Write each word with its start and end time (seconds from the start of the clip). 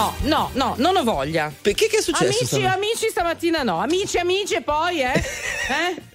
No, 0.00 0.14
no, 0.22 0.50
no, 0.54 0.74
non 0.78 0.96
ho 0.96 1.04
voglia. 1.04 1.52
Perché 1.60 1.86
che 1.88 1.98
è 1.98 2.00
successo? 2.00 2.24
Amici, 2.24 2.46
stamattina? 2.46 2.72
amici 2.72 3.08
stamattina 3.10 3.62
no. 3.62 3.80
Amici, 3.80 4.16
amici 4.16 4.54
e 4.54 4.62
poi, 4.62 5.02
eh? 5.02 5.12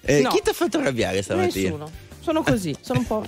Eh? 0.02 0.16
Eh, 0.16 0.20
no. 0.22 0.30
Chi 0.30 0.40
ti 0.42 0.50
ha 0.50 0.52
fatto 0.52 0.78
arrabbiare 0.78 1.22
stamattina? 1.22 1.68
Nessuno. 1.68 1.90
Sono 2.20 2.42
così, 2.42 2.76
sono 2.80 2.98
un 2.98 3.06
po'. 3.06 3.24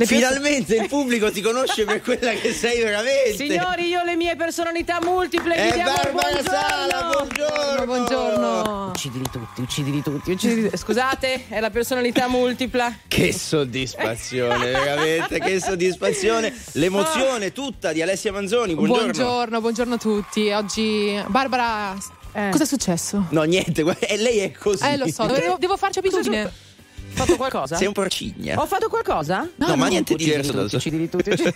Le 0.00 0.06
Finalmente 0.06 0.76
il 0.76 0.88
pubblico 0.88 1.30
ti 1.30 1.42
conosce 1.42 1.84
per 1.84 2.00
quella 2.00 2.32
che 2.32 2.54
sei 2.54 2.80
veramente. 2.80 3.34
Signori, 3.34 3.88
io 3.88 4.00
ho 4.00 4.04
le 4.04 4.16
mie 4.16 4.34
personalità 4.34 4.98
multiple. 5.02 5.54
Diamo 5.54 5.74
il 5.74 5.82
Barbara 5.82 6.30
buongiorno. 6.30 6.50
Sala, 6.50 7.10
buongiorno. 7.12 7.84
Buongiorno. 7.84 8.86
Uccidili 8.94 9.24
tutti, 9.30 9.60
uccidili 9.60 10.02
tutti, 10.02 10.30
uccidili 10.30 10.62
tutti. 10.62 10.76
Scusate, 10.78 11.48
è 11.50 11.60
la 11.60 11.68
personalità 11.68 12.28
multipla. 12.28 12.96
Che 13.06 13.30
soddisfazione, 13.34 14.70
veramente, 14.70 15.38
che 15.38 15.60
soddisfazione. 15.60 16.50
L'emozione 16.72 17.52
tutta 17.52 17.92
di 17.92 18.00
Alessia 18.00 18.32
Manzoni. 18.32 18.72
Buongiorno. 18.72 19.02
buongiorno, 19.12 19.60
buongiorno 19.60 19.94
a 19.96 19.98
tutti. 19.98 20.50
Oggi, 20.50 21.22
Barbara, 21.26 21.94
Eh. 22.32 22.48
cosa 22.52 22.62
è 22.62 22.66
successo? 22.66 23.26
No, 23.32 23.42
niente, 23.42 23.84
e 23.98 24.16
lei 24.22 24.38
è 24.38 24.50
così. 24.52 24.82
Eh, 24.82 24.96
lo 24.96 25.08
so, 25.08 25.26
devo, 25.26 25.56
devo 25.58 25.76
farci 25.76 25.98
abitudine. 25.98 26.68
Ho 27.12 27.24
fatto 27.26 27.36
qualcosa? 27.36 27.76
Sei 27.76 27.86
un 27.86 27.92
porcigna. 27.92 28.58
Ho 28.60 28.66
fatto 28.66 28.88
qualcosa? 28.88 29.48
No, 29.56 29.76
ma 29.76 29.88
niente 29.88 30.14
di 30.14 30.24
diverso 30.24 30.52
tutti, 30.52 30.76
uccidili 30.76 31.08
tutti, 31.08 31.28
uccidili- 31.30 31.54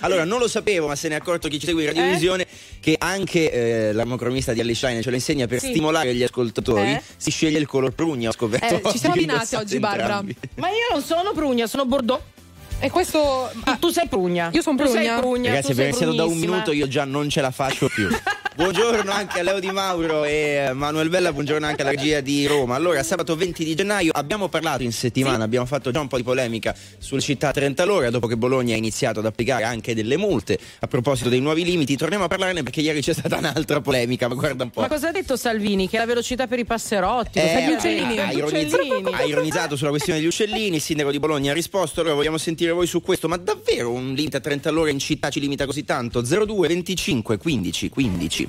allora, 0.00 0.24
non 0.24 0.38
lo 0.40 0.48
sapevo, 0.48 0.88
ma 0.88 0.96
se 0.96 1.08
ne 1.08 1.14
è 1.14 1.18
accorto 1.18 1.46
chi 1.48 1.60
ci 1.60 1.66
segue 1.66 1.82
in 1.82 1.88
radiovisione 1.88 2.46
che 2.80 2.96
anche 2.98 3.52
eh, 3.88 3.92
l'armocromista 3.92 4.52
di 4.52 4.60
Alice 4.60 4.86
Shine 4.86 5.02
ce 5.02 5.10
lo 5.10 5.14
insegna 5.16 5.46
per 5.46 5.60
Sì. 5.60 5.68
stimolare 5.70 6.14
gli 6.14 6.22
ascoltatori. 6.24 6.90
Eh? 6.92 7.02
Si 7.16 7.30
sceglie 7.30 7.58
il 7.58 7.66
color 7.66 7.92
prugna. 7.92 8.28
Ho 8.30 8.32
scoperto. 8.32 8.88
Eh, 8.88 8.90
ci 8.90 8.98
siamo 8.98 9.14
abbinati 9.16 9.54
oggi, 9.54 9.78
Barbara. 9.78 10.02
entrambi. 10.04 10.36
Ma 10.56 10.68
io 10.68 10.74
non 10.92 11.02
sono 11.02 11.32
Prugna, 11.32 11.66
sono 11.66 11.84
Bordeaux. 11.86 12.20
E 12.80 12.90
questo. 12.90 13.50
Tu, 13.64 13.78
tu 13.78 13.88
sei 13.90 14.08
Prugna. 14.08 14.50
Io 14.52 14.60
son 14.62 14.76
Tu 14.76 14.84
sei 14.86 14.92
Prugna. 15.06 15.18
Prugna. 15.20 15.48
Ragazzi, 15.50 15.68
tu 15.68 15.74
sei 15.74 15.84
abbiamo 15.88 16.04
iniziato 16.10 16.16
da 16.16 16.24
un 16.24 16.38
minuto, 16.38 16.72
io 16.72 16.88
già 16.88 17.04
non 17.04 17.28
ce 17.30 17.40
la 17.40 17.50
faccio 17.52 17.88
più. 17.88 18.08
buongiorno 18.56 19.10
anche 19.10 19.40
a 19.40 19.42
Leo 19.42 19.60
Di 19.60 19.70
Mauro 19.70 20.24
e 20.24 20.70
Manuel 20.72 21.10
Bella, 21.10 21.32
buongiorno 21.32 21.66
anche 21.66 21.82
alla 21.82 21.90
regia 21.90 22.20
di 22.20 22.46
Roma. 22.46 22.74
Allora, 22.74 23.02
sabato 23.02 23.36
20 23.36 23.64
di 23.64 23.74
gennaio 23.74 24.12
abbiamo 24.14 24.48
parlato 24.48 24.82
in 24.82 24.92
settimana, 24.92 25.44
abbiamo 25.44 25.66
fatto 25.66 25.90
già 25.90 26.00
un 26.00 26.08
po' 26.08 26.16
di 26.16 26.22
polemica 26.22 26.74
sulle 26.98 27.20
città 27.20 27.50
30 27.50 27.82
all'ora, 27.82 28.08
dopo 28.10 28.26
che 28.26 28.36
Bologna 28.36 28.74
ha 28.74 28.78
iniziato 28.78 29.20
ad 29.20 29.26
applicare 29.26 29.64
anche 29.64 29.94
delle 29.94 30.16
multe 30.16 30.58
a 30.80 30.86
proposito 30.86 31.28
dei 31.28 31.40
nuovi 31.40 31.64
limiti. 31.64 31.96
Torniamo 31.96 32.24
a 32.24 32.28
parlarne 32.28 32.62
perché 32.62 32.80
ieri 32.80 33.02
c'è 33.02 33.12
stata 33.12 33.36
un'altra 33.36 33.80
polemica, 33.80 34.26
ma 34.28 34.34
guarda 34.34 34.64
un 34.64 34.70
po'. 34.70 34.80
Ma 34.80 34.88
cosa 34.88 35.08
ha 35.08 35.12
detto 35.12 35.36
Salvini? 35.36 35.88
Che 35.88 35.98
la 35.98 36.06
velocità 36.06 36.46
per 36.46 36.58
i 36.58 36.64
passerotti? 36.64 37.38
Eh, 37.38 37.66
gli 37.68 37.72
uccellini. 37.72 38.18
ha, 38.18 38.32
Gli 38.32 38.36
ironizz- 38.38 38.72
uccellini. 38.72 39.10
ha 39.12 39.22
ironizzato 39.24 39.76
sulla 39.76 39.90
questione 39.90 40.18
degli 40.18 40.28
uccellini, 40.28 40.76
il 40.76 40.82
sindaco 40.82 41.10
di 41.10 41.18
Bologna 41.18 41.50
ha 41.50 41.54
risposto, 41.54 42.00
allora 42.00 42.14
vogliamo 42.14 42.38
sentire 42.38 42.72
voi 42.72 42.86
su 42.86 43.02
questo, 43.02 43.28
ma 43.28 43.36
davvero 43.36 43.90
un 43.92 44.14
limite 44.14 44.38
a 44.38 44.40
30 44.40 44.70
all'ora 44.70 44.90
in 44.90 44.98
città 44.98 45.28
ci 45.30 45.40
limita 45.40 45.66
così 45.66 45.84
tanto? 45.84 46.22
02 46.22 46.68
25 46.68 47.36
15 47.36 47.88
15. 47.90 48.45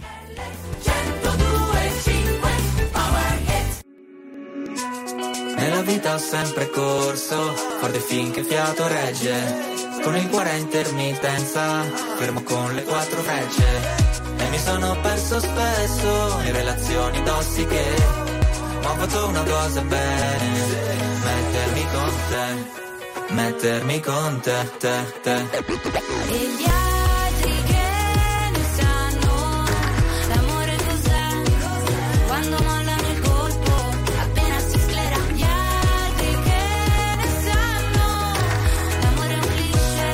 Nella 5.57 5.81
vita 5.81 6.13
ho 6.13 6.17
sempre 6.17 6.69
corso, 6.69 7.53
forte 7.79 7.99
finché 7.99 8.43
fiato 8.43 8.87
regge. 8.87 9.75
Con 10.03 10.15
il 10.15 10.29
cuore 10.29 10.51
a 10.51 10.55
intermittenza, 10.55 11.81
fermo 12.15 12.41
con 12.43 12.73
le 12.73 12.83
quattro 12.83 13.21
frecce. 13.21 13.65
E 14.37 14.49
mi 14.49 14.59
sono 14.59 14.95
perso 15.01 15.39
spesso 15.39 16.39
in 16.45 16.53
relazioni 16.53 17.23
tossiche. 17.23 17.83
Ma 18.81 18.91
ho 18.91 18.95
fatto 18.95 19.27
una 19.27 19.43
cosa 19.43 19.81
bene, 19.81 20.51
mettermi 21.23 21.85
con 21.91 22.11
te, 22.29 23.33
mettermi 23.33 23.99
con 23.99 24.39
te, 24.41 24.71
te, 24.77 25.19
te. 25.21 26.55
Quando 32.37 32.57
mollano 32.61 33.07
il 33.09 33.19
colpo 33.21 33.71
appena 34.19 34.59
si 34.59 34.79
sclera 34.79 35.17
gli 35.33 35.41
altri 35.41 36.39
che 36.43 36.61
sanno 37.41 38.05
l'amore 39.01 39.33
è 39.33 39.37
un 39.37 39.47
cliché 39.47 40.11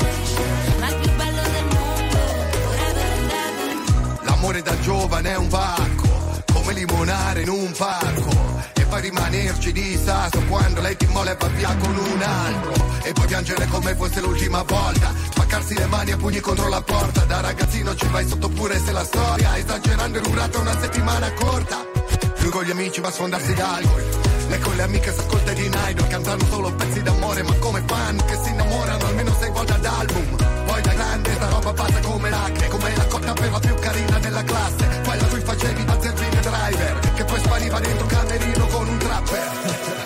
ma 0.79 0.87
il 0.87 0.95
più 1.01 1.11
bello 1.15 1.41
del 1.41 1.65
mondo 1.65 2.17
forever 2.63 3.11
and 3.11 3.31
ever 3.31 4.23
L'amore 4.23 4.61
da 4.61 4.79
giovane 4.79 5.31
è 5.31 5.35
un 5.35 5.47
pacco, 5.49 6.43
come 6.53 6.73
limonare 6.73 7.41
in 7.41 7.49
un 7.49 7.71
parco. 7.77 8.31
E 8.73 8.85
poi 8.85 9.01
rimanerci 9.01 9.73
di 9.73 9.99
sasso 10.01 10.41
quando 10.47 10.79
lei 10.79 10.95
ti 10.95 11.05
molla 11.07 11.31
e 11.31 11.37
va 11.37 11.47
via 11.47 11.75
con 11.75 11.95
un 11.97 12.21
altro. 12.21 12.73
E 13.03 13.11
poi 13.11 13.25
piangere 13.27 13.67
come 13.67 13.95
fosse 13.95 14.21
l'ultima 14.21 14.63
volta. 14.63 15.11
Spaccarsi 15.31 15.73
le 15.75 15.87
mani 15.87 16.11
a 16.11 16.17
pugni 16.17 16.39
contro 16.39 16.69
la 16.69 16.81
porta. 16.81 17.25
Da 17.25 17.41
ragazzino 17.41 17.95
ci 17.95 18.07
vai 18.07 18.25
sotto 18.27 18.47
pure 18.47 18.79
se 18.79 18.91
la 18.93 19.03
storia. 19.03 19.57
Esagerando 19.57 20.19
è 20.19 20.21
durata 20.21 20.59
una 20.59 20.79
settimana 20.79 21.31
corta. 21.33 21.93
Lui 22.43 22.51
con 22.51 22.63
gli 22.63 22.71
amici 22.71 22.99
va 22.99 23.07
a 23.07 23.11
sfondarsi 23.11 23.53
d'alcol. 23.53 24.03
Lei 24.49 24.59
con 24.59 24.75
le 24.75 24.81
amiche 24.83 25.13
si 25.13 25.19
ascolta 25.19 25.53
di 25.53 25.71
Idol 25.89 26.07
Cantano 26.07 26.45
solo 26.49 26.73
pezzi 26.73 27.01
d'amore 27.01 27.43
ma 27.43 27.53
come 27.59 27.81
fan 27.87 28.17
Che 28.25 28.37
si 28.43 28.49
innamorano 28.49 29.05
almeno 29.05 29.33
sei 29.39 29.49
volte 29.49 29.71
ad 29.71 29.85
album 29.85 30.35
Poi 30.65 30.81
da 30.81 30.93
grande 30.93 31.33
sta 31.33 31.49
roba 31.49 31.73
passa 31.73 31.99
come 32.01 32.29
l'acne 32.29 32.67
Come 32.67 32.95
la 32.95 33.05
cotta 33.05 33.33
per 33.33 33.59
più 33.61 33.75
carina 33.75 34.19
della 34.19 34.43
classe 34.43 35.01
Quella 35.05 35.25
cui 35.27 35.39
facevi 35.39 35.85
da 35.85 36.01
zerbino 36.01 36.41
driver 36.41 36.99
Che 37.15 37.23
poi 37.23 37.39
spariva 37.39 37.79
dentro 37.79 38.03
un 38.03 38.09
camerino 38.09 38.67
con 38.67 38.87
un 38.87 38.97
trapper 38.97 39.51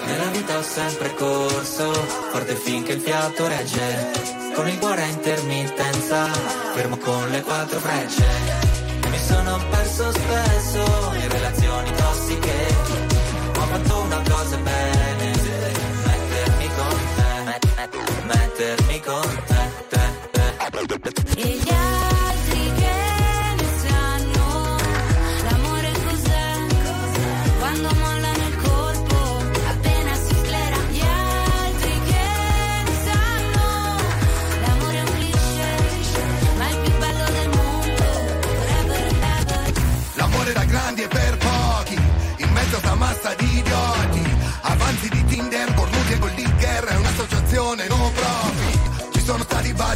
Nella 0.05 0.29
vita 0.29 0.57
ho 0.57 0.63
sempre 0.63 1.13
corso, 1.15 1.91
forte 2.31 2.55
finché 2.55 2.93
il 2.93 3.01
fiato 3.01 3.47
regge. 3.47 4.11
Con 4.53 4.67
il 4.67 4.77
cuore 4.77 5.01
a 5.01 5.07
intermittenza, 5.07 6.25
fermo 6.73 6.97
con 6.97 7.29
le 7.29 7.41
quattro 7.41 7.79
frecce. 7.79 8.66
Mi 9.09 9.17
sono 9.19 9.57
perso 9.69 10.11
spesso 10.11 11.13
in 11.21 11.29
relazioni 11.29 11.91
tossiche. 11.91 12.55
Ho 13.57 13.61
fatto 13.71 13.99
una 14.01 14.21
cosa 14.29 14.57
bene, 14.57 15.31
mettermi 16.05 16.67
con 16.75 16.99
te, 17.15 17.43
met- 17.45 17.75
met- 17.75 18.23
mettermi 18.25 18.99
con 19.01 19.43
te, 19.47 19.56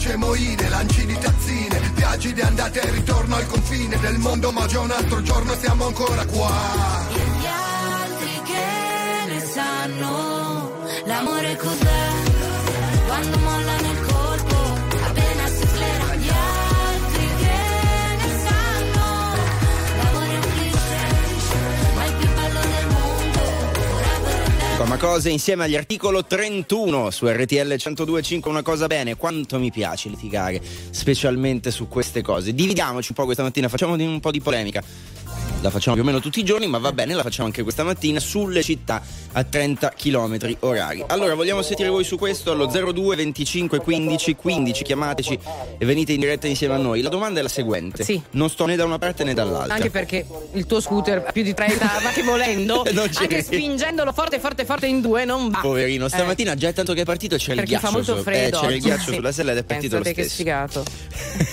sono 0.02 0.08
stati 0.08 0.08
baci 0.08 0.10
e 0.10 0.16
moine, 0.16 0.70
lanci 0.70 1.06
di 1.06 1.18
tazzine. 1.18 1.80
Viaggi 1.94 2.34
di 2.34 2.42
andata 2.42 2.82
e 2.82 2.92
ritorno 2.92 3.36
al 3.36 3.46
confine 3.46 4.00
del 4.00 4.18
mondo 4.18 4.52
Ma 4.52 4.66
già 4.66 4.80
un 4.80 4.92
altro 4.92 5.22
giorno 5.22 5.56
siamo 5.56 5.86
ancora 5.86 6.26
qua. 6.26 6.52
E 7.10 7.20
gli 7.20 7.46
altri 7.46 8.42
che 8.44 9.34
ne 9.34 9.40
sanno 9.40 10.72
l'amore 11.06 11.56
cos'è? 11.58 12.10
Quando 13.06 13.38
mollano 13.38 13.92
il 13.92 13.98
colpo 13.98 14.11
forever 24.82 24.88
and 24.88 24.92
ever 24.92 24.92
Ma 24.92 24.98
cose 24.98 25.30
insieme 25.30 25.66
agli 25.66 25.76
articolo 25.76 26.26
31 26.26 27.12
su 27.12 27.28
RTL 27.28 27.68
1025 27.68 28.50
una 28.50 28.62
cosa 28.62 28.88
bene, 28.88 29.16
quanto 29.16 29.60
mi 29.60 29.72
piace 29.72 30.10
litigare, 30.10 30.62
specialmente 30.90 31.72
su 31.72 31.88
queste 31.88 32.22
cose. 32.22 32.54
Dividiamoci 32.54 33.10
un 33.10 33.16
po' 33.16 33.26
questa 33.26 33.44
mattina, 33.44 33.68
facciamo 33.70 33.94
un 33.94 34.20
po' 34.20 34.32
di 34.32 34.42
polemica. 34.42 34.84
La 35.62 35.70
facciamo 35.70 35.96
più 35.96 36.04
o 36.04 36.08
meno 36.08 36.20
tutti 36.20 36.40
i 36.40 36.44
giorni, 36.44 36.66
ma 36.66 36.80
va 36.80 36.92
bene, 36.92 37.14
la 37.14 37.22
facciamo 37.22 37.48
anche 37.48 37.62
questa 37.62 37.84
mattina 37.84 38.20
sulle 38.20 38.64
città 38.64 39.00
a 39.34 39.44
30 39.44 39.94
km 39.96 40.56
orari. 40.62 41.04
Allora, 41.06 41.36
vogliamo 41.36 41.62
sentire 41.62 41.88
voi 41.90 42.04
su 42.04 42.18
questo 42.18 42.52
allo 42.52 42.66
02 42.66 43.16
25 43.18 43.78
15 43.80 44.36
15, 44.36 44.84
chiamateci 44.84 45.40
e 45.78 45.86
venite 45.86 46.14
in 46.14 46.20
diretta 46.20 46.48
insieme 46.48 46.74
a 46.74 46.78
noi. 46.78 47.02
La 47.02 47.10
domanda 47.10 47.40
è 47.40 47.44
la 47.44 47.48
seguente: 47.48 48.04
Sì. 48.04 48.20
Non 48.32 48.50
sto 48.50 48.66
né 48.66 48.76
da 48.76 48.86
una 48.86 48.98
parte 48.98 49.24
né 49.24 49.36
dall'altra. 49.36 49.76
Anche 49.76 49.92
perché 49.92 50.26
il 50.54 50.66
tuo 50.66 50.80
scooter 50.82 51.24
a 51.28 51.32
più 51.32 51.44
di 51.44 51.54
30, 51.54 51.86
ma 52.02 52.10
che 52.10 52.24
volendo, 52.24 52.84
ci 53.12 53.22
anche 53.22 53.44
spingendolo 53.44 54.14
forte, 54.14 54.40
forte, 54.40 54.66
forte 54.66 54.88
in 54.88 55.00
due, 55.00 55.26
non 55.26 55.50
va. 55.50 55.60
Poverino, 55.60 56.08
stamattina 56.08 56.56
già 56.56 56.70
è 56.70 56.74
tanto 56.74 56.94
che 56.94 57.02
è 57.02 57.06
partito 57.06 57.36
c'è 57.36 57.52
il 57.52 57.58
perché 57.58 57.70
ghiaccio 57.70 57.86
fa 57.86 57.92
molto 57.92 58.18
freddo. 58.18 58.58
eh, 58.58 58.62
c'era 58.62 58.74
il 58.74 58.82
ghiaccio 58.82 59.10
sì. 59.10 59.14
sulla 59.14 59.32
sella 59.32 59.52
ed 59.52 59.58
è 59.60 59.64
partito 59.64 59.98
lo 59.98 60.02
Pensate 60.02 60.22
che 60.22 60.28
stesso. 60.28 60.42
sfigato. 60.42 60.84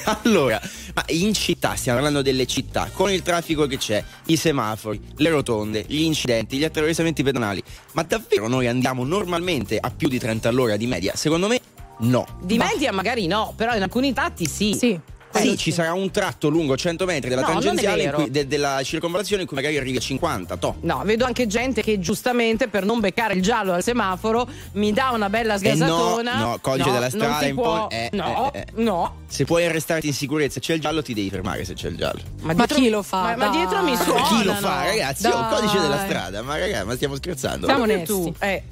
allora, 0.24 0.58
ma 0.94 1.04
in 1.08 1.34
città, 1.34 1.76
stiamo 1.76 1.98
parlando 1.98 2.22
delle 2.22 2.46
città, 2.46 2.88
con 2.92 3.12
il 3.12 3.22
traffico 3.22 3.66
che 3.68 3.78
c'è, 3.78 4.02
i 4.26 4.36
semafori, 4.36 5.00
le 5.16 5.30
rotonde, 5.30 5.84
gli 5.86 6.02
incidenti, 6.02 6.56
gli 6.56 6.64
attraversamenti 6.64 7.22
pedonali, 7.22 7.62
ma 7.92 8.02
davvero 8.02 8.48
noi 8.48 8.66
andiamo 8.66 9.04
normalmente 9.04 9.78
a 9.78 9.90
più 9.90 10.08
di 10.08 10.18
30 10.18 10.48
all'ora 10.48 10.76
di 10.76 10.86
media? 10.86 11.14
Secondo 11.14 11.46
me 11.46 11.60
no. 12.00 12.26
Di 12.42 12.58
media 12.58 12.92
magari 12.92 13.26
no, 13.26 13.52
però 13.56 13.74
in 13.74 13.82
alcuni 13.82 14.12
tratti 14.12 14.46
sì. 14.46 14.74
Sì. 14.74 15.00
Sì, 15.30 15.56
ci 15.56 15.70
sarà 15.72 15.92
un 15.92 16.10
tratto 16.10 16.48
lungo 16.48 16.76
100 16.76 17.04
metri 17.04 17.28
della 17.28 17.42
No, 17.42 17.46
tangenziale 17.48 18.10
cui- 18.10 18.30
de- 18.30 18.46
della 18.46 18.80
circonvallazione 18.82 19.42
in 19.42 19.48
cui 19.48 19.56
magari 19.56 19.76
arrivi 19.76 19.96
a 19.98 20.00
50. 20.00 20.56
To. 20.56 20.76
No, 20.80 21.02
vedo 21.04 21.24
anche 21.24 21.46
gente 21.46 21.82
che 21.82 21.98
giustamente 22.00 22.68
per 22.68 22.84
non 22.84 22.98
beccare 22.98 23.34
il 23.34 23.42
giallo 23.42 23.72
al 23.72 23.82
semaforo 23.82 24.48
mi 24.72 24.92
dà 24.92 25.10
una 25.10 25.28
bella 25.30 25.54
Eh 25.54 25.74
no, 25.74 25.76
sgasatona. 25.76 26.38
no, 26.38 26.58
codice 26.60 26.90
della 26.90 27.00
non 27.00 27.10
strada 27.10 27.46
in 27.46 27.54
può. 27.54 27.86
poi- 27.86 27.96
eh, 27.98 28.10
no, 28.12 28.52
eh, 28.52 28.58
eh. 28.58 28.66
no. 28.82 29.16
Se 29.28 29.44
puoi 29.44 29.64
arrestarti 29.66 30.06
in 30.08 30.14
sicurezza 30.14 30.58
e 30.58 30.62
c'è 30.62 30.74
il 30.74 30.80
giallo, 30.80 31.02
ti 31.02 31.14
devi 31.14 31.28
fermare 31.30 31.64
se 31.64 31.74
c'è 31.74 31.88
il 31.88 31.96
giallo. 31.96 32.20
Ma 32.40 32.54
chi 32.66 32.88
lo 32.88 33.02
fa? 33.02 33.20
Ma, 33.22 33.36
ma 33.36 33.48
Dai. 33.48 33.56
dietro 33.58 33.82
mi 33.82 33.92
Ma 33.92 34.02
suona. 34.02 34.22
chi 34.22 34.44
lo 34.44 34.54
fa, 34.54 34.84
ragazzi? 34.86 35.26
È 35.26 35.34
un 35.34 35.40
Dai. 35.42 35.50
codice 35.54 35.78
della 35.80 35.98
strada, 36.04 36.42
ma 36.42 36.58
ragazzi, 36.58 36.86
ma 36.86 36.94
stiamo 36.94 37.14
scherzando. 37.16 37.66
Siamo 37.66 37.82
onesti. 37.82 38.06
tu. 38.06 38.34
Eh. 38.40 38.62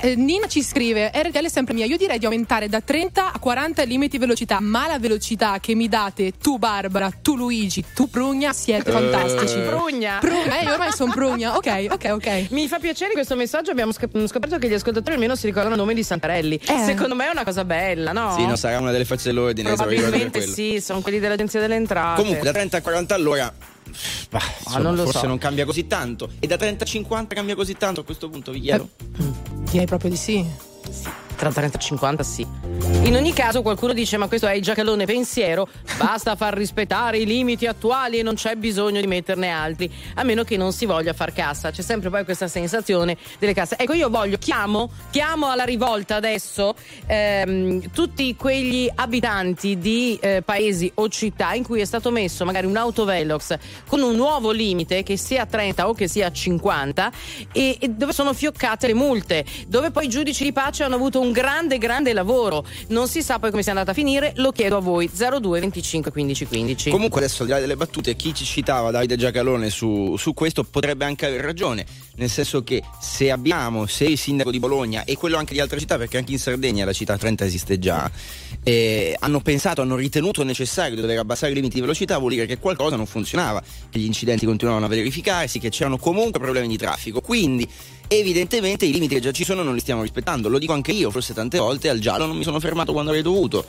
Beh, 0.00 0.10
eh, 0.10 0.16
Nina 0.16 0.48
ci 0.48 0.62
scrive: 0.62 1.10
RTL 1.14 1.44
è 1.44 1.48
sempre 1.48 1.72
mia. 1.74 1.84
Io 1.84 1.96
direi 1.96 2.18
di 2.18 2.24
aumentare 2.24 2.68
da 2.68 2.80
30 2.80 3.32
a 3.32 3.38
40 3.38 3.82
i 3.82 3.86
limiti 3.86 4.12
di 4.16 4.18
velocità. 4.18 4.58
Ma 4.60 4.88
la 4.88 4.98
velocità 4.98 5.58
che 5.60 5.74
mi 5.74 5.88
date 5.88 6.32
tu, 6.40 6.58
Barbara, 6.58 7.10
tu, 7.22 7.36
Luigi, 7.36 7.84
tu, 7.94 8.08
Prugna, 8.10 8.52
siete 8.52 8.90
fantastici. 8.90 9.58
Prugna. 9.60 10.18
Prugna, 10.20 10.58
eh, 10.60 10.64
io 10.64 10.72
ormai 10.72 10.90
sono 10.92 11.12
Prugna. 11.12 11.56
Ok, 11.56 11.86
ok, 11.90 12.10
ok. 12.10 12.46
Mi 12.50 12.66
fa 12.66 12.78
piacere 12.78 13.12
questo 13.12 13.36
messaggio. 13.36 13.70
Abbiamo 13.70 13.92
scop- 13.92 14.26
scoperto 14.26 14.58
che 14.58 14.68
gli 14.68 14.74
ascoltatori 14.74 15.14
almeno 15.14 15.36
si 15.36 15.46
ricordano 15.46 15.74
il 15.74 15.80
nome 15.80 15.94
di 15.94 16.02
Santarelli. 16.02 16.56
Eh. 16.66 16.84
Secondo 16.84 17.14
me 17.14 17.26
è 17.28 17.30
una 17.30 17.44
cosa 17.44 17.64
bella, 17.64 18.10
no? 18.12 18.34
Sì, 18.36 18.46
no, 18.46 18.56
sarà 18.56 18.78
una 18.80 18.90
delle 18.90 19.04
facce 19.04 19.24
dell'ordine. 19.28 19.74
Probabilmente 19.74 20.40
sì, 20.46 20.80
sono 20.80 21.00
quelli 21.02 21.20
dell'Agenzia 21.20 21.60
delle 21.60 21.76
Entrate. 21.76 22.20
Comunque, 22.20 22.44
da 22.44 22.52
30 22.52 22.78
a 22.78 22.82
40 22.82 23.14
all'ora. 23.14 23.52
bah, 24.30 24.40
insomma, 24.58 24.76
Ah, 24.76 24.78
non 24.80 24.96
lo 24.96 25.04
forse 25.04 25.20
so. 25.20 25.26
non 25.26 25.38
cambia 25.38 25.64
così 25.64 25.86
tanto. 25.86 26.30
E 26.40 26.46
da 26.48 26.56
30 26.56 26.82
a 26.82 26.86
50 26.86 27.34
cambia 27.34 27.54
così 27.54 27.74
tanto 27.76 28.00
a 28.00 28.04
questo 28.04 28.28
punto, 28.28 28.50
vi 28.50 28.60
chiedo. 28.60 28.88
Direi 29.74 29.88
proprio 29.88 30.08
di 30.08 30.16
sì. 30.16 30.73
Tra 31.36 31.50
30 31.50 31.78
e 31.78 31.80
50 31.80 32.22
sì. 32.22 32.46
In 33.02 33.16
ogni 33.16 33.32
caso 33.32 33.62
qualcuno 33.62 33.92
dice 33.92 34.16
ma 34.16 34.28
questo 34.28 34.46
è 34.46 34.54
il 34.54 34.62
giacalone 34.62 35.04
pensiero, 35.04 35.68
basta 35.96 36.36
far 36.36 36.54
rispettare 36.54 37.18
i 37.18 37.26
limiti 37.26 37.66
attuali 37.66 38.18
e 38.18 38.22
non 38.22 38.34
c'è 38.34 38.56
bisogno 38.56 39.00
di 39.00 39.06
metterne 39.06 39.50
altri, 39.50 39.92
a 40.14 40.22
meno 40.22 40.42
che 40.44 40.56
non 40.56 40.72
si 40.72 40.86
voglia 40.86 41.12
far 41.12 41.32
cassa. 41.32 41.70
C'è 41.70 41.82
sempre 41.82 42.10
poi 42.10 42.24
questa 42.24 42.48
sensazione 42.48 43.16
delle 43.38 43.52
casse. 43.52 43.76
Ecco 43.76 43.92
io 43.92 44.08
voglio, 44.08 44.38
chiamo, 44.38 44.90
chiamo 45.10 45.50
alla 45.50 45.64
rivolta 45.64 46.16
adesso 46.16 46.74
ehm, 47.06 47.90
tutti 47.90 48.34
quegli 48.36 48.90
abitanti 48.94 49.78
di 49.78 50.18
eh, 50.20 50.42
paesi 50.42 50.90
o 50.94 51.08
città 51.08 51.52
in 51.54 51.64
cui 51.64 51.80
è 51.80 51.84
stato 51.84 52.10
messo 52.10 52.44
magari 52.44 52.66
un 52.66 52.76
autovelox 52.76 53.58
con 53.88 54.00
un 54.00 54.14
nuovo 54.14 54.50
limite 54.50 55.02
che 55.02 55.16
sia 55.16 55.46
30 55.46 55.88
o 55.88 55.94
che 55.94 56.08
sia 56.08 56.30
50 56.30 57.12
e, 57.52 57.76
e 57.80 57.88
dove 57.88 58.12
sono 58.12 58.32
fioccate 58.32 58.86
le 58.86 58.94
multe, 58.94 59.44
dove 59.66 59.90
poi 59.90 60.06
i 60.06 60.08
giudici 60.08 60.44
di 60.44 60.52
pace 60.52 60.84
hanno 60.84 60.94
avuto 60.94 61.20
un 61.20 61.23
grande 61.32 61.78
grande 61.78 62.12
lavoro. 62.12 62.64
Non 62.88 63.08
si 63.08 63.22
sa 63.22 63.38
poi 63.38 63.50
come 63.50 63.62
sia 63.62 63.72
andata 63.72 63.92
a 63.92 63.94
finire, 63.94 64.32
lo 64.36 64.52
chiedo 64.52 64.76
a 64.76 64.80
voi 64.80 65.08
02 65.08 65.60
25 65.60 66.10
15 66.10 66.46
15. 66.46 66.90
Comunque 66.90 67.20
adesso 67.20 67.42
al 67.42 67.48
di 67.48 67.54
là 67.54 67.60
delle 67.60 67.76
battute, 67.76 68.16
chi 68.16 68.34
ci 68.34 68.44
citava 68.44 68.90
Davide 68.90 69.16
Giacalone 69.16 69.70
su, 69.70 70.16
su 70.16 70.34
questo 70.34 70.64
potrebbe 70.64 71.04
anche 71.04 71.26
aver 71.26 71.40
ragione, 71.40 71.84
nel 72.16 72.30
senso 72.30 72.62
che 72.62 72.82
se 73.00 73.30
abbiamo, 73.30 73.86
se 73.86 74.04
il 74.04 74.18
sindaco 74.18 74.50
di 74.50 74.58
Bologna 74.58 75.04
e 75.04 75.16
quello 75.16 75.36
anche 75.36 75.52
di 75.52 75.60
altre 75.60 75.78
città, 75.78 75.96
perché 75.96 76.18
anche 76.18 76.32
in 76.32 76.38
Sardegna 76.38 76.84
la 76.84 76.92
città 76.92 77.16
30 77.16 77.44
esiste 77.44 77.78
già, 77.78 78.10
eh, 78.62 79.16
hanno 79.18 79.40
pensato, 79.40 79.82
hanno 79.82 79.96
ritenuto 79.96 80.42
necessario 80.42 80.94
di 80.94 81.00
dover 81.00 81.18
abbassare 81.18 81.52
i 81.52 81.54
limiti 81.54 81.74
di 81.74 81.80
velocità, 81.80 82.18
vuol 82.18 82.32
dire 82.32 82.46
che 82.46 82.58
qualcosa 82.58 82.96
non 82.96 83.06
funzionava, 83.06 83.62
che 83.90 83.98
gli 83.98 84.06
incidenti 84.06 84.46
continuavano 84.46 84.86
a 84.86 84.88
verificarsi, 84.88 85.58
che 85.58 85.68
c'erano 85.68 85.98
comunque 85.98 86.40
problemi 86.40 86.68
di 86.68 86.76
traffico. 86.76 87.20
Quindi 87.20 87.68
evidentemente 88.08 88.84
i 88.84 88.92
limiti 88.92 89.14
che 89.14 89.20
già 89.20 89.30
ci 89.32 89.44
sono 89.44 89.62
non 89.62 89.74
li 89.74 89.80
stiamo 89.80 90.02
rispettando. 90.02 90.48
Lo 90.48 90.58
dico 90.58 90.72
anche 90.72 90.92
io, 90.92 91.10
forse 91.10 91.34
tante 91.34 91.58
volte 91.58 91.88
al 91.88 91.98
giallo 91.98 92.26
non 92.26 92.36
mi 92.36 92.44
sono 92.44 92.60
fermato 92.60 92.92
quando 92.92 93.10
avrei 93.10 93.24
dovuto. 93.24 93.64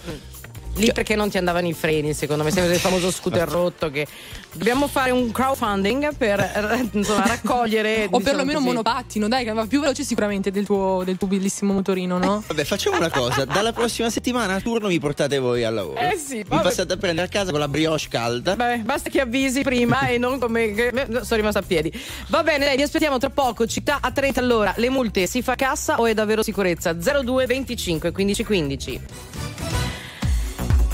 Lì 0.77 0.91
perché 0.91 1.15
non 1.15 1.29
ti 1.29 1.37
andavano 1.37 1.67
i 1.67 1.73
freni, 1.73 2.13
secondo 2.13 2.43
me, 2.43 2.51
sempre 2.51 2.69
del 2.71 2.79
famoso 2.79 3.09
scooter 3.11 3.47
rotto 3.47 3.89
che 3.89 4.05
dobbiamo 4.51 4.87
fare 4.87 5.11
un 5.11 5.31
crowdfunding 5.31 6.15
per 6.15 6.39
eh, 6.39 6.89
insomma, 6.91 7.25
raccogliere 7.25 8.07
O 8.11 8.17
diciamo 8.17 8.19
perlomeno 8.19 8.59
un 8.59 8.65
così. 8.65 8.75
monopattino, 8.75 9.27
dai, 9.29 9.45
che 9.45 9.53
va 9.53 9.65
più 9.65 9.79
veloce 9.79 10.03
sicuramente 10.03 10.51
del 10.51 10.65
tuo, 10.65 11.03
del 11.05 11.17
tuo 11.17 11.27
bellissimo 11.27 11.71
motorino, 11.73 12.17
no? 12.17 12.43
Vabbè, 12.45 12.63
facciamo 12.65 12.97
una 12.97 13.09
cosa: 13.09 13.45
dalla 13.45 13.71
prossima 13.71 14.09
settimana 14.09 14.55
a 14.55 14.59
turno 14.59 14.87
mi 14.89 14.99
portate 14.99 15.39
voi 15.39 15.63
al 15.63 15.73
lavoro. 15.73 15.97
Eh 15.99 16.17
sì, 16.17 16.35
mi 16.37 16.43
vabbè. 16.47 16.63
passate 16.63 16.93
a 16.93 16.97
prendere 16.97 17.27
a 17.27 17.29
casa 17.29 17.51
con 17.51 17.59
la 17.59 17.67
brioche 17.69 18.07
calda. 18.09 18.55
Vabbè, 18.55 18.79
basta 18.79 19.09
che 19.09 19.21
avvisi 19.21 19.61
prima 19.61 20.07
e 20.07 20.17
non 20.17 20.39
come. 20.39 20.73
no, 21.07 21.23
Sono 21.23 21.37
rimasta 21.37 21.59
a 21.59 21.63
piedi. 21.63 21.91
Va 22.27 22.43
bene, 22.43 22.65
dai, 22.65 22.75
vi 22.75 22.83
aspettiamo 22.83 23.17
tra 23.17 23.29
poco. 23.29 23.65
Città 23.65 23.99
a 24.01 24.11
30 24.11 24.39
all'ora. 24.41 24.73
Le 24.75 24.89
multe 24.89 25.25
si 25.25 25.41
fa 25.41 25.55
cassa 25.55 25.99
o 26.01 26.05
è 26.05 26.13
davvero 26.13 26.43
sicurezza? 26.43 26.91
02 26.93 27.45
25 27.45 28.11
15 28.11 28.43
15. 28.43 29.01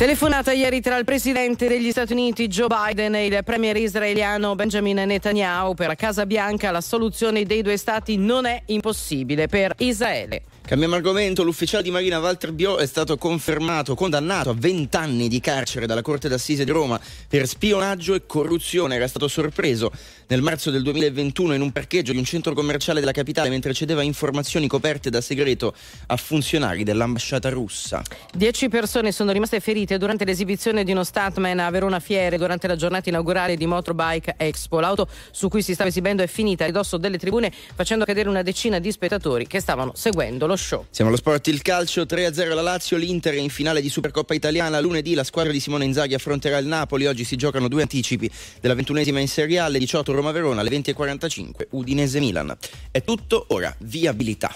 Telefonata 0.02 0.52
ieri 0.52 0.82
tra 0.82 0.98
il 0.98 1.06
presidente 1.06 1.68
degli 1.68 1.92
Stati 1.92 2.14
Uniti 2.14 2.48
Joe 2.48 2.66
Biden 2.66 3.14
e 3.14 3.28
il 3.28 3.44
premier 3.44 3.78
israeliano 3.78 4.56
Benjamin 4.56 4.96
Netanyahu 4.96 5.76
per 5.76 5.94
Casa 5.94 6.26
Bianca. 6.26 6.72
La 6.72 6.82
soluzione 6.82 7.44
dei 7.44 7.62
due 7.62 7.78
stati 7.78 8.18
non 8.18 8.48
è 8.48 8.64
impossibile 8.66 9.46
per 9.46 9.76
Israele. 9.78 10.42
Cambiamo 10.66 10.96
argomento, 10.96 11.44
l'ufficiale 11.44 11.84
di 11.84 11.92
Marina 11.92 12.20
Walter 12.20 12.52
Bio 12.52 12.78
è 12.78 12.86
stato 12.88 13.18
confermato, 13.18 13.94
condannato 13.94 14.50
a 14.50 14.56
20 14.58 14.96
anni 14.96 15.28
di 15.28 15.40
carcere 15.40 15.86
dalla 15.86 16.02
Corte 16.02 16.30
d'Assise 16.30 16.64
di 16.64 16.72
Roma 16.72 17.00
per 17.28 17.46
spionaggio 17.46 18.16
e 18.16 18.26
corruzione. 18.26 18.96
Era 18.96 19.08
stato 19.08 19.28
sorpreso 19.28 19.92
nel 20.32 20.42
marzo 20.42 20.72
del 20.72 20.82
2021 20.84 21.56
in 21.56 21.62
un 21.62 21.74
parcheggio 21.74 22.14
di 22.14 22.18
un 22.18 22.24
centro 22.24 22.54
commerciale 22.54 23.02
della 23.02 23.12
capitale 23.12 23.50
mentre 23.50 23.74
cedeva 23.74 24.02
informazioni 24.02 24.66
coperte 24.66 25.10
da 25.10 25.20
segreto 25.20 25.74
a 26.08 26.16
funzionari 26.16 26.86
dell'ambasciata 26.86 27.50
russa. 27.50 28.02
Dieci 28.34 28.70
persone 28.70 29.12
sono 29.12 29.34
rimaste 29.34 29.60
ferite 29.60 29.98
durante 29.98 30.24
l'esibizione 30.24 30.86
di 30.86 30.94
uno 30.94 31.04
stuntman 31.04 31.60
a 31.60 31.70
Verona 31.70 32.00
Fiere 32.00 32.38
durante 32.38 32.68
la 32.68 32.78
giornata 32.78 33.10
inaugurale 33.10 33.58
di 33.58 33.66
Motorbike 33.66 34.36
Expo. 34.38 34.80
L'auto 34.80 35.10
su 35.32 35.50
cui 35.50 35.62
si 35.62 35.74
stava 35.74 35.90
esibendo 35.90 36.24
è 36.24 36.28
finita 36.28 36.64
a 36.64 36.68
ridosso 36.68 36.96
delle 36.96 37.18
tribune 37.18 37.52
facendo 37.76 38.06
cadere 38.06 38.30
una 38.30 38.42
decina 38.42 38.80
di 38.80 38.90
spettatori 38.90 39.48
che 39.48 39.60
stavano 39.60 39.92
seguendo 39.96 40.48
lo 40.48 40.56
show. 40.56 40.86
Siamo 40.92 41.10
allo 41.10 41.20
sport 41.20 41.46
il 41.48 41.62
calcio, 41.62 42.04
3-0 42.04 42.54
la 42.54 42.62
Lazio, 42.62 42.96
l'Inter 42.96 43.34
è 43.34 43.40
in 43.40 43.50
finale 43.50 43.82
di 43.82 43.90
Supercoppa 43.90 44.34
italiana, 44.34 44.80
lunedì 44.80 45.14
la 45.14 45.26
squadra 45.26 45.52
di 45.52 45.60
Simone 45.60 45.84
Inzaghi 45.84 46.14
affronterà 46.14 46.58
il 46.58 46.68
Napoli, 46.68 47.06
oggi 47.06 47.26
si 47.26 47.36
giocano 47.36 47.68
due 47.68 47.82
anticipi 47.82 48.32
della 48.62 48.76
ventunesima 48.76 49.20
in 49.20 49.28
Serie 49.28 49.60
A, 49.60 49.66
alle 49.66 49.78
18 49.78 50.20
Roma-Verona, 50.22 50.62
alle 50.62 50.70
20.45 50.70 51.68
Udinese-Milan. 51.72 52.56
È 52.92 53.04
tutto, 53.04 53.46
ora 53.50 53.76
viabilità. 53.80 54.54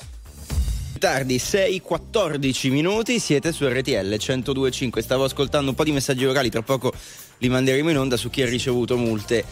Tardi 0.98 1.36
6-14 1.36 2.72
minuti, 2.72 3.20
siete 3.20 3.52
su 3.52 3.68
RTL 3.68 4.14
102.5, 4.14 5.00
stavo 5.00 5.26
ascoltando 5.26 5.72
un 5.72 5.76
po' 5.76 5.84
di 5.84 5.92
messaggi 5.92 6.26
orali, 6.26 6.50
tra 6.50 6.62
poco 6.62 6.94
li 7.40 7.50
manderemo 7.50 7.90
in 7.90 7.98
onda 7.98 8.16
su 8.16 8.30
chi 8.30 8.44
ha 8.44 8.48
ricevuto 8.48 8.96
multe. 8.96 9.44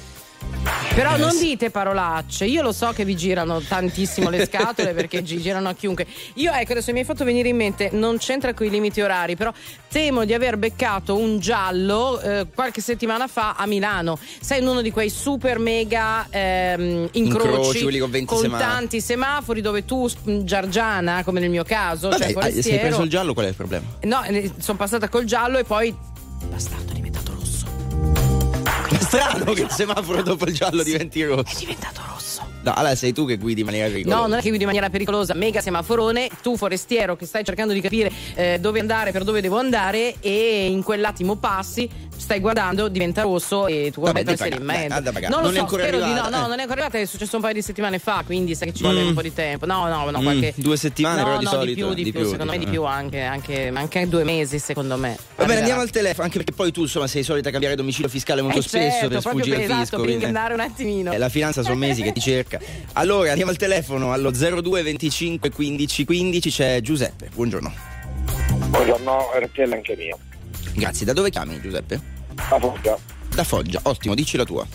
Però 0.95 1.15
Eh, 1.15 1.17
non 1.17 1.37
dite 1.39 1.71
parolacce, 1.71 2.45
io 2.45 2.61
lo 2.61 2.71
so 2.71 2.91
che 2.91 3.03
vi 3.03 3.15
girano 3.15 3.59
tantissimo 3.59 4.29
le 4.29 4.45
scatole 4.45 4.93
perché 4.93 5.23
gi- 5.23 5.39
girano 5.41 5.67
a 5.69 5.73
chiunque. 5.73 6.05
Io 6.35 6.51
ecco 6.53 6.73
adesso 6.73 6.91
mi 6.93 6.99
hai 6.99 7.05
fatto 7.05 7.23
venire 7.23 7.49
in 7.49 7.55
mente, 7.55 7.89
non 7.91 8.17
c'entra 8.17 8.53
con 8.53 8.67
i 8.67 8.69
limiti 8.69 9.01
orari, 9.01 9.35
però 9.35 9.51
temo 9.89 10.23
di 10.23 10.33
aver 10.35 10.57
beccato 10.57 11.17
un 11.17 11.39
giallo 11.39 12.21
eh, 12.21 12.45
qualche 12.53 12.79
settimana 12.79 13.27
fa 13.27 13.55
a 13.57 13.65
Milano. 13.65 14.19
Sei 14.39 14.61
in 14.61 14.67
uno 14.67 14.81
di 14.81 14.91
quei 14.91 15.09
super 15.09 15.57
mega 15.57 16.27
ehm, 16.29 17.09
incroci, 17.13 17.47
Incroci, 17.79 17.97
con 17.99 18.09
20 18.11 18.35
semafori. 18.37 18.61
tanti 18.71 19.01
semafori 19.01 19.61
dove 19.61 19.85
tu 19.85 20.07
sp- 20.07 20.43
giargiana, 20.43 21.23
come 21.23 21.39
nel 21.39 21.49
mio 21.49 21.63
caso, 21.63 22.09
Vabbè, 22.09 22.21
cioè 22.21 22.29
ah, 22.29 22.31
se 22.31 22.37
hai 22.45 22.49
forestiero. 22.51 22.81
preso 22.87 23.01
il 23.01 23.09
giallo 23.09 23.33
qual 23.33 23.47
è 23.47 23.49
il 23.49 23.55
problema? 23.55 23.85
No, 24.01 24.21
sono 24.59 24.77
passata 24.77 25.09
col 25.09 25.25
giallo 25.25 25.57
e 25.57 25.63
poi 25.63 25.93
bastardo 26.49 26.92
strano 29.13 29.53
che 29.53 29.61
il 29.61 29.69
semaforo 29.69 30.23
dopo 30.23 30.45
il 30.45 30.53
giallo 30.53 30.81
diventi 30.81 31.23
rosso. 31.23 31.55
È 31.55 31.59
diventato 31.59 32.01
rosso. 32.07 32.41
No, 32.63 32.73
allora 32.73 32.95
sei 32.95 33.13
tu 33.13 33.27
che 33.27 33.37
guidi 33.37 33.59
in 33.59 33.65
maniera 33.65 33.89
pericolosa. 33.89 34.21
No, 34.21 34.27
non 34.27 34.37
è 34.37 34.41
che 34.41 34.47
guidi 34.47 34.63
in 34.63 34.69
maniera 34.69 34.89
pericolosa, 34.89 35.33
mega 35.33 35.61
semaforone, 35.61 36.29
tu 36.41 36.57
forestiero 36.57 37.15
che 37.15 37.25
stai 37.25 37.43
cercando 37.43 37.73
di 37.73 37.81
capire 37.81 38.11
eh, 38.35 38.57
dove 38.59 38.79
andare, 38.79 39.11
per 39.11 39.23
dove 39.23 39.41
devo 39.41 39.59
andare 39.59 40.15
e 40.19 40.67
in 40.67 40.81
quell'attimo 40.81 41.35
passi, 41.35 41.87
stai 42.23 42.39
guardando, 42.39 42.87
diventa 42.87 43.21
rosso 43.21 43.67
e 43.67 43.91
tu 43.91 44.01
Vabbè, 44.01 44.35
sei 44.35 44.53
in 44.55 44.63
mezzo. 44.63 44.99
Dai. 45.01 45.21
Non 45.29 45.41
lo 45.41 45.41
Non 45.41 45.51
è 45.51 45.53
so, 45.55 45.59
ancora 45.61 45.83
spero 45.83 45.97
di 45.97 46.03
no, 46.03 46.09
arrivata, 46.11 46.29
no, 46.37 46.45
eh. 46.45 46.47
non 46.47 46.57
è 46.57 46.61
ancora 46.61 46.79
arrivata, 46.81 46.97
è 46.97 47.05
successo 47.05 47.35
un 47.35 47.41
paio 47.41 47.53
di 47.53 47.61
settimane 47.61 47.99
fa, 47.99 48.23
quindi 48.25 48.55
sai 48.55 48.69
che 48.69 48.73
ci 48.77 48.81
vuole 48.83 49.03
Mm. 49.03 49.07
un 49.07 49.13
po' 49.13 49.21
di 49.21 49.33
tempo. 49.33 49.65
No, 49.65 49.87
no, 49.87 50.09
no, 50.09 50.19
Mm, 50.19 50.23
qualche 50.23 50.53
due 50.55 50.77
settimane, 50.77 51.17
no, 51.19 51.23
però 51.25 51.37
di 51.37 51.43
no, 51.43 51.49
solito, 51.51 51.65
di 51.65 51.73
più, 51.75 51.93
di, 51.93 52.03
di 52.03 52.11
più, 52.11 52.21
più, 52.21 52.29
secondo 52.29 52.51
me 52.51 52.57
di 52.57 52.65
diciamo. 52.65 52.85
più 52.85 52.93
anche, 52.93 53.21
anche, 53.21 53.71
anche 53.73 54.07
due 54.07 54.23
mesi, 54.23 54.57
secondo 54.59 54.95
me. 54.97 55.09
Va 55.09 55.15
bene, 55.15 55.33
Arriverà. 55.35 55.59
andiamo 55.59 55.81
al 55.81 55.89
telefono, 55.89 56.23
anche 56.23 56.37
perché 56.37 56.53
poi 56.53 56.71
tu 56.71 56.81
insomma 56.81 57.07
sei 57.07 57.23
solita 57.23 57.49
cambiare 57.51 57.75
domicilio 57.75 58.09
fiscale 58.09 58.41
molto 58.41 58.59
Eh, 58.59 58.61
spesso 58.61 58.91
certo, 58.99 59.07
per 59.09 59.19
sfuggire 59.21 59.43
per- 59.43 59.55
al 59.57 59.63
esatto, 59.63 59.79
fisco. 59.81 59.95
per 59.97 60.05
quindi- 60.05 60.23
ingannare 60.25 60.53
un 60.53 60.59
attimino. 60.61 61.11
Eh, 61.11 61.17
la 61.17 61.29
finanza 61.29 61.61
sono 61.61 61.75
mesi 61.75 62.01
che 62.01 62.11
ti 62.13 62.21
cerca. 62.21 62.59
Allora, 62.93 63.29
andiamo 63.29 63.51
al 63.51 63.57
telefono, 63.57 64.13
allo 64.13 64.31
02 64.31 64.81
25 64.81 65.49
15 65.51 66.05
15 66.05 66.49
c'è 66.49 66.79
Giuseppe. 66.81 67.29
Buongiorno. 67.33 67.73
Buongiorno, 68.69 69.29
RTL 69.39 69.71
anche 69.73 69.95
mio. 69.97 70.17
Grazie, 70.75 71.05
da 71.05 71.13
dove 71.13 71.29
chiami 71.29 71.59
Giuseppe? 71.61 71.99
La 72.35 72.59
Foggia. 72.59 72.97
Da 73.33 73.43
Foggia, 73.43 73.79
ottimo, 73.83 74.15
dici 74.15 74.37
la 74.37 74.45
tua. 74.45 74.65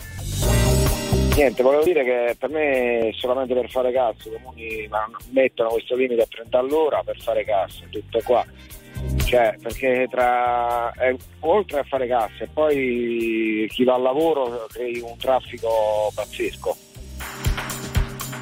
Niente, 1.35 1.63
volevo 1.63 1.83
dire 1.83 2.03
che 2.03 2.35
per 2.37 2.49
me 2.49 3.11
solamente 3.15 3.53
per 3.53 3.69
fare 3.69 3.93
cassa 3.93 4.27
i 4.27 4.31
comuni 4.41 4.89
mettono 5.31 5.69
questo 5.69 5.95
limite 5.95 6.23
a 6.23 6.27
30 6.29 6.59
all'ora 6.59 7.01
per 7.03 7.17
fare 7.21 7.45
cassa, 7.45 7.85
tutto 7.89 8.19
qua. 8.23 8.45
Cioè, 9.23 9.55
perché 9.61 10.07
tra 10.09 10.91
eh, 10.93 11.15
oltre 11.39 11.79
a 11.79 11.83
fare 11.83 12.07
cassa 12.07 12.43
e 12.43 12.49
poi 12.51 13.65
chi 13.69 13.83
va 13.85 13.93
al 13.93 14.01
lavoro 14.01 14.67
crei 14.69 14.99
un 14.99 15.15
traffico 15.17 16.11
pazzesco. 16.13 16.77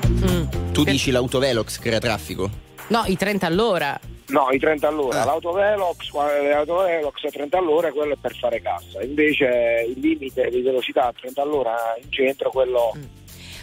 Mm. 0.10 0.72
Tu 0.72 0.84
dici 0.84 1.12
l'autovelox 1.12 1.78
crea 1.78 2.00
traffico? 2.00 2.50
No, 2.88 3.04
i 3.06 3.16
30 3.16 3.46
all'ora. 3.46 4.00
No, 4.30 4.50
i 4.52 4.60
30 4.60 4.88
all'ora, 4.90 5.22
Ah. 5.22 5.26
l'autovelox, 5.26 6.12
l'autovelox 6.12 7.24
a 7.24 7.30
30 7.30 7.58
all'ora 7.58 7.92
quello 7.94 8.14
è 8.14 8.18
per 8.20 8.36
fare 8.36 8.62
cassa, 8.62 9.02
invece 9.02 9.86
il 9.88 10.00
limite 10.00 10.50
di 10.50 10.62
velocità 10.62 11.06
a 11.08 11.14
30 11.14 11.42
all'ora 11.42 11.76
in 12.02 12.12
centro 12.12 12.50
quello 12.50 12.92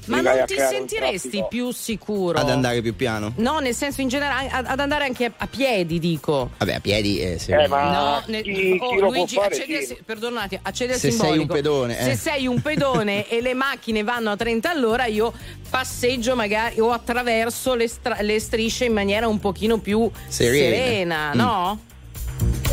Ma 0.06 0.20
non 0.20 0.38
a 0.40 0.44
ti 0.44 0.56
sentiresti 0.56 1.44
più 1.48 1.70
sicuro? 1.70 2.38
Ad 2.38 2.50
andare 2.50 2.82
più 2.82 2.94
piano? 2.94 3.32
No, 3.36 3.58
nel 3.60 3.74
senso 3.74 4.00
in 4.00 4.08
generale, 4.08 4.48
ad, 4.50 4.66
ad 4.66 4.78
andare 4.80 5.04
anche 5.04 5.24
a, 5.26 5.32
a 5.36 5.46
piedi, 5.46 5.98
dico. 5.98 6.50
Vabbè, 6.58 6.74
a 6.74 6.80
piedi 6.80 7.20
eh, 7.20 7.38
se- 7.38 7.54
Eh, 7.54 7.68
ma- 7.68 7.92
No, 7.92 8.22
chi- 8.24 8.30
ne- 8.32 8.42
chi 8.42 8.78
oh, 8.80 8.96
può 8.98 9.08
Luigi, 9.10 9.34
fare, 9.36 9.54
accedi 9.54 9.74
al 9.76 9.80
sì. 9.82 9.86
si- 9.94 9.98
perdonate, 10.04 10.58
accedi 10.62 10.92
al 10.92 10.98
Se 10.98 11.10
sei 11.10 11.18
simbolico. 11.18 11.42
un 11.42 11.48
pedone, 11.48 11.98
eh. 11.98 12.02
Se 12.04 12.16
sei 12.16 12.46
un 12.46 12.60
pedone 12.60 13.28
e 13.28 13.40
le 13.40 13.54
macchine 13.54 14.02
vanno 14.02 14.30
a 14.30 14.36
30 14.36 14.70
all'ora, 14.70 15.06
io 15.06 15.32
passeggio 15.70 16.34
magari 16.36 16.80
o 16.80 16.90
attraverso 16.92 17.74
le, 17.74 17.88
stra- 17.88 18.20
le 18.20 18.38
strisce 18.40 18.84
in 18.84 18.92
maniera 18.92 19.26
un 19.28 19.38
pochino 19.40 19.78
più 19.78 20.10
Serena. 20.28 20.74
serena, 20.76 21.30
Mm. 21.34 21.38
no? 21.38 21.80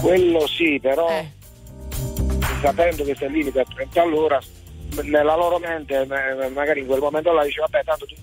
quello 0.01 0.47
sì, 0.47 0.79
però 0.81 1.07
Eh. 1.09 1.31
sapendo 2.61 3.03
che 3.03 3.15
sei 3.17 3.27
il 3.27 3.33
limite 3.33 3.59
a 3.59 3.65
30 3.73 4.01
all'ora, 4.01 4.39
nella 5.03 5.35
loro 5.35 5.57
mente 5.59 6.05
ma- 6.05 6.47
magari 6.53 6.81
in 6.81 6.87
quel 6.87 6.99
momento 6.99 7.31
là 7.31 7.43
dice 7.43 7.59
vabbè 7.61 7.83
tanto 7.83 8.05
tu 8.05 8.15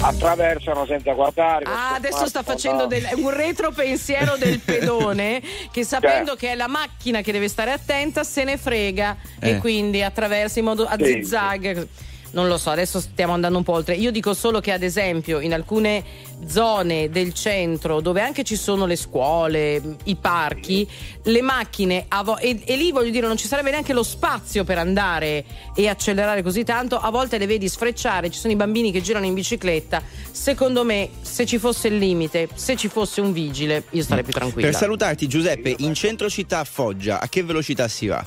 attraversano 0.00 0.84
senza 0.86 1.12
guardare. 1.14 1.64
Ah, 1.66 1.94
adesso 1.94 2.26
sta 2.26 2.42
facendo 2.42 2.82
no? 2.82 2.86
del- 2.86 3.08
un 3.16 3.30
retro 3.30 3.70
pensiero 3.70 4.36
del 4.36 4.60
pedone 4.64 5.40
che 5.72 5.82
sapendo 5.82 6.32
Cioè. 6.32 6.36
che 6.36 6.50
è 6.52 6.54
la 6.54 6.66
macchina 6.68 7.22
che 7.22 7.32
deve 7.32 7.48
stare 7.48 7.72
attenta 7.72 8.22
se 8.22 8.44
ne 8.44 8.58
frega 8.58 9.16
Eh. 9.40 9.50
e 9.50 9.58
quindi 9.58 10.02
attraversa 10.02 10.58
in 10.58 10.66
modo 10.66 10.84
a 10.84 10.96
Sì, 10.98 11.04
zigzag. 11.04 11.86
Non 12.34 12.48
lo 12.48 12.58
so, 12.58 12.70
adesso 12.70 12.98
stiamo 12.98 13.32
andando 13.32 13.58
un 13.58 13.64
po' 13.64 13.72
oltre. 13.72 13.94
Io 13.94 14.10
dico 14.10 14.34
solo 14.34 14.60
che 14.60 14.72
ad 14.72 14.82
esempio 14.82 15.38
in 15.38 15.54
alcune 15.54 16.02
zone 16.48 17.08
del 17.08 17.32
centro 17.32 18.00
dove 18.00 18.20
anche 18.20 18.42
ci 18.42 18.56
sono 18.56 18.86
le 18.86 18.96
scuole, 18.96 19.80
i 20.04 20.16
parchi, 20.16 20.86
le 21.22 21.42
macchine 21.42 22.06
vo- 22.24 22.36
e, 22.38 22.60
e 22.64 22.76
lì 22.76 22.90
voglio 22.90 23.10
dire 23.10 23.28
non 23.28 23.36
ci 23.36 23.46
sarebbe 23.46 23.70
neanche 23.70 23.92
lo 23.92 24.02
spazio 24.02 24.64
per 24.64 24.78
andare 24.78 25.44
e 25.76 25.88
accelerare 25.88 26.42
così 26.42 26.64
tanto, 26.64 26.98
a 26.98 27.10
volte 27.10 27.38
le 27.38 27.46
vedi 27.46 27.68
sfrecciare, 27.68 28.30
ci 28.30 28.38
sono 28.40 28.52
i 28.52 28.56
bambini 28.56 28.90
che 28.90 29.00
girano 29.00 29.26
in 29.26 29.34
bicicletta. 29.34 30.02
Secondo 30.32 30.82
me 30.82 31.10
se 31.20 31.46
ci 31.46 31.58
fosse 31.58 31.86
il 31.86 31.98
limite, 31.98 32.48
se 32.54 32.74
ci 32.74 32.88
fosse 32.88 33.20
un 33.20 33.32
vigile, 33.32 33.84
io 33.90 34.02
starei 34.02 34.24
più 34.24 34.32
tranquilla. 34.32 34.68
Per 34.68 34.76
salutarti 34.76 35.28
Giuseppe, 35.28 35.72
in 35.78 35.94
centro 35.94 36.28
città 36.28 36.58
a 36.58 36.64
Foggia, 36.64 37.20
a 37.20 37.28
che 37.28 37.44
velocità 37.44 37.86
si 37.86 38.08
va? 38.08 38.26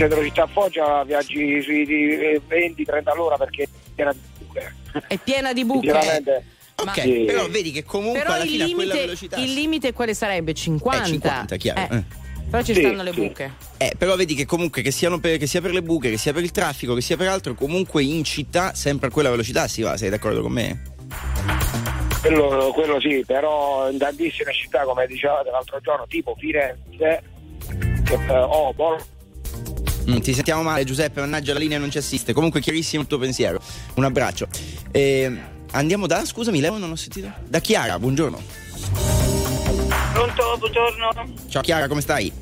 Centro 0.00 0.22
città 0.22 0.46
Foggia 0.46 1.04
viaggi 1.04 1.60
sui 1.60 1.84
di 1.84 2.16
20-30 2.48 3.10
all'ora 3.10 3.36
perché 3.36 3.68
era 3.96 4.12
di 4.12 4.18
buche. 4.38 4.74
È 5.06 5.18
piena 5.18 5.52
di 5.52 5.64
buche. 5.66 5.90
Sinceramente, 5.90 6.44
Ma- 6.82 6.92
Ok, 6.92 7.00
Sì. 7.02 7.24
però 7.26 7.46
vedi 7.50 7.72
che 7.72 7.84
comunque 7.84 8.20
Però 8.22 8.32
alla 8.32 8.44
il 8.44 8.48
fine 8.50 8.62
a 8.62 8.66
quella 8.68 8.82
limite, 8.94 9.00
velocità. 9.04 9.36
il 9.36 9.52
limite 9.52 9.92
quale 9.92 10.14
sarebbe? 10.14 10.54
50. 10.54 11.02
Eh, 11.02 11.06
50, 11.06 11.56
chiaro, 11.56 11.80
Eh, 11.92 11.96
eh. 11.98 12.04
Però 12.50 12.62
ci 12.62 12.72
Sì, 12.72 12.80
stanno 12.80 13.02
le 13.02 13.12
sì. 13.12 13.20
buche. 13.20 13.52
Eh, 13.76 13.92
però 13.98 14.16
vedi 14.16 14.34
che 14.34 14.46
comunque 14.46 14.80
che, 14.80 14.90
siano 14.90 15.18
per- 15.20 15.36
che 15.36 15.46
sia 15.46 15.60
per 15.60 15.72
le 15.72 15.82
buche, 15.82 16.08
che 16.08 16.16
sia 16.16 16.32
per 16.32 16.42
il 16.42 16.50
traffico, 16.50 16.94
che 16.94 17.02
sia 17.02 17.18
per 17.18 17.28
altro, 17.28 17.52
comunque 17.52 18.02
in 18.02 18.24
città 18.24 18.72
sempre 18.74 19.08
a 19.08 19.10
quella 19.10 19.28
velocità 19.28 19.68
si 19.68 19.82
va, 19.82 19.98
sei 19.98 20.08
d'accordo 20.08 20.40
con 20.40 20.52
me? 20.52 20.82
quello, 22.22 22.70
quello 22.74 22.98
sì, 23.00 23.22
però 23.26 23.90
in 23.90 23.98
tantissime 23.98 24.52
città, 24.54 24.82
come 24.84 25.06
dicevate 25.06 25.50
l'altro 25.50 25.80
giorno, 25.80 26.06
tipo 26.08 26.34
Firenze, 26.38 27.22
che, 28.04 28.14
eh, 28.14 28.32
oh, 28.38 28.72
Bol- 28.72 29.02
Mm, 30.10 30.18
ti 30.18 30.34
sentiamo 30.34 30.62
male 30.62 30.84
Giuseppe, 30.84 31.20
mannaggia 31.20 31.52
la 31.52 31.58
linea 31.58 31.78
non 31.78 31.90
ci 31.90 31.98
assiste. 31.98 32.32
Comunque 32.32 32.60
chiarissimo 32.60 33.02
il 33.02 33.08
tuo 33.08 33.18
pensiero. 33.18 33.60
Un 33.94 34.04
abbraccio. 34.04 34.48
Eh, 34.90 35.32
andiamo 35.72 36.06
da, 36.06 36.24
scusami, 36.24 36.60
Leo 36.60 36.78
non 36.78 36.90
ho 36.90 36.96
sentito. 36.96 37.30
Da 37.46 37.60
Chiara, 37.60 37.98
buongiorno. 37.98 38.40
Pronto, 40.12 40.56
buongiorno. 40.58 41.10
Ciao 41.48 41.62
Chiara, 41.62 41.86
come 41.86 42.00
stai? 42.00 42.32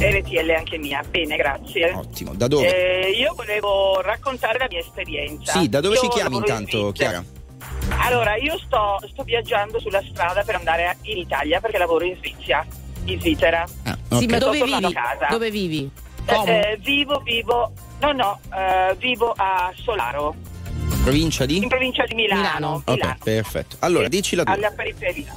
RTL 0.00 0.50
anche 0.56 0.78
mia, 0.78 1.02
bene, 1.08 1.36
grazie. 1.36 1.92
Ottimo. 1.92 2.34
Da 2.34 2.48
dove? 2.48 3.06
Eh, 3.06 3.10
io 3.10 3.34
volevo 3.34 4.00
raccontare 4.00 4.58
la 4.58 4.66
mia 4.68 4.80
esperienza. 4.80 5.58
sì, 5.58 5.68
da 5.68 5.80
dove 5.80 5.94
Io 5.96 6.00
ci 6.02 6.08
chiami 6.08 6.36
in 6.36 6.40
intanto, 6.42 6.88
Svizzera. 6.90 7.22
Chiara? 7.22 7.24
Allora, 8.06 8.36
io 8.36 8.56
sto, 8.58 8.98
sto 9.12 9.22
viaggiando 9.24 9.80
sulla 9.80 10.02
strada 10.10 10.42
per 10.42 10.54
andare 10.56 10.96
in 11.02 11.18
Italia 11.18 11.60
perché 11.60 11.78
lavoro 11.78 12.04
in 12.04 12.16
Svizzera. 12.16 12.64
In 13.04 13.20
Svizzera. 13.20 13.64
Ah, 13.84 13.98
Sì, 14.08 14.24
ok. 14.24 14.30
ma 14.30 14.38
dove 14.38 14.62
vivi? 14.62 14.84
a 14.84 14.92
casa. 14.92 15.26
Dove 15.30 15.50
vivi? 15.50 15.90
Eh, 16.28 16.50
eh, 16.72 16.76
vivo, 16.80 17.20
vivo, 17.20 17.72
no, 18.00 18.12
no, 18.12 18.38
eh, 18.54 18.94
vivo 18.98 19.32
a 19.36 19.72
Solaro, 19.76 20.34
Provincia 21.02 21.44
in 21.44 21.48
di? 21.60 21.66
provincia 21.66 22.04
di 22.04 22.14
Milano. 22.14 22.40
Milano. 22.42 22.82
Ok, 22.84 22.90
Milano. 22.96 23.16
perfetto. 23.24 23.76
Allora, 23.80 24.04
Sì, 24.04 24.10
dici 24.10 24.36
la 24.36 24.42
tua. 24.44 24.52
alla 24.52 24.70
periferia. 24.72 25.34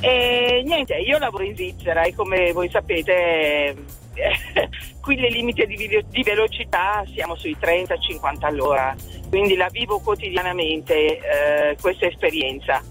E 0.00 0.62
niente, 0.64 0.94
io 0.96 1.18
lavoro 1.18 1.44
in 1.44 1.54
Svizzera 1.54 2.02
e 2.02 2.14
come 2.14 2.50
voi 2.52 2.68
sapete 2.68 3.76
eh, 4.14 4.34
qui 5.00 5.16
le 5.16 5.30
limiti 5.30 5.64
di, 5.66 5.76
vi- 5.76 6.04
di 6.08 6.22
velocità 6.24 7.04
siamo 7.14 7.36
sui 7.36 7.56
30-50 7.60 8.36
all'ora, 8.40 8.94
quindi 9.28 9.54
la 9.54 9.68
vivo 9.70 10.00
quotidianamente 10.00 10.94
eh, 11.18 11.76
questa 11.80 12.06
esperienza. 12.06 12.82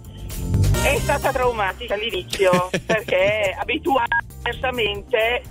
È 0.83 0.97
stata 0.99 1.31
traumatica 1.33 1.95
all'inizio 1.95 2.69
perché 2.85 3.53
abituata 3.59 4.15
diversamente 4.37 5.43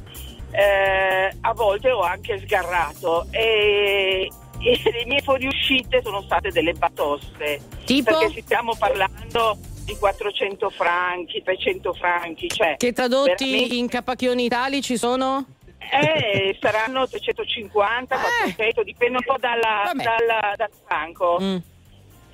eh, 0.52 1.30
a 1.40 1.52
volte 1.54 1.90
ho 1.90 2.00
anche 2.02 2.38
sgarrato 2.40 3.26
e, 3.30 4.28
e 4.60 4.80
le 4.92 5.04
mie 5.06 5.20
fuoriuscite 5.22 6.00
sono 6.02 6.22
state 6.22 6.50
delle 6.50 6.72
batoste 6.72 7.60
Tipo? 7.84 8.18
perché 8.18 8.42
stiamo 8.42 8.74
parlando 8.78 9.58
di 9.84 9.96
400 9.96 10.70
franchi, 10.70 11.42
300 11.42 11.92
franchi, 11.94 12.48
cioè 12.48 12.76
Che 12.76 12.92
tradotti 12.92 13.44
veramente- 13.50 13.74
in 13.74 13.88
capacchioni 13.88 14.44
italici 14.44 14.96
sono? 14.96 15.44
eh, 15.92 16.56
saranno 16.60 17.08
350, 17.08 18.16
400, 18.16 18.82
dipende 18.84 19.16
un 19.16 19.24
po' 19.24 19.36
dalla, 19.40 19.90
dalla- 19.94 20.52
dal 20.56 20.70
franco. 20.86 21.38
Mm. 21.40 21.56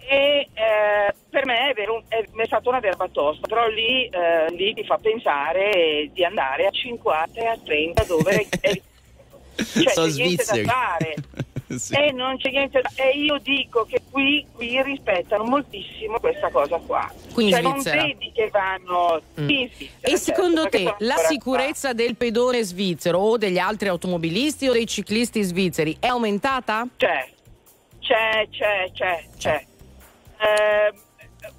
E 0.08 0.48
eh, 0.54 1.14
per 1.28 1.44
me 1.46 1.70
è, 1.70 1.74
vero- 1.74 2.04
è- 2.08 2.24
è 2.34 2.46
stata 2.46 2.68
una 2.68 2.78
vera 2.80 2.94
batosta, 2.96 3.46
però 3.48 3.66
lì, 3.68 4.06
eh, 4.06 4.50
lì 4.54 4.72
ti 4.74 4.84
fa 4.84 4.98
pensare 4.98 6.08
di 6.12 6.24
andare 6.24 6.66
a 6.66 6.70
50 6.70 7.40
e 7.40 7.46
a 7.46 7.58
30 7.62 8.04
dove 8.04 8.46
è, 8.60 8.70
cioè, 9.56 9.92
Sono 9.92 10.06
c'è 10.06 10.12
niente 10.14 10.36
da 10.36 10.52
svizzeri. 10.52 10.64
fare. 10.64 11.14
Sì. 11.68 11.94
E 11.96 12.12
non 12.12 12.36
c'è 12.36 12.50
niente 12.50 12.80
da 12.80 12.88
E 12.94 13.10
io 13.18 13.38
dico 13.42 13.84
che 13.86 14.00
qui, 14.08 14.46
qui 14.54 14.80
rispettano 14.84 15.42
moltissimo 15.42 16.20
questa 16.20 16.48
cosa 16.50 16.76
qua. 16.78 17.12
Qui 17.34 17.46
in 17.46 17.50
cioè 17.50 17.60
non 17.60 17.72
Svizzera. 17.80 18.02
vedi 18.04 18.30
che 18.32 18.48
vanno 18.52 19.20
Mm. 19.40 19.48
in 19.50 19.68
Svizzera, 19.74 19.98
E 20.00 20.08
certo, 20.10 20.16
secondo 20.16 20.68
te 20.68 20.94
la 20.98 21.16
sicurezza 21.16 21.92
del 21.92 22.14
pedone 22.14 22.62
svizzero 22.62 23.18
o 23.18 23.36
degli 23.36 23.58
altri 23.58 23.88
automobilisti 23.88 24.68
o 24.68 24.72
dei 24.72 24.86
ciclisti 24.86 25.42
svizzeri 25.42 25.96
è 25.98 26.06
aumentata? 26.06 26.86
qua. 26.96 26.96
C'è, 26.96 27.28
c'è, 27.98 28.46
c'è, 28.52 28.90
c'è, 28.94 29.24
c'è. 29.36 29.66
Eh, 30.38 30.92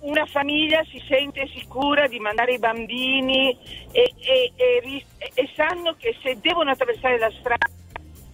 una 0.01 0.25
famiglia 0.25 0.83
si 0.91 1.01
sente 1.07 1.47
sicura 1.55 2.07
di 2.07 2.19
mandare 2.19 2.53
i 2.53 2.59
bambini 2.59 3.57
e, 3.91 4.13
e- 4.19 4.53
e 4.55 5.05
e 5.33 5.49
sanno 5.55 5.95
che 5.97 6.15
se 6.21 6.39
devono 6.39 6.71
attraversare 6.71 7.17
la 7.17 7.31
strada 7.39 7.67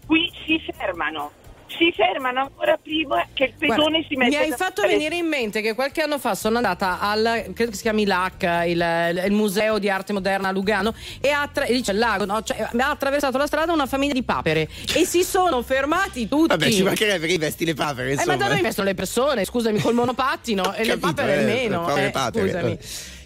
qui 0.06 0.32
si 0.46 0.60
fermano. 0.74 1.32
Si 1.78 1.92
fermano 1.96 2.42
ancora 2.42 2.78
prima 2.78 3.26
che 3.34 3.46
il 3.46 3.54
pedone 3.58 3.78
Guarda, 3.78 4.08
si 4.08 4.16
metta 4.16 4.38
mi 4.38 4.44
hai 4.44 4.52
fatto 4.56 4.82
venire 4.86 5.16
in 5.16 5.26
mente 5.28 5.62
che 5.62 5.74
qualche 5.74 6.02
anno 6.02 6.20
fa 6.20 6.36
sono 6.36 6.58
andata 6.58 7.00
al 7.00 7.52
credo 7.54 7.72
che 7.72 7.76
si 7.78 7.82
chiami 7.82 8.06
LAC, 8.06 8.44
il, 8.68 9.22
il 9.26 9.32
museo 9.32 9.80
di 9.80 9.90
arte 9.90 10.14
moderna 10.14 10.50
a 10.50 10.52
Lugano 10.52 10.94
e 11.20 11.30
ha, 11.30 11.42
attra- 11.42 11.66
lago, 11.94 12.26
no? 12.26 12.44
Cioè, 12.44 12.62
ha 12.78 12.90
attraversato 12.90 13.38
la 13.38 13.48
strada 13.48 13.72
una 13.74 13.88
famiglia 13.88 14.14
di 14.14 14.24
papere 14.24 14.68
e 14.94 15.06
si 15.06 15.24
sono 15.24 15.62
fermati 15.64 16.28
tutti. 16.28 16.48
Vabbè, 16.50 16.70
ci 16.70 16.84
mancherebbe 16.84 17.20
perché 17.20 17.38
vesti 17.38 17.66
le 17.66 17.74
papere, 17.74 18.10
Eh, 18.10 18.14
insomma. 18.14 18.36
ma 18.36 18.44
da 18.44 18.50
dove 18.50 18.62
vestono 18.62 18.88
le 18.88 18.94
persone? 18.94 19.44
Scusami, 19.46 19.80
col 19.80 19.94
monopattino 19.96 20.74
e 20.74 20.84
le 20.84 20.98
Capito, 21.00 21.08
papere 21.08 21.34
eh, 21.34 21.40
almeno. 21.40 21.82
povere 21.86 22.08
eh, 22.08 22.12
papere. 22.12 22.50
scusami. 22.50 22.78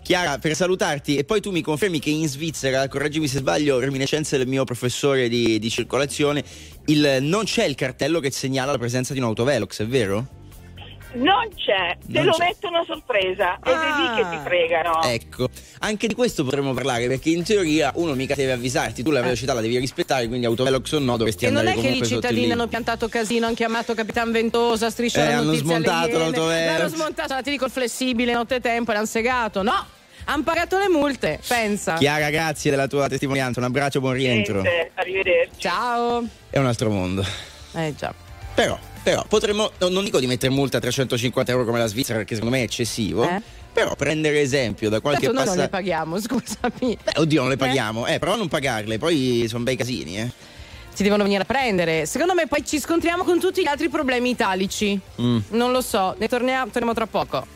Chiara, 0.08 0.38
per 0.38 0.56
salutarti, 0.56 1.18
e 1.18 1.26
poi 1.26 1.42
tu 1.42 1.52
mi 1.52 1.60
confermi 1.62 2.00
che 2.00 2.10
in 2.10 2.30
Svizzera, 2.30 2.88
correggimi 2.88 3.28
se 3.28 3.40
sbaglio, 3.40 3.78
reminiscenze 3.78 4.38
del 4.38 4.48
mio 4.48 4.64
professore 4.64 5.28
di, 5.28 5.60
di 5.60 5.70
circolazione, 5.70 6.46
il- 6.86 7.18
non 7.20 7.44
c'è 7.44 7.66
il 7.66 7.76
cartello 7.76 8.22
che 8.22 8.32
segnala 8.32 8.72
la 8.72 8.78
presenza 8.78 9.12
di 9.12 9.20
un 9.20 9.26
autovelox, 9.26 9.82
è 9.82 9.86
vero? 9.86 10.26
Non 11.16 11.50
c'è, 11.54 11.98
te 12.06 12.20
Non 12.20 12.26
lo 12.28 12.32
c'è. 12.32 12.46
mettono 12.46 12.78
a 12.78 12.84
sorpresa 12.86 13.56
ed 13.56 13.70
è 13.70 13.76
Ah. 13.76 14.16
lì 14.16 14.22
che 14.24 14.30
ti 14.30 14.44
fregano. 14.46 15.02
Ecco, 15.04 15.50
anche 15.80 16.08
di 16.08 16.14
questo 16.14 16.46
potremmo 16.46 16.74
parlare, 16.74 17.08
perché 17.08 17.30
in 17.32 17.44
teoria 17.44 17.92
uno 17.96 18.14
mica 18.14 18.34
deve 18.34 18.54
avvisarti, 18.54 19.04
tu 19.04 19.12
la 19.12 19.20
velocità 19.22 19.52
la 19.54 19.60
devi 19.62 19.78
rispettare, 19.78 20.30
quindi 20.30 20.46
autovelox 20.46 20.90
o 20.94 21.00
no 21.00 21.18
dovresti 21.18 21.44
E 21.44 21.50
non 21.50 21.58
andare 21.68 21.76
è 21.78 21.82
che 21.82 21.88
i 21.88 21.92
comunque 21.92 22.08
sotto 22.08 22.18
il 22.20 22.22
cittadini 22.22 22.42
limite. 22.48 22.62
hanno 22.62 22.70
piantato 22.70 23.10
casino, 23.10 23.46
hanno 23.48 23.56
chiamato 23.56 23.94
Capitan 23.94 24.32
Ventosa, 24.32 24.90
striscia 24.90 25.26
Eh, 25.28 25.32
la 25.32 25.38
hanno 25.40 25.54
smontato 25.54 26.18
l'autovelox. 26.18 26.78
L'hanno 26.78 26.88
smontato, 26.90 27.28
sono 27.28 27.34
andati 27.40 27.50
lì 27.50 27.58
col 27.58 27.72
flessibile 27.72 28.32
nottetempo 28.34 28.92
e 28.92 28.94
l'hanno 28.94 29.06
segato. 29.06 29.62
No! 29.64 29.96
Hanno 30.30 30.44
pagato 30.44 30.78
le 30.78 30.90
multe, 30.90 31.40
pensa. 31.48 31.96
Chiara, 31.96 32.30
grazie 32.30 32.70
della 32.70 32.88
tua 32.88 33.08
testimonianza. 33.08 33.60
Un 33.60 33.66
abbraccio, 33.66 34.00
buon 34.00 34.14
rientro. 34.14 34.62
Niente, 34.62 34.92
arrivederci. 34.96 35.60
Ciao. 35.60 36.24
È 36.50 36.58
un 36.58 36.66
altro 36.66 36.90
mondo. 36.90 37.26
Eh 37.74 37.94
già. 37.96 38.14
Però, 38.54 38.78
però, 39.04 39.24
potremmo, 39.28 39.72
no, 39.80 39.88
non 39.90 40.04
dico 40.04 40.20
di 40.20 40.28
mettere 40.28 40.52
multa 40.52 40.78
a 40.78 40.80
350 40.82 41.52
euro 41.52 41.64
come 41.64 41.80
la 41.80 41.88
Svizzera, 41.88 42.18
perché 42.18 42.36
secondo 42.36 42.56
me 42.56 42.62
è 42.62 42.66
eccessivo. 42.66 43.24
Eh? 43.24 43.42
Però 43.72 43.96
prendere 43.96 44.42
esempio 44.42 44.90
da 44.90 45.00
qualche 45.00 45.28
Tanto 45.28 45.38
noi 45.38 45.46
non 45.46 45.56
le 45.58 45.70
passaggio. 45.70 45.84
paghiamo, 45.84 46.20
scusami. 46.20 46.98
Oddio, 47.16 47.42
non 47.42 47.50
le 47.50 47.58
paghiamo. 47.58 48.08
Eh, 48.08 48.20
però 48.20 48.36
non 48.36 48.48
pagarle, 48.48 48.98
poi 48.98 49.46
sono 49.48 49.64
bei 49.64 49.76
casini, 49.76 50.20
eh. 50.20 50.32
Ci 50.94 51.04
devono 51.04 51.24
venire 51.24 51.44
a 51.44 51.46
prendere. 51.46 52.06
Secondo 52.08 52.34
me 52.34 52.48
poi 52.48 52.66
ci 52.66 52.80
scontriamo 52.80 53.24
con 53.24 53.40
tutti 53.40 53.62
gli 53.62 53.68
altri 53.68 53.88
problemi 53.88 54.32
italici. 54.32 55.00
Mm. 55.22 55.38
Non 55.50 55.72
lo 55.72 55.82
so, 55.82 56.16
ne 56.18 56.28
torniamo, 56.28 56.66
torniamo 56.72 56.94
tra 56.94 57.06
poco. 57.06 57.56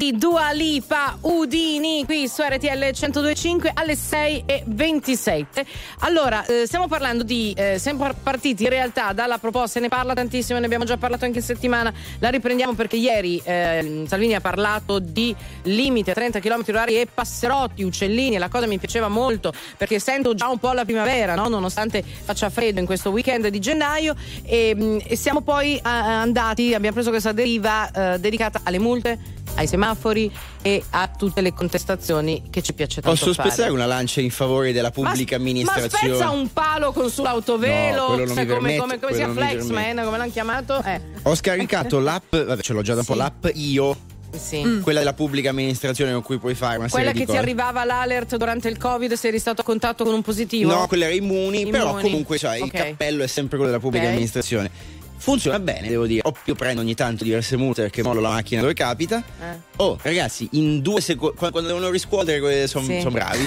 Di 0.00 0.16
Dua 0.16 0.50
Lipa 0.52 1.18
Udini 1.20 2.06
qui 2.06 2.26
su 2.26 2.40
RTL 2.40 2.78
1025 2.78 3.70
alle 3.74 3.94
6 3.94 4.44
e 4.46 4.62
27. 4.64 5.66
Allora, 5.98 6.42
eh, 6.46 6.64
stiamo 6.64 6.88
parlando 6.88 7.22
di. 7.22 7.52
eh, 7.54 7.78
siamo 7.78 7.98
par- 7.98 8.14
partiti 8.14 8.62
in 8.62 8.70
realtà 8.70 9.12
dalla 9.12 9.36
proposta, 9.36 9.72
se 9.72 9.80
ne 9.80 9.88
parla 9.88 10.14
tantissimo, 10.14 10.58
ne 10.58 10.64
abbiamo 10.64 10.84
già 10.86 10.96
parlato 10.96 11.26
anche 11.26 11.40
in 11.40 11.44
settimana. 11.44 11.92
La 12.20 12.30
riprendiamo 12.30 12.72
perché 12.72 12.96
ieri 12.96 13.42
eh, 13.44 14.04
Salvini 14.06 14.34
ha 14.34 14.40
parlato 14.40 15.00
di 15.00 15.36
limite 15.64 16.12
a 16.12 16.14
30 16.14 16.40
km 16.40 16.62
orari 16.68 16.98
e 16.98 17.06
passerotti, 17.12 17.82
uccellini. 17.82 18.38
La 18.38 18.48
cosa 18.48 18.66
mi 18.66 18.78
piaceva 18.78 19.08
molto 19.08 19.52
perché 19.76 19.98
sento 19.98 20.32
già 20.32 20.48
un 20.48 20.56
po' 20.56 20.72
la 20.72 20.86
primavera, 20.86 21.34
no? 21.34 21.48
nonostante 21.48 22.02
faccia 22.02 22.48
freddo 22.48 22.80
in 22.80 22.86
questo 22.86 23.10
weekend 23.10 23.48
di 23.48 23.58
gennaio. 23.58 24.14
E, 24.46 24.74
mh, 24.74 24.98
e 25.08 25.16
siamo 25.16 25.42
poi 25.42 25.76
eh, 25.76 25.80
andati, 25.84 26.72
abbiamo 26.72 26.94
preso 26.94 27.10
questa 27.10 27.32
deriva 27.32 28.14
eh, 28.14 28.18
dedicata 28.18 28.62
alle 28.64 28.78
multe, 28.78 29.18
ai 29.60 29.66
semafori 29.66 30.30
e 30.62 30.82
a 30.90 31.08
tutte 31.08 31.40
le 31.42 31.52
contestazioni 31.52 32.44
che 32.50 32.62
ci 32.62 32.72
piace 32.72 33.00
tanto 33.02 33.18
Posso 33.18 33.34
fare. 33.34 33.48
spezzare 33.50 33.72
una 33.74 33.84
lancia 33.86 34.20
in 34.22 34.30
favore 34.30 34.72
della 34.72 34.90
pubblica 34.90 35.36
ma, 35.36 35.42
amministrazione? 35.42 36.08
Ma 36.14 36.14
spezza 36.16 36.30
un 36.30 36.52
palo 36.52 36.92
con 36.92 37.10
sull'autovelo, 37.10 38.16
No, 38.16 38.26
sai 38.26 38.46
mi 38.46 38.54
come, 38.54 38.76
come, 38.76 38.78
come 38.78 38.92
si 38.92 38.98
quello 38.98 39.14
chiama 39.16 39.32
non 39.34 39.42
mi 39.44 39.50
Flexman, 39.50 40.04
come 40.04 40.16
l'hanno 40.18 40.30
chiamato? 40.32 40.82
Eh. 40.82 41.00
Ho 41.22 41.34
scaricato 41.34 41.98
l'app, 42.00 42.34
vabbè, 42.34 42.62
ce 42.62 42.72
l'ho 42.72 42.82
già 42.82 42.94
da 42.94 43.00
un 43.00 43.06
po', 43.06 43.12
Sì. 43.12 43.18
l'app 43.18 43.46
Io, 43.54 43.96
Sì. 44.30 44.80
quella 44.82 45.00
della 45.00 45.12
pubblica 45.12 45.50
amministrazione 45.50 46.12
con 46.12 46.22
cui 46.22 46.38
puoi 46.38 46.54
fare 46.54 46.78
una 46.78 46.88
Quella 46.88 47.08
serie 47.08 47.20
che 47.20 47.26
di 47.26 47.32
ti 47.32 47.38
arrivava 47.38 47.84
l'alert 47.84 48.36
durante 48.36 48.68
il 48.68 48.78
Covid 48.78 49.12
se 49.12 49.28
eri 49.28 49.38
stato 49.38 49.60
a 49.60 49.64
contatto 49.64 50.04
con 50.04 50.14
un 50.14 50.22
positivo? 50.22 50.72
No, 50.72 50.86
quella 50.86 51.04
era 51.04 51.14
Immuni, 51.14 51.66
però 51.66 51.88
Immuni. 51.90 52.02
comunque 52.02 52.38
cioè, 52.38 52.58
Ok. 52.60 52.64
il 52.64 52.70
cappello 52.72 53.22
è 53.22 53.26
sempre 53.26 53.56
quello 53.58 53.70
della 53.72 53.82
pubblica 53.82 54.04
Ok. 54.06 54.10
amministrazione. 54.12 54.98
Funziona 55.20 55.60
bene, 55.60 55.88
devo 55.88 56.06
dire. 56.06 56.22
O 56.24 56.34
io 56.44 56.54
prendo 56.54 56.80
ogni 56.80 56.94
tanto 56.94 57.24
diverse 57.24 57.56
multe 57.58 57.82
perché 57.82 58.02
mollo 58.02 58.20
la 58.20 58.30
macchina 58.30 58.62
dove 58.62 58.72
capita. 58.72 59.22
Eh. 59.40 59.58
Oh, 59.76 59.98
ragazzi, 60.00 60.48
in 60.52 60.80
due 60.80 61.02
secondi, 61.02 61.36
quando 61.36 61.60
devono 61.60 61.90
riscuotere, 61.90 62.66
sono 62.66 62.84
Sì. 62.86 63.06
bravi. 63.10 63.46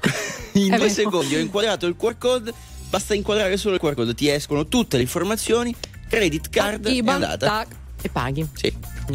in 0.54 0.72
È 0.72 0.76
due 0.76 0.86
vero. 0.88 0.88
secondi 0.88 1.36
ho 1.36 1.38
inquadrato 1.38 1.86
il 1.86 1.94
QR 1.98 2.16
code, 2.16 2.52
basta 2.88 3.14
inquadrare 3.14 3.56
solo 3.58 3.74
il 3.74 3.80
QR 3.80 3.94
code, 3.94 4.14
ti 4.14 4.28
escono 4.30 4.66
tutte 4.66 4.96
le 4.96 5.02
informazioni, 5.02 5.74
credit 6.08 6.48
card 6.48 6.86
e 6.86 6.88
è 6.88 6.92
IBAN, 6.94 7.14
andata. 7.22 7.46
tac. 7.46 7.66
E 8.02 8.08
paghi. 8.08 8.46
Sì. 8.54 8.72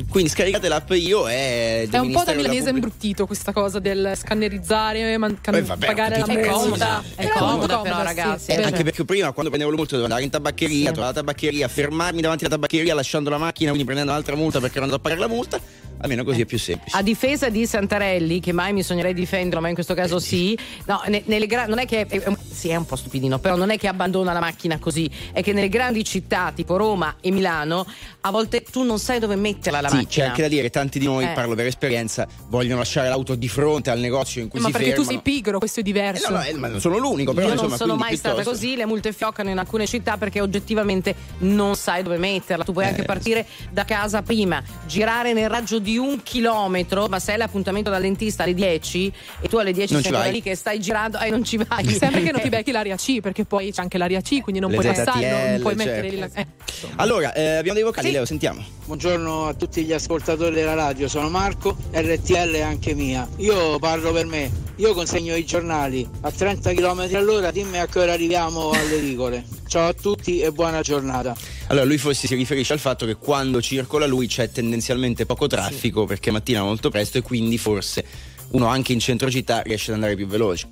Quindi 0.09 0.29
scaricate 0.29 0.67
l'app 0.67 0.91
io 0.91 1.27
e 1.27 1.87
È 1.89 1.97
un 1.97 2.11
po' 2.11 2.23
da 2.23 2.33
milanese 2.33 2.69
imbruttito 2.69 3.25
questa 3.25 3.53
cosa 3.53 3.79
del 3.79 4.11
scannerizzare, 4.15 5.17
man- 5.17 5.39
can- 5.39 5.55
Eh, 5.55 5.61
vabbè, 5.61 5.85
pagare 5.85 6.19
la 6.19 6.25
capito. 6.25 6.39
È 6.39 6.43
multa. 6.43 6.59
comoda, 6.59 7.03
è 7.15 7.23
Però 7.27 7.33
comoda 7.39 7.55
molto 7.57 7.81
però, 7.81 8.03
ragazzi. 8.03 8.43
sì, 8.45 8.51
Eh, 8.51 8.63
anche 8.63 8.83
perché 8.83 9.05
prima 9.05 9.31
quando 9.31 9.49
prendevo 9.49 9.69
le 9.71 9.77
multe 9.77 9.95
dovevo 9.95 10.05
andare 10.13 10.23
in 10.23 10.29
tabaccheria, 10.31 10.91
trovare 10.91 11.13
la 11.13 11.19
tabaccheria, 11.21 11.67
fermarmi 11.67 12.21
davanti 12.21 12.43
alla 12.45 12.55
tabaccheria 12.55 12.93
lasciando 12.93 13.29
la 13.29 13.37
macchina, 13.37 13.69
quindi 13.69 13.85
prendendo 13.85 14.11
un'altra 14.11 14.35
multa 14.35 14.59
perché 14.59 14.75
ero 14.75 14.83
andato 14.83 14.99
a 14.99 15.03
pagare 15.03 15.21
la 15.21 15.33
multa, 15.33 15.59
almeno 15.99 16.23
così 16.23 16.41
è 16.41 16.45
più 16.45 16.57
semplice. 16.59 16.95
A 16.97 17.01
difesa 17.01 17.49
di 17.49 17.65
Santarelli, 17.65 18.39
che 18.39 18.51
mai 18.51 18.73
mi 18.73 18.83
sognerei 18.83 19.13
di 19.13 19.19
difenderlo, 19.21 19.61
ma 19.61 19.67
in 19.69 19.73
questo 19.73 19.93
caso 19.93 20.19
sì. 20.19 20.57
No, 20.85 21.01
ne- 21.07 21.23
nelle 21.25 21.47
gra- 21.47 21.65
non 21.65 21.79
è 21.79 21.85
che 21.85 22.05
è, 22.05 22.19
è 22.21 22.27
un- 22.27 22.37
sì, 22.51 22.69
è 22.69 22.75
un 22.75 22.85
po' 22.85 22.95
stupidino, 22.95 23.39
però 23.39 23.55
non 23.55 23.69
è 23.69 23.77
che 23.77 23.87
abbandona 23.87 24.33
la 24.33 24.39
macchina 24.39 24.77
così, 24.79 25.09
è 25.31 25.41
che 25.41 25.53
nelle 25.53 25.69
grandi 25.69 26.03
città 26.03 26.51
tipo 26.53 26.77
Roma 26.77 27.15
e 27.21 27.31
Milano, 27.31 27.85
a 28.21 28.31
volte 28.31 28.63
tu 28.63 28.83
non 28.83 28.99
sai 28.99 29.19
dove 29.19 29.35
metterla 29.35 29.81
la 29.81 29.89
Sì, 29.89 29.95
macchina. 29.95 30.09
c'è 30.25 30.29
anche 30.29 30.41
da 30.41 30.47
dire, 30.47 30.69
tanti 30.69 30.99
di 30.99 31.05
noi, 31.05 31.25
Eh. 31.25 31.29
parlo 31.33 31.55
per 31.55 31.65
esperienza, 31.65 32.27
vogliono 32.47 32.79
lasciare 32.79 33.09
l'auto 33.09 33.35
di 33.35 33.47
fronte 33.47 33.89
al 33.89 33.99
negozio 33.99 34.41
in 34.41 34.47
cui 34.49 34.59
Ma 34.59 34.67
si 34.67 34.71
perché 34.71 34.89
tu 34.93 35.03
fermano. 35.03 35.21
sei 35.23 35.33
pigro, 35.33 35.57
questo 35.59 35.79
è 35.79 35.83
Eh, 35.83 35.85
diverso. 35.85 36.29
no, 36.29 36.37
no, 36.37 36.43
eh, 36.43 36.53
ma 36.53 36.67
non 36.67 36.79
sono 36.79 36.97
l'unico, 36.97 37.33
però 37.33 37.47
Io 37.47 37.53
insomma, 37.53 37.69
non 37.69 37.77
sono 37.77 37.95
mai 37.95 38.15
stata 38.17 38.35
piuttosto- 38.35 38.59
così, 38.59 38.75
le 38.75 38.85
multe 38.85 39.11
fioccano 39.13 39.49
in 39.49 39.57
alcune 39.57 39.85
città 39.87 40.17
perché 40.17 40.41
oggettivamente 40.41 41.15
non 41.39 41.75
sai 41.75 42.03
dove 42.03 42.17
metterla. 42.17 42.63
Tu 42.63 42.73
puoi 42.73 42.85
anche 42.85 43.01
Eh, 43.01 43.05
partire 43.05 43.45
da 43.71 43.85
casa 43.85 44.21
prima, 44.21 44.61
girare 44.85 45.33
nel 45.33 45.49
raggio 45.49 45.79
di 45.85 45.97
un 45.97 46.21
chilometro, 46.23 47.05
ma 47.07 47.19
se 47.19 47.33
hai 47.33 47.37
l'appuntamento 47.37 47.91
dal 47.91 48.01
dentista 48.01 48.41
alle 48.43 48.55
10 48.55 49.13
e 49.41 49.47
tu 49.47 49.57
alle 49.57 49.71
10 49.71 49.93
Non 49.93 50.01
sei 50.01 50.11
ci 50.11 50.17
ancora 50.17 50.33
lì 50.33 50.41
che 50.41 50.55
stai 50.55 50.79
girando 50.79 51.19
e 51.19 51.29
non 51.29 51.43
ci 51.43 51.57
vai. 51.57 51.87
Sempre 51.87 52.23
che 52.23 52.31
non 52.31 52.41
ti 52.41 52.49
becchi 52.55 52.71
l'area 52.71 52.95
C, 52.95 53.19
perché 53.21 53.45
poi 53.45 53.71
c'è 53.71 53.81
anche 53.81 53.97
l'area 53.99 54.19
C, 54.21 54.41
quindi 54.41 54.59
non 54.59 54.71
Le 54.71 54.77
puoi 54.79 54.93
ZTL, 54.93 55.03
passare, 55.05 55.51
non 55.51 55.59
puoi 55.61 55.75
certo. 55.77 55.91
mettere 55.91 56.09
lì 56.09 56.17
la... 56.19 56.29
eh. 56.33 56.47
Allora, 56.95 57.33
eh, 57.33 57.55
abbiamo 57.57 57.75
dei 57.77 57.83
vocali, 57.87 58.07
Sì. 58.07 58.13
Leo, 58.13 58.25
sentiamo. 58.25 58.63
Buongiorno 58.85 59.47
a 59.47 59.55
tutti 59.55 59.83
gli 59.83 59.93
ascoltatori 59.93 60.53
della 60.53 60.75
radio, 60.75 61.07
sono 61.07 61.27
Marco, 61.27 61.75
RTL 61.91 62.51
è 62.51 62.59
anche 62.59 62.93
mia. 62.93 63.27
Io 63.37 63.79
parlo 63.79 64.11
per 64.11 64.27
me, 64.27 64.51
io 64.75 64.93
consegno 64.93 65.35
i 65.35 65.43
giornali 65.43 66.07
a 66.21 66.29
30 66.29 66.71
km 66.73 67.09
all'ora, 67.15 67.49
dimmi 67.49 67.79
a 67.79 67.87
che 67.87 67.97
ora 67.97 68.13
arriviamo 68.13 68.69
alle 68.69 68.99
rigole. 68.99 69.43
Ciao 69.67 69.87
a 69.87 69.93
tutti 69.93 70.39
e 70.39 70.51
buona 70.51 70.81
giornata. 70.81 71.35
Allora, 71.69 71.83
lui 71.83 71.97
forse 71.97 72.27
si 72.27 72.35
riferisce 72.35 72.73
al 72.73 72.79
fatto 72.79 73.07
che 73.07 73.15
quando 73.15 73.59
circola 73.59 74.05
lui 74.05 74.27
c'è 74.27 74.51
tendenzialmente 74.51 75.25
poco 75.25 75.47
traffico 75.47 76.05
perché 76.05 76.29
mattina 76.29 76.61
molto 76.61 76.91
presto 76.91 77.17
e 77.17 77.23
quindi 77.23 77.57
forse 77.57 78.05
uno 78.49 78.67
anche 78.67 78.93
in 78.93 78.99
centro 78.99 79.31
città 79.31 79.61
riesce 79.61 79.89
ad 79.89 79.95
andare 79.95 80.15
più 80.15 80.27
veloce. 80.27 80.69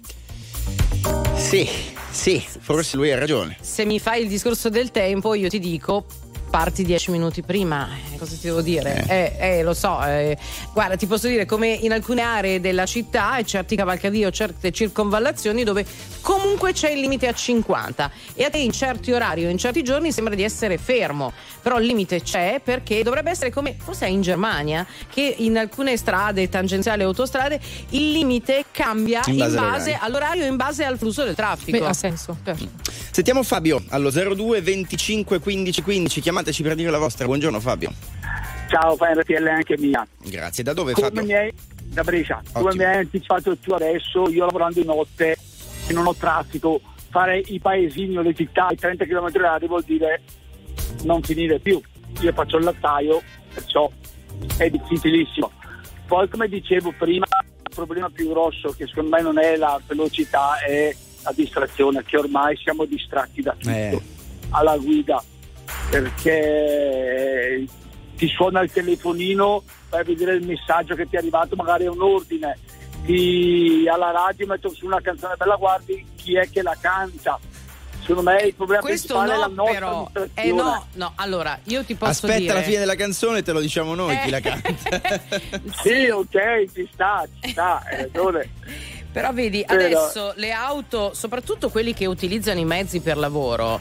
Sì, 1.36 1.68
sì, 2.12 2.46
forse 2.60 2.96
lui 2.96 3.12
ha 3.12 3.18
ragione. 3.18 3.58
Se 3.60 3.86
mi 3.86 3.98
fai 3.98 4.22
il 4.22 4.28
discorso 4.28 4.70
del 4.70 4.92
tempo, 4.92 5.34
io 5.34 5.50
ti 5.50 5.58
dico 5.58 6.06
parti 6.54 6.84
dieci 6.84 7.10
minuti 7.10 7.42
prima, 7.42 7.90
Eh, 8.14 8.18
cosa 8.20 8.36
ti 8.36 8.42
devo 8.44 8.62
dire? 8.62 9.04
Eh, 9.08 9.36
eh, 9.40 9.64
lo 9.64 9.74
so, 9.74 10.00
eh, 10.06 10.38
guarda, 10.72 10.96
ti 10.96 11.08
posso 11.08 11.28
dire 11.28 11.48
come 11.48 11.70
in 11.70 11.92
alcune 11.92 12.22
aree 12.22 12.60
della 12.60 12.86
città 12.86 13.38
e 13.38 13.44
certi 13.44 13.76
cavalcavie 13.76 14.28
o 14.28 14.30
certe 14.32 14.72
circonvallazioni 14.72 15.64
dove 15.64 15.84
comunque 16.22 16.72
c'è 16.72 16.92
il 16.92 17.00
limite 17.00 17.26
a 17.28 17.34
50 17.34 18.12
e 18.36 18.44
a 18.44 18.52
te 18.52 18.60
in 18.60 18.72
certi 18.72 19.12
orari 19.12 19.46
o 19.46 19.50
in 19.50 19.58
certi 19.58 19.82
giorni 19.82 20.12
sembra 20.12 20.36
di 20.36 20.44
essere 20.44 20.78
fermo, 20.78 21.34
però 21.60 21.80
il 21.80 21.88
limite 21.88 22.22
c'è 22.22 22.62
perché 22.64 23.02
dovrebbe 23.02 23.32
essere 23.32 23.50
come 23.50 23.76
forse 23.84 24.06
è 24.06 24.10
in 24.10 24.22
Germania 24.22 24.86
che 25.12 25.34
in 25.40 25.58
alcune 25.58 25.98
strade 25.98 26.50
tangenziali 26.50 27.02
e 27.02 27.06
autostrade 27.06 27.60
il 27.90 28.12
limite 28.12 28.66
cambia 28.70 29.22
In 29.26 29.34
in 29.34 29.40
base 29.40 29.56
base, 29.58 29.98
all'orario. 30.00 30.44
e 30.44 30.48
in 30.50 30.56
base 30.56 30.84
al 30.86 31.00
flusso 31.00 31.24
del 31.24 31.34
traffico. 31.34 31.80
Beh, 31.80 31.86
ha 31.88 31.94
senso. 31.94 32.38
certo. 32.46 32.70
Sentiamo 33.10 33.42
Fabio 33.44 33.82
allo 33.90 34.10
02 34.12 34.62
25 34.62 35.40
15 35.40 35.82
15, 35.82 36.22
chiamateci 36.44 36.64
per 36.64 36.76
dire 36.76 36.90
la 36.90 36.98
vostra. 36.98 37.26
Buongiorno 37.26 37.60
Fabio. 37.60 37.92
Ciao, 38.68 38.96
fai 38.96 39.14
RTL 39.16 39.48
anche 39.48 39.78
mia. 39.78 40.06
Grazie. 40.26 40.64
Da 40.64 40.74
dove 40.74 40.94
Come 40.94 41.08
Fabio? 41.08 41.24
mi 41.24 41.34
hai, 41.34 41.54
da 41.86 42.04
Brescia, 42.04 42.42
come 42.52 42.68
Ottimo. 42.68 42.84
mi 42.84 42.90
hai 42.90 42.98
anticipato 43.00 43.58
tu 43.58 43.72
adesso, 43.72 44.30
io 44.30 44.46
lavorando 44.46 44.80
di 44.82 44.86
notte 44.86 45.38
e 45.88 45.94
non 45.94 46.06
ho 46.08 46.14
traffico, 46.16 46.82
fare 47.10 47.40
i 47.46 47.60
paesini 47.60 48.18
o 48.18 48.22
le 48.22 48.34
città 48.34 48.68
ai 48.68 48.76
30 48.76 49.06
km 49.06 49.28
h 49.32 49.66
vuol 49.68 49.84
dire 49.84 50.22
non 51.04 51.22
finire 51.22 51.60
più. 51.60 51.82
Io 52.22 52.34
faccio 52.34 52.58
il 52.58 52.64
lattaio, 52.66 53.22
perciò 53.54 53.90
è 54.58 54.70
difficilissimo. 54.70 55.52
Poi 56.08 56.28
come 56.30 56.48
dicevo 56.50 56.94
prima, 56.98 57.26
il 57.46 57.76
problema 57.76 58.10
più 58.10 58.30
grosso 58.30 58.74
che 58.78 58.86
secondo 58.88 59.16
me 59.16 59.22
non 59.22 59.40
è 59.40 59.56
la 59.56 59.80
velocità, 59.88 60.60
è 60.60 60.94
la 61.24 61.32
distrazione, 61.34 62.04
che 62.04 62.18
ormai 62.18 62.58
siamo 62.58 62.84
distratti 62.86 63.42
da 63.42 63.54
tutto 63.58 63.70
Eh. 63.70 64.02
alla 64.50 64.78
guida 64.78 65.24
perché 65.94 67.66
ti 68.18 68.28
suona 68.30 68.62
il 68.62 68.72
telefonino, 68.72 69.64
vai 69.90 70.02
a 70.02 70.04
vedere 70.04 70.34
il 70.36 70.46
messaggio 70.46 70.96
che 70.96 71.08
ti 71.08 71.16
è 71.16 71.20
arrivato, 71.20 71.56
magari 71.56 71.86
è 71.86 71.90
un 71.90 72.02
ordine, 72.02 72.58
ti, 73.06 73.86
alla 73.92 74.10
radio 74.12 74.48
mettono 74.48 74.74
su 74.74 74.86
una 74.86 75.02
canzone 75.02 75.36
bella, 75.36 75.56
guardi 75.56 76.04
chi 76.16 76.36
è 76.36 76.50
che 76.50 76.62
la 76.64 76.76
canta. 76.80 77.40
Secondo 78.00 78.32
me 78.32 78.42
il 78.42 78.54
problema 78.54 78.82
Questo 78.82 79.14
principale 79.18 79.34
è 79.34 79.38
la 79.38 79.54
no, 79.54 79.64
nostra 79.64 79.80
però. 79.80 80.30
Eh 80.34 80.52
no, 80.52 80.88
no, 80.96 81.14
allora 81.16 81.58
io 81.66 81.86
ti 81.86 81.96
posso 81.96 82.26
Aspetta 82.26 82.38
dire. 82.38 82.54
la 82.54 82.62
fine 82.62 82.80
della 82.80 82.96
canzone 82.96 83.38
e 83.38 83.44
te 83.44 83.54
lo 83.54 83.62
diciamo 83.62 83.96
noi 83.96 84.18
chi 84.20 84.28
Eh. 84.28 84.32
la 84.32 84.40
canta. 84.42 84.70
Sì, 85.82 86.10
ok, 86.10 86.66
ci 86.74 86.90
sta, 86.92 87.26
ci 87.40 87.52
sta, 87.52 87.82
hai 87.86 87.98
ragione. 87.98 88.50
Però 89.10 89.32
vedi, 89.32 89.64
Però- 89.66 89.80
adesso 89.80 90.34
le 90.36 90.52
auto, 90.52 91.14
soprattutto 91.14 91.70
quelli 91.70 91.94
che 91.94 92.06
utilizzano 92.06 92.60
i 92.60 92.66
mezzi 92.66 93.00
per 93.00 93.16
lavoro, 93.16 93.80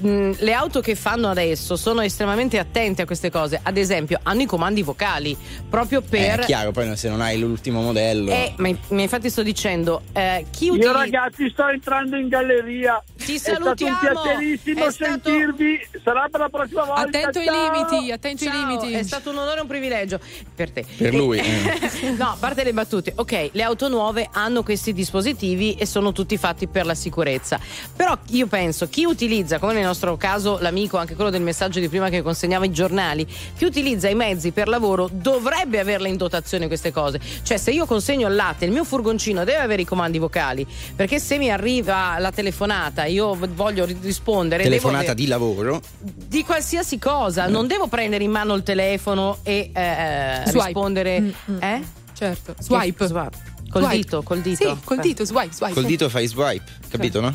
mh, 0.00 0.30
le 0.38 0.52
auto 0.52 0.80
che 0.80 0.94
fanno 0.94 1.28
adesso 1.28 1.76
sono 1.76 2.00
estremamente 2.00 2.58
attente 2.58 3.02
a 3.02 3.06
queste 3.06 3.30
cose. 3.30 3.58
Ad 3.62 3.76
esempio, 3.76 4.18
hanno 4.22 4.42
i 4.42 4.46
comandi 4.46 4.82
vocali 4.82 5.36
proprio 5.68 6.00
Eh, 6.00 6.08
per. 6.08 6.40
è 6.40 6.44
chiaro, 6.44 6.70
poi 6.72 6.96
se 6.96 7.08
non 7.08 7.20
hai 7.20 7.38
l'ultimo 7.38 7.80
modello. 7.82 8.30
Eh, 8.30 8.54
ma, 8.56 8.70
ma 8.88 9.02
infatti 9.02 9.30
sto 9.30 9.42
dicendo, 9.42 10.02
eh, 10.12 10.46
chi 10.50 10.66
Io 10.66 10.72
utilizza. 10.72 10.92
ragazzi 10.92 11.50
sto 11.50 11.68
entrando 11.68 12.16
in 12.16 12.28
galleria. 12.28 13.02
Ti 13.16 13.34
È 13.34 13.38
stato 13.38 13.58
un 13.58 13.64
salutiamo. 13.76 13.98
piacerissimo 14.22 14.86
È 14.86 14.90
stato- 14.90 15.10
sentirvi. 15.30 15.86
Sarà 16.02 16.28
per 16.30 16.40
la 16.40 16.48
prossima 16.48 16.84
volta. 16.84 17.00
Attento 17.02 17.38
ai 17.38 17.48
limiti, 17.50 18.10
attento 18.12 18.44
ai 18.48 18.50
limiti. 18.52 18.92
È 18.92 19.02
stato 19.02 19.30
un 19.30 19.38
onore 19.38 19.58
e 19.58 19.60
un 19.62 19.66
privilegio 19.66 20.20
per 20.54 20.70
te. 20.70 20.84
Per 20.96 21.14
lui, 21.14 21.38
Eh, 21.38 22.10
no, 22.16 22.30
a 22.30 22.36
parte 22.38 22.64
le 22.64 22.72
battute. 22.72 23.12
Ok, 23.16 23.50
le 23.52 23.62
auto 23.62 23.88
nuove 23.88 24.28
hanno 24.32 24.62
questi 24.62 24.92
dispositivi 24.92 25.74
e 25.74 25.86
sono 25.86 26.12
tutti 26.12 26.36
fatti 26.36 26.66
per 26.68 26.86
la 26.86 26.94
sicurezza. 26.94 27.58
Però 27.96 28.16
io 28.30 28.46
penso 28.46 28.88
chi 28.88 29.04
utilizza, 29.04 29.58
come 29.58 29.74
nel 29.74 29.84
nostro 29.88 30.16
caso 30.16 30.58
l'amico, 30.60 30.98
anche 30.98 31.14
quello 31.14 31.30
del 31.30 31.40
messaggio 31.42 31.80
di 31.80 31.88
prima 31.88 32.08
che 32.10 32.22
consegnava 32.22 32.64
i 32.66 32.70
giornali, 32.70 33.26
chi 33.56 33.64
utilizza 33.64 34.08
i 34.08 34.14
mezzi 34.14 34.50
per 34.52 34.68
lavoro 34.68 35.08
dovrebbe 35.10 35.78
averle 35.80 36.08
in 36.08 36.16
dotazione 36.16 36.66
queste 36.66 36.92
cose. 36.92 37.18
Cioè, 37.42 37.56
se 37.56 37.70
io 37.70 37.86
consegno 37.86 38.28
il 38.28 38.34
latte, 38.34 38.64
il 38.66 38.70
mio 38.70 38.84
furgoncino 38.84 39.44
deve 39.44 39.58
avere 39.60 39.82
i 39.82 39.84
comandi 39.84 40.18
vocali, 40.18 40.66
perché 40.94 41.18
se 41.18 41.38
mi 41.38 41.50
arriva 41.50 42.18
la 42.18 42.30
telefonata, 42.30 43.04
io 43.06 43.36
voglio 43.54 43.84
ri- 43.84 43.96
rispondere. 44.02 44.62
devo 44.62 44.74
Telefonata 44.76 45.12
avere- 45.12 45.14
di 45.16 45.26
lavoro. 45.26 45.80
di 46.00 46.44
qualsiasi 46.44 46.98
cosa, 46.98 47.46
non 47.48 47.66
devo 47.66 47.86
prendere 47.86 48.24
in 48.24 48.30
mano 48.30 48.54
il 48.54 48.62
telefono 48.62 49.38
e 49.42 49.70
eh, 49.72 50.42
Swipe. 50.46 50.64
rispondere. 50.64 51.20
Mm, 51.20 51.30
mm. 51.52 51.62
Eh? 51.62 51.82
Certo. 52.12 52.54
Swipe. 52.58 53.06
Swipe. 53.06 53.47
Col 53.70 53.82
Swipe. 53.82 53.96
dito, 53.96 54.22
col 54.22 54.40
dito. 54.40 54.68
Sì, 54.68 54.76
col 54.82 54.98
dito, 54.98 55.24
swipe, 55.24 55.54
swipe. 55.54 55.74
Col 55.74 55.84
dito 55.84 56.08
fai 56.08 56.26
swipe, 56.26 56.64
capito 56.88 57.20
no? 57.20 57.34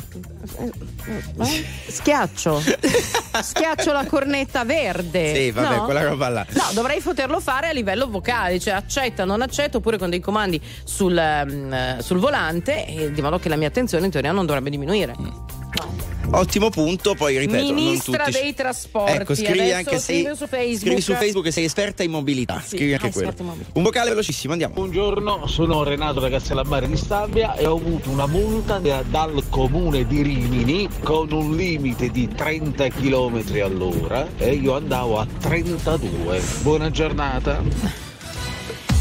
Eh? 1.38 1.64
Schiaccio. 1.86 2.60
Schiaccio 3.40 3.92
la 3.92 4.04
cornetta 4.04 4.64
verde. 4.64 5.34
Sì, 5.34 5.50
vabbè, 5.52 5.76
no? 5.76 5.84
quella 5.84 6.02
roba 6.02 6.28
là. 6.28 6.46
No, 6.50 6.64
dovrei 6.72 7.00
poterlo 7.00 7.38
fare 7.38 7.68
a 7.68 7.72
livello 7.72 8.08
vocale, 8.08 8.58
cioè 8.58 8.74
accetta, 8.74 9.24
non 9.24 9.42
accetta, 9.42 9.76
oppure 9.76 9.96
con 9.96 10.10
dei 10.10 10.20
comandi 10.20 10.60
sul, 10.82 11.16
ehm, 11.16 11.98
sul 12.00 12.18
volante, 12.18 12.84
e 12.86 13.12
di 13.12 13.22
modo 13.22 13.38
che 13.38 13.48
la 13.48 13.56
mia 13.56 13.68
attenzione 13.68 14.06
in 14.06 14.10
teoria 14.10 14.32
non 14.32 14.44
dovrebbe 14.44 14.70
diminuire. 14.70 15.14
Ottimo 16.30 16.68
punto, 16.70 17.14
poi 17.14 17.38
ripeto, 17.38 17.72
Ministra 17.72 18.16
non 18.24 18.26
tutti. 18.32 18.42
dei 18.42 18.54
trasporti. 18.54 19.12
Ecco, 19.12 19.34
scrivi 19.34 19.60
Adesso 19.60 19.74
anche 19.76 19.98
se 19.98 20.12
scrivi 20.12 20.36
su 20.36 20.46
Facebook. 20.46 20.78
scrivi 20.80 21.00
su 21.00 21.12
Facebook 21.14 21.44
che 21.44 21.50
sei 21.52 21.64
esperta 21.64 22.02
in 22.02 22.10
mobilità. 22.10 22.60
Sì, 22.60 22.76
scrivi 22.76 22.92
anche 22.94 23.10
quello. 23.12 23.32
Un 23.74 23.82
vocale 23.82 24.10
velocissimo, 24.10 24.52
andiamo. 24.52 24.74
Buongiorno, 24.74 25.46
sono 25.46 25.82
Renato 25.84 26.20
da 26.20 26.28
Castellammare 26.30 26.88
di 26.88 26.96
Stabia 26.96 27.54
e 27.54 27.66
ho 27.66 27.76
avuto 27.76 28.10
una 28.10 28.26
multa 28.26 28.78
da- 28.78 29.04
dal 29.08 29.44
comune 29.48 30.06
di 30.06 30.22
Rimini 30.22 30.88
con 31.02 31.30
un 31.30 31.54
limite 31.54 32.10
di 32.10 32.28
30 32.28 32.88
km 32.88 33.42
all'ora 33.62 34.26
e 34.36 34.54
io 34.54 34.74
andavo 34.74 35.18
a 35.20 35.26
32. 35.40 36.40
Buona 36.62 36.90
giornata. 36.90 38.03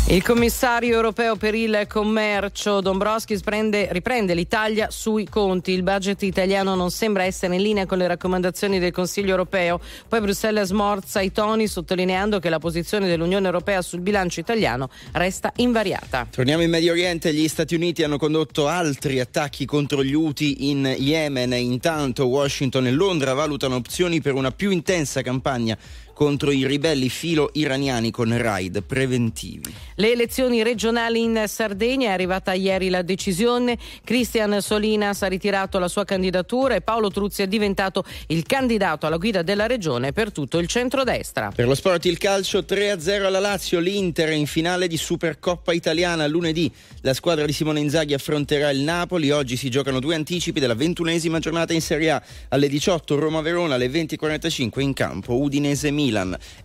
Il 0.07 0.21
commissario 0.21 0.95
europeo 0.95 1.37
per 1.37 1.55
il 1.55 1.85
commercio 1.87 2.81
Dombrovskis 2.81 3.39
prende- 3.39 3.87
riprende 3.91 4.33
l'Italia 4.33 4.91
sui 4.91 5.25
conti. 5.29 5.71
Il 5.71 5.81
budget 5.81 6.21
italiano 6.23 6.75
non 6.75 6.91
sembra 6.91 7.23
essere 7.23 7.55
in 7.55 7.61
linea 7.61 7.85
con 7.85 7.99
le 7.99 8.07
raccomandazioni 8.07 8.79
del 8.79 8.91
Consiglio 8.91 9.29
europeo. 9.29 9.79
Poi 10.09 10.19
Bruxelles 10.19 10.67
smorza 10.67 11.21
i 11.21 11.31
toni 11.31 11.67
sottolineando 11.67 12.39
che 12.39 12.49
la 12.49 12.59
posizione 12.59 13.07
dell'Unione 13.07 13.45
europea 13.45 13.81
sul 13.81 14.01
bilancio 14.01 14.41
italiano 14.41 14.89
resta 15.13 15.53
invariata. 15.55 16.27
Torniamo 16.29 16.63
in 16.63 16.69
Medio 16.69 16.91
Oriente, 16.91 17.33
gli 17.33 17.47
Stati 17.47 17.73
Uniti 17.73 18.03
hanno 18.03 18.17
condotto 18.17 18.67
altri 18.67 19.21
attacchi 19.21 19.63
contro 19.63 20.03
gli 20.03 20.13
Houthi 20.13 20.69
in 20.69 20.95
Yemen. 20.97 21.53
Intanto 21.53 22.27
Washington 22.27 22.87
e 22.87 22.91
Londra 22.91 23.33
valutano 23.33 23.75
opzioni 23.75 24.19
per 24.19 24.33
una 24.33 24.51
più 24.51 24.69
intensa 24.69 25.21
campagna 25.21 25.77
contro 26.13 26.52
i 26.52 26.65
ribelli 26.65 27.10
filo-iraniani 27.10 28.12
con 28.12 28.38
raid 28.38 28.84
preventivi. 28.84 29.73
Le 29.95 30.12
elezioni 30.12 30.63
regionali 30.63 31.21
in 31.21 31.43
Sardegna 31.47 32.10
è 32.10 32.12
arrivata 32.12 32.54
ieri 32.54 32.89
la 32.89 33.02
decisione. 33.02 33.78
Cristian 34.04 34.62
Solinas 34.62 35.21
ha 35.23 35.28
ritirato 35.28 35.80
la 35.80 35.88
sua 35.88 36.06
candidatura 36.06 36.76
e 36.76 36.82
Paolo 36.82 37.10
Truzzi 37.10 37.41
è 37.41 37.47
diventato 37.47 38.04
il 38.28 38.43
candidato 38.43 39.06
alla 39.08 39.17
guida 39.17 39.41
della 39.41 39.67
regione 39.67 40.12
per 40.12 40.32
tutto 40.32 40.60
il 40.60 40.67
centrodestra. 40.67 41.52
Per 41.54 41.67
lo 41.67 41.76
sport 41.76 42.06
il 42.06 42.17
calcio 42.17 42.60
3-0 42.60 43.23
alla 43.26 43.39
Lazio, 43.39 43.80
l'Inter 43.80 44.32
in 44.32 44.45
finale 44.45 44.88
di 44.88 44.97
Supercoppa 44.97 45.73
italiana 45.73 46.28
lunedì. 46.28 46.71
La 47.02 47.13
squadra 47.13 47.45
di 47.45 47.54
Simone 47.54 47.80
Inzaghi 47.80 48.13
affronterà 48.13 48.69
il 48.69 48.82
Napoli. 48.82 49.32
Oggi 49.32 49.58
si 49.58 49.69
giocano 49.69 49.99
due 49.99 50.15
anticipi 50.15 50.60
della 50.60 50.76
ventunesima 50.76 51.39
giornata 51.39 51.73
in 51.73 51.82
Serie 51.82 52.12
A. 52.12 52.23
Alle 52.49 52.67
18 52.67 53.17
Roma-Verona, 53.17 53.76
alle 53.76 53.88
20.45 53.88 54.80
in 54.80 54.93
campo 54.93 55.39
Udinese-Milan. 55.39 56.02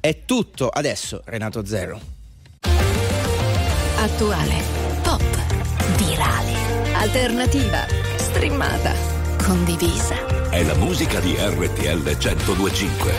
È 0.01 0.25
tutto 0.25 0.69
adesso, 0.69 1.23
Renato 1.25 1.65
Zero. 1.65 2.01
Attuale, 3.97 4.63
pop, 5.03 5.23
virale, 5.97 6.93
alternativa, 6.95 7.87
streamata, 8.17 8.93
condivisa. 9.45 10.51
È 10.51 10.63
la 10.65 10.75
musica 10.75 11.21
di 11.21 11.37
RTL 11.39 12.03
1025. 12.03 13.13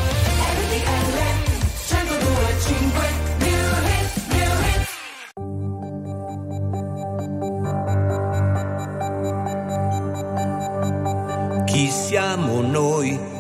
Chi 11.66 11.90
siamo 11.90 12.62
noi 12.62 13.38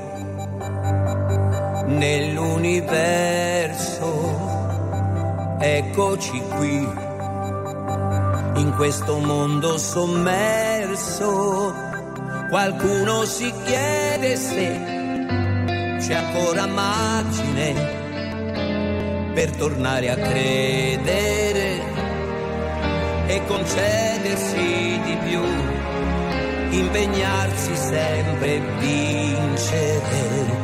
nell'universo? 1.90 4.48
Eccoci 5.60 6.42
qui, 6.56 6.88
in 8.56 8.74
questo 8.76 9.20
mondo 9.20 9.78
sommerso. 9.78 11.76
Qualcuno 12.50 13.26
si 13.26 13.54
chiede 13.66 14.36
se 14.36 14.80
c'è 16.00 16.14
ancora 16.14 16.66
margine 16.66 17.98
per 19.34 19.52
tornare 19.52 20.10
a 20.10 20.16
credere 20.16 21.80
e 23.28 23.46
concedersi 23.46 25.00
di 25.04 25.16
più 25.28 25.42
impegnarsi 26.72 27.76
sempre 27.76 28.56
e 28.56 28.62
vincere. 28.80 30.59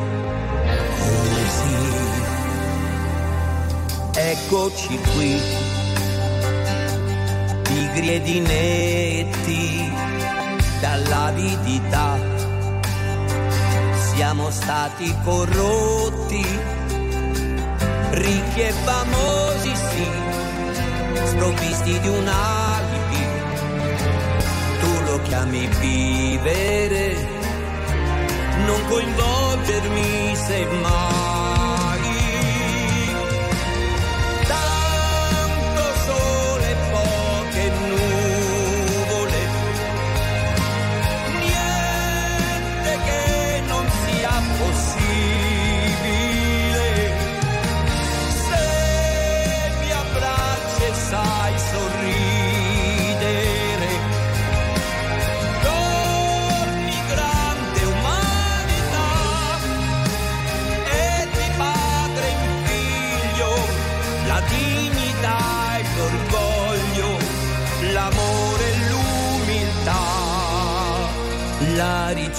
Eccoci 4.16 4.98
qui, 4.98 5.42
pigri 7.64 8.10
ed 8.16 8.28
inetti 8.28 9.92
dall'avidità. 10.80 12.18
Siamo 14.14 14.50
stati 14.50 15.14
corrotti, 15.24 16.46
ricchi 18.12 18.62
e 18.62 18.72
famosi 18.72 19.76
sì, 19.76 20.08
sprovvisti 21.26 22.00
di 22.00 22.08
un 22.08 22.28
alibi 22.28 23.06
tu 24.80 25.02
lo 25.06 25.22
chiami 25.24 25.68
vivere, 25.80 27.16
non 28.66 28.80
coinvolgermi 28.88 30.36
se 30.36 30.66
mai. 30.82 31.35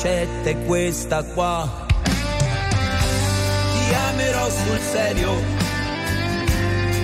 Ricetta 0.07 0.51
è 0.51 0.65
questa 0.67 1.23
qua. 1.25 1.69
Ti 3.73 3.95
amerò 3.95 4.49
sul 4.49 4.79
serio, 4.79 5.33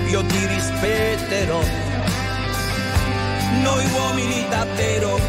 io 0.09 0.25
ti 0.25 0.47
rispetterò. 0.47 1.61
Noi 3.63 3.85
uomini 3.93 4.47
davvero 4.49 5.21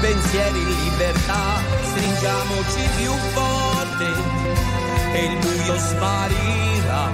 pensieri 0.00 0.60
in 0.60 0.68
libertà, 0.84 1.60
stringiamoci 1.82 2.88
più 2.96 3.12
forte 3.34 4.06
e 5.12 5.24
il 5.24 5.38
buio 5.38 5.78
sparirà. 5.78 7.12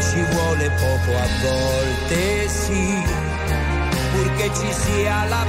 Ci 0.00 0.22
vuole 0.32 0.70
poco 0.70 1.16
a 1.16 1.28
volte, 1.42 2.48
sì, 2.48 3.02
purché 4.12 4.50
ci 4.54 4.72
sia 4.72 5.24
la 5.26 5.44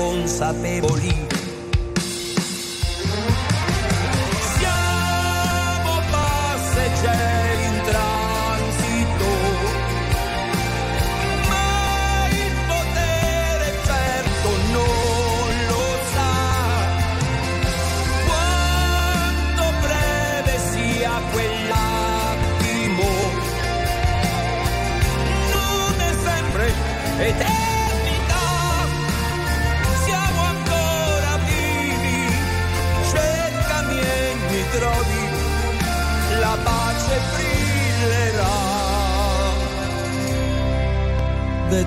Ponza 0.00 0.54
Pebolí 0.54 1.29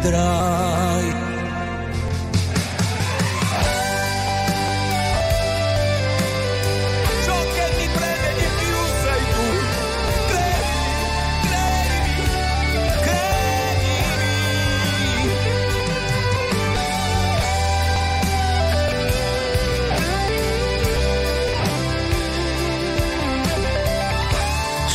vedrás. 0.04 0.73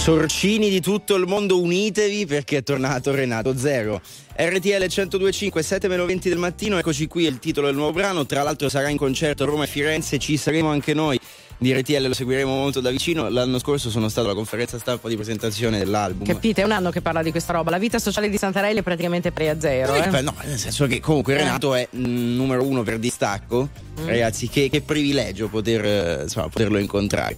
Sorcini 0.08 0.70
di 0.70 0.80
tutto 0.80 1.16
il 1.16 1.26
mondo, 1.26 1.60
unitevi 1.60 2.24
perché 2.24 2.56
è 2.56 2.62
tornato 2.62 3.14
Renato 3.14 3.54
Zero. 3.58 4.00
RTL 4.34 4.86
1025, 4.88 5.62
7 5.62 5.86
meno 5.86 6.06
20 6.06 6.30
del 6.30 6.38
mattino, 6.38 6.78
eccoci 6.78 7.06
qui, 7.06 7.26
è 7.26 7.28
il 7.28 7.38
titolo 7.38 7.66
del 7.66 7.76
nuovo 7.76 7.92
brano. 7.92 8.24
Tra 8.24 8.42
l'altro 8.42 8.70
sarà 8.70 8.88
in 8.88 8.96
concerto 8.96 9.42
a 9.42 9.46
Roma 9.46 9.64
e 9.64 9.66
Firenze, 9.66 10.16
ci 10.16 10.38
saremo 10.38 10.70
anche 10.70 10.94
noi. 10.94 11.20
Di 11.58 11.74
RTL 11.74 12.06
lo 12.06 12.14
seguiremo 12.14 12.50
molto 12.50 12.80
da 12.80 12.88
vicino. 12.88 13.28
L'anno 13.28 13.58
scorso 13.58 13.90
sono 13.90 14.08
stato 14.08 14.28
alla 14.28 14.36
conferenza 14.36 14.78
stampa 14.78 15.08
di 15.08 15.16
presentazione 15.16 15.76
dell'album. 15.76 16.26
Capite? 16.26 16.62
È 16.62 16.64
un 16.64 16.72
anno 16.72 16.88
che 16.88 17.02
parla 17.02 17.22
di 17.22 17.30
questa 17.30 17.52
roba. 17.52 17.68
La 17.68 17.78
vita 17.78 17.98
sociale 17.98 18.30
di 18.30 18.38
Santarelli 18.38 18.78
è 18.78 18.82
praticamente 18.82 19.30
pari 19.30 19.50
a 19.50 19.60
zero. 19.60 19.92
Eh, 19.92 20.08
eh. 20.08 20.22
no, 20.22 20.34
nel 20.42 20.58
senso 20.58 20.86
che 20.86 21.00
comunque 21.00 21.36
Renato 21.36 21.74
è 21.74 21.86
mm, 21.94 22.34
numero 22.34 22.64
uno 22.64 22.82
per 22.82 22.98
distacco. 22.98 23.68
Mm. 24.00 24.06
Ragazzi, 24.06 24.48
che, 24.48 24.70
che 24.70 24.80
privilegio 24.80 25.48
poter, 25.48 25.84
eh, 25.84 26.22
insomma, 26.22 26.48
poterlo 26.48 26.78
incontrare. 26.78 27.36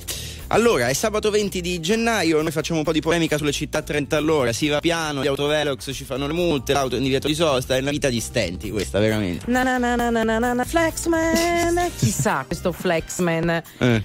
Allora, 0.53 0.89
è 0.89 0.93
sabato 0.95 1.31
20 1.31 1.61
di 1.61 1.79
gennaio, 1.79 2.43
noi 2.43 2.51
facciamo 2.51 2.81
un 2.81 2.85
po' 2.85 2.91
di 2.91 3.01
polemica 3.01 3.37
sulle 3.39 3.53
città 3.53 3.83
30 3.83 4.17
all'ora, 4.17 4.53
si 4.53 4.67
va 4.67 4.81
piano, 4.81 5.23
gli 5.23 5.29
autovelox 5.29 5.93
ci 5.95 6.05
fanno 6.05 6.27
le 6.27 6.33
multe, 6.33 6.73
l'auto 6.73 6.95
è 6.95 6.99
in 6.99 7.05
divieto 7.05 7.29
di 7.29 7.35
sosta, 7.37 7.77
è 7.77 7.81
una 7.81 7.93
vita 7.93 8.09
di 8.09 8.19
stenti 8.19 8.69
questa, 8.71 8.99
veramente. 8.99 9.45
Na 9.49 9.63
na 9.63 9.79
na 9.79 9.95
na 9.95 10.11
na 10.11 10.25
na 10.25 10.39
na 10.41 10.53
na, 10.53 10.65
Flexman. 10.65 11.91
Chissà 11.97 12.43
questo 12.49 12.73
Flexman 12.73 13.63
Eh. 13.79 14.05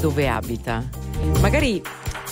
dove 0.00 0.28
abita. 0.28 0.88
Magari 1.40 1.82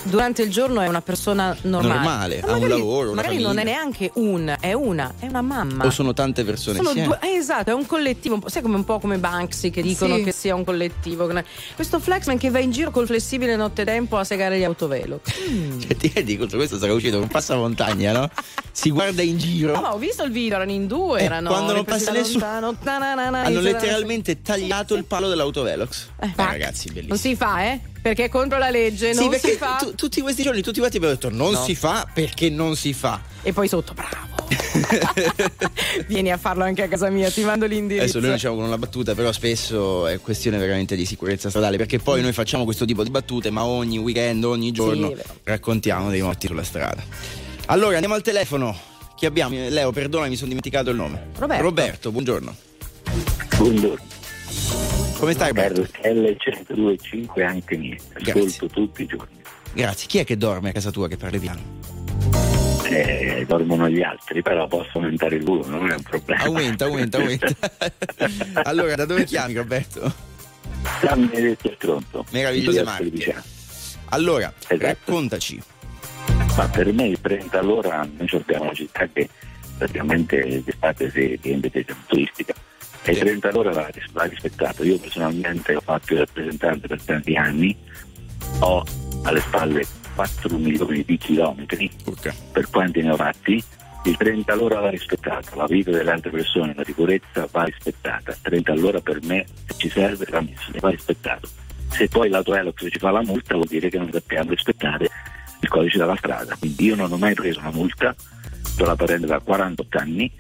durante 0.05 0.43
il 0.43 0.51
giorno 0.51 0.81
è 0.81 0.89
una 0.89 1.03
persona 1.03 1.57
normale. 1.63 1.95
Normale, 1.99 2.41
Ma 2.41 2.47
ha 2.49 2.55
un 2.55 2.61
magari- 2.61 2.79
lavoro, 2.81 3.11
una 3.13 3.23
Magari 3.23 3.41
non 3.43 3.53
è 3.59 3.63
famiglia. 3.63 3.77
neanche 3.77 4.11
un, 4.15 4.57
è 4.61 4.73
una, 4.73 5.15
è 5.19 5.27
una 5.27 5.43
mamma. 5.43 5.85
O 5.87 5.91
sono 5.91 6.13
tante 6.13 6.45
persone 6.45 6.77
Sono 6.77 6.89
insieme. 6.91 7.19
due, 7.21 7.29
eh, 7.31 7.35
esatto, 7.37 7.71
è 7.71 7.75
un 7.75 7.87
collettivo, 7.87 8.43
sai 8.47 8.63
come 8.63 8.77
un 8.77 8.85
po' 8.85 8.99
come 8.99 9.19
Banksy 9.19 9.71
che 9.71 9.83
dicono 9.83 10.17
Sì. 10.17 10.25
che 10.25 10.33
sia 10.33 10.55
un 10.55 10.65
collettivo. 10.65 11.31
Questo 11.75 11.99
Flexman 11.99 12.39
che 12.39 12.51
va 12.51 12.59
in 12.59 12.71
giro 12.71 12.91
col 12.91 13.07
flessibile 13.07 13.57
nottetempo 13.57 14.17
a 14.17 14.25
segare 14.25 14.59
gli 14.59 14.65
autovelo. 14.65 15.21
Cioè, 15.25 15.95
ti 15.97 16.11
rendi 16.15 16.37
conto, 16.37 16.57
questo 16.57 16.79
sarà 16.79 16.93
uscito 16.93 17.15
con 17.15 17.23
un 17.25 17.29
passamontagna, 17.29 18.13
no? 18.13 18.31
Si 18.73 18.91
guarda 18.91 19.23
in 19.23 19.39
giro. 19.39 19.75
No, 19.75 19.81
ma 19.81 19.95
ho 19.95 19.99
visto 19.99 20.23
il 20.23 20.31
video, 20.31 20.57
erano 20.57 20.71
in 20.73 20.87
due, 20.87 21.21
Eh, 21.21 21.25
erano 21.25 21.49
quando 21.51 21.73
non 21.75 21.85
passa 21.85 22.13
nessuno- 22.13 22.45
Hanno 22.47 23.61
letteralmente 23.61 24.41
tagliato 24.43 24.95
il 24.95 25.05
palo 25.05 25.29
dell'autovelox. 25.29 26.07
Eh, 26.21 26.33
ragazzi, 26.37 26.87
bellissimo. 26.89 27.09
Non 27.09 27.19
si 27.19 27.35
fa, 27.37 27.65
eh? 27.65 27.81
Perché 28.01 28.25
è 28.25 28.29
contro 28.29 28.59
la 28.59 28.71
legge, 28.71 29.13
Sì, 29.13 29.21
non 29.21 29.29
perché 29.31 29.51
si 29.51 29.57
fa. 29.57 29.77
tu- 29.81 29.95
tutti 29.95 30.21
questi 30.21 30.43
giorni 30.43 30.63
tutti 30.63 30.79
quanti 30.79 30.97
abbiamo 30.97 31.15
detto 31.15 31.31
non 31.31 31.53
No. 31.53 31.63
si 31.65 31.75
fa 31.75 32.07
perché 32.13 32.49
non 32.49 32.77
si 32.77 32.93
fa. 32.93 33.21
E 33.43 33.53
poi 33.53 33.69
sotto, 33.69 33.93
bravo. 33.93 34.37
Vieni 36.07 36.31
a 36.33 36.39
farlo 36.39 36.65
anche 36.65 36.83
a 36.83 36.89
casa 36.89 37.11
mia, 37.11 37.31
ti 37.31 37.43
mando 37.43 37.67
l'indirizzo. 37.67 38.03
Adesso 38.05 38.19
noi 38.21 38.29
lo 38.29 38.35
diciamo 38.35 38.55
con 38.57 38.65
una 38.65 38.79
battuta, 38.79 39.15
però 39.15 39.31
spesso 39.33 40.07
è 40.07 40.21
questione 40.21 40.57
veramente 40.59 40.97
di 40.97 41.05
sicurezza 41.05 41.49
stradale, 41.51 41.77
perché 41.77 41.99
poi 41.99 42.23
noi 42.23 42.33
facciamo 42.33 42.65
questo 42.65 42.85
tipo 42.85 43.03
di 43.03 43.11
battute, 43.11 43.51
ma 43.51 43.65
ogni 43.65 43.99
weekend, 43.99 44.45
ogni 44.45 44.71
giorno 44.73 45.09
vero. 45.09 45.23
raccontiamo 45.45 46.09
dei 46.09 46.23
morti 46.23 46.47
sulla 46.47 46.65
strada. 46.65 47.03
Allora, 47.67 47.95
andiamo 47.95 48.15
al 48.15 48.23
telefono. 48.23 48.75
Chi 49.17 49.27
abbiamo? 49.27 49.55
Leo, 49.69 49.91
perdona, 49.91 50.29
mi 50.29 50.37
sono 50.37 50.49
dimenticato 50.49 50.91
il 50.91 50.97
nome. 50.97 51.27
Roberto. 51.39 52.11
buongiorno. 52.13 52.55
Buongiorno. 53.59 54.97
Come 55.19 55.33
stai, 55.33 55.49
Roberto? 55.49 55.83
RTL 55.83 56.37
102.5 56.39 57.45
anche 57.45 57.77
mie. 57.77 57.97
Ascolto 58.15 58.69
tutti 58.69 59.03
i 59.03 59.07
giorni. 59.07 59.37
Grazie. 59.73 60.07
Chi 60.07 60.19
è 60.19 60.25
che 60.25 60.37
dorme 60.37 60.69
a 60.69 60.73
casa 60.73 60.93
tua 60.93 61.09
che 61.09 61.17
parli 61.17 61.41
piano? 61.41 61.61
Eh, 62.85 63.45
dormono 63.47 63.89
gli 63.89 64.01
altri, 64.01 64.43
però 64.43 64.69
posso 64.69 64.91
aumentare 64.95 65.35
il 65.37 65.45
volume, 65.45 65.69
non 65.77 65.91
è 65.91 65.95
un 65.95 66.03
problema. 66.03 66.45
Aumenta, 66.45 66.85
aumenta, 66.85 67.19
aumenta. 67.19 67.49
allora, 68.63 68.95
da 68.95 69.05
dove 69.05 69.25
chiami, 69.25 69.55
Roberto? 69.55 70.15
San 71.01 71.27
Benedetto 71.27 71.73
Stronto. 71.75 72.25
Meravigliose 72.31 72.85
marche. 72.85 73.43
Allora, 74.11 74.53
Esatto. 74.57 74.77
raccontaci. 74.79 75.61
Ma 76.57 76.69
per 76.69 76.93
me 76.93 77.09
il 77.09 77.21
30 77.21 77.59
all'ora 77.59 78.09
noi 78.17 78.29
abbiamo 78.33 78.65
una 78.65 78.73
città 78.73 79.07
che 79.13 79.29
praticamente 79.77 80.63
d'estate 80.65 81.11
si 81.11 81.39
riempie 81.43 81.71
di 81.73 81.87
turistica 82.07 82.55
e 83.03 83.13
il 83.13 83.19
30 83.19 83.49
all'ora 83.49 83.71
va, 83.71 83.89
va 84.13 84.25
rispettato. 84.25 84.85
Io 84.85 84.99
personalmente 84.99 85.75
ho 85.75 85.81
fatto 85.81 86.13
il 86.13 86.21
rappresentante 86.21 86.87
per 86.87 87.03
tanti 87.03 87.35
anni, 87.35 87.77
ho 88.61 88.85
alle 89.23 89.41
spalle 89.41 89.87
4 90.15 90.59
milioni 90.59 91.05
di 91.05 91.17
chilometri, 91.17 91.91
per 92.53 92.69
quanti 92.71 93.03
ne 93.03 93.11
ho 93.11 93.17
fatti, 93.17 93.63
il 94.05 94.17
30 94.17 94.53
all'ora 94.53 94.81
va 94.81 94.91
rispettato, 94.91 95.57
la 95.57 95.67
vita 95.67 95.91
delle 95.91 96.11
altre 96.11 96.31
persone, 96.31 96.73
la 96.75 96.85
sicurezza 96.85 97.49
va 97.51 97.65
rispettata, 97.65 98.37
30 98.41 98.73
all'ora 98.73 99.01
per 99.01 99.23
me 99.23 99.45
se 99.67 99.75
ci 99.77 99.89
serve 99.91 100.27
va 100.31 100.41
messo, 100.41 100.71
va 100.81 100.91
rispettato. 100.91 101.49
Se 101.91 102.09
poi 102.09 102.29
l'autoelox 102.29 102.89
ci 102.91 102.99
fa 102.99 103.11
la 103.11 103.23
multa 103.23 103.55
vuol 103.55 103.67
dire 103.67 103.89
che 103.89 103.99
non 103.99 104.11
sappiamo 104.13 104.51
rispettare 104.51 105.09
il 105.61 105.69
codice 105.69 105.99
della 105.99 106.17
strada. 106.17 106.57
Quindi 106.57 106.85
io 106.85 106.95
non 106.95 107.13
ho 107.13 107.17
mai 107.17 107.35
preso 107.35 107.61
una 107.61 107.71
multa, 107.71 108.15
ho 108.79 108.85
la 108.85 108.97
patente 108.97 109.27
da 109.27 109.41
48 109.41 109.99
anni, 109.99 110.33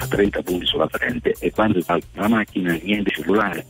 ho 0.00 0.06
30 0.08 0.42
punti 0.42 0.66
sulla 0.66 0.86
patente 0.86 1.34
e 1.38 1.50
quando 1.50 1.80
salgo 1.82 2.06
la 2.14 2.28
macchina 2.28 2.78
niente 2.82 3.10
cellulare, 3.10 3.64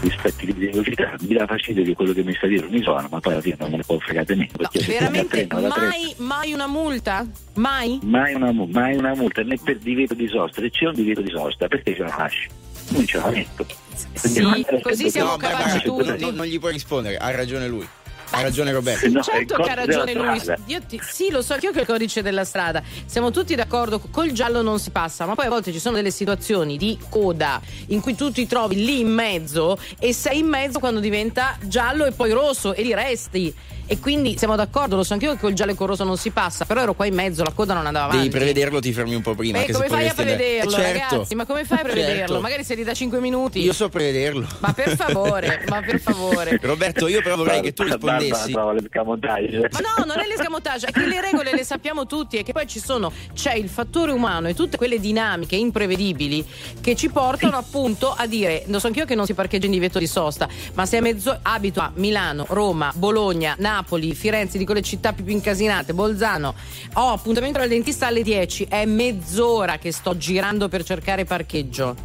rispetti 0.00 0.46
di 0.46 0.52
velocità, 0.66 1.14
mi 1.20 1.34
dà 1.34 1.46
fastidio 1.46 1.82
che 1.84 1.94
quello 1.94 2.12
che 2.12 2.22
mi 2.22 2.34
sta 2.34 2.46
dietro 2.46 2.68
mi 2.70 2.82
suona, 2.82 3.06
ma 3.10 3.20
poi 3.20 3.32
alla 3.32 3.42
fine 3.42 3.56
non 3.58 3.70
me 3.70 3.76
ne 3.78 3.82
può 3.84 3.98
fregare 3.98 4.34
perché 4.56 4.80
se 4.80 4.92
Veramente 4.92 5.36
fretta- 5.36 5.60
mai, 5.60 6.14
mai 6.18 6.52
una 6.52 6.66
multa? 6.66 7.26
Mai? 7.54 7.98
Mai 8.02 8.34
una, 8.34 8.52
mai 8.52 8.96
una 8.96 9.14
multa 9.14 9.42
né 9.42 9.56
per 9.62 9.78
divieto 9.78 10.14
di 10.14 10.28
sosta, 10.28 10.60
se 10.60 10.70
c'è 10.70 10.86
un 10.86 10.94
divieto 10.94 11.20
di 11.20 11.30
sosta 11.30 11.68
perché 11.68 11.94
ce 11.94 12.02
la 12.02 12.14
lasci? 12.16 12.48
Non 12.90 13.06
ce 13.06 13.18
la 13.18 13.30
metto. 13.30 13.66
Sì, 14.14 14.42
così 14.82 15.10
siamo 15.10 15.30
No, 15.32 15.36
capaci 15.36 15.86
non, 15.86 16.34
non 16.34 16.46
gli 16.46 16.58
puoi 16.58 16.72
rispondere, 16.72 17.16
ha 17.16 17.30
ragione 17.30 17.66
lui. 17.68 17.86
Ha 18.34 18.42
ragione 18.42 18.72
Roberto. 18.72 19.08
No, 19.08 19.22
certo 19.22 19.56
che 19.62 19.70
ha 19.70 19.74
ragione 19.74 20.12
lui. 20.14 20.40
Io 20.66 20.80
ti- 20.86 21.00
sì, 21.02 21.30
lo 21.30 21.42
so 21.42 21.54
anch'io 21.54 21.70
che 21.72 21.78
è 21.78 21.80
il 21.82 21.86
codice 21.86 22.22
della 22.22 22.44
strada. 22.44 22.82
Siamo 23.06 23.30
tutti 23.30 23.54
d'accordo, 23.54 24.00
col 24.10 24.32
giallo 24.32 24.62
non 24.62 24.78
si 24.78 24.90
passa, 24.90 25.24
ma 25.26 25.34
poi 25.34 25.46
a 25.46 25.50
volte 25.50 25.72
ci 25.72 25.78
sono 25.78 25.96
delle 25.96 26.10
situazioni 26.10 26.76
di 26.76 26.98
coda 27.08 27.60
in 27.88 28.00
cui 28.00 28.14
tu 28.14 28.30
ti 28.30 28.46
trovi 28.46 28.84
lì 28.84 29.00
in 29.00 29.12
mezzo 29.12 29.78
e 29.98 30.12
sei 30.12 30.38
in 30.40 30.46
mezzo 30.46 30.78
quando 30.78 31.00
diventa 31.00 31.56
giallo 31.62 32.04
e 32.04 32.12
poi 32.12 32.30
rosso 32.32 32.74
e 32.74 32.82
lì 32.82 32.94
resti. 32.94 33.54
E 33.86 33.98
quindi 33.98 34.36
siamo 34.38 34.56
d'accordo, 34.56 34.96
lo 34.96 35.02
so 35.02 35.12
anch'io 35.12 35.32
che 35.32 35.38
col 35.38 35.52
giallo 35.52 35.72
e 35.72 35.74
col 35.74 35.88
rosso 35.88 36.04
non 36.04 36.16
si 36.16 36.30
passa, 36.30 36.64
però 36.64 36.80
ero 36.80 36.94
qua 36.94 37.04
in 37.06 37.14
mezzo, 37.14 37.42
la 37.44 37.52
coda 37.52 37.74
non 37.74 37.84
andava 37.86 38.06
avanti. 38.06 38.28
Devi 38.28 38.36
prevederlo, 38.36 38.80
ti 38.80 38.92
fermi 38.92 39.14
un 39.14 39.20
po' 39.22 39.34
prima. 39.34 39.58
Beh, 39.58 39.72
come 39.72 39.88
fai 39.88 40.08
a 40.08 40.14
prevederlo, 40.14 40.70
Eh, 40.70 40.74
certo. 40.74 41.14
ragazzi? 41.14 41.34
Ma 41.34 41.44
come 41.46 41.64
fai 41.64 41.78
a 41.78 41.82
prevederlo? 41.82 42.16
Certo. 42.18 42.40
Magari 42.40 42.64
se 42.64 42.74
li 42.74 42.82
da 42.84 42.94
5 42.94 43.20
minuti. 43.20 43.60
Io 43.60 43.72
so 43.74 43.88
prevederlo. 43.90 44.46
Ma 44.60 44.72
per 44.72 44.96
favore, 44.96 45.64
ma 45.68 45.82
per 45.82 46.00
favore. 46.00 46.58
Roberto, 46.62 47.06
io 47.08 47.20
però 47.22 47.36
vorrei 47.36 47.60
che 47.60 47.72
tu 47.74 47.82
rispondessi. 47.82 48.52
Ma 48.52 48.62
no, 48.62 50.04
non 50.06 50.18
è 50.18 50.26
l'escamotage, 50.26 50.86
è 50.86 50.90
che 50.90 51.06
le 51.06 51.20
regole 51.20 51.54
le 51.54 51.64
sappiamo 51.64 52.06
tutti 52.06 52.36
e 52.38 52.42
che 52.42 52.52
poi 52.52 52.66
ci 52.66 52.80
sono, 52.80 53.12
c'è 53.34 53.54
il 53.54 53.68
fattore 53.68 54.12
umano 54.12 54.48
e 54.48 54.54
tutte 54.54 54.76
quelle 54.78 54.98
dinamiche 54.98 55.56
imprevedibili 55.56 56.44
che 56.80 56.94
ci 56.96 57.10
portano 57.10 57.56
appunto 57.56 58.12
a 58.16 58.26
dire, 58.26 58.64
lo 58.66 58.78
so 58.78 58.86
anch'io 58.86 59.04
che 59.04 59.14
non 59.14 59.26
si 59.26 59.34
parcheggia 59.34 59.66
in 59.66 59.72
divieto 59.72 59.98
di 59.98 60.06
sosta, 60.06 60.48
ma 60.74 60.86
se 60.86 60.96
a 60.96 61.00
mezzo 61.00 61.38
abito 61.42 61.80
a 61.80 61.90
Milano, 61.96 62.46
Roma, 62.48 62.90
Bologna, 62.94 63.54
Napoli, 63.58 63.72
Firenze, 64.14 64.58
dico 64.58 64.72
le 64.72 64.82
città 64.82 65.12
più 65.12 65.24
incasinate, 65.26 65.94
Bolzano, 65.94 66.54
ho 66.94 67.12
appuntamento 67.12 67.58
dal 67.58 67.68
dentista 67.68 68.06
alle 68.06 68.22
10, 68.22 68.66
è 68.68 68.84
mezz'ora 68.84 69.78
che 69.78 69.90
sto 69.92 70.16
girando 70.16 70.68
per 70.68 70.84
cercare 70.84 71.24
parcheggio. 71.24 71.96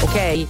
Ok? 0.00 0.16
E 0.16 0.46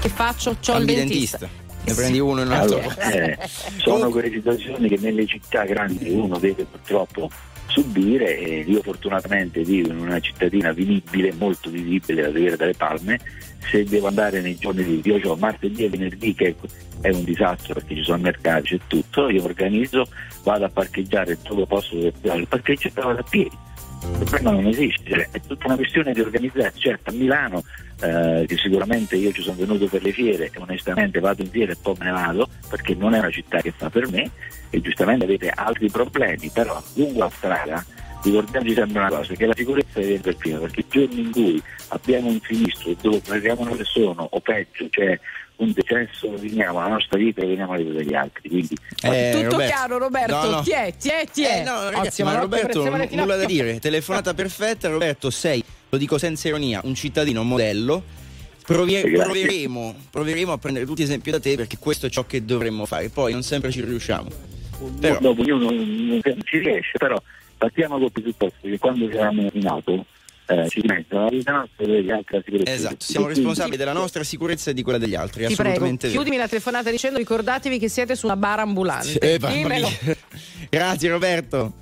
che 0.00 0.08
faccio? 0.08 0.52
C'ho 0.52 0.72
il 0.72 0.76
Cambi 0.78 0.94
dentista. 0.94 1.38
dentista. 1.38 1.68
Ne 1.84 1.94
prendi 1.94 2.18
uno 2.18 2.40
e 2.40 2.44
un 2.44 2.52
altro. 2.52 2.78
Allora, 2.78 3.10
eh, 3.12 3.38
sono 3.78 4.10
quelle 4.10 4.30
situazioni 4.30 4.88
che 4.88 4.98
nelle 4.98 5.26
città 5.26 5.64
grandi 5.64 6.10
uno 6.10 6.38
deve 6.38 6.64
purtroppo 6.64 7.30
subire 7.70 8.38
e 8.38 8.64
io 8.66 8.82
fortunatamente 8.82 9.62
vivo 9.62 9.90
in 9.90 10.00
una 10.00 10.20
cittadina 10.20 10.72
vivibile, 10.72 11.32
molto 11.32 11.70
vivibile, 11.70 12.22
la 12.22 12.28
Riviera 12.28 12.56
delle 12.56 12.74
Palme, 12.74 13.18
se 13.70 13.84
devo 13.84 14.08
andare 14.08 14.40
nei 14.40 14.56
giorni 14.56 14.84
di 14.84 15.00
io 15.04 15.30
ho 15.30 15.36
martedì 15.36 15.84
e 15.84 15.88
venerdì 15.88 16.34
che 16.34 16.54
è 17.00 17.08
un 17.10 17.24
disastro 17.24 17.74
perché 17.74 17.94
ci 17.94 18.02
sono 18.02 18.18
mercati, 18.18 18.68
c'è 18.68 18.78
tutto, 18.86 19.28
io 19.28 19.44
organizzo, 19.44 20.06
vado 20.42 20.64
a 20.64 20.68
parcheggiare 20.68 21.38
dove 21.42 21.66
posso 21.66 21.96
il 21.96 22.46
parcheggio 22.48 22.88
e 22.88 22.92
vado 22.94 23.18
a 23.18 23.24
piedi. 23.28 23.68
Il 24.02 24.24
problema 24.24 24.50
non 24.52 24.66
esiste, 24.66 25.28
è 25.30 25.40
tutta 25.46 25.66
una 25.66 25.76
questione 25.76 26.12
di 26.12 26.20
organizzarsi. 26.20 26.80
Certo, 26.80 27.10
a 27.10 27.12
Milano, 27.12 27.62
eh, 28.00 28.44
che 28.46 28.56
sicuramente 28.56 29.16
io 29.16 29.32
ci 29.32 29.42
sono 29.42 29.56
venuto 29.56 29.86
per 29.86 30.02
le 30.02 30.12
fiere 30.12 30.46
e 30.46 30.58
onestamente 30.58 31.20
vado 31.20 31.42
in 31.42 31.50
fiera 31.50 31.72
e 31.72 31.76
poi 31.80 31.94
me 31.98 32.06
ne 32.06 32.12
vado 32.12 32.48
perché 32.68 32.94
non 32.94 33.14
è 33.14 33.18
una 33.18 33.30
città 33.30 33.60
che 33.60 33.72
fa 33.76 33.90
per 33.90 34.10
me 34.10 34.30
e 34.70 34.80
giustamente 34.80 35.24
avete 35.24 35.50
altri 35.50 35.90
problemi, 35.90 36.50
però 36.52 36.82
lungo 36.94 37.18
la 37.18 37.30
strada 37.30 37.84
ricordiamoci 38.22 38.74
sempre 38.74 38.98
una 38.98 39.08
cosa, 39.08 39.34
che 39.34 39.46
la 39.46 39.54
sicurezza 39.54 40.00
deve 40.00 40.18
per 40.18 40.36
prima, 40.36 40.58
perché 40.58 40.80
i 40.80 40.86
giorni 40.88 41.20
in 41.20 41.30
cui 41.30 41.62
abbiamo 41.88 42.28
un 42.28 42.40
sinistro 42.42 42.94
dove 43.00 43.20
prendiamo 43.20 43.62
una 43.62 43.74
persona 43.74 44.22
o 44.22 44.40
peggio, 44.40 44.88
cioè 44.90 45.18
un 45.60 45.72
decesso, 45.72 46.30
roviniamo 46.30 46.80
la 46.80 46.88
nostra 46.88 47.18
vita 47.18 47.40
e 47.40 47.44
roviniamo 47.44 47.72
la 47.72 47.78
vita 47.78 47.92
degli 47.92 48.14
altri. 48.14 48.48
Quindi 48.48 48.76
Eh, 49.02 49.30
Tutto 49.32 49.50
Roberto. 49.50 49.72
chiaro, 49.74 49.98
Roberto. 49.98 50.34
No, 50.42 50.50
no. 50.50 50.62
Ti 50.62 50.70
è, 50.70 50.94
ti 50.98 51.08
è, 51.08 51.24
ti 51.32 51.42
è. 51.44 51.58
Eh, 51.60 51.62
no, 51.62 51.84
ragazzi, 51.90 52.22
Ottimo, 52.22 52.28
ma 52.28 52.34
no? 52.34 52.40
Roberto, 52.40 52.84
n- 52.96 53.08
nulla 53.12 53.36
da 53.36 53.44
dire. 53.44 53.78
Telefonata 53.78 54.34
perfetta, 54.34 54.88
Roberto, 54.88 55.30
sei, 55.30 55.62
lo 55.88 55.98
dico 55.98 56.18
senza 56.18 56.48
ironia, 56.48 56.80
un 56.84 56.94
cittadino 56.94 57.42
modello. 57.42 58.02
Provie- 58.64 59.02
Grazie. 59.02 59.24
proveremo, 59.24 59.94
proveremo 60.10 60.52
a 60.52 60.58
prendere 60.58 60.86
tutti 60.86 61.02
esempio 61.02 61.32
da 61.32 61.40
te 61.40 61.56
perché 61.56 61.76
questo 61.78 62.06
è 62.06 62.08
ciò 62.10 62.24
che 62.24 62.44
dovremmo 62.44 62.86
fare. 62.86 63.08
Poi 63.08 63.32
non 63.32 63.42
sempre 63.42 63.70
ci 63.72 63.82
riusciamo. 63.84 64.28
Però- 65.00 65.18
dopo 65.20 65.40
ognuno 65.42 65.70
non 65.70 66.20
ci 66.44 66.58
riesce, 66.58 66.92
però 66.96 67.20
partiamo 67.58 67.98
col 67.98 68.12
presupposto 68.12 68.56
che 68.62 68.78
quando 68.78 69.10
siamo 69.10 69.46
in 69.52 69.66
auto 69.66 70.06
eh, 70.50 70.68
ci 70.68 70.80
mettono 70.84 71.24
la 71.24 71.30
vita 71.30 71.52
nostra 71.52 71.84
e 71.84 71.86
degli 71.86 72.10
altri 72.10 72.36
la 72.36 72.42
sicurezza. 72.44 72.72
Esatto, 72.72 72.96
siamo 72.98 73.26
responsabili 73.28 73.76
della 73.76 73.92
nostra 73.92 74.24
sicurezza 74.24 74.70
e 74.70 74.74
di 74.74 74.82
quella 74.82 74.98
degli 74.98 75.14
altri, 75.14 75.46
Ti 75.46 75.54
prego, 75.54 75.96
chiudimi 75.96 76.36
la 76.36 76.48
telefonata 76.48 76.90
dicendo 76.90 77.18
ricordatevi 77.18 77.78
che 77.78 77.88
siete 77.88 78.16
su 78.16 78.26
una 78.26 78.36
bara 78.36 78.62
ambulante. 78.62 79.18
Eh, 79.18 79.38
Dimmelo. 79.38 79.88
mia. 80.02 80.16
Grazie 80.68 81.08
Roberto. 81.08 81.72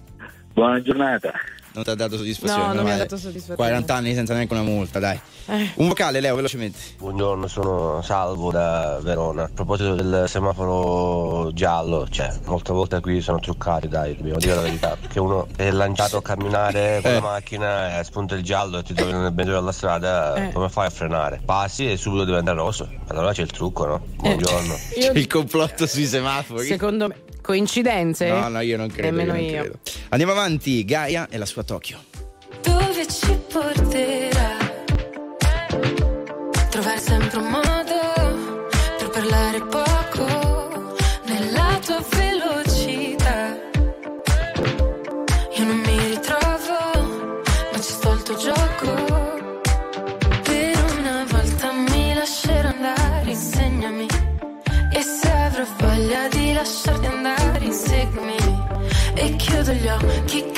Buona 0.53 0.83
giornata. 0.83 1.33
Non 1.79 1.85
ti 1.87 1.93
ha 1.93 1.95
dato 1.95 2.17
soddisfazione. 2.17 2.67
No, 2.67 2.73
non 2.73 2.85
mi 2.85 2.91
ha 2.91 2.97
dato 2.97 3.17
soddisfazione. 3.17 3.55
40 3.57 3.95
anni 3.95 4.13
senza 4.13 4.35
neanche 4.35 4.53
una 4.53 4.65
multa, 4.65 4.99
dai. 4.99 5.21
Eh. 5.47 5.71
Un 5.77 5.87
vocale, 5.87 6.19
Leo, 6.19 6.35
velocemente. 6.35 6.77
Buongiorno, 6.99 7.47
sono 7.47 8.03
Salvo 8.03 8.51
da 8.51 8.99
Verona. 9.01 9.45
A 9.45 9.51
proposito 9.55 9.95
del 9.95 10.25
semaforo 10.29 11.53
giallo, 11.53 12.09
cioè, 12.11 12.33
molte 12.47 12.73
volte 12.73 12.99
qui 13.01 13.21
sono 13.21 13.39
truccati, 13.39 13.87
dai, 13.87 14.17
dobbiamo 14.17 14.41
dire 14.41 14.57
la 14.57 14.61
verità. 14.63 14.97
Perché 15.01 15.21
uno 15.21 15.47
è 15.55 15.71
lanciato 15.71 16.17
a 16.17 16.23
camminare 16.23 16.99
con 17.03 17.13
Eh. 17.13 17.15
la 17.15 17.21
macchina 17.21 18.01
e 18.01 18.03
spunta 18.03 18.35
il 18.35 18.43
giallo 18.43 18.79
e 18.79 18.83
ti 18.83 18.93
trovi 18.95 19.13
nel 19.13 19.33
mezzo 19.33 19.53
della 19.53 19.71
strada, 19.71 20.35
Eh. 20.35 20.53
come 20.53 20.69
fai 20.69 20.87
a 20.87 20.91
frenare? 20.91 21.41
Passi 21.45 21.89
e 21.89 21.97
subito 21.97 22.25
diventa 22.25 22.51
rosso. 22.55 22.89
Allora 23.07 23.33
c'è 23.33 23.43
il 23.43 23.53
trucco, 23.53 23.87
no? 23.87 24.05
Buongiorno. 24.17 24.75
Io- 25.01 25.13
Il 25.13 25.29
complotto 25.29 25.87
sui 25.87 26.07
semafori. 26.07 26.67
Secondo 26.67 27.07
me, 27.07 27.15
coincidenze? 27.49 28.29
No, 28.29 28.49
no, 28.49 28.61
io 28.61 28.77
non 28.77 28.89
credo. 28.89 29.09
Nemmeno 29.09 29.33
non 29.33 29.43
io. 29.43 29.61
credo. 29.63 29.79
Andiamo 30.11 30.33
avanti, 30.35 30.85
Gaia 30.85 31.29
e 31.31 31.39
la 31.39 31.47
sua 31.47 31.63
Tokyo. 31.63 31.99
E 59.69 59.71
chiudo 59.71 59.73
gli 59.75 59.89
occhi 59.89 60.58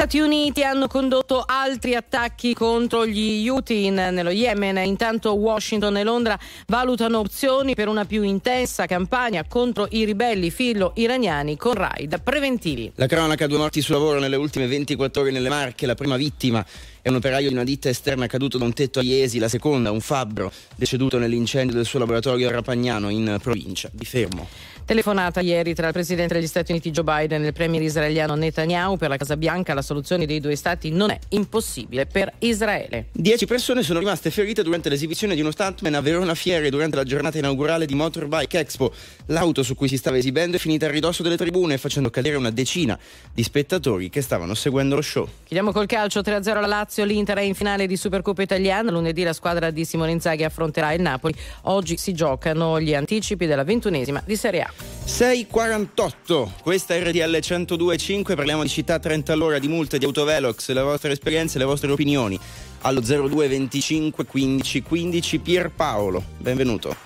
Stati 0.00 0.18
Uniti 0.18 0.64
hanno 0.64 0.86
condotto 0.86 1.44
altri 1.46 1.94
attacchi 1.94 2.54
contro 2.54 3.04
gli 3.04 3.46
Houthi 3.46 3.90
nello 3.90 4.30
Yemen. 4.30 4.78
Intanto 4.78 5.34
Washington 5.34 5.98
e 5.98 6.04
Londra 6.04 6.38
valutano 6.68 7.18
opzioni 7.18 7.74
per 7.74 7.86
una 7.86 8.06
più 8.06 8.22
intensa 8.22 8.86
campagna 8.86 9.44
contro 9.46 9.86
i 9.90 10.06
ribelli 10.06 10.50
filo-iraniani 10.50 11.58
con 11.58 11.74
raid 11.74 12.18
preventivi. 12.22 12.90
La 12.94 13.04
cronaca, 13.04 13.46
due 13.46 13.58
morti 13.58 13.82
sul 13.82 13.96
lavoro 13.96 14.20
nelle 14.20 14.36
ultime 14.36 14.66
24 14.66 15.20
ore 15.20 15.32
nelle 15.32 15.50
Marche. 15.50 15.84
La 15.84 15.94
prima 15.94 16.16
vittima 16.16 16.64
è 17.02 17.08
un 17.08 17.16
operaio 17.16 17.48
di 17.48 17.54
una 17.54 17.64
ditta 17.64 17.88
esterna 17.88 18.26
caduto 18.26 18.58
da 18.58 18.64
un 18.64 18.72
tetto 18.72 18.98
a 18.98 19.02
Iesi. 19.02 19.38
La 19.38 19.48
seconda, 19.48 19.90
un 19.90 20.00
fabbro, 20.00 20.52
deceduto 20.76 21.18
nell'incendio 21.18 21.74
del 21.74 21.86
suo 21.86 21.98
laboratorio 21.98 22.48
a 22.48 22.52
Rapagnano 22.52 23.08
in 23.08 23.38
provincia 23.42 23.88
di 23.92 24.04
Fermo. 24.04 24.48
Telefonata 24.90 25.38
ieri 25.38 25.72
tra 25.72 25.86
il 25.86 25.92
presidente 25.92 26.34
degli 26.34 26.48
Stati 26.48 26.72
Uniti 26.72 26.90
Joe 26.90 27.04
Biden 27.04 27.44
e 27.44 27.48
il 27.48 27.52
premier 27.52 27.80
israeliano 27.80 28.34
Netanyahu 28.34 28.96
per 28.96 29.08
la 29.08 29.16
Casa 29.16 29.36
Bianca. 29.36 29.72
La 29.72 29.82
soluzione 29.82 30.26
dei 30.26 30.40
due 30.40 30.56
stati 30.56 30.90
non 30.90 31.10
è 31.10 31.18
impossibile 31.28 32.06
per 32.06 32.32
Israele. 32.40 33.06
Dieci 33.12 33.46
persone 33.46 33.84
sono 33.84 34.00
rimaste 34.00 34.32
ferite 34.32 34.64
durante 34.64 34.88
l'esibizione 34.88 35.36
di 35.36 35.42
uno 35.42 35.52
stuntman 35.52 35.94
a 35.94 36.00
Verona 36.00 36.34
Fiere 36.34 36.70
durante 36.70 36.96
la 36.96 37.04
giornata 37.04 37.38
inaugurale 37.38 37.86
di 37.86 37.94
Motorbike 37.94 38.58
Expo. 38.58 38.92
L'auto 39.26 39.62
su 39.62 39.76
cui 39.76 39.86
si 39.86 39.96
stava 39.96 40.16
esibendo 40.16 40.56
è 40.56 40.58
finita 40.58 40.86
a 40.86 40.90
ridosso 40.90 41.22
delle 41.22 41.36
tribune, 41.36 41.78
facendo 41.78 42.10
cadere 42.10 42.34
una 42.34 42.50
decina 42.50 42.98
di 43.32 43.44
spettatori 43.44 44.10
che 44.10 44.22
stavano 44.22 44.54
seguendo 44.54 44.96
lo 44.96 45.02
show. 45.02 45.28
Chiudiamo 45.44 45.70
col 45.70 45.86
calcio 45.86 46.18
3-0 46.18 46.56
alla 46.56 46.66
Lazio, 46.66 46.89
l'Inter 46.98 47.38
è 47.38 47.42
in 47.42 47.54
finale 47.54 47.86
di 47.86 47.96
Supercoppa 47.96 48.42
italiana, 48.42 48.90
lunedì 48.90 49.22
la 49.22 49.32
squadra 49.32 49.70
di 49.70 49.84
Simone 49.84 50.10
Inzaghi 50.10 50.44
affronterà 50.44 50.92
il 50.92 51.00
Napoli, 51.00 51.34
oggi 51.62 51.96
si 51.96 52.12
giocano 52.12 52.80
gli 52.80 52.94
anticipi 52.94 53.46
della 53.46 53.64
ventunesima 53.64 54.22
di 54.24 54.36
Serie 54.36 54.62
A. 54.62 54.72
648, 55.04 56.52
questa 56.62 56.94
è 56.94 57.02
RTL 57.02 57.36
102.5, 57.36 58.34
parliamo 58.34 58.62
di 58.62 58.68
città 58.68 58.98
30 58.98 59.32
all'ora, 59.32 59.58
di 59.58 59.68
multe, 59.68 59.98
di 59.98 60.04
autovelox, 60.04 60.70
le 60.70 60.82
vostre 60.82 61.12
esperienze, 61.12 61.58
le 61.58 61.64
vostre 61.64 61.90
opinioni. 61.90 62.38
Allo 62.82 63.00
02 63.00 63.48
25 63.48 64.24
15 64.24 64.82
15 64.82 65.38
Pierpaolo, 65.38 66.22
benvenuto. 66.38 66.96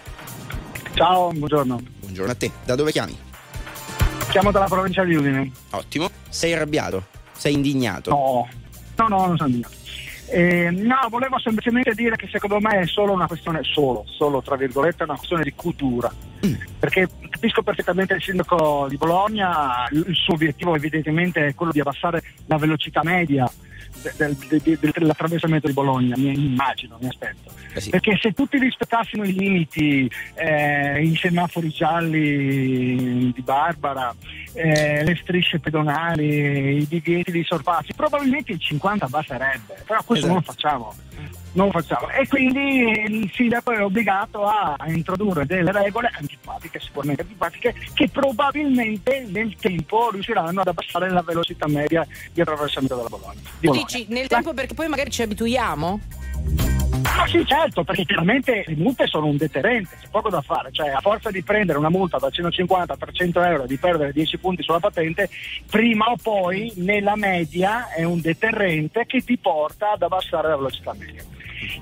Ciao, 0.95 1.30
buongiorno. 1.32 1.82
Buongiorno 2.01 2.32
a 2.32 2.35
te, 2.35 2.51
da 2.64 2.74
dove 2.74 2.93
chiami? 2.93 3.16
Chiamo 4.30 4.51
dalla 4.51 4.66
provincia 4.66 5.05
di 5.05 5.14
Udine. 5.14 5.51
Ottimo, 5.70 6.09
sei 6.28 6.53
arrabbiato? 6.53 7.07
Sei 7.37 7.53
indignato? 7.53 8.11
No, 8.11 8.49
no, 8.97 9.09
no, 9.09 9.26
non 9.26 9.36
sono 9.36 9.55
io. 9.55 9.68
Eh, 10.26 10.70
no, 10.70 10.97
volevo 11.11 11.38
semplicemente 11.38 11.92
dire 11.92 12.16
che 12.16 12.28
secondo 12.28 12.59
me 12.59 12.80
è 12.80 12.86
solo 12.86 13.12
una 13.12 13.26
questione, 13.26 13.61
solo, 13.62 14.05
solo 14.09 14.42
tra 14.42 14.57
virgolette, 14.57 15.05
una 15.05 15.16
questione 15.16 15.42
di 15.42 15.53
cultura. 15.55 16.12
Perché 16.78 17.09
capisco 17.30 17.62
perfettamente 17.62 18.14
il 18.14 18.22
sindaco 18.22 18.86
di 18.88 18.97
Bologna, 18.97 19.88
il 19.90 20.14
suo 20.14 20.34
obiettivo 20.34 20.74
evidentemente 20.74 21.47
è 21.47 21.55
quello 21.55 21.72
di 21.72 21.80
abbassare 21.80 22.22
la 22.47 22.59
velocità 22.59 23.03
media 23.03 23.51
del- 24.16 24.34
de- 24.34 24.61
de- 24.62 24.78
de- 24.80 24.90
dell'attraversamento 24.92 25.66
di 25.66 25.72
Bologna, 25.72 26.14
mi 26.16 26.32
immagino, 26.34 26.98
mi 27.00 27.09
aspetto. 27.09 27.50
Eh 27.74 27.80
sì. 27.80 27.90
Perché 27.90 28.16
se 28.20 28.32
tutti 28.32 28.59
rispettassimo 28.59 29.24
i 29.24 29.32
limiti, 29.32 30.11
eh, 30.34 31.02
i 31.02 31.16
semafori 31.16 31.70
gialli 31.70 33.32
di 33.32 33.42
Barbara, 33.42 34.14
eh, 34.52 35.02
le 35.02 35.16
strisce 35.20 35.59
pedonali, 35.59 36.78
i 36.78 36.86
divieti 36.86 37.32
di 37.32 37.42
sorpassi, 37.44 37.92
probabilmente 37.94 38.52
il 38.52 38.61
50 38.61 39.07
basterebbe, 39.07 39.82
però 39.86 40.02
questo 40.05 40.26
non 40.26 40.36
lo 40.36 40.42
facciamo. 40.42 40.94
Non 41.55 41.66
lo 41.66 41.72
facciamo. 41.72 42.11
E 42.11 42.26
quindi 42.28 42.90
il 43.07 43.30
sindaco 43.32 43.72
è 43.72 43.82
obbligato 43.82 44.44
a 44.44 44.76
introdurre 44.86 45.46
delle 45.46 45.70
regole 45.72 46.11
antipatiche, 46.12 46.80
sicuramente 46.80 47.22
antipatiche, 47.22 47.74
che 47.94 48.09
probabilmente 48.09 49.24
nel 49.28 49.55
tempo 49.57 50.11
riusciranno 50.11 50.61
ad 50.61 50.66
abbassare 50.66 51.11
la 51.11 51.22
velocità 51.22 51.66
media 51.68 52.07
di 52.32 52.40
attraversamento 52.40 52.96
della 52.96 53.09
Bologna. 53.09 53.40
di 53.59 53.66
Bologna. 53.66 53.84
Dici 53.86 54.07
nel 54.09 54.26
tempo 54.26 54.52
perché 54.52 54.74
poi 54.74 54.88
magari 54.88 55.11
ci 55.11 55.22
abituiamo? 55.22 56.00
Ah 57.16 57.26
sì, 57.28 57.44
certo, 57.46 57.84
perché 57.84 58.05
chiaramente 58.05 58.64
le 58.66 58.74
multe 58.74 59.07
sono 59.07 59.26
un 59.26 59.36
deterrente, 59.36 59.96
c'è 60.00 60.09
poco 60.11 60.30
da 60.30 60.40
fare, 60.42 60.70
cioè 60.72 60.88
a 60.88 61.00
forza 61.00 61.30
di 61.30 61.42
prendere 61.42 61.78
una 61.78 61.88
multa 61.88 62.18
da 62.18 62.28
150 62.28 62.96
per 62.96 63.12
100 63.12 63.42
euro 63.42 63.64
e 63.64 63.66
di 63.68 63.76
perdere 63.76 64.12
10 64.12 64.38
punti 64.38 64.62
sulla 64.62 64.80
patente, 64.80 65.28
prima 65.70 66.07
o 66.07 66.16
poi 66.20 66.72
nella 66.76 67.14
media 67.14 67.88
è 67.90 68.02
un 68.02 68.20
deterrente 68.20 69.07
che 69.07 69.20
ti 69.20 69.38
porta 69.38 69.92
ad 69.92 70.02
abbassare 70.02 70.48
la 70.48 70.57
velocità 70.57 70.92
media. 70.94 71.22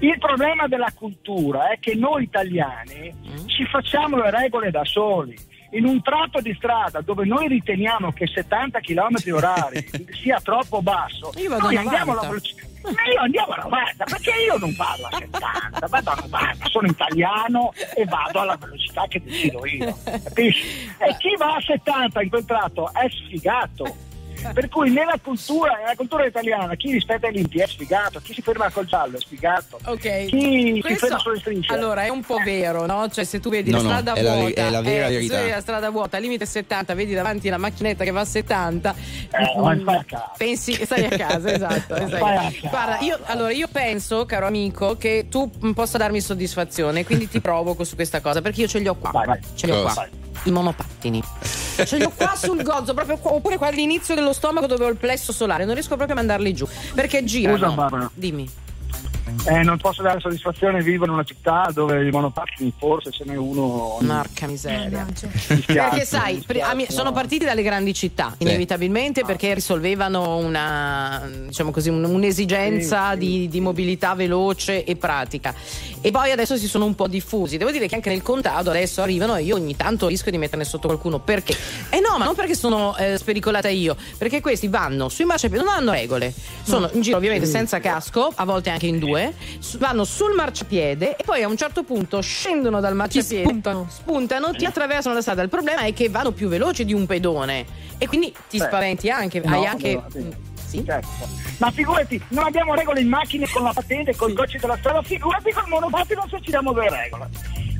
Il 0.00 0.18
problema 0.18 0.66
della 0.66 0.92
cultura 0.94 1.70
è 1.70 1.78
che 1.78 1.94
noi 1.94 2.24
italiani 2.24 3.14
ci 3.46 3.64
facciamo 3.66 4.16
le 4.16 4.30
regole 4.30 4.70
da 4.70 4.84
soli. 4.84 5.36
In 5.72 5.86
un 5.86 6.02
tratto 6.02 6.40
di 6.40 6.52
strada 6.54 7.00
dove 7.00 7.24
noi 7.24 7.48
riteniamo 7.48 8.12
che 8.12 8.26
70 8.26 8.80
km 8.80 9.16
orari 9.32 9.88
sia 10.20 10.38
troppo 10.42 10.82
basso, 10.82 11.32
noi 11.34 11.76
andiamo 11.76 12.12
alla 12.12 12.22
90. 12.22 12.28
velocità. 12.28 12.70
Ma 12.82 13.12
io 13.12 13.20
andiamo 13.20 13.52
a 13.52 13.62
90 13.62 14.04
perché 14.04 14.30
io 14.44 14.58
non 14.58 14.74
vado 14.74 15.06
a 15.06 15.16
70, 15.16 15.86
vado 15.86 16.10
a 16.10 16.18
90, 16.20 16.66
sono 16.66 16.88
italiano 16.88 17.72
e 17.94 18.04
vado 18.04 18.40
alla 18.40 18.56
velocità 18.56 19.06
che 19.06 19.22
decido 19.22 19.64
io, 19.64 19.96
capisci? 20.02 20.90
E 20.98 21.16
chi 21.18 21.36
va 21.38 21.54
a 21.54 21.60
70 21.60 22.22
in 22.22 22.28
quel 22.28 22.44
tratto 22.44 22.92
è 22.92 23.08
sfigato. 23.08 24.10
Per 24.52 24.68
cui 24.68 24.90
nella 24.90 25.14
cultura, 25.22 25.76
nella 25.76 25.94
cultura 25.96 26.24
italiana 26.26 26.74
chi 26.74 26.92
rispetta 26.92 27.28
i 27.28 27.32
limiti 27.32 27.58
è 27.60 27.66
sfigato, 27.66 28.20
chi 28.20 28.34
si 28.34 28.42
ferma 28.42 28.70
col 28.70 28.86
giallo 28.86 29.16
è 29.16 29.20
sfigato, 29.20 29.78
Ok. 29.84 30.24
chi 30.26 30.72
si 30.74 30.80
Questo- 30.80 31.06
ferma 31.06 31.18
sulle 31.20 31.38
strisce. 31.38 31.72
Allora 31.72 32.02
è 32.04 32.08
un 32.08 32.22
po' 32.22 32.38
vero, 32.44 32.86
no? 32.86 33.08
Cioè 33.08 33.24
se 33.24 33.40
tu 33.40 33.50
vedi 33.50 33.70
No, 33.70 33.78
la 33.78 33.82
no, 33.82 33.88
strada 33.90 34.12
è 34.14 34.22
la- 34.22 34.34
vuota, 34.34 34.60
è 34.66 34.70
la 34.70 34.80
vera 34.82 35.04
eh, 35.06 35.08
se 35.08 35.14
verità. 35.14 35.36
vedi 35.38 35.50
la 35.50 35.60
strada 35.60 35.90
vuota, 35.90 36.18
limite 36.18 36.46
70, 36.46 36.94
vedi 36.94 37.14
davanti 37.14 37.48
la 37.48 37.58
macchinetta 37.58 38.04
che 38.04 38.10
va 38.10 38.20
a 38.20 38.24
70, 38.24 38.94
Eh, 39.30 39.60
ma 39.60 39.76
stai 39.80 39.96
a 39.96 40.04
casa. 40.04 40.32
pensi 40.36 40.72
che 40.76 40.84
stai 40.84 41.04
a 41.04 41.08
casa, 41.16 41.52
esatto. 41.52 41.94
casa. 42.10 42.18
Guarda, 42.68 42.98
io, 43.00 43.18
allora 43.24 43.52
io 43.52 43.68
penso, 43.70 44.26
caro 44.26 44.46
amico, 44.46 44.96
che 44.96 45.26
tu 45.30 45.50
mm, 45.64 45.70
possa 45.72 45.98
darmi 45.98 46.20
soddisfazione, 46.20 47.04
quindi 47.04 47.28
ti 47.28 47.40
provoco 47.40 47.84
su 47.84 47.94
questa 47.94 48.20
cosa, 48.20 48.40
perché 48.42 48.62
io 48.62 48.68
ce 48.68 48.78
li 48.78 48.88
ho 48.88 48.94
qua. 48.94 49.10
Vai, 49.12 49.26
vai. 49.26 49.38
Ce 49.54 49.66
li 49.66 49.72
ho 49.72 49.82
Cosa? 49.82 49.94
qua. 49.94 50.31
I 50.44 50.50
monopattini. 50.50 51.22
Ce 51.84 51.96
li 51.96 52.04
ho 52.04 52.12
qua 52.14 52.34
sul 52.36 52.62
gozzo, 52.62 52.94
proprio 52.94 53.16
qua, 53.18 53.32
oppure 53.32 53.56
qua 53.56 53.68
all'inizio 53.68 54.14
dello 54.14 54.32
stomaco 54.32 54.66
dove 54.66 54.84
ho 54.84 54.88
il 54.88 54.96
plesso 54.96 55.32
solare. 55.32 55.64
Non 55.64 55.74
riesco 55.74 55.96
proprio 55.96 56.16
a 56.16 56.18
mandarli 56.18 56.52
giù. 56.52 56.66
Perché 56.94 57.24
girano. 57.24 57.56
Scusa, 57.56 57.70
Barbara. 57.70 58.10
Dimmi. 58.12 58.48
Eh, 59.46 59.62
non 59.62 59.76
posso 59.78 60.02
dare 60.02 60.20
soddisfazione, 60.20 60.82
vivo 60.82 61.04
in 61.04 61.10
una 61.10 61.24
città 61.24 61.68
dove 61.72 62.06
i 62.06 62.10
monopattini 62.10 62.72
forse 62.78 63.10
ce 63.10 63.24
n'è 63.24 63.34
uno. 63.36 63.98
Marca 64.02 64.46
miseria. 64.46 65.04
Mi 65.04 65.14
spiace, 65.16 65.62
Perché 65.66 66.04
sai, 66.04 66.40
spiace, 66.40 66.90
sono 66.92 67.10
no. 67.10 67.12
partiti 67.12 67.44
dalle 67.44 67.62
grandi 67.62 67.92
città, 67.92 68.34
inevitabilmente 68.38 69.24
perché 69.24 69.54
risolvevano 69.54 70.36
una, 70.36 71.28
diciamo 71.46 71.70
così, 71.70 71.88
un- 71.88 72.04
un'esigenza 72.04 73.12
Sì, 73.14 73.20
sì, 73.20 73.26
di, 73.26 73.48
di 73.48 73.60
mobilità 73.60 74.14
veloce 74.14 74.84
e 74.84 74.96
pratica. 74.96 75.54
E 76.00 76.10
poi 76.10 76.30
adesso 76.30 76.56
si 76.56 76.68
sono 76.68 76.84
un 76.84 76.94
po' 76.94 77.08
diffusi. 77.08 77.56
Devo 77.56 77.70
dire 77.70 77.86
che 77.88 77.94
anche 77.94 78.10
nel 78.10 78.22
contado 78.22 78.70
adesso 78.70 79.02
arrivano 79.02 79.34
e 79.36 79.42
io 79.42 79.56
ogni 79.56 79.76
tanto 79.76 80.06
rischio 80.08 80.30
di 80.30 80.38
metterne 80.38 80.64
sotto 80.64 80.86
qualcuno. 80.88 81.18
Perché? 81.20 81.56
Eh 81.90 82.00
no, 82.00 82.16
ma 82.18 82.24
non 82.24 82.34
perché 82.34 82.54
sono 82.54 82.96
eh, 82.96 83.16
spericolata 83.18 83.68
io, 83.68 83.96
perché 84.18 84.40
questi 84.40 84.68
vanno 84.68 85.08
sui 85.08 85.24
marciapiedi, 85.24 85.64
non 85.64 85.72
hanno 85.74 85.90
regole. 85.92 86.32
Sono 86.62 86.88
in 86.92 87.00
giro 87.02 87.16
ovviamente 87.16 87.46
senza 87.46 87.80
casco, 87.80 88.30
a 88.34 88.44
volte 88.44 88.70
anche 88.70 88.86
in 88.86 88.98
due, 88.98 89.21
su- 89.58 89.78
vanno 89.78 90.04
sul 90.04 90.34
marciapiede 90.34 91.16
e 91.16 91.24
poi 91.24 91.42
a 91.42 91.48
un 91.48 91.56
certo 91.56 91.82
punto 91.82 92.20
scendono 92.20 92.80
dal 92.80 92.94
marciapiede 92.94 93.44
spuntano. 93.48 93.86
spuntano, 93.90 94.50
ti 94.52 94.64
attraversano 94.64 95.14
la 95.14 95.20
strada. 95.20 95.42
Il 95.42 95.48
problema 95.48 95.82
è 95.82 95.92
che 95.92 96.08
vanno 96.08 96.32
più 96.32 96.48
veloci 96.48 96.84
di 96.84 96.92
un 96.92 97.06
pedone 97.06 97.64
e 97.98 98.06
quindi 98.08 98.34
ti 98.48 98.58
Beh, 98.58 98.64
spaventi 98.64 99.10
anche. 99.10 99.40
no, 99.44 99.52
hai 99.54 99.66
anche. 99.66 99.94
no, 99.94 100.06
sì. 100.10 100.50
Sì? 100.72 100.82
Certo. 100.86 101.28
Ma 101.58 101.70
figurati, 101.70 102.20
non 102.28 102.44
abbiamo 102.44 102.74
regole 102.74 103.00
in 103.02 103.08
macchine 103.08 103.46
con 103.48 103.62
la 103.62 103.72
patente, 103.74 104.16
con 104.16 104.30
i 104.30 104.34
codici 104.34 104.56
della 104.56 104.76
strada, 104.78 105.02
figurati 105.02 105.52
col 105.52 105.68
monopattino 105.68 106.26
se 106.30 106.38
ci 106.40 106.50
diamo 106.50 106.72
delle 106.72 106.88
regole. 106.88 107.28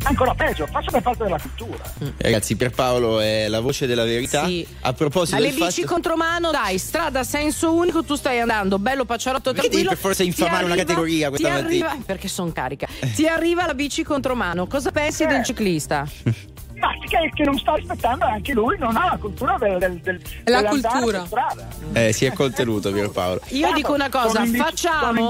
Ancora 0.05 0.35
peggio, 0.35 0.67
fa 0.67 0.81
sempre 0.83 1.01
parte 1.01 1.23
della 1.25 1.39
cultura. 1.39 1.83
Ragazzi, 2.19 2.57
Pierpaolo 2.57 3.21
è 3.21 3.49
la 3.49 3.61
voce 3.61 3.87
della 3.87 4.05
verità. 4.05 4.45
Sì. 4.47 4.67
A 4.81 4.93
proposito 4.93 5.37
Alle 5.37 5.51
del 5.51 5.59
bici 5.59 5.83
fatto... 5.83 5.93
contromano, 5.95 6.51
dai, 6.51 6.79
strada 6.79 7.21
a 7.21 7.25
senso 7.25 7.73
unico, 7.75 8.03
tu 8.03 8.15
stai 8.17 8.41
andando, 8.41 8.79
bello 8.79 9.05
pacciarotto 9.05 9.53
Perché 9.53 9.69
devi 9.69 9.83
tranquillo. 9.85 9.91
per 9.91 9.99
forza 9.99 10.23
infamare 10.25 10.65
una 10.65 10.75
categoria 10.77 11.29
questa 11.29 11.49
ti 11.49 11.55
mattina? 11.63 11.87
arriva- 11.89 12.03
perché 12.05 12.29
sono 12.29 12.51
carica. 12.53 12.87
Ti 13.15 13.27
arriva 13.27 13.65
la 13.67 13.75
bici 13.75 14.03
contromano, 14.03 14.67
cosa 14.67 14.91
pensi 14.91 15.23
Eh. 15.23 15.27
del 15.27 15.45
ciclista? 15.45 16.07
Ma 16.83 16.91
che, 17.09 17.31
che 17.33 17.45
non 17.45 17.57
sta 17.59 17.75
rispettando 17.75 18.25
anche 18.25 18.53
lui, 18.53 18.77
non 18.77 18.97
ha 18.97 19.11
la 19.13 19.17
cultura 19.17 19.57
del, 19.57 19.79
del, 19.79 20.01
del 20.01 20.21
La 20.45 20.65
cultura. 20.65 21.25
strada. 21.25 21.69
Eh, 21.93 22.13
si 22.13 22.25
è 22.25 22.33
contenuto 22.33 22.91
Pierpaolo. 22.91 23.41
Io 23.51 23.61
Certo, 23.61 23.75
dico 23.77 23.93
una 23.95 24.09
cosa, 24.09 24.45
facciamo, 24.45 25.29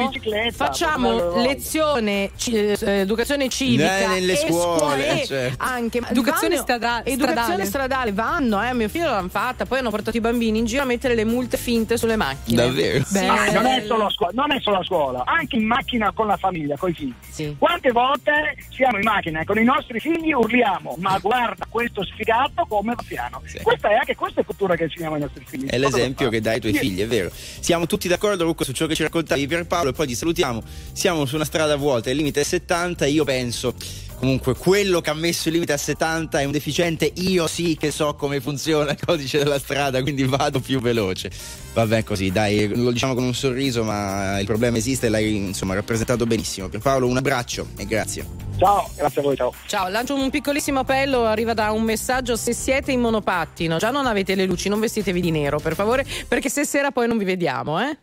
facciamo 0.50 1.36
lezione, 1.42 2.30
ci- 2.36 2.56
eh, 2.56 2.78
educazione 3.00 3.50
civica 3.50 3.98
Eh, 3.98 4.06
nelle 4.06 4.32
e 4.32 4.36
scuole, 4.36 5.20
e 5.22 5.26
certo. 5.26 5.62
anche 5.62 5.98
Educazione 6.08 6.54
vanno- 6.54 6.62
stradale- 6.62 7.04
educazione 7.10 7.64
stradale. 7.66 8.12
vanno, 8.12 8.62
eh, 8.62 8.72
mio 8.72 8.88
figlio 8.88 9.10
l'hanno 9.10 9.28
fatta, 9.28 9.66
poi 9.66 9.80
hanno 9.80 9.90
portato 9.90 10.16
i 10.16 10.20
bambini 10.20 10.58
in 10.58 10.64
giro 10.64 10.82
a 10.82 10.86
mettere 10.86 11.14
le 11.14 11.24
multe 11.26 11.58
finte 11.58 11.98
sulle 11.98 12.16
macchine. 12.16 12.62
Davvero? 12.62 13.04
Beh, 13.10 13.26
Ma 13.26 13.50
non 13.50 13.66
è, 13.66 13.84
solo 13.86 14.06
a 14.06 14.10
scuola, 14.10 14.32
non 14.34 14.52
è 14.52 14.60
solo 14.60 14.78
a 14.78 14.84
scuola, 14.84 15.22
anche 15.26 15.56
in 15.56 15.66
macchina 15.66 16.12
con 16.12 16.26
la 16.28 16.36
famiglia, 16.38 16.76
con 16.78 16.88
i 16.88 16.94
figli. 16.94 17.12
Sì. 17.28 17.54
Quante 17.58 17.90
volte 17.92 18.56
siamo 18.70 18.96
in 18.96 19.04
macchina 19.04 19.40
e 19.40 19.44
con 19.44 19.58
i 19.58 19.64
nostri 19.64 20.00
figli 20.00 20.32
urliamo, 20.32 20.96
ma 21.00 21.18
guarda 21.18 21.40
questo 21.68 22.04
sfigato 22.04 22.64
come 22.68 22.94
va 22.94 23.02
piano. 23.06 23.40
Sì. 23.46 23.58
Questa 23.62 23.90
è 23.90 23.94
anche 23.94 24.14
questa 24.14 24.40
è 24.40 24.44
cultura 24.44 24.76
che 24.76 24.84
insegniamo 24.84 25.14
ai 25.14 25.20
nostri 25.22 25.44
figli. 25.46 25.66
È 25.66 25.78
l'esempio 25.78 26.28
che 26.28 26.40
dai 26.40 26.54
ai 26.54 26.60
tuoi 26.60 26.72
Sì. 26.72 26.78
figli, 26.78 27.00
è 27.00 27.06
vero. 27.06 27.30
Siamo 27.32 27.86
tutti 27.86 28.08
d'accordo 28.08 28.44
Luca 28.44 28.64
su 28.64 28.72
ciò 28.72 28.86
che 28.86 28.94
ci 28.94 29.02
raccontavi 29.02 29.46
Pierpaolo 29.46 29.90
e 29.90 29.92
poi 29.92 30.06
ti 30.06 30.14
salutiamo. 30.14 30.62
Siamo 30.92 31.24
su 31.26 31.34
una 31.36 31.44
strada 31.44 31.76
vuota, 31.76 32.10
il 32.10 32.16
limite 32.16 32.40
è 32.40 32.44
70, 32.44 33.06
io 33.06 33.24
penso 33.24 33.74
comunque 34.22 34.54
quello 34.54 35.00
che 35.00 35.10
ha 35.10 35.14
messo 35.14 35.48
il 35.48 35.54
limite 35.54 35.72
a 35.72 35.76
70 35.76 36.38
è 36.38 36.44
un 36.44 36.52
deficiente, 36.52 37.10
io 37.16 37.48
sì 37.48 37.76
che 37.76 37.90
so 37.90 38.14
come 38.14 38.40
funziona 38.40 38.92
il 38.92 38.98
codice 39.04 39.38
della 39.38 39.58
strada, 39.58 40.00
quindi 40.00 40.22
vado 40.22 40.60
più 40.60 40.80
veloce. 40.80 41.28
Vabbè 41.74 42.04
così, 42.04 42.30
dai, 42.30 42.68
lo 42.68 42.92
diciamo 42.92 43.14
con 43.14 43.24
un 43.24 43.34
sorriso, 43.34 43.82
ma 43.82 44.38
il 44.38 44.46
problema 44.46 44.76
esiste 44.76 45.06
e 45.06 45.08
l'hai 45.08 45.34
insomma 45.34 45.74
rappresentato 45.74 46.24
benissimo. 46.24 46.68
Pierpaolo, 46.68 47.08
un 47.08 47.16
abbraccio 47.16 47.66
e 47.76 47.84
grazie. 47.84 48.24
Ciao, 48.58 48.88
grazie 48.94 49.20
a 49.20 49.24
voi, 49.24 49.36
ciao. 49.36 49.52
Ciao, 49.66 49.88
lancio 49.88 50.14
un 50.14 50.30
piccolissimo 50.30 50.78
appello, 50.78 51.24
arriva 51.24 51.52
da 51.52 51.72
un 51.72 51.82
messaggio, 51.82 52.36
se 52.36 52.52
siete 52.52 52.92
in 52.92 53.00
monopattino, 53.00 53.78
già 53.78 53.90
non 53.90 54.06
avete 54.06 54.36
le 54.36 54.46
luci, 54.46 54.68
non 54.68 54.78
vestitevi 54.78 55.20
di 55.20 55.32
nero, 55.32 55.58
per 55.58 55.74
favore, 55.74 56.06
perché 56.28 56.48
se 56.48 56.64
sera 56.64 56.92
poi 56.92 57.08
non 57.08 57.18
vi 57.18 57.24
vediamo, 57.24 57.80
eh? 57.80 57.98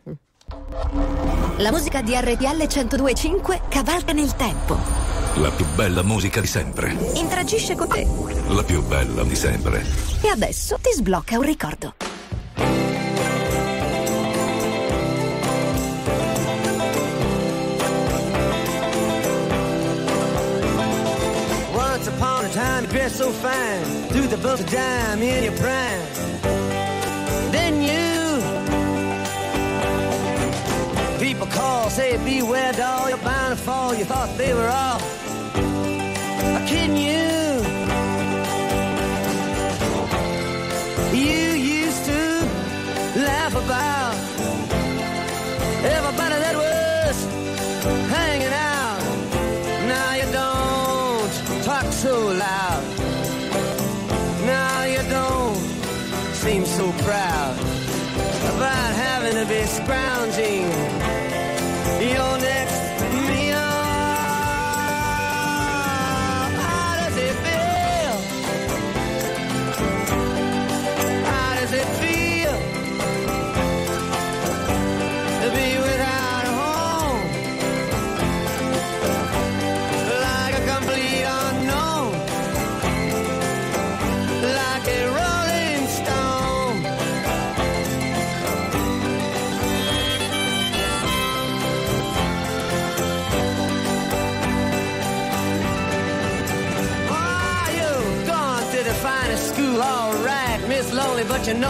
La 1.58 1.72
musica 1.72 2.02
di 2.02 2.14
RTL 2.16 2.68
1025 2.68 3.62
cavalca 3.70 4.14
nel 4.14 4.36
tempo. 4.36 4.78
La 5.36 5.52
più 5.52 5.66
bella 5.76 6.04
musica 6.04 6.42
di 6.42 6.48
sempre. 6.48 6.96
Interagisce 7.14 7.76
con 7.76 7.88
te. 7.88 8.08
La 8.48 8.64
più 8.64 8.82
bella 8.84 9.24
di 9.24 9.36
sempre. 9.36 9.86
E 10.22 10.30
adesso 10.30 10.78
ti 10.82 10.92
sblocca 10.92 11.38
un 11.38 11.44
ricordo. 11.44 11.94
Once 21.74 22.08
upon 22.08 22.46
a 22.46 22.50
time, 22.50 22.84
you 22.84 22.90
dressed 22.90 23.18
so 23.18 23.30
fine, 23.30 24.08
threw 24.10 24.28
the 24.28 24.38
book 24.38 24.60
of 24.60 24.70
dime 24.70 25.22
in 25.22 25.44
your 25.44 25.54
prime. 25.58 26.59
People 31.40 31.54
call, 31.54 31.90
say 31.90 32.18
beware, 32.26 32.74
doll, 32.74 33.08
you're 33.10 33.18
bound 33.20 33.58
to 33.58 33.64
fall. 33.64 33.96
You 33.96 34.04
thought 34.04 34.30
they 34.38 34.54
were 34.54 34.68
all 34.68 35.00
kidding 36.68 36.98
you. 36.98 37.30
You 41.18 41.52
used 41.52 42.06
to 42.06 42.46
laugh 43.24 43.56
about 43.56 43.99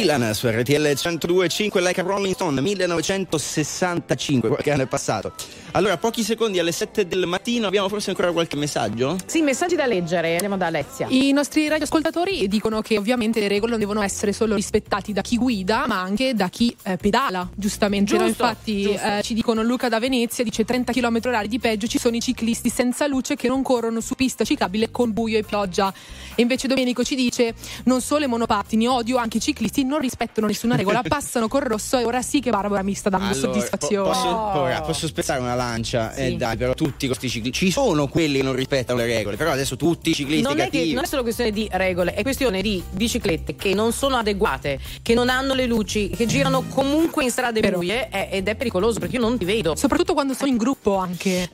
Dylan 0.00 0.32
su 0.34 0.48
RTL 0.48 0.86
102.5 0.86 1.82
Like 1.82 2.00
a 2.00 2.04
Rolling 2.04 2.32
Stone 2.32 2.62
1965, 2.62 4.48
qualche 4.48 4.70
anno 4.70 4.84
è 4.84 4.86
passato. 4.86 5.34
Allora, 5.72 5.96
pochi 5.98 6.22
secondi 6.24 6.58
alle 6.58 6.72
7 6.72 7.06
del 7.06 7.26
mattino, 7.26 7.66
abbiamo 7.68 7.88
forse 7.88 8.10
ancora 8.10 8.32
qualche 8.32 8.56
messaggio? 8.56 9.16
Sì, 9.26 9.40
messaggi 9.40 9.76
da 9.76 9.86
leggere, 9.86 10.32
andiamo 10.32 10.56
da 10.56 10.66
Alessia. 10.66 11.06
I 11.10 11.30
nostri 11.32 11.68
radioascoltatori 11.68 12.48
dicono 12.48 12.80
che 12.80 12.98
ovviamente 12.98 13.38
le 13.38 13.46
regole 13.48 13.70
non 13.70 13.78
devono 13.80 14.02
essere 14.02 14.32
solo 14.32 14.56
rispettati 14.56 15.12
da 15.12 15.20
chi 15.20 15.36
guida, 15.36 15.84
ma 15.86 16.00
anche 16.00 16.34
da 16.34 16.48
chi 16.48 16.74
eh, 16.82 16.96
pedala, 16.96 17.48
giustamente. 17.54 18.16
No, 18.16 18.26
Giusto, 18.26 18.42
infatti 18.42 18.82
giusto. 18.82 19.06
eh, 19.06 19.22
ci 19.22 19.32
dicono 19.34 19.62
Luca 19.62 19.88
da 19.88 20.00
Venezia, 20.00 20.42
dice 20.42 20.64
30 20.64 20.92
km 20.92 21.18
orari 21.26 21.46
di 21.48 21.58
peggio, 21.60 21.86
ci 21.86 21.98
sono 21.98 22.16
i 22.16 22.20
ciclisti 22.20 22.68
senza 22.68 23.06
luce 23.06 23.36
che 23.36 23.46
non 23.46 23.62
corrono 23.62 24.00
su 24.00 24.14
pista 24.16 24.42
ciclabile 24.44 24.90
con 24.90 25.12
buio 25.12 25.38
e 25.38 25.44
pioggia. 25.44 25.92
E 26.34 26.42
invece 26.42 26.66
Domenico 26.66 27.04
ci 27.04 27.14
dice 27.14 27.54
non 27.84 28.00
solo 28.00 28.24
i 28.24 28.28
monopattini, 28.28 28.88
odio 28.88 29.18
anche 29.18 29.36
i 29.36 29.40
ciclisti, 29.40 29.84
non 29.84 30.00
rispettano 30.00 30.48
nessuna 30.48 30.74
regola, 30.74 31.02
passano 31.06 31.46
col 31.46 31.62
rosso 31.62 31.96
e 31.98 32.04
ora 32.04 32.22
sì 32.22 32.40
che 32.40 32.50
Barbara 32.50 32.82
mi 32.82 32.94
sta 32.94 33.08
dando 33.08 33.26
Allora, 33.26 33.40
soddisfazione. 33.40 34.08
po- 34.08 34.12
posso, 34.14 34.28
ora, 34.58 34.80
posso 34.80 35.06
spezzare 35.06 35.38
una 35.40 35.54
lancia? 35.60 36.14
Eh 36.14 36.36
dai, 36.36 36.56
però 36.56 36.74
tutti 36.74 37.06
questi 37.06 37.28
ciclisti. 37.28 37.66
Ci 37.66 37.70
sono 37.70 38.08
quelli 38.08 38.38
che 38.38 38.42
non 38.42 38.54
rispettano 38.54 38.98
le 38.98 39.06
regole, 39.06 39.36
però 39.36 39.50
adesso 39.50 39.76
tutti 39.76 40.10
i 40.10 40.14
ciclisti 40.14 40.42
Non 40.42 40.58
è, 40.58 40.64
cattivi. 40.64 40.88
che, 40.88 40.94
non 40.94 41.04
è 41.04 41.06
solo 41.06 41.22
questione 41.22 41.50
di 41.50 41.68
regole, 41.70 42.14
è 42.14 42.22
questione 42.22 42.62
di 42.62 42.82
biciclette 42.90 43.56
che 43.56 43.74
non 43.74 43.92
sono 43.92 44.16
adeguate, 44.16 44.80
che 45.02 45.14
non 45.14 45.28
hanno 45.28 45.54
le 45.54 45.66
luci, 45.66 46.08
che 46.10 46.26
girano 46.26 46.62
comunque 46.68 47.24
in 47.24 47.30
strade 47.30 47.60
buie 47.60 48.08
eh, 48.10 48.28
ed 48.30 48.48
è 48.48 48.54
pericoloso 48.54 48.98
perché 48.98 49.16
io 49.16 49.22
non 49.22 49.36
ti 49.36 49.44
vedo. 49.44 49.76
Soprattutto 49.76 50.14
quando 50.14 50.34
sono 50.34 50.50
in 50.50 50.56
gruppo 50.56 50.96
anche. 50.96 51.50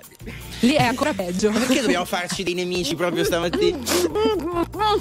Lì 0.60 0.72
è 0.72 0.82
ancora 0.82 1.12
peggio. 1.12 1.50
Ma 1.50 1.58
perché 1.58 1.82
dobbiamo 1.82 2.04
farci 2.04 2.42
dei 2.42 2.54
nemici 2.54 2.94
proprio 2.94 3.24
stamattina? 3.24 3.78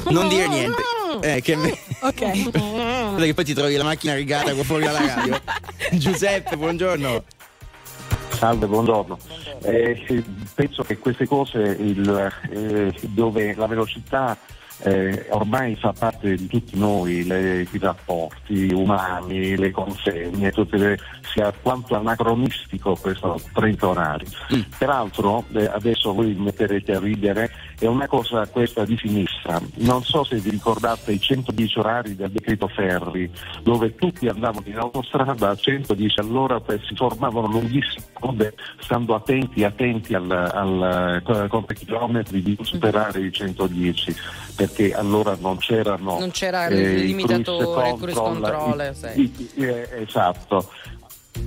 Non 0.09 0.27
dire 0.27 0.47
niente. 0.47 0.81
Eh, 1.21 1.41
che 1.41 1.55
me... 1.55 1.77
Ok. 2.01 2.51
Guarda 2.51 3.25
che 3.25 3.33
poi 3.33 3.45
ti 3.45 3.53
trovi 3.53 3.75
la 3.75 3.83
macchina 3.83 4.13
rigata 4.13 4.53
fuori 4.63 4.83
dalla 4.83 4.99
radio. 4.99 5.41
Giuseppe, 5.93 6.57
buongiorno. 6.57 7.23
Salve, 8.35 8.67
buongiorno. 8.67 9.17
Eh, 9.63 10.23
penso 10.53 10.83
che 10.83 10.97
queste 10.97 11.25
cose, 11.27 11.59
il, 11.79 12.31
eh, 12.51 12.93
dove 13.09 13.53
la 13.55 13.67
velocità 13.67 14.37
eh, 14.79 15.27
ormai 15.29 15.77
fa 15.77 15.93
parte 15.97 16.35
di 16.35 16.47
tutti 16.47 16.77
noi, 16.77 17.23
le- 17.25 17.61
i 17.71 17.77
rapporti 17.79 18.73
umani, 18.73 19.55
le 19.55 19.71
consegne, 19.71 20.51
tutte 20.51 20.75
le- 20.77 20.99
sia 21.33 21.53
quanto 21.61 21.95
anacronistico 21.95 22.93
questo 22.99 23.39
30 23.53 23.87
orari. 23.87 24.25
Peraltro, 24.77 25.45
eh, 25.53 25.65
adesso 25.65 26.13
voi 26.13 26.33
metterete 26.33 26.91
a 26.93 26.99
ridere, 26.99 27.49
è 27.79 27.85
una 27.87 28.07
cosa 28.07 28.47
questa 28.47 28.85
di 28.85 28.97
sinistra. 28.97 29.59
Non 29.75 30.03
so 30.03 30.23
se 30.23 30.37
vi 30.37 30.49
ricordate 30.49 31.11
i 31.11 31.19
110 31.19 31.79
orari 31.79 32.15
del 32.15 32.31
decreto 32.31 32.67
Ferri, 32.67 33.29
dove 33.63 33.95
tutti 33.95 34.27
andavano 34.27 34.65
in 34.67 34.77
autostrada 34.77 35.49
a 35.49 35.55
110 35.55 36.19
all'ora 36.19 36.61
e 36.67 36.79
si 36.87 36.95
formavano 36.95 37.47
lunghissime 37.47 38.05
code, 38.13 38.53
stando 38.79 39.15
attenti, 39.15 39.63
attenti 39.63 40.13
al, 40.13 40.29
al 40.31 41.21
eh, 41.25 41.47
contachilometri 41.47 42.41
di 42.41 42.53
non 42.55 42.65
superare 42.65 43.19
i 43.19 43.31
110, 43.31 44.15
perché 44.55 44.93
allora 44.93 45.35
non 45.39 45.57
c'erano 45.57 46.17
Non 46.19 46.31
c'era 46.31 46.67
eh, 46.67 46.75
il 46.75 47.03
i 47.03 47.05
limitatore, 47.07 47.89
il 47.89 47.95
cruise 47.95 48.13
cruise 48.13 48.19
control, 48.19 48.91
i- 48.91 48.95
sì. 48.95 49.51
i- 49.59 49.63
eh, 49.65 49.89
esatto. 50.07 50.69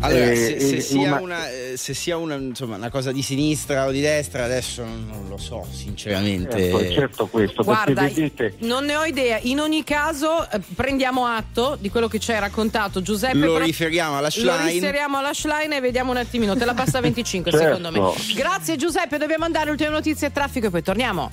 Allora, 0.00 0.30
Eh, 0.30 0.36
se, 0.36 0.60
se 0.60 0.80
sia, 0.80 1.00
una- 1.08 1.20
una, 1.20 1.50
eh, 1.50 1.72
se 1.76 1.94
sia 1.94 2.16
una, 2.16 2.34
insomma, 2.34 2.76
una 2.76 2.90
cosa 2.90 3.10
di 3.10 3.22
sinistra 3.22 3.86
o 3.86 3.90
di 3.90 4.00
destra, 4.00 4.44
adesso 4.44 4.84
non 4.84 5.26
lo 5.28 5.38
so, 5.38 5.66
sinceramente. 5.72 6.70
Certo, 6.70 6.92
certo 6.92 7.26
questo, 7.26 7.62
Guarda, 7.64 8.02
vedete, 8.02 8.54
non 8.60 8.84
ne 8.84 8.96
ho 8.96 9.04
idea. 9.04 9.38
In 9.42 9.60
ogni 9.60 9.84
caso, 9.84 10.48
eh, 10.50 10.60
prendiamo 10.74 11.26
atto 11.26 11.76
di 11.80 11.88
quello 11.90 12.06
che 12.08 12.18
ci 12.18 12.32
hai 12.32 12.40
raccontato 12.40 13.00
Giuseppe. 13.02 13.36
Lo 13.38 13.54
però- 13.54 13.64
riferiamo 13.64 14.12
alla 14.18 14.22
Lo 14.26 14.30
Schlein. 14.30 14.72
riferiamo 14.72 15.18
alla 15.18 15.32
Schlein 15.32 15.72
e 15.72 15.80
vediamo 15.80 16.10
un 16.10 16.18
attimino. 16.18 16.54
Te 16.56 16.64
la 16.64 16.74
passa 16.74 16.98
a 16.98 17.00
25 17.00 17.50
Certo. 17.50 17.66
secondo 17.76 17.90
me. 17.90 18.14
Grazie 18.34 18.76
Giuseppe, 18.76 19.18
dobbiamo 19.18 19.44
andare. 19.44 19.70
Ultime 19.70 19.90
notizie 19.90 20.30
traffico 20.30 20.66
e 20.66 20.70
poi 20.70 20.82
torniamo. 20.82 21.30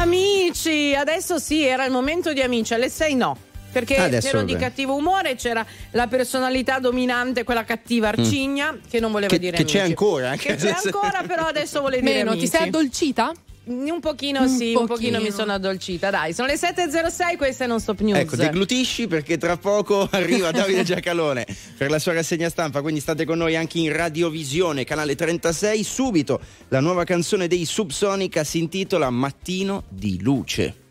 Amici, 0.00 0.94
adesso 0.94 1.38
sì, 1.38 1.64
era 1.64 1.84
il 1.84 1.90
momento 1.90 2.32
di 2.32 2.40
amici, 2.40 2.72
alle 2.72 2.88
6 2.88 3.14
no. 3.16 3.36
Perché 3.70 3.96
Adesso 3.96 4.28
c'ero 4.28 4.42
di 4.44 4.52
vabbè. 4.54 4.64
cattivo 4.64 4.94
umore, 4.94 5.34
c'era 5.34 5.64
la 5.90 6.06
personalità 6.06 6.78
dominante, 6.78 7.44
quella 7.44 7.64
cattiva 7.64 8.08
arcigna, 8.08 8.78
che 8.88 8.98
non 9.00 9.12
voleva 9.12 9.30
Che- 9.32 9.38
dire 9.38 9.56
che 9.58 9.64
c'è 9.64 9.80
amici. 9.80 9.90
ancora, 9.92 10.36
Che 10.36 10.54
c'è 10.56 10.74
ancora, 10.82 11.22
però 11.26 11.44
adesso 11.46 11.80
vuole 11.80 12.00
dire 12.00 12.12
Meno, 12.14 12.30
ti 12.32 12.38
amici. 12.38 12.46
sei 12.50 12.66
addolcita? 12.68 13.32
Un 13.68 14.00
pochino 14.00 14.48
sì, 14.48 14.74
un 14.74 14.86
pochino 14.86 15.20
mi 15.20 15.30
sono 15.30 15.52
addolcita. 15.52 16.08
Dai, 16.08 16.32
sono 16.32 16.48
le 16.48 16.54
7.06, 16.54 17.36
questa 17.36 17.64
è 17.64 17.66
Non 17.66 17.80
Stop 17.80 18.00
News. 18.00 18.18
Ecco, 18.18 18.36
deglutisci 18.36 19.06
perché 19.06 19.36
tra 19.36 19.56
poco 19.58 20.08
arriva 20.12 20.50
Davide 20.50 20.84
Giacalone 20.84 21.46
per 21.76 21.90
la 21.90 21.98
sua 21.98 22.14
rassegna 22.14 22.48
stampa, 22.48 22.80
quindi 22.80 23.00
state 23.00 23.26
con 23.26 23.36
noi 23.36 23.56
anche 23.56 23.78
in 23.78 23.92
radiovisione, 23.92 24.84
canale 24.84 25.14
36. 25.14 25.84
Subito 25.84 26.40
la 26.68 26.80
nuova 26.80 27.04
canzone 27.04 27.46
dei 27.46 27.66
Subsonica 27.66 28.42
si 28.42 28.58
intitola 28.58 29.10
Mattino 29.10 29.84
di 29.88 30.18
luce. 30.22 30.87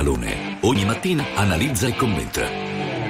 Giacalone 0.00 0.56
ogni 0.62 0.86
mattina 0.86 1.26
analizza 1.34 1.86
e 1.86 1.94
commenta. 1.94 2.48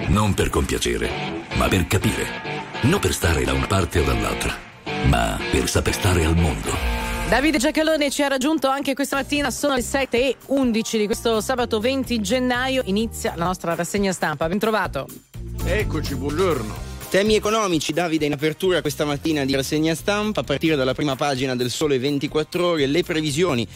Non 0.09 0.35
per 0.35 0.51
compiacere, 0.51 1.09
ma 1.55 1.69
per 1.69 1.87
capire. 1.87 2.27
Non 2.83 2.99
per 2.99 3.13
stare 3.13 3.45
da 3.45 3.53
una 3.53 3.69
parte 3.69 4.01
o 4.01 4.03
dall'altra, 4.03 4.53
ma 5.05 5.39
per 5.53 5.69
saper 5.69 5.95
stare 5.95 6.25
al 6.25 6.35
mondo. 6.35 6.73
Davide 7.29 7.59
Giacalone 7.59 8.11
ci 8.11 8.25
ha 8.25 8.27
raggiunto 8.27 8.67
anche 8.67 8.95
questa 8.95 9.15
mattina, 9.15 9.53
sono 9.53 9.77
le 9.77 9.83
7 9.83 10.19
e 10.19 10.37
11 10.47 10.99
di 10.99 11.07
questo 11.07 11.41
sabato 11.41 11.79
20 11.79 12.21
gennaio, 12.21 12.83
inizia 12.87 13.35
la 13.37 13.45
nostra 13.45 13.77
rassegna 13.77 14.11
stampa. 14.11 14.49
Ben 14.49 14.59
trovato. 14.59 15.07
Eccoci, 15.65 16.17
buongiorno. 16.17 16.89
Temi 17.09 17.37
economici, 17.37 17.93
Davide, 17.93 18.27
in 18.27 18.33
apertura 18.33 18.81
questa 18.81 19.05
mattina 19.05 19.45
di 19.45 19.55
rassegna 19.55 19.95
stampa, 19.95 20.41
a 20.41 20.45
partire 20.45 20.75
dalla 20.75 20.95
prima 20.95 21.15
pagina 21.15 21.55
del 21.55 21.71
Sole 21.71 22.01
24 22.01 22.67
Ore, 22.67 22.87
le 22.87 23.05
previsioni 23.05 23.67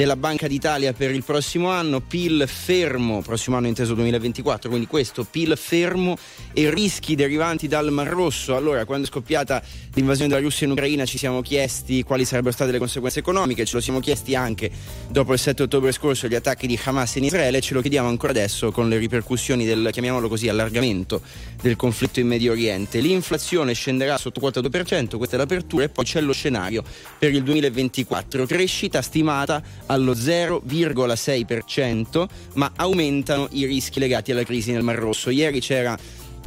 della 0.00 0.16
Banca 0.16 0.48
d'Italia 0.48 0.94
per 0.94 1.10
il 1.10 1.22
prossimo 1.22 1.68
anno, 1.68 2.00
PIL 2.00 2.48
fermo, 2.48 3.20
prossimo 3.20 3.58
anno 3.58 3.66
inteso 3.66 3.92
2024, 3.92 4.70
quindi 4.70 4.86
questo 4.86 5.24
PIL 5.24 5.58
fermo 5.58 6.16
e 6.54 6.70
rischi 6.70 7.14
derivanti 7.14 7.68
dal 7.68 7.90
Mar 7.92 8.06
Rosso. 8.06 8.56
Allora, 8.56 8.86
quando 8.86 9.06
è 9.06 9.10
scoppiata 9.10 9.62
l'invasione 9.92 10.30
della 10.30 10.40
Russia 10.40 10.64
in 10.64 10.72
Ucraina 10.72 11.04
ci 11.04 11.18
siamo 11.18 11.42
chiesti 11.42 12.02
quali 12.02 12.24
sarebbero 12.24 12.54
state 12.54 12.70
le 12.70 12.78
conseguenze 12.78 13.18
economiche, 13.18 13.66
ce 13.66 13.74
lo 13.74 13.82
siamo 13.82 14.00
chiesti 14.00 14.34
anche 14.34 14.70
dopo 15.10 15.34
il 15.34 15.38
7 15.38 15.64
ottobre 15.64 15.92
scorso 15.92 16.28
gli 16.28 16.34
attacchi 16.34 16.66
di 16.66 16.80
Hamas 16.82 17.16
in 17.16 17.24
Israele, 17.24 17.60
ce 17.60 17.74
lo 17.74 17.82
chiediamo 17.82 18.08
ancora 18.08 18.32
adesso 18.32 18.70
con 18.70 18.88
le 18.88 18.96
ripercussioni 18.96 19.66
del, 19.66 19.90
chiamiamolo 19.92 20.28
così, 20.28 20.48
allargamento 20.48 21.20
del 21.60 21.76
conflitto 21.76 22.20
in 22.20 22.26
Medio 22.26 22.52
Oriente. 22.52 23.00
L'inflazione 23.00 23.74
scenderà 23.74 24.16
sotto 24.16 24.40
quota 24.40 24.60
2%, 24.60 25.18
questa 25.18 25.36
è 25.36 25.38
l'apertura, 25.38 25.84
e 25.84 25.90
poi 25.90 26.06
c'è 26.06 26.22
lo 26.22 26.32
scenario 26.32 26.82
per 27.18 27.34
il 27.34 27.42
2024, 27.42 28.46
crescita 28.46 29.02
stimata 29.02 29.62
allo 29.90 30.12
0,6%, 30.12 32.26
ma 32.54 32.72
aumentano 32.76 33.48
i 33.52 33.66
rischi 33.66 33.98
legati 33.98 34.30
alla 34.30 34.44
crisi 34.44 34.70
nel 34.72 34.84
Mar 34.84 34.96
Rosso. 34.96 35.30
Ieri 35.30 35.60
c'era 35.60 35.98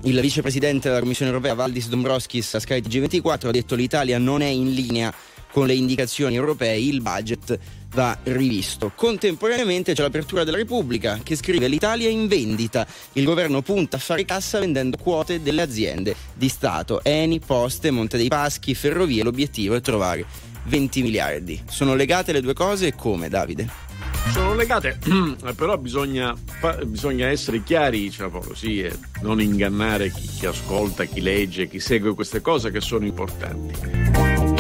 il 0.04 0.20
vicepresidente 0.20 0.88
della 0.88 1.02
Commissione 1.02 1.32
europea 1.32 1.54
Valdis 1.54 1.88
Dombrovskis 1.88 2.56
a 2.56 2.60
Sky 2.60 2.80
TG24 2.80 3.48
ha 3.48 3.52
detto 3.52 3.76
l'Italia 3.76 4.18
non 4.18 4.42
è 4.42 4.48
in 4.48 4.74
linea 4.74 5.14
con 5.52 5.68
le 5.68 5.76
indicazioni 5.76 6.36
europee, 6.36 6.80
il 6.80 7.02
budget 7.02 7.60
va 7.94 8.18
rivisto. 8.24 8.92
Contemporaneamente 8.96 9.94
c'è 9.94 10.02
l'apertura 10.02 10.44
della 10.44 10.58
Repubblica 10.58 11.20
che 11.22 11.36
scrive 11.36 11.68
l'Italia 11.68 12.10
in 12.10 12.28
vendita, 12.28 12.88
il 13.14 13.24
governo 13.24 13.62
punta 13.62 13.98
a 13.98 14.00
fare 14.00 14.26
cassa 14.26 14.60
vendendo 14.60 14.98
quote 14.98 15.44
delle 15.44 15.62
aziende 15.62 16.16
di 16.34 16.50
Stato, 16.50 17.04
Eni, 17.04 17.40
Poste, 17.40 17.92
Monte 17.92 18.18
dei 18.18 18.30
Paschi, 18.30 18.74
Ferrovie, 18.74 19.22
l'obiettivo 19.22 19.76
è 19.76 19.82
trovare 19.82 20.26
20 20.64 21.02
miliardi. 21.02 21.62
Sono 21.68 21.96
legate 21.96 22.32
le 22.32 22.42
due 22.42 22.54
cose 22.54 22.88
e 22.88 22.96
come 22.96 23.30
Davide? 23.30 23.68
Sono 24.32 24.56
legate, 24.56 24.98
però 25.56 25.78
bisogna, 25.78 26.34
bisogna 26.86 27.28
essere 27.28 27.62
chiari, 27.62 28.00
diciamo 28.00 28.40
così, 28.40 28.82
e 28.82 28.98
non 29.22 29.42
ingannare 29.42 30.12
chi, 30.12 30.28
chi 30.28 30.46
ascolta, 30.46 31.04
chi 31.04 31.22
legge, 31.22 31.68
chi 31.68 31.80
segue 31.80 32.16
queste 32.16 32.42
cose 32.42 32.72
che 32.72 32.82
sono 32.82 33.06
importanti. 33.06 34.53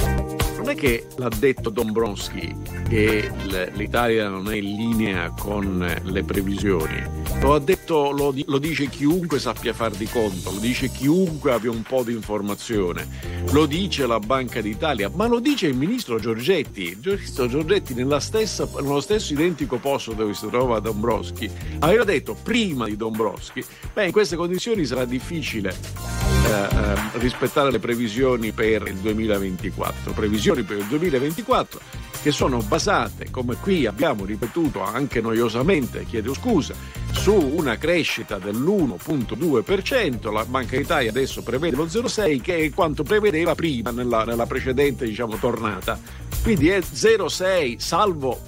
È 0.73 0.75
che 0.75 1.05
l'ha 1.17 1.29
detto 1.29 1.69
Dombrovski 1.69 2.51
che 2.89 3.31
l'Italia 3.73 4.27
non 4.27 4.51
è 4.51 4.55
in 4.55 4.75
linea 4.75 5.29
con 5.29 5.85
le 6.01 6.23
previsioni, 6.23 6.99
lo 7.41 7.59
detto, 7.59 8.09
lo, 8.09 8.33
lo 8.45 8.57
dice 8.57 8.87
chiunque 8.87 9.37
sappia 9.37 9.71
far 9.71 9.91
di 9.91 10.07
conto, 10.07 10.49
lo 10.49 10.57
dice 10.57 10.89
chiunque 10.89 11.51
abbia 11.51 11.69
un 11.69 11.83
po' 11.83 12.01
di 12.01 12.13
informazione, 12.13 13.07
lo 13.51 13.67
dice 13.67 14.07
la 14.07 14.19
Banca 14.19 14.61
d'Italia, 14.61 15.11
ma 15.13 15.27
lo 15.27 15.39
dice 15.39 15.67
il 15.67 15.77
ministro 15.77 16.19
Giorgetti. 16.19 16.85
Il 16.85 16.97
ministro 17.03 17.47
Giorgetti 17.47 17.93
stessa- 18.17 18.67
nello 18.81 19.01
stesso 19.01 19.31
identico 19.33 19.77
posto 19.77 20.13
dove 20.13 20.33
si 20.33 20.47
trova 20.47 20.79
Dombrovski 20.79 21.51
aveva 21.79 22.03
detto 22.03 22.35
prima 22.41 22.85
di 22.85 22.97
Dombrovski, 22.97 23.63
beh 23.93 24.07
in 24.07 24.11
queste 24.11 24.35
condizioni 24.35 24.85
sarà 24.85 25.05
difficile 25.05 26.23
eh, 26.45 26.51
eh, 26.51 27.19
rispettare 27.19 27.71
le 27.71 27.79
previsioni 27.79 28.51
per 28.51 28.87
il 28.87 28.95
2024. 28.95 30.11
Previsioni 30.11 30.62
per 30.63 30.77
il 30.77 30.85
2024 30.85 31.79
che 32.21 32.31
sono 32.31 32.59
basate, 32.59 33.29
come 33.29 33.57
qui 33.57 33.85
abbiamo 33.85 34.23
ripetuto 34.23 34.81
anche 34.81 35.19
noiosamente, 35.19 36.05
chiedo 36.05 36.33
scusa, 36.33 36.73
su 37.11 37.33
una 37.33 37.77
crescita 37.77 38.37
dell'1.2%, 38.37 40.31
la 40.31 40.45
Banca 40.45 40.77
d'Italia 40.77 41.09
adesso 41.09 41.43
prevede 41.43 41.75
lo 41.75 41.85
0,6 41.85 42.41
che 42.41 42.57
è 42.59 42.69
quanto 42.71 43.03
prevedeva 43.03 43.55
prima 43.55 43.91
nella, 43.91 44.23
nella 44.23 44.45
precedente 44.45 45.03
diciamo, 45.03 45.35
tornata, 45.35 45.99
quindi 46.41 46.69
è 46.69 46.79
0,6 46.79 47.77
salvo 47.77 48.39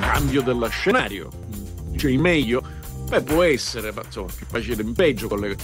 cambio 0.00 0.40
dello 0.40 0.68
scenario, 0.68 1.30
cioè 1.96 2.10
il 2.10 2.20
meglio. 2.20 2.62
Beh, 3.08 3.22
può 3.22 3.42
essere, 3.42 3.92
ma 3.92 4.02
insomma, 4.04 4.32
più 4.34 4.46
facile 4.46 4.82
in 4.82 4.94
peggio 4.94 5.28
con 5.28 5.40
le... 5.40 5.56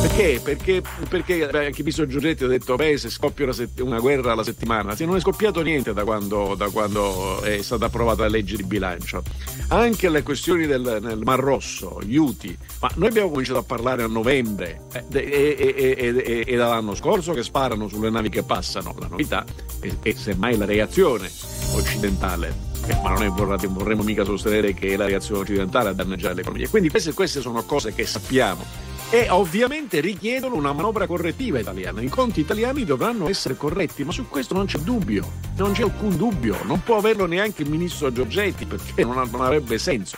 Perché? 0.00 0.40
Perché, 0.42 0.82
perché 1.08 1.46
beh, 1.46 1.66
anche 1.66 1.82
Piso 1.82 2.06
Giorgetti 2.06 2.44
ha 2.44 2.46
detto, 2.46 2.74
beh, 2.76 2.96
se 2.96 3.10
scoppia 3.10 3.44
una, 3.44 3.52
sett- 3.52 3.80
una 3.80 3.98
guerra 3.98 4.32
alla 4.32 4.42
settimana, 4.42 4.94
se 4.96 5.04
non 5.04 5.16
è 5.16 5.20
scoppiato 5.20 5.60
niente 5.62 5.92
da 5.92 6.04
quando, 6.04 6.54
da 6.56 6.70
quando 6.70 7.40
è 7.42 7.60
stata 7.60 7.86
approvata 7.86 8.22
la 8.22 8.28
legge 8.28 8.56
di 8.56 8.62
bilancio. 8.64 9.22
Anche 9.68 10.08
le 10.08 10.22
questioni 10.22 10.66
del 10.66 11.18
Mar 11.22 11.38
Rosso, 11.38 12.00
gli 12.02 12.16
UTI, 12.16 12.56
ma 12.80 12.90
noi 12.94 13.08
abbiamo 13.08 13.30
cominciato 13.30 13.58
a 13.58 13.62
parlare 13.62 14.02
a 14.02 14.06
novembre 14.06 14.80
eh, 14.92 15.04
e, 15.12 15.56
e- 15.58 15.94
e- 15.98 16.22
e- 16.24 16.44
e 16.46 16.56
dall'anno 16.56 16.94
scorso 16.94 17.32
che 17.32 17.42
sparano 17.42 17.86
sulle 17.88 18.10
navi 18.10 18.30
che 18.30 18.42
passano. 18.42 18.94
La 18.98 19.06
novità 19.08 19.44
è, 19.80 19.90
è 20.02 20.12
semmai 20.14 20.56
la 20.56 20.64
reazione 20.64 21.30
occidentale 21.74 22.68
eh, 22.86 22.96
ma 23.02 23.10
non 23.10 23.22
è, 23.22 23.28
vorrete- 23.28 23.66
vorremmo 23.68 24.02
mica 24.02 24.24
sostenere 24.24 24.72
che 24.72 24.88
è 24.88 24.96
la 24.96 25.06
reazione 25.06 25.42
occidentale 25.42 25.90
a 25.90 25.92
danneggiare 25.92 26.34
l'economia. 26.34 26.68
Quindi 26.68 26.88
queste, 26.88 27.12
queste 27.12 27.40
sono 27.40 27.62
cose 27.64 27.94
che 27.94 28.06
sappiamo 28.06 28.64
e 29.12 29.28
ovviamente 29.28 29.98
richiedono 30.00 30.54
una 30.54 30.72
manovra 30.72 31.06
correttiva 31.06 31.58
italiana. 31.58 32.00
I 32.00 32.08
conti 32.08 32.40
italiani 32.40 32.84
dovranno 32.84 33.28
essere 33.28 33.56
corretti, 33.56 34.04
ma 34.04 34.12
su 34.12 34.28
questo 34.28 34.54
non 34.54 34.66
c'è 34.66 34.78
dubbio, 34.78 35.28
non 35.56 35.72
c'è 35.72 35.82
alcun 35.82 36.16
dubbio, 36.16 36.56
non 36.64 36.82
può 36.84 36.98
averlo 36.98 37.26
neanche 37.26 37.62
il 37.62 37.70
ministro 37.70 38.12
Giorgetti 38.12 38.66
perché 38.66 39.04
non, 39.04 39.18
avrebbe 39.18 39.78
senso. 39.78 40.16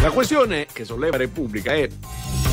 La 0.00 0.10
questione 0.10 0.66
che 0.72 0.84
solleva 0.84 1.18
Repubblica 1.18 1.72
è 1.72 1.86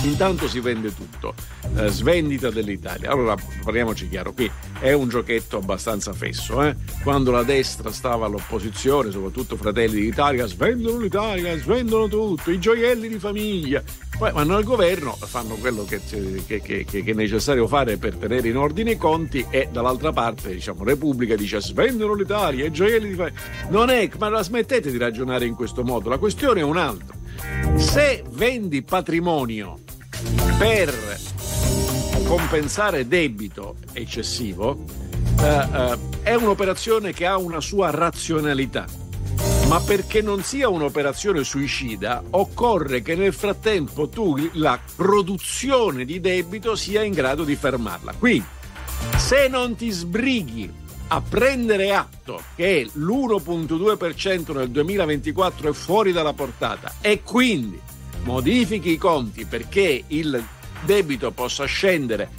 Intanto 0.03 0.47
si 0.47 0.61
vende 0.61 0.95
tutto, 0.95 1.33
eh, 1.75 1.89
svendita 1.89 2.49
dell'Italia. 2.49 3.11
Allora 3.11 3.35
parliamoci 3.63 4.07
chiaro, 4.07 4.31
qui 4.31 4.49
è 4.79 4.93
un 4.93 5.09
giochetto 5.09 5.57
abbastanza 5.57 6.13
fesso. 6.13 6.63
Eh? 6.63 6.73
Quando 7.03 7.31
la 7.31 7.43
destra 7.43 7.91
stava 7.91 8.25
all'opposizione, 8.27 9.11
soprattutto 9.11 9.57
Fratelli 9.57 9.99
d'Italia, 10.01 10.45
svendono 10.45 10.99
l'Italia, 10.99 11.57
svendono 11.57 12.07
tutto, 12.07 12.49
i 12.49 12.59
gioielli 12.59 13.09
di 13.09 13.19
famiglia. 13.19 13.83
Poi 14.17 14.31
vanno 14.31 14.55
al 14.55 14.63
governo, 14.63 15.11
fanno 15.19 15.55
quello 15.55 15.83
che, 15.83 15.99
che- 16.45 16.61
che- 16.61 16.85
che 16.85 17.03
è 17.05 17.13
necessario 17.13 17.67
fare 17.67 17.97
per 17.97 18.15
tenere 18.15 18.47
in 18.47 18.57
ordine 18.57 18.91
i 18.91 18.97
conti 18.97 19.45
e 19.49 19.67
dall'altra 19.71 20.11
parte, 20.13 20.53
diciamo, 20.53 20.83
Repubblica 20.85 21.35
dice 21.35 21.59
svendono 21.61 22.13
l'Italia, 22.13 22.65
i 22.65 22.71
gioielli 22.71 23.09
di 23.09 23.15
famiglia. 23.15 23.39
Non 23.69 23.89
è, 23.89 24.09
ma 24.17 24.29
la 24.29 24.43
smettete 24.43 24.91
di 24.91 24.97
ragionare 24.97 25.45
in 25.45 25.55
questo 25.55 25.83
modo, 25.83 26.09
la 26.09 26.17
questione 26.17 26.61
è 26.61 26.63
un'altra. 26.63 27.17
Se 27.75 28.23
vendi 28.31 28.81
patrimonio 28.81 29.79
per 30.57 31.17
compensare 32.25 33.07
debito 33.07 33.77
eccessivo, 33.93 34.83
eh, 35.39 35.45
eh, 35.45 35.97
è 36.21 36.35
un'operazione 36.35 37.13
che 37.13 37.25
ha 37.25 37.37
una 37.37 37.61
sua 37.61 37.89
razionalità. 37.89 38.85
Ma 39.67 39.79
perché 39.79 40.21
non 40.21 40.43
sia 40.43 40.67
un'operazione 40.69 41.43
suicida, 41.43 42.23
occorre 42.31 43.01
che 43.01 43.15
nel 43.15 43.33
frattempo 43.33 44.09
tu 44.09 44.49
la 44.53 44.79
produzione 44.95 46.05
di 46.05 46.19
debito 46.19 46.75
sia 46.75 47.03
in 47.03 47.13
grado 47.13 47.43
di 47.43 47.55
fermarla. 47.55 48.13
Quindi, 48.17 48.45
se 49.17 49.47
non 49.47 49.75
ti 49.75 49.89
sbrighi 49.91 50.71
a 51.11 51.21
prendere 51.21 51.93
atto 51.93 52.41
che 52.55 52.87
l'1.2% 52.93 54.55
nel 54.55 54.69
2024 54.69 55.69
è 55.69 55.73
fuori 55.73 56.11
dalla 56.11 56.33
portata 56.33 56.93
e 57.01 57.21
quindi 57.23 57.79
modifichi 58.23 58.91
i 58.91 58.97
conti 58.97 59.45
perché 59.45 60.03
il 60.07 60.43
debito 60.85 61.31
possa 61.31 61.65
scendere 61.65 62.29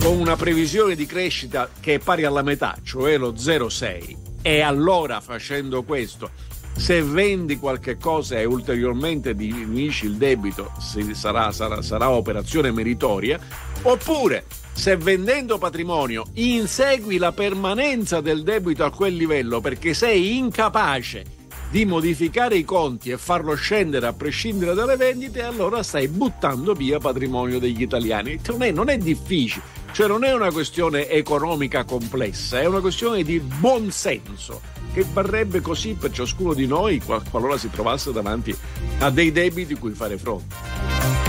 con 0.00 0.18
una 0.18 0.36
previsione 0.36 0.94
di 0.94 1.06
crescita 1.06 1.68
che 1.80 1.94
è 1.94 1.98
pari 1.98 2.24
alla 2.24 2.42
metà, 2.42 2.76
cioè 2.82 3.16
lo 3.18 3.32
0,6, 3.32 4.16
e 4.42 4.60
allora 4.60 5.20
facendo 5.20 5.82
questo, 5.82 6.30
se 6.74 7.02
vendi 7.02 7.58
qualche 7.58 7.98
cosa 7.98 8.38
e 8.38 8.44
ulteriormente 8.44 9.34
diminuisci 9.34 10.06
il 10.06 10.16
debito, 10.16 10.72
sarà, 11.12 11.52
sarà- 11.52 11.82
sarà 11.82 12.10
operazione 12.10 12.70
meritoria, 12.70 13.38
oppure 13.82 14.44
se 14.72 14.96
vendendo 14.96 15.58
patrimonio 15.58 16.26
insegui 16.34 17.18
la 17.18 17.32
permanenza 17.32 18.20
del 18.20 18.42
debito 18.42 18.84
a 18.84 18.90
quel 18.90 19.14
livello 19.14 19.60
perché 19.60 19.92
sei 19.92 20.38
incapace 20.38 21.40
di 21.72 21.86
modificare 21.86 22.56
i 22.56 22.64
conti 22.64 23.08
e 23.08 23.16
farlo 23.16 23.54
scendere 23.54 24.06
a 24.06 24.12
prescindere 24.12 24.74
dalle 24.74 24.96
vendite, 24.96 25.42
allora 25.42 25.82
stai 25.82 26.06
buttando 26.06 26.74
via 26.74 26.98
patrimonio 26.98 27.58
degli 27.58 27.80
italiani. 27.80 28.38
Non 28.46 28.62
è, 28.62 28.70
non 28.70 28.90
è 28.90 28.98
difficile, 28.98 29.64
cioè 29.92 30.08
non 30.08 30.24
è 30.24 30.32
una 30.32 30.50
questione 30.50 31.08
economica 31.08 31.84
complessa, 31.84 32.60
è 32.60 32.66
una 32.66 32.80
questione 32.80 33.22
di 33.22 33.38
buonsenso 33.40 34.60
che 34.92 35.04
varrebbe 35.10 35.60
così 35.60 35.94
per 35.94 36.10
ciascuno 36.10 36.54
di 36.54 36.66
noi 36.66 37.00
qual- 37.00 37.22
qualora 37.30 37.56
si 37.56 37.70
trovasse 37.70 38.12
davanti 38.12 38.56
a 38.98 39.10
dei 39.10 39.32
debiti 39.32 39.74
cui 39.74 39.92
fare 39.92 40.16
fronte. 40.18 40.82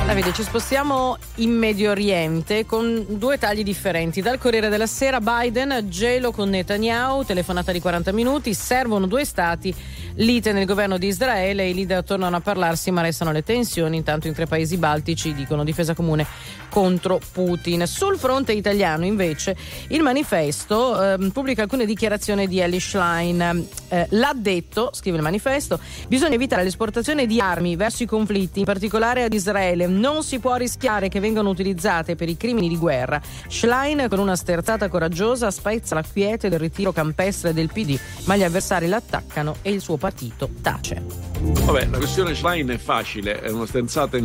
Davide, 0.05 0.33
ci 0.33 0.43
spostiamo 0.43 1.17
in 1.35 1.57
Medio 1.57 1.91
Oriente 1.91 2.65
con 2.65 3.05
due 3.07 3.37
tagli 3.37 3.63
differenti. 3.63 4.21
Dal 4.21 4.37
Corriere 4.37 4.67
della 4.67 4.85
Sera, 4.85 5.21
Biden, 5.21 5.85
gelo 5.87 6.31
con 6.31 6.49
Netanyahu, 6.49 7.23
telefonata 7.23 7.71
di 7.71 7.79
40 7.79 8.11
minuti, 8.11 8.53
servono 8.53 9.07
due 9.07 9.23
stati, 9.23 9.73
lite 10.15 10.51
nel 10.51 10.65
governo 10.65 10.97
di 10.97 11.07
Israele, 11.07 11.69
i 11.69 11.73
leader 11.73 12.03
tornano 12.03 12.35
a 12.35 12.41
parlarsi 12.41 12.91
ma 12.91 13.01
restano 13.01 13.31
le 13.31 13.43
tensioni, 13.43 13.95
intanto 13.95 14.27
in 14.27 14.33
tre 14.33 14.45
paesi 14.45 14.75
baltici 14.75 15.33
dicono 15.33 15.63
difesa 15.63 15.93
comune 15.95 16.27
contro 16.69 17.19
Putin. 17.31 17.87
Sul 17.87 18.17
fronte 18.17 18.52
italiano 18.53 19.05
invece 19.05 19.55
il 19.89 20.01
manifesto 20.01 21.01
ehm, 21.01 21.29
pubblica 21.29 21.63
alcune 21.63 21.85
dichiarazioni 21.85 22.47
di 22.47 22.59
Ellie 22.59 22.79
Schlein. 22.79 23.65
Eh, 23.89 24.07
l'ha 24.11 24.33
detto, 24.35 24.91
scrive 24.93 25.17
il 25.17 25.23
manifesto, 25.23 25.79
bisogna 26.07 26.35
evitare 26.35 26.63
l'esportazione 26.63 27.25
di 27.25 27.39
armi 27.39 27.75
verso 27.75 28.03
i 28.03 28.05
conflitti, 28.05 28.59
in 28.59 28.65
particolare 28.65 29.23
ad 29.23 29.33
Israele. 29.33 29.87
Non 29.87 30.23
si 30.23 30.39
può 30.39 30.55
rischiare 30.55 31.09
che 31.09 31.19
vengano 31.19 31.49
utilizzate 31.49 32.15
per 32.15 32.29
i 32.29 32.37
crimini 32.37 32.67
di 32.67 32.77
guerra. 32.77 33.21
Schlein, 33.47 34.07
con 34.09 34.19
una 34.19 34.35
sterzata 34.35 34.87
coraggiosa, 34.87 35.51
spezza 35.51 35.95
la 35.95 36.03
quiete 36.03 36.49
del 36.49 36.59
ritiro 36.59 36.91
campestre 36.91 37.53
del 37.53 37.71
PD, 37.71 37.97
ma 38.25 38.35
gli 38.35 38.43
avversari 38.43 38.87
l'attaccano 38.87 39.57
e 39.61 39.71
il 39.71 39.81
suo 39.81 39.97
partito 39.97 40.49
tace. 40.61 41.32
Vabbè, 41.43 41.87
la 41.87 41.97
questione 41.97 42.33
Schlein 42.35 42.69
è 42.69 42.77
facile, 42.77 43.41
è 43.41 43.49
una 43.49 43.65
sterzata, 43.65 44.17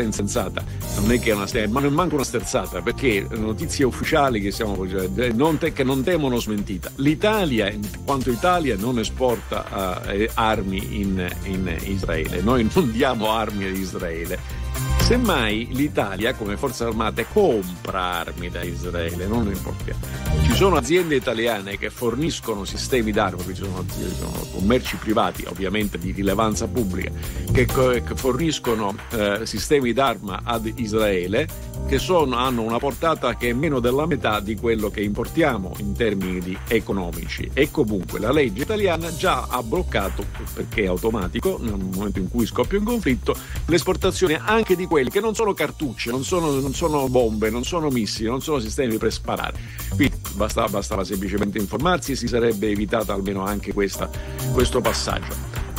insensata. 0.00 0.64
Non 1.00 1.10
è 1.10 1.18
che 1.18 1.30
è 1.30 1.34
una 1.34 1.46
sterzata, 1.46 1.72
ma 1.72 1.80
non 1.80 1.92
manca 1.92 2.14
una 2.14 2.24
sterzata, 2.24 2.82
perché 2.82 3.26
notizie 3.30 3.84
ufficiali 3.84 4.40
che, 4.40 4.52
siamo, 4.52 4.88
cioè, 4.88 5.08
non 5.32 5.58
te- 5.58 5.72
che 5.72 5.82
non 5.82 6.04
temono 6.04 6.38
smentita. 6.38 6.90
L'Italia, 6.96 7.68
in 7.68 7.82
quanto 8.04 8.30
Italia, 8.30 8.76
non 8.76 8.98
esporta 8.98 10.04
eh, 10.10 10.30
armi 10.34 11.00
in, 11.00 11.28
in 11.44 11.76
Israele. 11.82 12.40
Noi 12.42 12.68
non 12.72 12.92
diamo 12.92 13.30
armi 13.32 13.64
ad 13.64 13.76
Israele. 13.76 14.65
Semmai 14.98 15.68
l'Italia, 15.70 16.34
come 16.34 16.56
forze 16.56 16.82
armate, 16.82 17.26
compra 17.32 18.00
armi 18.00 18.50
da 18.50 18.62
Israele, 18.64 19.26
non 19.26 19.44
le 19.44 19.52
importiamo. 19.52 20.00
Ci 20.42 20.54
sono 20.54 20.76
aziende 20.76 21.14
italiane 21.14 21.78
che 21.78 21.90
forniscono 21.90 22.64
sistemi 22.64 23.12
d'arma, 23.12 23.42
ci 23.44 23.54
sono, 23.54 23.84
ci 23.86 24.14
sono 24.16 24.46
commerci 24.52 24.96
privati, 24.96 25.44
ovviamente 25.46 25.96
di 25.98 26.10
rilevanza 26.10 26.66
pubblica, 26.66 27.10
che, 27.52 27.66
co- 27.66 27.90
che 27.90 28.14
forniscono 28.16 28.96
eh, 29.10 29.40
sistemi 29.44 29.92
d'arma 29.92 30.40
ad 30.42 30.72
Israele 30.74 31.46
che 31.86 31.98
sono- 32.00 32.36
hanno 32.36 32.62
una 32.62 32.78
portata 32.78 33.36
che 33.36 33.50
è 33.50 33.52
meno 33.52 33.78
della 33.78 34.06
metà 34.06 34.40
di 34.40 34.56
quello 34.56 34.90
che 34.90 35.02
importiamo 35.02 35.72
in 35.78 35.94
termini 35.94 36.58
economici. 36.66 37.48
E 37.52 37.70
comunque 37.70 38.18
la 38.18 38.32
legge 38.32 38.62
italiana 38.62 39.14
già 39.14 39.46
ha 39.48 39.62
bloccato, 39.62 40.24
perché 40.52 40.82
è 40.82 40.86
automatico, 40.86 41.58
nel 41.60 41.76
momento 41.76 42.18
in 42.18 42.28
cui 42.28 42.44
scoppia 42.44 42.78
un 42.78 42.84
conflitto, 42.84 43.36
l'esportazione 43.66 44.40
anche 44.42 44.65
di 44.74 44.86
quelli 44.86 45.10
che 45.10 45.20
non 45.20 45.34
sono 45.34 45.52
cartucce, 45.52 46.10
non 46.10 46.24
sono, 46.24 46.50
non 46.58 46.74
sono 46.74 47.08
bombe, 47.08 47.50
non 47.50 47.64
sono 47.64 47.88
missili, 47.88 48.28
non 48.28 48.42
sono 48.42 48.58
sistemi 48.58 48.96
per 48.98 49.12
sparare. 49.12 49.58
Qui 49.94 50.10
bastava, 50.32 50.68
bastava 50.68 51.04
semplicemente 51.04 51.58
informarsi 51.58 52.12
e 52.12 52.16
si 52.16 52.26
sarebbe 52.26 52.68
evitata 52.68 53.12
almeno 53.12 53.44
anche 53.44 53.72
questa- 53.72 54.10
questo 54.52 54.80
passaggio. 54.80 55.34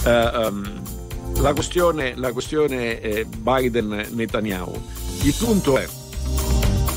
Eh, 0.05 0.09
ehm, 0.09 0.81
la 1.41 1.53
questione, 1.53 2.15
la 2.15 2.31
questione 2.31 2.99
eh, 2.99 3.25
Biden-Netanyahu. 3.25 4.81
Il 5.23 5.35
punto 5.37 5.77
è 5.77 5.87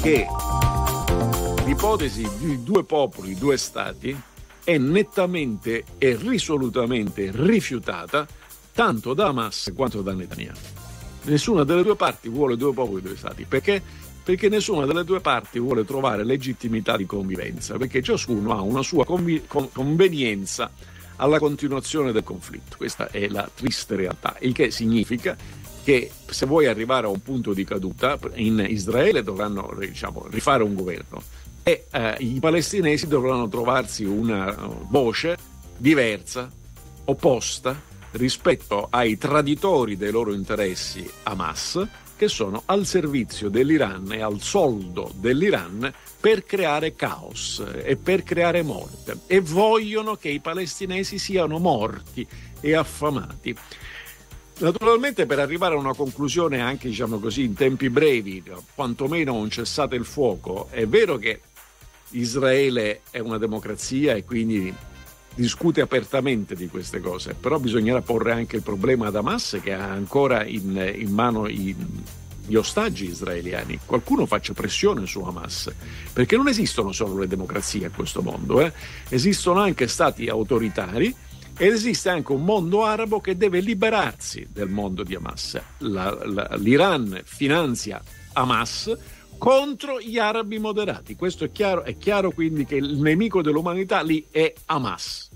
che 0.00 0.26
l'ipotesi 1.64 2.28
di 2.38 2.62
due 2.62 2.84
popoli, 2.84 3.34
due 3.36 3.56
stati 3.56 4.18
è 4.64 4.78
nettamente 4.78 5.84
e 5.98 6.16
risolutamente 6.16 7.30
rifiutata 7.32 8.26
tanto 8.72 9.14
da 9.14 9.26
Hamas 9.26 9.72
quanto 9.74 10.00
da 10.00 10.12
Netanyahu. 10.12 10.79
Nessuna 11.22 11.64
delle 11.64 11.82
due 11.82 11.96
parti 11.96 12.28
vuole 12.28 12.56
due 12.56 12.72
popoli, 12.72 13.02
due 13.02 13.16
stati. 13.16 13.44
Perché? 13.44 13.82
Perché 14.22 14.48
nessuna 14.48 14.86
delle 14.86 15.04
due 15.04 15.20
parti 15.20 15.58
vuole 15.58 15.84
trovare 15.84 16.24
legittimità 16.24 16.96
di 16.96 17.06
convivenza, 17.06 17.76
perché 17.76 18.02
ciascuno 18.02 18.56
ha 18.56 18.60
una 18.60 18.82
sua 18.82 19.04
convi- 19.04 19.42
con- 19.46 19.70
convenienza 19.72 20.70
alla 21.16 21.38
continuazione 21.38 22.12
del 22.12 22.24
conflitto. 22.24 22.76
Questa 22.76 23.10
è 23.10 23.28
la 23.28 23.48
triste 23.52 23.96
realtà, 23.96 24.36
il 24.40 24.52
che 24.52 24.70
significa 24.70 25.36
che 25.82 26.10
se 26.26 26.46
vuoi 26.46 26.66
arrivare 26.66 27.06
a 27.06 27.10
un 27.10 27.22
punto 27.22 27.52
di 27.52 27.64
caduta, 27.64 28.18
in 28.34 28.64
Israele 28.68 29.22
dovranno 29.22 29.74
diciamo, 29.78 30.26
rifare 30.30 30.62
un 30.62 30.74
governo 30.74 31.22
e 31.62 31.86
eh, 31.90 32.16
i 32.18 32.38
palestinesi 32.40 33.06
dovranno 33.06 33.48
trovarsi 33.48 34.04
una 34.04 34.54
voce 34.88 35.36
diversa, 35.76 36.50
opposta 37.04 37.88
rispetto 38.12 38.88
ai 38.90 39.16
traditori 39.16 39.96
dei 39.96 40.10
loro 40.10 40.32
interessi 40.32 41.08
Hamas, 41.24 41.86
che 42.16 42.28
sono 42.28 42.62
al 42.66 42.84
servizio 42.84 43.48
dell'Iran 43.48 44.12
e 44.12 44.20
al 44.20 44.40
soldo 44.40 45.10
dell'Iran 45.14 45.90
per 46.20 46.44
creare 46.44 46.94
caos 46.94 47.64
e 47.82 47.96
per 47.96 48.22
creare 48.22 48.62
morte 48.62 49.20
e 49.26 49.40
vogliono 49.40 50.16
che 50.16 50.28
i 50.28 50.40
palestinesi 50.40 51.18
siano 51.18 51.58
morti 51.58 52.26
e 52.60 52.74
affamati. 52.74 53.56
Naturalmente 54.58 55.24
per 55.24 55.38
arrivare 55.38 55.74
a 55.74 55.78
una 55.78 55.94
conclusione 55.94 56.60
anche 56.60 56.88
diciamo 56.88 57.18
così 57.18 57.44
in 57.44 57.54
tempi 57.54 57.88
brevi, 57.88 58.42
quantomeno 58.74 59.32
un 59.32 59.48
cessate 59.48 59.96
il 59.96 60.04
fuoco, 60.04 60.68
è 60.70 60.86
vero 60.86 61.16
che 61.16 61.40
Israele 62.10 63.00
è 63.10 63.20
una 63.20 63.38
democrazia 63.38 64.12
e 64.14 64.24
quindi 64.24 64.74
discute 65.34 65.80
apertamente 65.80 66.54
di 66.54 66.68
queste 66.68 67.00
cose, 67.00 67.34
però 67.34 67.58
bisognerà 67.58 68.02
porre 68.02 68.32
anche 68.32 68.56
il 68.56 68.62
problema 68.62 69.06
ad 69.06 69.16
Hamas 69.16 69.58
che 69.62 69.72
ha 69.72 69.90
ancora 69.90 70.44
in, 70.44 70.94
in 70.98 71.12
mano 71.12 71.48
i, 71.48 71.74
gli 72.46 72.54
ostaggi 72.56 73.08
israeliani. 73.08 73.78
Qualcuno 73.86 74.26
faccia 74.26 74.52
pressione 74.52 75.06
su 75.06 75.20
Hamas, 75.20 75.72
perché 76.12 76.36
non 76.36 76.48
esistono 76.48 76.92
solo 76.92 77.18
le 77.18 77.26
democrazie 77.26 77.86
a 77.86 77.90
questo 77.90 78.22
mondo, 78.22 78.60
eh? 78.60 78.72
esistono 79.08 79.60
anche 79.60 79.86
stati 79.88 80.28
autoritari 80.28 81.14
Ed 81.56 81.72
esiste 81.74 82.08
anche 82.08 82.32
un 82.32 82.42
mondo 82.42 82.84
arabo 82.84 83.20
che 83.20 83.36
deve 83.36 83.60
liberarsi 83.60 84.48
del 84.50 84.70
mondo 84.70 85.02
di 85.02 85.14
Hamas. 85.14 85.60
La- 85.78 86.18
la- 86.24 86.56
L'Iran 86.56 87.20
finanzia 87.24 88.00
Hamas 88.32 88.96
contro 89.40 89.98
gli 89.98 90.18
arabi 90.18 90.58
moderati. 90.58 91.16
Questo 91.16 91.44
è 91.44 91.50
chiaro, 91.50 91.82
è 91.82 91.96
chiaro 91.96 92.30
quindi 92.30 92.66
che 92.66 92.74
il 92.74 92.98
nemico 92.98 93.40
dell'umanità 93.40 94.02
lì 94.02 94.22
è 94.30 94.52
Hamas. 94.66 95.30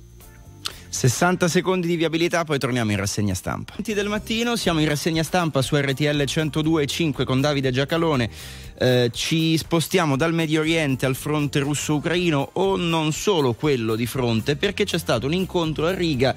60 0.91 1.49
secondi 1.49 1.87
di 1.87 1.97
viabilità, 1.97 2.45
poi 2.45 2.59
torniamo 2.59 2.91
in 2.91 2.99
rassegna 2.99 3.35
stampa. 3.35 3.75
del 3.83 4.09
mattino, 4.09 4.57
siamo 4.57 4.81
in 4.81 4.89
rassegna 4.89 5.23
stampa 5.23 5.63
su 5.63 5.75
RTL 5.75 6.23
102.5 6.23 7.25
con 7.25 7.41
Davide 7.41 7.73
Giacalone. 7.73 8.31
Eh, 8.79 9.11
ci 9.13 9.57
spostiamo 9.57 10.17
dal 10.17 10.35
Medio 10.35 10.61
Oriente 10.61 11.07
al 11.07 11.17
fronte 11.17 11.61
russo-ucraino 11.61 12.51
o 12.53 12.77
non 12.77 13.11
solo 13.13 13.55
quello 13.55 13.97
di 13.97 14.07
fronte, 14.07 14.55
perché 14.55 14.85
c'è 14.85 14.99
stato 14.99 15.27
un 15.27 15.33
incontro 15.33 15.87
a 15.87 15.95
Riga 15.95 16.37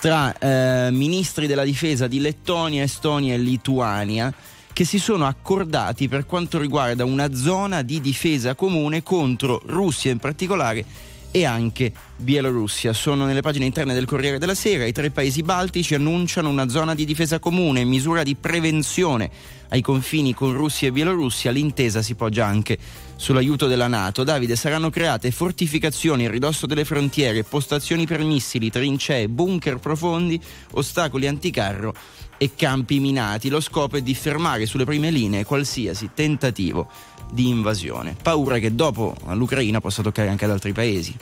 tra 0.00 0.32
eh, 0.38 0.90
ministri 0.92 1.48
della 1.48 1.64
difesa 1.64 2.06
di 2.06 2.20
Lettonia, 2.20 2.84
Estonia 2.84 3.34
e 3.34 3.38
Lituania 3.38 4.32
che 4.80 4.86
si 4.86 4.98
sono 4.98 5.26
accordati 5.26 6.08
per 6.08 6.24
quanto 6.24 6.58
riguarda 6.58 7.04
una 7.04 7.34
zona 7.34 7.82
di 7.82 8.00
difesa 8.00 8.54
comune 8.54 9.02
contro 9.02 9.60
Russia 9.66 10.10
in 10.10 10.16
particolare 10.16 10.86
e 11.30 11.44
anche 11.44 11.92
Bielorussia. 12.16 12.94
Sono 12.94 13.26
nelle 13.26 13.42
pagine 13.42 13.66
interne 13.66 13.92
del 13.92 14.06
Corriere 14.06 14.38
della 14.38 14.54
Sera. 14.54 14.86
I 14.86 14.92
tre 14.92 15.10
paesi 15.10 15.42
baltici 15.42 15.94
annunciano 15.94 16.48
una 16.48 16.66
zona 16.70 16.94
di 16.94 17.04
difesa 17.04 17.38
comune, 17.38 17.84
misura 17.84 18.22
di 18.22 18.34
prevenzione 18.36 19.30
ai 19.68 19.82
confini 19.82 20.32
con 20.32 20.54
Russia 20.54 20.88
e 20.88 20.92
Bielorussia. 20.92 21.50
L'intesa 21.50 22.00
si 22.00 22.14
poggia 22.14 22.46
anche 22.46 22.78
sull'aiuto 23.16 23.66
della 23.66 23.86
Nato. 23.86 24.24
Davide, 24.24 24.56
saranno 24.56 24.88
create 24.88 25.30
fortificazioni 25.30 26.24
a 26.24 26.30
ridosso 26.30 26.64
delle 26.64 26.86
frontiere, 26.86 27.44
postazioni 27.44 28.06
per 28.06 28.24
missili, 28.24 28.70
trincee, 28.70 29.28
bunker 29.28 29.76
profondi, 29.76 30.40
ostacoli 30.70 31.26
anticarro 31.26 31.94
e 32.42 32.52
campi 32.56 33.00
minati. 33.00 33.50
Lo 33.50 33.60
scopo 33.60 33.98
è 33.98 34.00
di 34.00 34.14
fermare 34.14 34.64
sulle 34.64 34.86
prime 34.86 35.10
linee 35.10 35.44
qualsiasi 35.44 36.12
tentativo 36.14 36.88
di 37.30 37.48
invasione. 37.48 38.16
Paura 38.20 38.58
che 38.58 38.74
dopo 38.74 39.14
l'Ucraina 39.32 39.78
possa 39.82 40.00
toccare 40.00 40.30
anche 40.30 40.46
ad 40.46 40.50
altri 40.52 40.72
paesi. 40.72 41.14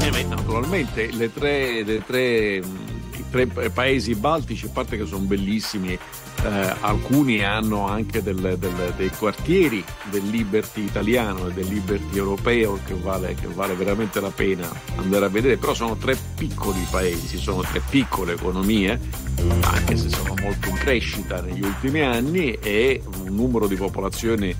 Eh 0.00 0.10
beh, 0.10 0.22
naturalmente 0.24 1.10
le 1.12 1.30
tre, 1.30 1.82
le 1.84 2.02
tre, 2.06 2.62
mh, 2.62 3.18
i 3.18 3.24
tre 3.30 3.46
paesi 3.70 4.14
baltici, 4.14 4.64
a 4.64 4.70
parte 4.70 4.96
che 4.96 5.04
sono 5.04 5.26
bellissimi, 5.26 5.98
eh, 6.44 6.74
alcuni 6.80 7.44
hanno 7.44 7.86
anche 7.88 8.22
del- 8.22 8.56
del- 8.58 8.92
dei 8.96 9.10
quartieri 9.10 9.84
del 10.10 10.26
Liberty 10.28 10.84
italiano 10.84 11.48
e 11.48 11.52
del 11.52 11.66
Liberty 11.66 12.16
europeo 12.16 12.78
che 12.86 12.94
vale, 12.94 13.34
che 13.34 13.46
vale 13.48 13.74
veramente 13.74 14.20
la 14.20 14.30
pena 14.30 14.68
andare 14.96 15.24
a 15.24 15.28
vedere, 15.28 15.56
però 15.56 15.74
sono 15.74 15.96
tre 15.96 16.16
piccoli 16.36 16.86
paesi, 16.90 17.38
sono 17.38 17.62
tre 17.62 17.80
piccole 17.88 18.34
economie, 18.34 18.98
anche 19.62 19.96
se 19.96 20.08
sono 20.08 20.34
molto 20.40 20.68
in 20.68 20.74
crescita 20.76 21.40
negli 21.40 21.62
ultimi 21.62 22.00
anni 22.02 22.52
e 22.54 23.02
un 23.24 23.34
numero 23.34 23.66
di 23.66 23.76
popolazione 23.76 24.54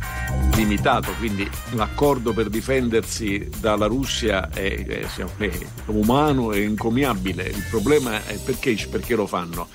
limitato, 0.55 1.13
quindi 1.19 1.49
l'accordo 1.73 2.33
per 2.33 2.49
difendersi 2.49 3.49
dalla 3.61 3.87
Russia 3.87 4.49
è, 4.51 4.85
è- 4.85 5.07
è 5.39 5.51
umano 5.87 6.53
e 6.53 6.63
encomiabile, 6.63 7.45
il 7.45 7.65
problema 7.71 8.25
è 8.27 8.37
perché, 8.45 8.77
perché 8.91 9.15
lo 9.15 9.27
fanno? 9.27 9.69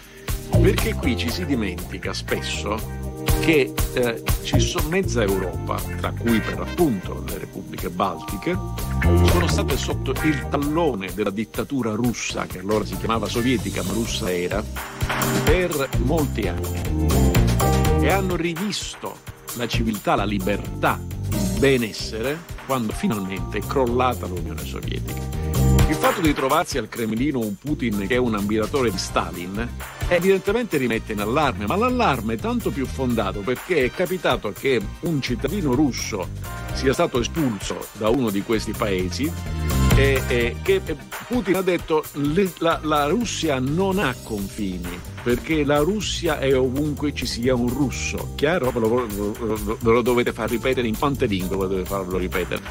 Perché 0.62 0.94
qui 0.94 1.18
ci 1.18 1.30
si 1.30 1.46
dimentica 1.46 2.14
spesso 2.14 2.78
che 3.42 3.74
eh, 3.94 4.24
ci 4.44 4.60
sono 4.60 4.88
mezza 4.88 5.22
Europa, 5.22 5.76
tra 6.00 6.12
cui 6.12 6.40
per 6.40 6.60
appunto 6.60 7.24
le 7.28 7.40
repubbliche 7.40 7.90
baltiche, 7.90 8.58
sono 9.26 9.48
state 9.48 9.76
sotto 9.76 10.12
il 10.24 10.48
tallone 10.50 11.14
della 11.14 11.30
dittatura 11.30 11.92
russa, 11.92 12.46
che 12.46 12.60
allora 12.60 12.86
si 12.86 12.96
chiamava 12.98 13.28
sovietica 13.28 13.84
ma 13.84 13.92
russa 13.92 14.32
era, 14.32 14.64
per 15.44 15.90
molti 16.04 16.48
anni 16.48 17.34
e 18.00 18.10
hanno 18.10 18.36
rivisto 18.36 19.18
la 19.56 19.68
civiltà, 19.68 20.16
la 20.16 20.26
libertà, 20.26 21.00
il 21.30 21.60
benessere 21.60 22.40
quando 22.66 22.92
finalmente 22.92 23.60
è 23.60 23.62
crollata 23.62 24.26
l'Unione 24.28 24.64
Sovietica. 24.64 25.73
Il 25.94 26.00
fatto 26.00 26.22
di 26.22 26.34
trovarsi 26.34 26.80
al 26.80 26.90
Cremlino 26.90 27.38
un 27.38 27.56
Putin 27.56 28.08
che 28.08 28.16
è 28.16 28.18
un 28.18 28.34
ammiratore 28.34 28.90
di 28.90 28.98
Stalin 28.98 29.70
evidentemente 30.08 30.78
rimette 30.78 31.14
in 31.14 31.20
allarme, 31.20 31.68
ma 31.68 31.76
l'allarme 31.76 32.34
è 32.34 32.38
tanto 32.38 32.72
più 32.72 32.88
fondato 32.88 33.42
perché 33.42 33.86
è 33.86 33.92
capitato 33.92 34.52
che 34.52 34.82
un 35.02 35.22
cittadino 35.22 35.76
russo 35.76 36.30
sia 36.74 36.94
stato 36.94 37.20
espulso 37.20 37.88
da 37.92 38.10
uno 38.10 38.32
di 38.32 38.42
questi 38.42 38.72
paesi 38.72 39.32
e, 39.96 40.22
e 40.28 40.56
che 40.62 40.82
Putin 41.28 41.56
ha 41.56 41.62
detto 41.62 42.04
"Le- 42.14 42.52
la, 42.60 42.80
la 42.84 43.08
Russia 43.08 43.60
non 43.60 44.00
ha 44.00 44.16
confini 44.24 45.12
perché 45.24 45.64
la 45.64 45.78
Russia 45.78 46.38
è 46.38 46.56
ovunque 46.56 47.14
ci 47.14 47.26
sia 47.26 47.56
un 47.56 47.70
russo. 47.70 48.34
Chiaro? 48.36 48.72
Ve 48.72 48.80
lo, 48.80 49.08
ve 49.08 49.92
lo 49.92 50.02
dovete 50.02 50.34
far 50.34 50.50
ripetere 50.50 50.86
in 50.86 50.98
quante 51.00 51.28
lingue 51.28 51.56
ve 51.56 51.68
dovete 51.68 51.88
farlo 51.88 52.18
ripetere. 52.18 52.62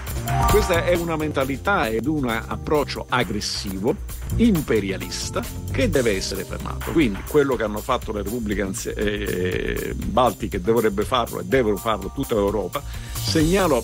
Questa 0.50 0.84
è 0.84 0.94
una 0.94 1.16
mentalità 1.16 1.88
ed 1.88 2.06
un 2.06 2.28
approccio 2.28 3.06
aggressivo, 3.08 3.96
imperialista, 4.36 5.42
che 5.70 5.88
deve 5.88 6.14
essere 6.14 6.44
fermato. 6.44 6.92
Quindi 6.92 7.20
quello 7.26 7.56
che 7.56 7.62
hanno 7.62 7.80
fatto 7.80 8.12
le 8.12 8.22
repubbliche 8.22 8.60
anzi- 8.60 8.90
eh, 8.90 9.94
baltiche 9.96 10.60
dovrebbe 10.60 11.04
farlo 11.04 11.40
e 11.40 11.44
devono 11.44 11.76
farlo 11.76 12.10
tutta 12.14 12.34
l'Europa. 12.34 12.82
Segnalo 13.14 13.82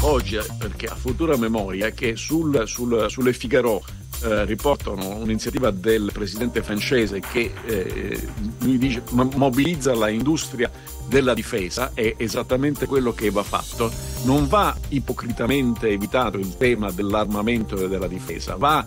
oggi, 0.00 0.38
perché 0.58 0.86
a 0.86 0.94
futura 0.94 1.36
memoria, 1.36 1.90
che 1.90 2.16
sul, 2.16 2.62
sul, 2.66 3.06
sulle 3.08 3.32
Figaro 3.32 3.82
eh, 4.22 4.44
riportano 4.44 5.16
un'iniziativa 5.16 5.70
del 5.70 6.10
presidente 6.12 6.62
francese 6.62 7.20
che 7.20 7.52
eh, 7.66 8.28
dice 8.58 9.02
"mo- 9.10 9.30
mobilizza 9.34 9.94
la 9.94 10.08
industria 10.08 10.70
della 11.08 11.34
difesa, 11.34 11.90
è 11.94 12.14
esattamente 12.16 12.86
quello 12.86 13.12
che 13.12 13.30
va 13.30 13.42
fatto. 13.42 13.92
Non 14.24 14.46
va 14.48 14.74
ipocritamente 14.88 15.88
evitato 15.88 16.38
il 16.38 16.56
tema 16.56 16.90
dell'armamento 16.90 17.76
e 17.76 17.88
della 17.88 18.08
difesa, 18.08 18.56
va, 18.56 18.86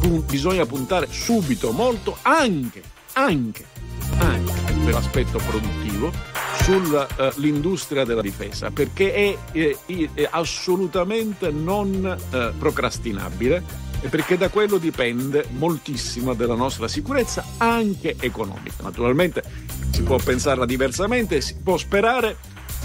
pun- 0.00 0.24
bisogna 0.26 0.64
puntare 0.64 1.08
subito 1.10 1.72
molto 1.72 2.16
anche, 2.22 2.82
anche, 3.14 3.64
anche 4.18 4.52
per 4.84 4.94
l'aspetto 4.94 5.38
produttivo 5.46 6.12
sull'industria 6.68 8.04
della 8.04 8.20
difesa 8.20 8.70
perché 8.70 9.12
è, 9.14 9.36
è- 9.52 9.76
è 10.12 10.28
assolutamente 10.30 11.50
non 11.50 12.04
eh, 12.30 12.52
procrastinabile 12.58 13.86
e 14.00 14.08
perché 14.08 14.36
da 14.36 14.48
quello 14.50 14.76
dipende 14.76 15.46
moltissimo 15.52 16.34
della 16.34 16.54
nostra 16.54 16.86
sicurezza 16.86 17.44
anche 17.56 18.16
economica. 18.20 18.82
Naturalmente 18.82 19.42
si 19.90 20.02
può 20.02 20.18
pensarla 20.18 20.66
diversamente, 20.66 21.40
si 21.40 21.56
può 21.56 21.76
sperare 21.76 22.36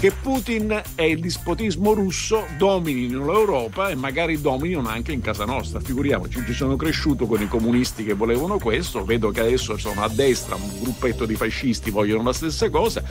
che 0.04 0.12
Putin 0.20 0.82
e 0.96 1.08
il 1.08 1.18
dispotismo 1.18 1.94
russo 1.94 2.44
dominino 2.58 3.24
l'Europa 3.24 3.88
e 3.88 3.94
magari 3.94 4.38
dominino 4.38 4.86
anche 4.86 5.12
in 5.12 5.22
casa 5.22 5.46
nostra. 5.46 5.80
Figuriamoci, 5.80 6.42
ci 6.44 6.52
sono 6.52 6.76
cresciuto 6.76 7.24
con 7.24 7.40
i 7.40 7.48
comunisti 7.48 8.04
che 8.04 8.12
volevano 8.12 8.58
questo, 8.58 9.02
vedo 9.02 9.30
che 9.30 9.40
adesso 9.40 9.78
sono 9.78 10.02
a 10.02 10.08
destra, 10.10 10.56
un 10.56 10.78
gruppetto 10.78 11.24
di 11.24 11.36
fascisti 11.36 11.90
vogliono 11.90 12.22
la 12.22 12.34
stessa 12.34 12.68
cosa, 12.68 13.02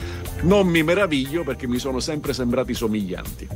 non 0.42 0.68
mi 0.68 0.84
meraviglio 0.84 1.42
perché 1.42 1.66
mi 1.66 1.80
sono 1.80 1.98
sempre 1.98 2.32
sembrati 2.32 2.74
somiglianti. 2.74 3.48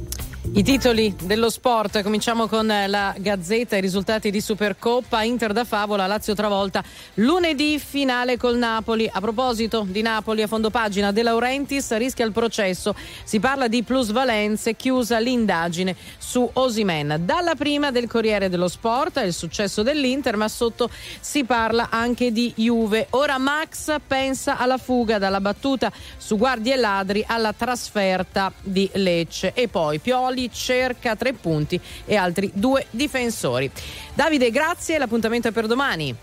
I 0.51 0.65
titoli 0.65 1.15
dello 1.23 1.51
sport, 1.51 2.03
cominciamo 2.03 2.49
con 2.49 2.67
la 2.67 3.15
Gazzetta, 3.17 3.77
i 3.77 3.81
risultati 3.81 4.31
di 4.31 4.41
Supercoppa, 4.41 5.23
Inter 5.23 5.53
da 5.53 5.65
Favola, 5.65 6.07
Lazio 6.07 6.35
travolta, 6.35 6.83
lunedì 7.15 7.79
finale 7.79 8.37
col 8.37 8.57
Napoli. 8.57 9.09
A 9.13 9.21
proposito 9.21 9.87
di 9.89 10.03
Napoli, 10.03 10.43
a 10.43 10.47
fondo 10.49 10.71
pagina, 10.71 11.13
De 11.13 11.23
Laurentiis 11.23 11.97
rischia 11.97 12.25
il 12.25 12.33
processo, 12.33 12.95
si 13.23 13.39
parla 13.39 13.69
di 13.69 13.83
plusvalenze, 13.85 14.75
chiusa 14.75 15.19
l'indagine 15.19 15.95
su 16.19 16.49
Osimen. 16.55 17.21
Dalla 17.25 17.55
prima 17.55 17.93
del 17.93 18.09
Corriere 18.09 18.49
dello 18.49 18.69
Sport, 18.69 19.23
il 19.25 19.35
successo 19.35 19.83
dell'Inter, 19.83 20.37
ma 20.37 20.49
sotto 20.49 20.91
si 21.21 21.45
parla 21.45 21.89
anche 21.91 22.33
di 22.33 22.53
Juve. 22.57 23.07
Ora 23.11 23.39
Max 23.39 23.95
pensa 24.07 24.57
alla 24.57 24.79
fuga 24.79 25.19
dalla 25.19 25.41
battuta 25.41 25.93
su 26.17 26.37
guardie 26.37 26.75
e 26.75 26.77
ladri 26.77 27.25
alla 27.27 27.53
trasferta 27.53 28.53
di 28.61 28.91
Lecce 28.95 29.53
e 29.55 29.69
poi 29.69 29.99
Pioli 29.99 30.38
cerca 30.53 31.17
tre 31.17 31.33
punti 31.33 31.81
e 32.05 32.17
altri 32.17 32.51
due 32.55 32.87
difensori. 32.91 33.71
Davide, 34.15 34.51
grazie, 34.51 34.99
l'appuntamento 34.99 35.49
è 35.49 35.53
per 35.53 35.67
domani. 35.67 36.15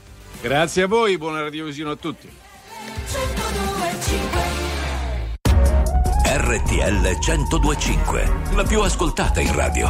Grazie 0.42 0.84
a 0.84 0.88
voi, 0.88 1.18
buona 1.18 1.42
radiovisione 1.42 1.92
a 1.92 1.96
tutti. 1.96 2.30
RTL 6.38 7.18
1025, 7.26 8.34
la 8.54 8.64
più 8.64 8.82
ascoltata 8.82 9.40
in 9.40 9.56
radio. 9.56 9.90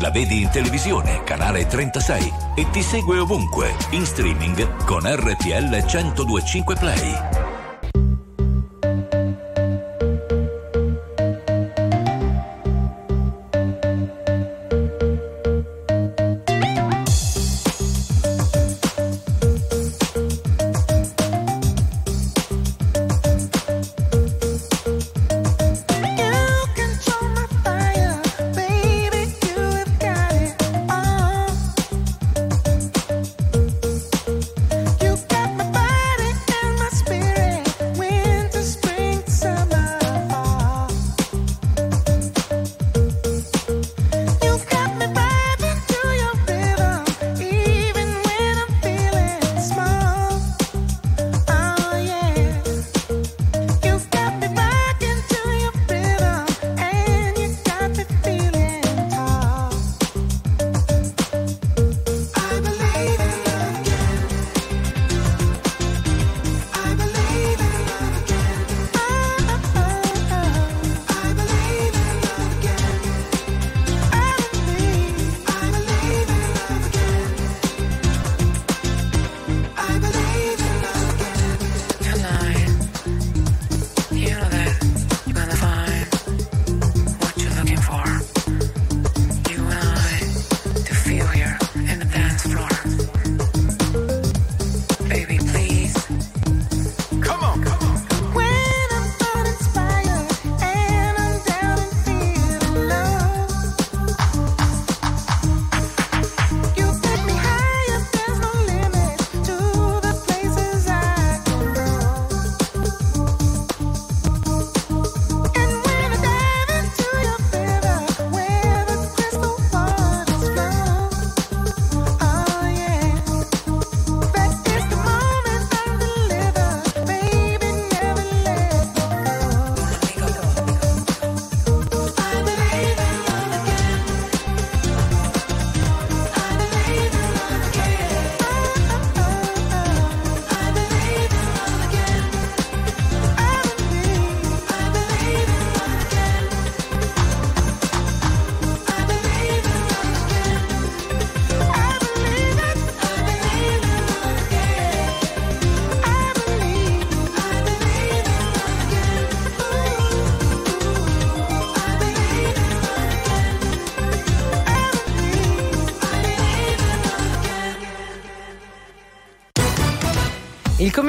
La 0.00 0.10
vedi 0.10 0.42
in 0.42 0.50
televisione, 0.50 1.22
canale 1.24 1.66
36 1.66 2.32
e 2.56 2.68
ti 2.70 2.82
segue 2.82 3.18
ovunque, 3.18 3.74
in 3.90 4.04
streaming 4.04 4.84
con 4.84 5.02
RTL 5.04 5.84
1025 5.86 6.74
Play. 6.74 7.53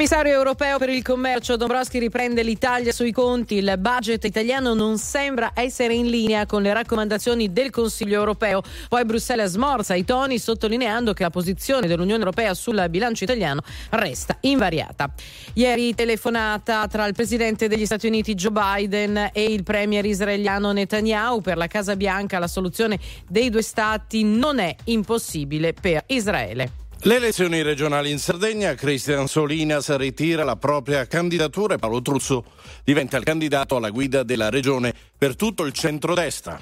Commissario 0.08 0.38
europeo 0.38 0.78
per 0.78 0.88
il 0.88 1.02
commercio 1.02 1.56
Dombrovski 1.56 1.98
riprende 1.98 2.44
l'Italia 2.44 2.92
sui 2.92 3.10
conti. 3.10 3.56
Il 3.56 3.74
budget 3.76 4.22
italiano 4.22 4.72
non 4.72 4.98
sembra 4.98 5.50
essere 5.52 5.94
in 5.94 6.06
linea 6.06 6.46
con 6.46 6.62
le 6.62 6.72
raccomandazioni 6.72 7.52
del 7.52 7.70
Consiglio 7.70 8.16
europeo. 8.16 8.62
Poi 8.88 9.04
Bruxelles 9.04 9.50
smorza 9.50 9.94
i 9.96 10.04
toni 10.04 10.38
sottolineando 10.38 11.12
che 11.12 11.24
la 11.24 11.30
posizione 11.30 11.88
dell'Unione 11.88 12.20
europea 12.20 12.54
sul 12.54 12.86
bilancio 12.88 13.24
italiano 13.24 13.62
resta 13.90 14.36
invariata. 14.42 15.12
Ieri 15.54 15.92
telefonata 15.96 16.86
tra 16.86 17.04
il 17.04 17.12
presidente 17.12 17.66
degli 17.66 17.84
Stati 17.84 18.06
Uniti 18.06 18.34
Joe 18.34 18.52
Biden 18.52 19.30
e 19.32 19.42
il 19.42 19.64
premier 19.64 20.04
israeliano 20.04 20.70
Netanyahu 20.70 21.40
per 21.40 21.56
la 21.56 21.66
Casa 21.66 21.96
Bianca. 21.96 22.38
La 22.38 22.46
soluzione 22.46 22.96
dei 23.28 23.50
due 23.50 23.62
stati 23.62 24.22
non 24.22 24.60
è 24.60 24.72
impossibile 24.84 25.72
per 25.72 26.04
Israele. 26.06 26.85
Le 27.02 27.14
elezioni 27.14 27.62
regionali 27.62 28.10
in 28.10 28.18
Sardegna, 28.18 28.74
Cristian 28.74 29.28
Solinas 29.28 29.94
ritira 29.96 30.42
la 30.42 30.56
propria 30.56 31.06
candidatura 31.06 31.74
e 31.74 31.78
Paolo 31.78 32.02
Truzzo 32.02 32.44
diventa 32.82 33.16
il 33.16 33.22
candidato 33.22 33.76
alla 33.76 33.90
guida 33.90 34.22
della 34.22 34.48
regione 34.48 34.92
per 35.16 35.36
tutto 35.36 35.64
il 35.64 35.72
centrodestra. 35.72 36.60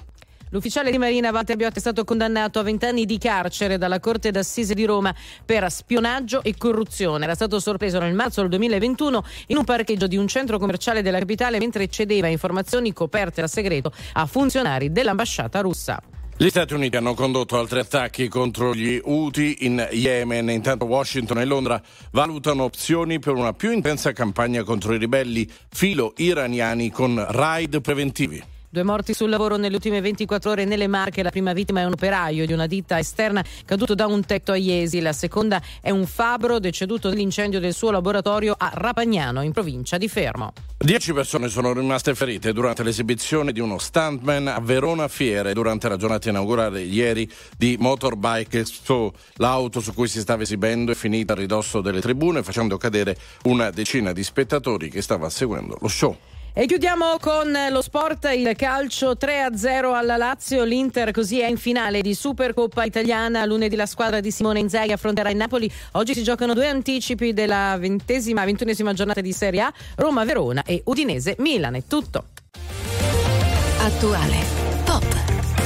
L'ufficiale 0.50 0.90
di 0.90 0.98
Marina 0.98 1.30
Walter 1.30 1.56
Biotti 1.56 1.78
è 1.78 1.80
stato 1.80 2.04
condannato 2.04 2.58
a 2.58 2.62
20 2.62 2.84
anni 2.84 3.06
di 3.06 3.16
carcere 3.18 3.78
dalla 3.78 4.00
Corte 4.00 4.30
d'Assise 4.30 4.74
di 4.74 4.84
Roma 4.84 5.14
per 5.44 5.68
spionaggio 5.70 6.42
e 6.42 6.54
corruzione. 6.56 7.24
Era 7.24 7.34
stato 7.34 7.58
sorpreso 7.58 7.98
nel 7.98 8.14
marzo 8.14 8.40
del 8.40 8.50
2021 8.50 9.24
in 9.48 9.56
un 9.56 9.64
parcheggio 9.64 10.06
di 10.06 10.16
un 10.16 10.28
centro 10.28 10.58
commerciale 10.58 11.02
della 11.02 11.18
capitale 11.18 11.58
mentre 11.58 11.88
cedeva 11.88 12.28
informazioni 12.28 12.92
coperte 12.92 13.40
da 13.40 13.48
segreto 13.48 13.92
a 14.12 14.26
funzionari 14.26 14.92
dell'ambasciata 14.92 15.60
russa. 15.60 16.00
Gli 16.36 16.48
Stati 16.48 16.74
Uniti 16.74 16.96
hanno 16.96 17.14
condotto 17.14 17.56
altri 17.56 17.78
attacchi 17.78 18.26
contro 18.26 18.74
gli 18.74 19.00
Houthi 19.00 19.66
in 19.66 19.88
Yemen. 19.92 20.50
Intanto 20.50 20.84
Washington 20.84 21.38
e 21.38 21.44
Londra 21.44 21.80
valutano 22.10 22.64
opzioni 22.64 23.20
per 23.20 23.34
una 23.34 23.52
più 23.52 23.70
intensa 23.70 24.10
campagna 24.10 24.64
contro 24.64 24.94
i 24.94 24.98
ribelli 24.98 25.48
filo-iraniani 25.70 26.90
con 26.90 27.24
raid 27.28 27.80
preventivi. 27.80 28.53
Due 28.74 28.82
morti 28.82 29.14
sul 29.14 29.28
lavoro 29.28 29.54
nelle 29.54 29.76
ultime 29.76 30.00
24 30.00 30.50
ore 30.50 30.64
nelle 30.64 30.88
Marche. 30.88 31.22
La 31.22 31.30
prima 31.30 31.52
vittima 31.52 31.78
è 31.78 31.84
un 31.84 31.92
operaio 31.92 32.44
di 32.44 32.52
una 32.52 32.66
ditta 32.66 32.98
esterna 32.98 33.44
caduto 33.64 33.94
da 33.94 34.08
un 34.08 34.24
tetto 34.24 34.50
a 34.50 34.56
Iesi. 34.56 35.00
La 35.00 35.12
seconda 35.12 35.62
è 35.80 35.90
un 35.90 36.06
fabbro 36.06 36.58
deceduto 36.58 37.08
nell'incendio 37.08 37.60
del 37.60 37.72
suo 37.72 37.92
laboratorio 37.92 38.52
a 38.58 38.72
Rapagnano, 38.74 39.42
in 39.42 39.52
provincia 39.52 39.96
di 39.96 40.08
Fermo. 40.08 40.54
Dieci 40.76 41.12
persone 41.12 41.46
sono 41.46 41.72
rimaste 41.72 42.16
ferite 42.16 42.52
durante 42.52 42.82
l'esibizione 42.82 43.52
di 43.52 43.60
uno 43.60 43.78
stuntman 43.78 44.48
a 44.48 44.58
Verona 44.58 45.06
Fiere 45.06 45.52
durante 45.52 45.88
la 45.88 45.96
giornata 45.96 46.28
inaugurale 46.28 46.82
ieri 46.82 47.30
di 47.56 47.76
Motorbike 47.78 48.58
Expo. 48.58 49.12
L'auto 49.34 49.78
su 49.78 49.94
cui 49.94 50.08
si 50.08 50.18
stava 50.18 50.42
esibendo 50.42 50.90
è 50.90 50.96
finita 50.96 51.34
a 51.34 51.36
ridosso 51.36 51.80
delle 51.80 52.00
tribune 52.00 52.42
facendo 52.42 52.76
cadere 52.76 53.16
una 53.44 53.70
decina 53.70 54.10
di 54.10 54.24
spettatori 54.24 54.90
che 54.90 55.00
stava 55.00 55.30
seguendo 55.30 55.76
lo 55.80 55.86
show. 55.86 56.16
E 56.56 56.66
chiudiamo 56.66 57.16
con 57.20 57.52
lo 57.68 57.82
sport, 57.82 58.30
il 58.32 58.54
calcio 58.54 59.16
3-0 59.20 59.92
alla 59.92 60.16
Lazio, 60.16 60.62
l'Inter 60.62 61.10
così 61.10 61.40
è 61.40 61.48
in 61.48 61.56
finale 61.56 62.00
di 62.00 62.14
Supercoppa 62.14 62.84
italiana, 62.84 63.44
lunedì 63.44 63.74
la 63.74 63.86
squadra 63.86 64.20
di 64.20 64.30
Simone 64.30 64.60
Inzaghi 64.60 64.92
affronterà 64.92 65.30
il 65.30 65.36
Napoli, 65.36 65.68
oggi 65.94 66.14
si 66.14 66.22
giocano 66.22 66.54
due 66.54 66.68
anticipi 66.68 67.32
della 67.32 67.76
ventesima, 67.76 68.44
ventunesima 68.44 68.92
giornata 68.92 69.20
di 69.20 69.32
Serie 69.32 69.62
A, 69.62 69.72
Roma-Verona 69.96 70.62
e 70.62 70.80
Udinese-Milan, 70.84 71.74
è 71.74 71.82
tutto. 71.88 72.26
Attuale, 73.80 74.36
pop, 74.84 75.12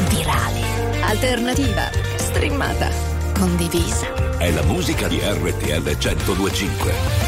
virale, 0.09 1.03
alternativa, 1.03 1.91
streamata, 2.17 2.89
condivisa. 3.35 4.39
È 4.39 4.51
la 4.51 4.63
musica 4.63 5.07
di 5.07 5.21
RTL 5.23 5.83
1025. 5.83 7.28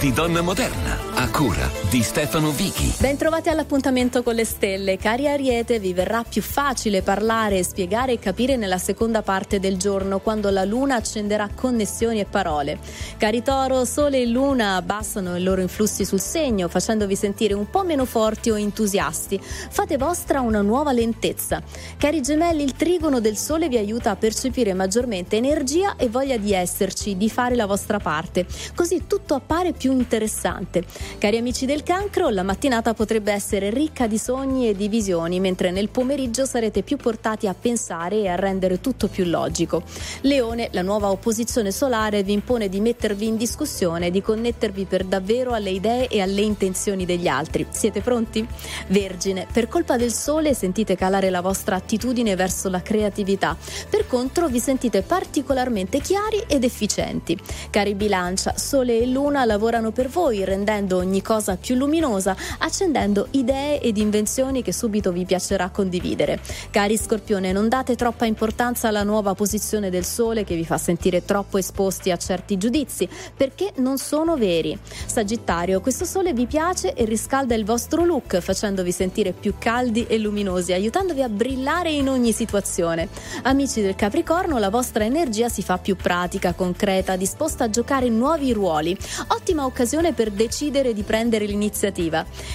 di 0.00 0.12
Donna 0.12 0.40
Moderna, 0.40 0.98
a 1.14 1.28
cura 1.28 1.79
di 1.90 2.02
Stefano 2.04 2.52
Vichi. 2.52 2.94
Bentrovati 3.00 3.48
all'appuntamento 3.48 4.22
con 4.22 4.36
le 4.36 4.44
stelle. 4.44 4.96
Cari 4.96 5.26
Ariete, 5.26 5.80
vi 5.80 5.92
verrà 5.92 6.22
più 6.22 6.40
facile 6.40 7.02
parlare, 7.02 7.64
spiegare 7.64 8.12
e 8.12 8.20
capire 8.20 8.54
nella 8.54 8.78
seconda 8.78 9.22
parte 9.22 9.58
del 9.58 9.76
giorno, 9.76 10.20
quando 10.20 10.50
la 10.50 10.64
luna 10.64 10.94
accenderà 10.94 11.48
connessioni 11.52 12.20
e 12.20 12.26
parole. 12.26 12.78
Cari 13.16 13.42
Toro, 13.42 13.84
Sole 13.84 14.20
e 14.20 14.26
Luna 14.26 14.76
abbassano 14.76 15.36
i 15.36 15.42
loro 15.42 15.62
influssi 15.62 16.04
sul 16.04 16.20
segno, 16.20 16.68
facendovi 16.68 17.16
sentire 17.16 17.54
un 17.54 17.68
po' 17.68 17.82
meno 17.82 18.04
forti 18.04 18.50
o 18.50 18.56
entusiasti. 18.56 19.40
Fate 19.42 19.96
vostra 19.96 20.42
una 20.42 20.60
nuova 20.60 20.92
lentezza. 20.92 21.60
Cari 21.96 22.22
Gemelli, 22.22 22.62
il 22.62 22.74
trigono 22.74 23.18
del 23.18 23.36
Sole 23.36 23.68
vi 23.68 23.78
aiuta 23.78 24.12
a 24.12 24.16
percepire 24.16 24.74
maggiormente 24.74 25.36
energia 25.36 25.96
e 25.96 26.08
voglia 26.08 26.36
di 26.36 26.52
esserci, 26.52 27.16
di 27.16 27.28
fare 27.28 27.56
la 27.56 27.66
vostra 27.66 27.98
parte. 27.98 28.46
Così 28.76 29.08
tutto 29.08 29.34
appare 29.34 29.72
più 29.72 29.90
interessante. 29.90 30.84
Cari 31.18 31.36
amici 31.36 31.66
del 31.66 31.78
cancro, 31.82 32.28
la 32.30 32.42
mattinata 32.42 32.94
potrebbe 32.94 33.32
essere 33.32 33.70
ricca 33.70 34.06
di 34.06 34.18
sogni 34.18 34.68
e 34.68 34.74
di 34.74 34.88
visioni, 34.88 35.40
mentre 35.40 35.70
nel 35.70 35.88
pomeriggio 35.88 36.44
sarete 36.44 36.82
più 36.82 36.96
portati 36.96 37.46
a 37.46 37.54
pensare 37.54 38.16
e 38.16 38.28
a 38.28 38.34
rendere 38.34 38.80
tutto 38.80 39.08
più 39.08 39.24
logico. 39.24 39.82
Leone, 40.22 40.68
la 40.72 40.82
nuova 40.82 41.10
opposizione 41.10 41.70
solare 41.70 42.22
vi 42.22 42.32
impone 42.32 42.68
di 42.68 42.80
mettervi 42.80 43.26
in 43.26 43.36
discussione, 43.36 44.10
di 44.10 44.22
connettervi 44.22 44.84
per 44.84 45.04
davvero 45.04 45.52
alle 45.52 45.70
idee 45.70 46.08
e 46.08 46.20
alle 46.20 46.42
intenzioni 46.42 47.04
degli 47.04 47.28
altri. 47.28 47.66
Siete 47.70 48.00
pronti? 48.00 48.46
Vergine, 48.88 49.46
per 49.52 49.68
colpa 49.68 49.96
del 49.96 50.12
sole 50.12 50.54
sentite 50.54 50.96
calare 50.96 51.30
la 51.30 51.40
vostra 51.40 51.76
attitudine 51.76 52.36
verso 52.36 52.68
la 52.68 52.82
creatività. 52.82 53.56
Per 53.88 54.06
contro 54.06 54.48
vi 54.48 54.60
sentite 54.60 55.02
particolarmente 55.02 56.00
chiari 56.00 56.42
ed 56.46 56.64
efficienti. 56.64 57.38
Cari 57.70 57.94
bilancia, 57.94 58.54
sole 58.56 58.98
e 58.98 59.06
luna 59.06 59.44
lavorano 59.44 59.90
per 59.90 60.08
voi, 60.08 60.44
rendendo 60.44 60.96
ogni 60.96 61.22
cosa 61.22 61.56
più 61.56 61.69
luminosa, 61.74 62.36
accendendo 62.58 63.28
idee 63.32 63.80
ed 63.80 63.96
invenzioni 63.96 64.62
che 64.62 64.72
subito 64.72 65.12
vi 65.12 65.24
piacerà 65.24 65.70
condividere. 65.70 66.40
Cari 66.70 66.96
Scorpione, 66.96 67.52
non 67.52 67.68
date 67.68 67.96
troppa 67.96 68.24
importanza 68.24 68.88
alla 68.88 69.02
nuova 69.02 69.34
posizione 69.34 69.90
del 69.90 70.04
Sole 70.04 70.44
che 70.44 70.56
vi 70.56 70.64
fa 70.64 70.78
sentire 70.78 71.24
troppo 71.24 71.58
esposti 71.58 72.10
a 72.10 72.16
certi 72.16 72.56
giudizi, 72.56 73.08
perché 73.36 73.72
non 73.76 73.98
sono 73.98 74.36
veri. 74.36 74.78
Sagittario, 75.06 75.80
questo 75.80 76.04
Sole 76.04 76.32
vi 76.32 76.46
piace 76.46 76.94
e 76.94 77.04
riscalda 77.04 77.54
il 77.54 77.64
vostro 77.64 78.04
look, 78.04 78.38
facendovi 78.38 78.92
sentire 78.92 79.32
più 79.32 79.54
caldi 79.58 80.06
e 80.06 80.18
luminosi, 80.18 80.72
aiutandovi 80.72 81.22
a 81.22 81.28
brillare 81.28 81.90
in 81.90 82.08
ogni 82.08 82.32
situazione. 82.32 83.08
Amici 83.42 83.80
del 83.80 83.94
Capricorno, 83.94 84.58
la 84.58 84.70
vostra 84.70 85.04
energia 85.04 85.48
si 85.48 85.62
fa 85.62 85.78
più 85.78 85.96
pratica, 85.96 86.52
concreta, 86.52 87.16
disposta 87.16 87.64
a 87.64 87.70
giocare 87.70 88.08
nuovi 88.08 88.52
ruoli. 88.52 88.96
Ottima 89.28 89.64
occasione 89.64 90.12
per 90.12 90.30
decidere 90.30 90.92
di 90.92 91.02
prendere 91.02 91.44
l'iniziativa. 91.44 91.59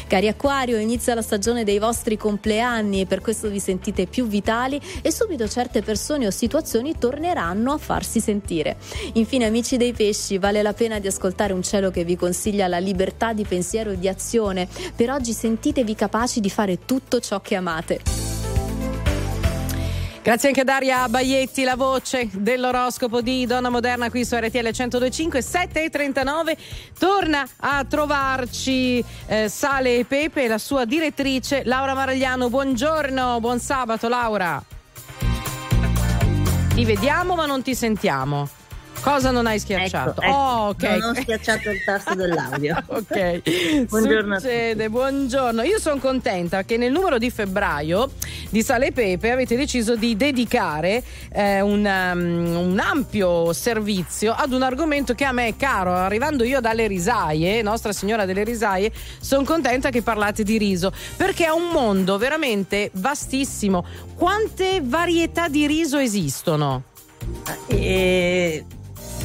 Cari 0.07 0.27
Acquario, 0.27 0.77
inizia 0.77 1.13
la 1.13 1.21
stagione 1.21 1.63
dei 1.63 1.79
vostri 1.79 2.17
compleanni 2.17 3.01
e 3.01 3.05
per 3.05 3.21
questo 3.21 3.49
vi 3.49 3.59
sentite 3.59 4.07
più 4.07 4.27
vitali 4.27 4.81
e 5.01 5.11
subito 5.11 5.47
certe 5.47 5.81
persone 5.81 6.27
o 6.27 6.31
situazioni 6.31 6.97
torneranno 6.97 7.71
a 7.71 7.77
farsi 7.77 8.19
sentire. 8.19 8.77
Infine, 9.13 9.45
amici 9.45 9.77
dei 9.77 9.93
pesci, 9.93 10.37
vale 10.37 10.61
la 10.61 10.73
pena 10.73 10.99
di 10.99 11.07
ascoltare 11.07 11.53
un 11.53 11.61
cielo 11.61 11.91
che 11.91 12.03
vi 12.03 12.15
consiglia 12.15 12.67
la 12.67 12.79
libertà 12.79 13.33
di 13.33 13.43
pensiero 13.43 13.91
e 13.91 13.99
di 13.99 14.07
azione. 14.07 14.67
Per 14.95 15.09
oggi 15.09 15.33
sentitevi 15.33 15.95
capaci 15.95 16.39
di 16.39 16.49
fare 16.49 16.79
tutto 16.85 17.19
ciò 17.19 17.39
che 17.41 17.55
amate. 17.55 18.34
Grazie 20.25 20.47
anche 20.47 20.61
a 20.61 20.63
Daria 20.63 21.07
Baietti, 21.07 21.63
la 21.63 21.75
voce 21.75 22.27
dell'oroscopo 22.31 23.21
di 23.21 23.45
Donna 23.45 23.69
Moderna 23.69 24.09
qui 24.09 24.25
su 24.25 24.35
RTL 24.35 24.57
1025, 24.57 25.39
7 25.39 25.83
e 25.83 25.89
39. 25.91 26.57
Torna 26.97 27.47
a 27.57 27.85
trovarci 27.87 29.05
eh, 29.27 29.47
Sale 29.49 29.99
e 29.99 30.05
Pepe, 30.05 30.47
la 30.47 30.57
sua 30.57 30.85
direttrice 30.85 31.61
Laura 31.63 31.93
Maragliano. 31.93 32.49
Buongiorno, 32.49 33.39
buon 33.39 33.59
sabato 33.59 34.07
Laura. 34.07 34.63
Ti 36.73 36.85
vediamo 36.85 37.35
ma 37.35 37.45
non 37.45 37.61
ti 37.61 37.75
sentiamo. 37.75 38.64
Cosa 39.05 39.29
non 39.29 39.45
hai 39.45 39.59
schiacciato? 39.59 40.19
Ecco, 40.19 40.21
ecco. 40.23 40.35
Oh, 40.35 40.67
ok. 40.69 40.83
Non 40.83 41.09
ho 41.11 41.13
schiacciato 41.13 41.69
il 41.69 41.83
tasto 41.83 42.15
dell'audio. 42.15 42.75
ok. 42.89 43.85
Buongiorno 43.87 44.39
Succede, 44.39 44.89
buongiorno. 44.89 45.61
Io 45.61 45.79
sono 45.79 45.99
contenta 45.99 46.63
che 46.63 46.75
nel 46.77 46.91
numero 46.91 47.19
di 47.19 47.29
febbraio 47.29 48.09
di 48.49 48.63
Sale 48.63 48.87
e 48.87 48.91
Pepe 48.93 49.29
avete 49.29 49.55
deciso 49.55 49.95
di 49.95 50.15
dedicare 50.15 51.03
eh, 51.31 51.61
un, 51.61 51.85
um, 51.85 52.71
un 52.71 52.79
ampio 52.79 53.53
servizio 53.53 54.33
ad 54.33 54.51
un 54.51 54.63
argomento 54.63 55.13
che 55.13 55.23
a 55.23 55.31
me 55.31 55.49
è 55.49 55.55
caro. 55.55 55.93
Arrivando 55.93 56.43
io 56.43 56.59
dalle 56.59 56.87
risaie, 56.87 57.61
Nostra 57.61 57.93
Signora 57.93 58.25
delle 58.25 58.43
Risaie, 58.43 58.91
sono 59.19 59.43
contenta 59.43 59.91
che 59.91 60.01
parlate 60.01 60.41
di 60.41 60.57
riso 60.57 60.91
perché 61.15 61.45
è 61.45 61.51
un 61.51 61.69
mondo 61.71 62.17
veramente 62.17 62.89
vastissimo. 62.93 63.85
Quante 64.15 64.81
varietà 64.83 65.47
di 65.47 65.67
riso 65.67 65.99
esistono? 65.99 66.81
E 67.67 68.65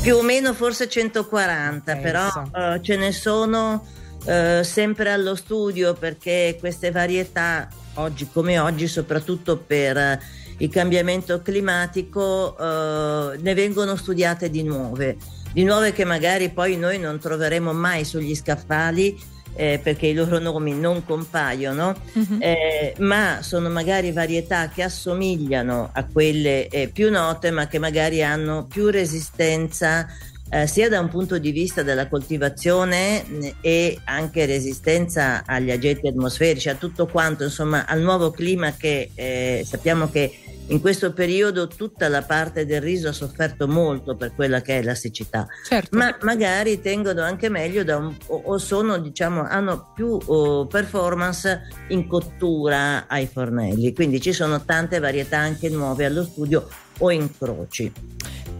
più 0.00 0.16
o 0.16 0.22
meno 0.22 0.54
forse 0.54 0.88
140, 0.88 1.96
però 1.96 2.26
eh, 2.54 2.80
ce 2.82 2.96
ne 2.96 3.12
sono 3.12 3.86
eh, 4.24 4.62
sempre 4.64 5.12
allo 5.12 5.34
studio 5.34 5.92
perché 5.92 6.56
queste 6.58 6.90
varietà, 6.90 7.68
oggi 7.94 8.26
come 8.32 8.58
oggi, 8.58 8.88
soprattutto 8.88 9.58
per 9.58 9.96
eh, 9.98 10.20
il 10.58 10.70
cambiamento 10.70 11.42
climatico, 11.42 12.56
eh, 12.58 13.38
ne 13.40 13.54
vengono 13.54 13.94
studiate 13.94 14.48
di 14.48 14.62
nuove, 14.62 15.18
di 15.52 15.64
nuove 15.64 15.92
che 15.92 16.04
magari 16.04 16.48
poi 16.48 16.78
noi 16.78 16.98
non 16.98 17.18
troveremo 17.18 17.72
mai 17.72 18.04
sugli 18.04 18.34
scaffali. 18.34 19.38
Eh, 19.54 19.80
perché 19.82 20.06
i 20.06 20.14
loro 20.14 20.38
nomi 20.38 20.72
non 20.74 21.04
compaiono, 21.04 21.94
eh, 22.38 22.94
ma 22.98 23.38
sono 23.42 23.68
magari 23.68 24.12
varietà 24.12 24.68
che 24.68 24.82
assomigliano 24.82 25.90
a 25.92 26.04
quelle 26.04 26.68
eh, 26.68 26.88
più 26.88 27.10
note, 27.10 27.50
ma 27.50 27.66
che 27.66 27.78
magari 27.78 28.22
hanno 28.22 28.66
più 28.66 28.88
resistenza 28.88 30.06
eh, 30.50 30.66
sia 30.66 30.88
da 30.88 31.00
un 31.00 31.08
punto 31.08 31.38
di 31.38 31.52
vista 31.52 31.82
della 31.82 32.08
coltivazione 32.08 33.54
e 33.60 33.98
anche 34.04 34.46
resistenza 34.46 35.44
agli 35.46 35.70
agenti 35.70 36.08
atmosferici, 36.08 36.68
a 36.68 36.74
tutto 36.74 37.06
quanto, 37.06 37.44
insomma, 37.44 37.86
al 37.86 38.00
nuovo 38.00 38.30
clima 38.30 38.72
che 38.72 39.10
eh, 39.14 39.64
sappiamo 39.64 40.10
che 40.10 40.32
in 40.70 40.80
questo 40.80 41.12
periodo 41.12 41.66
tutta 41.66 42.08
la 42.08 42.22
parte 42.22 42.64
del 42.64 42.80
riso 42.80 43.08
ha 43.08 43.12
sofferto 43.12 43.66
molto 43.66 44.16
per 44.16 44.34
quella 44.34 44.60
che 44.60 44.78
è 44.78 44.82
la 44.82 44.94
siccità, 44.94 45.46
ma 45.90 46.16
magari 46.22 46.80
tengono 46.80 47.22
anche 47.22 47.48
meglio 47.48 47.82
un- 47.96 48.16
o, 48.26 48.42
o 48.44 48.58
sono, 48.58 48.98
diciamo, 48.98 49.42
hanno 49.42 49.90
più 49.94 50.16
oh, 50.26 50.66
performance 50.66 51.62
in 51.88 52.06
cottura 52.06 53.08
ai 53.08 53.26
fornelli, 53.26 53.92
quindi 53.92 54.20
ci 54.20 54.32
sono 54.32 54.64
tante 54.64 55.00
varietà 55.00 55.38
anche 55.38 55.68
nuove 55.68 56.04
allo 56.04 56.22
studio 56.22 56.68
o 56.98 57.10
incroci. 57.10 57.92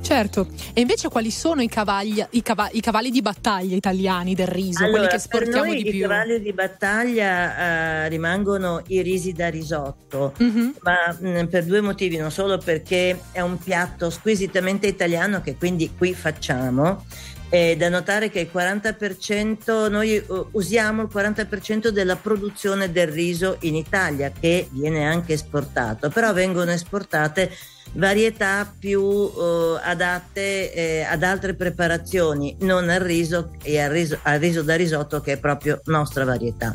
Certo, 0.02 0.48
e 0.72 0.80
invece 0.80 1.08
quali 1.08 1.30
sono 1.30 1.60
i 1.62 1.68
cavalli, 1.68 2.24
i 2.30 2.42
cava- 2.42 2.68
i 2.72 2.80
cavalli 2.80 3.10
di 3.10 3.22
battaglia 3.22 3.76
italiani 3.76 4.34
del 4.34 4.46
riso, 4.48 4.78
quelli 4.80 4.96
Allora, 4.96 5.02
che 5.02 5.22
per 5.28 5.42
esportiamo 5.42 5.64
noi 5.72 5.82
di 5.82 5.88
i 5.88 5.90
più? 5.92 6.00
cavalli 6.00 6.40
di 6.40 6.52
battaglia 6.52 7.56
eh, 8.04 8.08
rimangono 8.08 8.82
i 8.88 9.02
risi 9.02 9.32
da 9.32 9.48
risotto, 9.48 10.32
Mhm. 10.38 10.74
ma 10.82 11.16
mh, 11.42 11.46
per 11.48 11.64
due 11.64 11.80
motivi, 11.80 12.16
non 12.16 12.30
solo 12.32 12.58
perché 12.58 13.20
è 13.30 13.40
un 13.40 13.58
piatto 13.58 14.10
squisitamente 14.10 14.86
italiano 14.86 15.40
che 15.42 15.56
quindi 15.56 15.90
qui 15.96 16.14
facciamo. 16.14 17.04
È 17.50 17.74
da 17.76 17.88
notare 17.88 18.30
che 18.30 18.38
il 18.38 18.50
40% 18.52 19.90
noi 19.90 20.14
eh, 20.14 20.24
usiamo 20.52 21.02
il 21.02 21.08
40% 21.12 21.88
della 21.88 22.14
produzione 22.14 22.92
del 22.92 23.08
riso 23.08 23.56
in 23.62 23.74
Italia 23.74 24.30
che 24.30 24.68
viene 24.70 25.04
anche 25.04 25.32
esportato, 25.32 26.10
però 26.10 26.32
vengono 26.32 26.70
esportate 26.70 27.50
varietà 27.94 28.72
più 28.78 29.02
eh, 29.02 29.80
adatte 29.82 30.72
eh, 30.72 31.02
ad 31.02 31.24
altre 31.24 31.54
preparazioni, 31.54 32.56
non 32.60 32.88
al 32.88 33.00
riso 33.00 33.50
e 33.64 33.80
al 33.80 33.90
riso, 33.90 34.16
al 34.22 34.38
riso 34.38 34.62
da 34.62 34.76
risotto 34.76 35.20
che 35.20 35.32
è 35.32 35.38
proprio 35.38 35.80
nostra 35.86 36.24
varietà. 36.24 36.70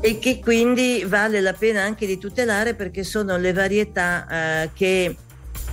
E 0.00 0.18
che 0.18 0.40
quindi 0.40 1.04
vale 1.06 1.40
la 1.40 1.52
pena 1.52 1.82
anche 1.82 2.04
di 2.04 2.18
tutelare 2.18 2.74
perché 2.74 3.04
sono 3.04 3.36
le 3.36 3.52
varietà 3.52 4.26
eh, 4.28 4.70
che 4.74 5.16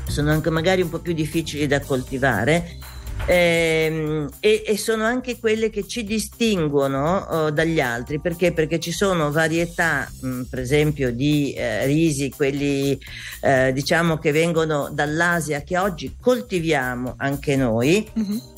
sono 0.07 0.31
anche 0.31 0.49
magari 0.51 0.81
un 0.81 0.89
po' 0.89 0.99
più 0.99 1.13
difficili 1.13 1.65
da 1.65 1.79
coltivare 1.81 2.77
e, 3.25 4.63
e 4.65 4.77
sono 4.77 5.03
anche 5.03 5.39
quelle 5.39 5.69
che 5.69 5.87
ci 5.87 6.03
distinguono 6.03 7.17
oh, 7.17 7.49
dagli 7.51 7.79
altri 7.79 8.19
perché? 8.19 8.51
Perché 8.51 8.79
ci 8.79 8.91
sono 8.91 9.31
varietà, 9.31 10.09
mh, 10.21 10.41
per 10.49 10.59
esempio, 10.59 11.11
di 11.11 11.53
eh, 11.53 11.85
risi, 11.85 12.29
quelli 12.29 12.99
eh, 13.41 13.71
diciamo 13.73 14.17
che 14.17 14.31
vengono 14.31 14.89
dall'Asia, 14.91 15.61
che 15.61 15.77
oggi 15.77 16.15
coltiviamo 16.19 17.15
anche 17.17 17.55
noi 17.55 18.07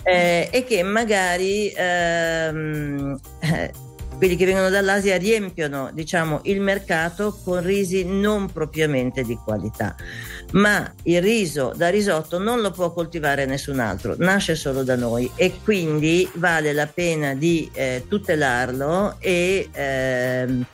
eh, 0.03 0.49
e 0.51 0.63
che 0.63 0.83
magari 0.83 1.71
ehm, 1.75 3.19
eh, 3.39 3.71
quelli 4.17 4.35
che 4.35 4.45
vengono 4.45 4.69
dall'Asia 4.69 5.17
riempiono 5.17 5.89
diciamo, 5.93 6.41
il 6.43 6.61
mercato 6.61 7.37
con 7.43 7.61
risi 7.61 8.05
non 8.05 8.51
propriamente 8.51 9.23
di 9.23 9.35
qualità. 9.35 9.95
Ma 10.53 10.91
il 11.03 11.21
riso 11.21 11.73
da 11.75 11.89
risotto 11.89 12.37
non 12.37 12.61
lo 12.61 12.71
può 12.71 12.91
coltivare 12.91 13.45
nessun 13.45 13.79
altro, 13.79 14.15
nasce 14.19 14.55
solo 14.55 14.83
da 14.83 14.95
noi 14.95 15.29
e 15.35 15.59
quindi 15.63 16.29
vale 16.35 16.73
la 16.73 16.85
pena 16.85 17.33
di 17.33 17.69
eh, 17.73 18.05
tutelarlo 18.07 19.15
e, 19.19 19.69
ehm, 19.71 20.65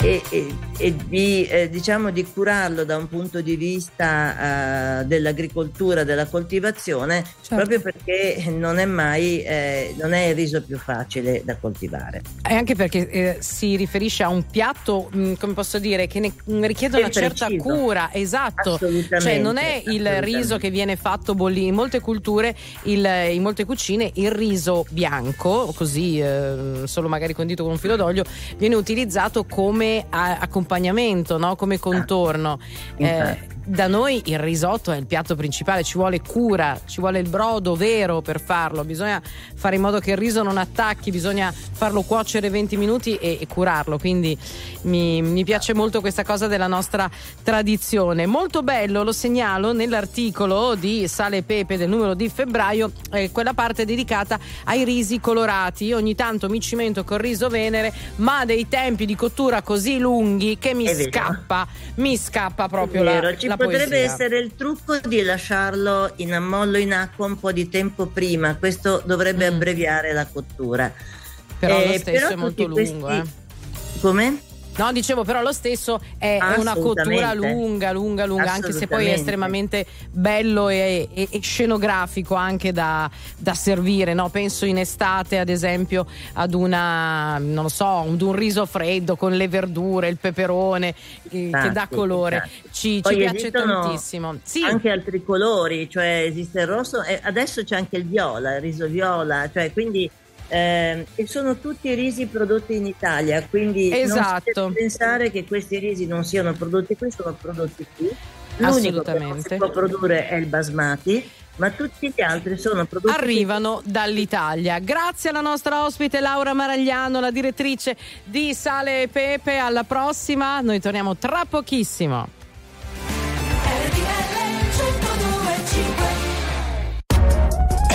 e, 0.00 0.22
e- 0.30 0.54
e 0.76 0.94
di, 1.06 1.46
eh, 1.46 1.68
diciamo 1.70 2.10
di 2.10 2.24
curarlo 2.24 2.84
da 2.84 2.96
un 2.96 3.08
punto 3.08 3.40
di 3.40 3.54
vista 3.56 5.00
eh, 5.00 5.04
dell'agricoltura, 5.04 6.02
della 6.04 6.26
coltivazione, 6.26 7.24
proprio 7.48 7.80
perché 7.80 8.42
non 8.48 8.78
è 8.78 8.84
mai 8.86 9.42
eh, 9.42 9.94
non 10.00 10.12
è 10.12 10.26
il 10.26 10.34
riso 10.34 10.60
più 10.62 10.76
facile 10.78 11.42
da 11.44 11.56
coltivare. 11.56 12.22
E 12.48 12.54
anche 12.54 12.74
perché 12.74 13.08
eh, 13.08 13.36
si 13.40 13.76
riferisce 13.76 14.22
a 14.24 14.28
un 14.28 14.44
piatto, 14.50 15.08
mh, 15.12 15.34
come 15.34 15.52
posso 15.52 15.78
dire, 15.78 16.06
che 16.06 16.18
ne 16.20 16.32
richiede 16.66 16.98
una 16.98 17.10
certa 17.10 17.46
preciso. 17.46 17.62
cura, 17.68 18.10
esatto. 18.12 18.74
Assolutamente, 18.74 19.20
Cioè 19.20 19.38
non 19.38 19.56
è 19.56 19.82
il 19.86 20.22
riso 20.22 20.58
che 20.58 20.70
viene 20.70 20.96
fatto 20.96 21.34
bollire 21.34 21.68
in 21.68 21.74
molte 21.74 22.00
culture, 22.00 22.54
il- 22.84 23.28
in 23.30 23.42
molte 23.42 23.64
cucine, 23.64 24.10
il 24.14 24.30
riso 24.32 24.84
bianco, 24.90 25.72
così 25.74 26.18
eh, 26.18 26.82
solo 26.84 27.08
magari 27.08 27.32
condito 27.32 27.62
con 27.62 27.72
un 27.72 27.78
filo 27.78 27.96
d'olio, 27.96 28.24
viene 28.58 28.74
utilizzato 28.74 29.44
come 29.44 29.73
a- 30.10 30.38
accompagnamento, 30.38 31.38
no? 31.38 31.56
come 31.56 31.78
contorno. 31.78 32.58
Eh, 32.96 33.06
infatti. 33.06 33.53
Da 33.66 33.86
noi 33.86 34.22
il 34.26 34.38
risotto 34.38 34.92
è 34.92 34.96
il 34.96 35.06
piatto 35.06 35.34
principale, 35.34 35.82
ci 35.82 35.96
vuole 35.96 36.20
cura, 36.20 36.78
ci 36.86 37.00
vuole 37.00 37.18
il 37.18 37.28
brodo 37.28 37.74
vero 37.74 38.20
per 38.20 38.40
farlo, 38.40 38.84
bisogna 38.84 39.22
fare 39.54 39.76
in 39.76 39.82
modo 39.82 40.00
che 40.00 40.12
il 40.12 40.16
riso 40.16 40.42
non 40.42 40.58
attacchi, 40.58 41.10
bisogna 41.10 41.52
farlo 41.52 42.02
cuocere 42.02 42.50
20 42.50 42.76
minuti 42.76 43.16
e, 43.16 43.38
e 43.40 43.46
curarlo, 43.46 43.98
quindi 43.98 44.36
mi, 44.82 45.22
mi 45.22 45.44
piace 45.44 45.72
molto 45.74 46.00
questa 46.00 46.24
cosa 46.24 46.46
della 46.46 46.66
nostra 46.66 47.10
tradizione. 47.42 48.26
Molto 48.26 48.62
bello, 48.62 49.02
lo 49.02 49.12
segnalo 49.12 49.72
nell'articolo 49.72 50.74
di 50.74 51.08
Sale 51.08 51.38
e 51.38 51.42
Pepe 51.42 51.76
del 51.76 51.88
numero 51.88 52.14
di 52.14 52.28
febbraio, 52.28 52.92
eh, 53.12 53.30
quella 53.30 53.54
parte 53.54 53.84
dedicata 53.84 54.38
ai 54.64 54.84
risi 54.84 55.20
colorati. 55.20 55.86
Io 55.86 55.96
ogni 55.96 56.14
tanto 56.14 56.48
mi 56.48 56.60
cimento 56.60 57.04
col 57.04 57.18
riso 57.18 57.48
venere, 57.48 57.92
ma 58.16 58.44
dei 58.44 58.68
tempi 58.68 59.06
di 59.06 59.16
cottura 59.16 59.62
così 59.62 59.98
lunghi 59.98 60.58
che 60.58 60.74
mi 60.74 60.84
È 60.84 60.94
vero. 60.94 61.10
scappa, 61.10 61.66
mi 61.96 62.16
scappa 62.16 62.68
proprio 62.68 63.00
È 63.02 63.04
la, 63.04 63.53
vero, 63.56 63.70
ci 63.70 63.76
la 63.76 63.78
potrebbe 63.82 63.88
poesia. 64.06 64.12
essere 64.12 64.38
il 64.38 64.54
trucco 64.56 64.98
di 64.98 65.22
lasciarlo 65.22 66.12
in 66.16 66.32
ammollo 66.32 66.76
in 66.78 66.92
acqua 66.92 67.26
un 67.26 67.38
po' 67.38 67.52
di 67.52 67.68
tempo 67.68 68.06
prima, 68.06 68.56
questo 68.56 69.02
dovrebbe 69.04 69.46
abbreviare 69.46 70.12
la 70.12 70.26
cottura. 70.26 70.86
Mm. 70.92 71.56
Però 71.58 71.78
lo 71.78 71.92
Eh, 71.92 71.98
stesso 71.98 72.26
è 72.26 72.28
tutti 72.34 72.40
molto 72.40 72.66
lungo, 72.66 73.06
questi- 73.06 73.28
eh. 73.28 74.00
Come? 74.00 74.40
No, 74.76 74.92
dicevo, 74.92 75.22
però 75.22 75.40
lo 75.40 75.52
stesso 75.52 76.00
è 76.18 76.38
una 76.56 76.74
cottura 76.74 77.32
lunga, 77.32 77.92
lunga, 77.92 78.26
lunga, 78.26 78.52
anche 78.52 78.72
se 78.72 78.86
poi 78.88 79.06
è 79.06 79.12
estremamente 79.12 79.86
bello 80.10 80.68
e, 80.68 81.08
e- 81.12 81.28
e 81.30 81.40
scenografico 81.40 82.34
anche 82.34 82.72
da, 82.72 83.08
da 83.36 83.54
servire. 83.54 84.14
No? 84.14 84.28
Penso 84.30 84.64
in 84.64 84.78
estate, 84.78 85.38
ad 85.38 85.48
esempio, 85.48 86.06
ad 86.32 86.54
una, 86.54 87.38
non 87.38 87.62
lo 87.64 87.68
so, 87.68 87.86
ad 87.86 88.20
un 88.20 88.32
riso 88.32 88.66
freddo 88.66 89.14
con 89.16 89.32
le 89.32 89.46
verdure, 89.46 90.08
il 90.08 90.18
peperone 90.18 90.88
eh, 90.88 91.28
che 91.28 91.50
dà 91.50 91.66
Infatti, 91.66 91.94
colore. 91.94 92.48
Ci, 92.72 93.02
ci 93.02 93.16
piace 93.16 93.50
tantissimo. 93.52 94.38
Sì. 94.42 94.64
Anche 94.64 94.90
altri 94.90 95.22
colori, 95.22 95.88
cioè 95.88 96.24
esiste 96.26 96.60
il 96.62 96.66
rosso 96.66 97.02
e 97.02 97.20
adesso 97.22 97.62
c'è 97.62 97.76
anche 97.76 97.96
il 97.96 98.06
viola, 98.06 98.56
il 98.56 98.60
riso 98.60 98.86
viola, 98.86 99.48
cioè 99.52 99.72
quindi 99.72 100.10
ehm, 100.48 101.04
e 101.14 101.26
sono 101.26 101.56
tutti 101.58 101.92
risi 101.94 102.26
prodotti 102.26 102.74
in 102.74 102.86
Italia, 102.86 103.46
quindi 103.48 103.88
non 103.88 103.98
si 103.98 104.04
Esatto. 104.04 104.70
pensare 104.74 105.30
che 105.30 105.44
questi 105.44 105.78
risi 105.78 106.06
non 106.06 106.24
siano 106.24 106.52
prodotti 106.52 106.96
qui, 106.96 107.10
sono 107.10 107.36
prodotti 107.40 107.86
qui. 107.96 108.10
L'unico 108.58 109.02
che 109.02 109.18
non 109.18 109.40
si 109.40 109.56
può 109.56 109.70
produrre 109.70 110.28
è 110.28 110.36
il 110.36 110.46
basmati, 110.46 111.28
ma 111.56 111.70
tutti 111.70 112.12
gli 112.14 112.20
altri 112.20 112.56
sono 112.56 112.84
prodotti 112.84 113.16
arrivano 113.16 113.80
dall'Italia. 113.84 114.78
Grazie 114.78 115.30
alla 115.30 115.40
nostra 115.40 115.84
ospite 115.84 116.20
Laura 116.20 116.52
Maragliano, 116.52 117.20
la 117.20 117.30
direttrice 117.30 117.96
di 118.22 118.54
Sale 118.54 119.02
e 119.02 119.08
Pepe. 119.08 119.58
Alla 119.58 119.84
prossima, 119.84 120.60
noi 120.60 120.80
torniamo 120.80 121.16
tra 121.16 121.44
pochissimo. 121.48 122.42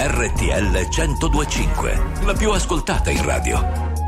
RTL 0.01 0.87
1025, 0.87 2.01
la 2.23 2.31
più 2.31 2.51
ascoltata 2.51 3.09
in 3.09 3.21
radio. 3.21 3.59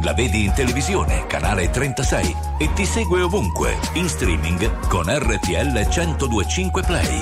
La 0.04 0.14
vedi 0.14 0.46
in 0.46 0.54
televisione, 0.54 1.28
canale 1.28 1.70
36 1.70 2.34
e 2.60 2.72
ti 2.72 2.86
segue 2.86 3.22
ovunque, 3.22 3.78
in 3.96 4.08
streaming 4.08 4.88
con 4.88 5.08
RTL 5.08 5.74
1025 5.74 6.82
Play. 6.84 7.20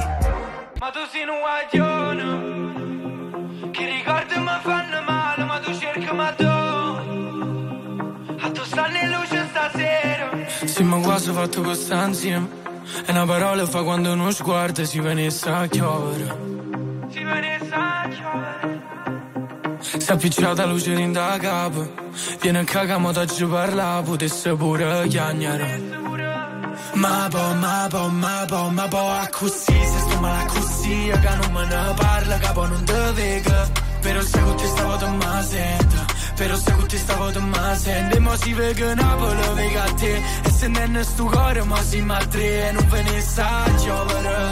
Ma 0.80 0.92
tu 0.92 1.00
sei 1.12 1.24
un 1.24 1.40
guaglione 1.42 3.72
Che 3.72 3.86
ricordi 3.86 4.38
mi 4.38 4.60
fanno 4.62 5.02
male 5.02 5.44
Ma 5.44 5.58
tu 5.60 5.74
cerchi 5.74 6.14
ma 6.14 6.32
tu 6.32 6.46
A 6.46 8.52
tu 8.52 8.64
stanno 8.64 8.98
in 8.98 9.10
luce 9.10 9.48
stasera 9.50 10.30
Sì, 10.66 10.84
ma 10.84 11.00
quasi 11.00 11.32
fatto 11.32 11.62
questa 11.62 12.06
insieme. 12.06 12.48
E 13.04 13.12
una 13.12 13.26
parola 13.26 13.66
fa 13.66 13.82
quando 13.82 14.12
uno 14.14 14.30
sguardo 14.30 14.86
si 14.86 15.00
venisse 15.00 15.50
a 15.50 15.66
chiovere. 15.66 16.38
Si 17.10 17.24
venisse 17.24 17.69
Si 19.80 19.98
è 19.98 20.12
appicciata 20.12 20.66
luce 20.66 20.94
in 20.94 21.12
da 21.12 21.38
capo. 21.40 21.88
Viene 22.42 22.60
a 22.60 22.64
cagamo 22.64 23.12
da 23.12 23.26
giù 23.26 23.50
parla, 23.50 24.02
potesse 24.04 24.54
pure 24.56 25.08
chiagnare. 25.08 25.82
Ma 26.94 27.28
po, 27.30 27.54
ma 27.56 27.88
po, 27.90 28.10
ma 28.10 28.46
po, 28.48 28.70
ma 28.70 28.88
po, 28.88 29.10
a 29.10 29.28
così, 29.32 29.74
se 29.74 30.00
sto 30.00 30.20
male 30.20 30.44
a 30.44 30.46
così, 30.46 31.12
che 31.12 31.36
non 31.42 31.52
me 31.54 31.66
ne 31.66 31.94
parla, 31.96 32.38
capo 32.40 32.66
non 32.68 32.84
te 32.84 33.12
vega. 33.14 33.88
Però 34.02 34.22
se 34.22 34.40
con 34.42 34.56
te 34.56 34.66
stavo 34.66 34.96
te 34.96 35.08
ma 35.08 35.42
sento, 35.44 36.06
però 36.36 36.56
se 36.56 36.72
con 36.72 36.88
te 36.88 36.98
stavo 36.98 37.32
te 37.32 37.40
ma 37.40 37.76
sento. 37.76 38.16
E 38.16 38.20
mo 38.20 38.36
si 38.38 38.54
vega 38.54 38.94
Napoli, 38.96 39.54
vega 39.56 39.84
a 39.84 39.94
te, 39.94 40.22
e 40.44 40.50
se 40.52 40.68
non 40.68 41.04
sto 41.04 41.26
cuore, 41.26 41.64
ma 41.64 41.82
si 41.82 42.02
ma 42.02 42.18
tre, 42.18 42.70
e 42.70 42.72
non 42.72 42.88
ve 42.88 43.02
ne 43.04 43.22
sa 43.22 43.64
chiovere, 43.78 44.52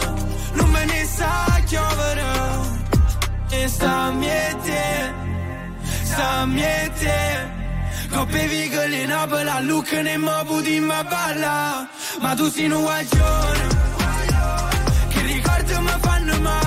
non 0.53 0.71
ve 0.71 0.85
ne 0.85 1.05
sa 1.05 1.61
chiovere. 1.65 2.66
E 3.49 3.67
sta 3.67 4.11
miete, 4.11 5.13
sta 6.03 6.45
miete. 6.45 7.55
Coppe 8.09 8.47
vigole 8.47 9.01
in 9.03 9.07
Napoli, 9.09 9.49
a 9.49 9.59
Lucca 9.61 10.01
ne 10.01 10.17
mo 10.17 10.43
puti 10.45 10.79
ma 10.79 11.03
balla. 11.03 11.87
Ma 12.19 12.35
tu 12.35 12.49
sei 12.49 12.69
un 12.69 12.81
guaglione. 12.81 13.67
Che 15.09 15.21
ricordi 15.21 15.73
mi 15.79 15.95
fanno 16.01 16.39
male, 16.41 16.66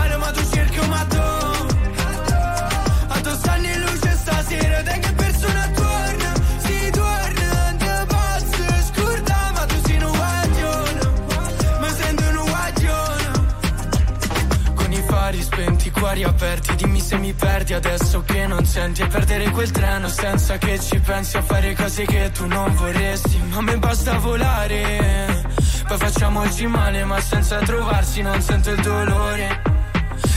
spenti, 16.00 16.02
i 16.02 16.02
cuori 16.02 16.24
aperti 16.24 16.74
Dimmi 16.76 17.00
se 17.00 17.16
mi 17.18 17.32
perdi 17.32 17.74
adesso 17.74 18.22
che 18.22 18.46
non 18.46 18.64
senti. 18.64 19.02
E 19.02 19.06
perdere 19.06 19.50
quel 19.50 19.70
treno 19.70 20.08
senza 20.08 20.56
che 20.58 20.78
ci 20.80 20.98
pensi 20.98 21.36
A 21.36 21.42
fare 21.42 21.74
cose 21.74 22.04
che 22.04 22.30
tu 22.32 22.46
non 22.46 22.74
vorresti. 22.74 23.38
Ma 23.50 23.56
a 23.58 23.62
me 23.62 23.78
basta 23.78 24.18
volare 24.18 25.44
Poi 25.86 25.98
facciamoci 25.98 26.66
male 26.66 27.04
ma 27.04 27.20
senza 27.20 27.58
trovarsi 27.58 28.22
Non 28.22 28.40
sento 28.40 28.70
il 28.70 28.80
dolore. 28.80 29.62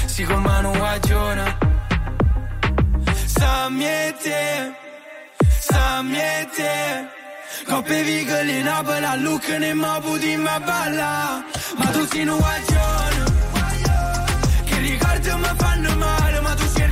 Si 0.05 0.23
con 0.23 0.41
mano 0.41 0.71
guagiona. 0.71 1.57
Sa 3.25 3.69
miete 3.69 4.73
Sa 5.59 6.01
miete 6.01 7.21
Coppe 7.67 8.03
vigole 8.03 8.51
in 8.51 8.63
Napoli 8.65 9.05
a 9.05 9.15
Lucca 9.15 9.57
ne 9.57 9.73
mo 9.73 9.99
puti 10.01 10.35
ma 10.35 10.59
balla. 10.59 11.43
Ma 11.77 11.85
tu 11.85 12.05
sei 12.05 12.27
un 12.27 12.37
guagione 12.37 12.93
che 13.25 13.42
ricordi 15.33 15.37
mi 15.37 15.53
fanno 15.57 15.95
male, 15.97 16.39
ma 16.41 16.53
tu 16.53 16.63
cerchi 16.73 16.82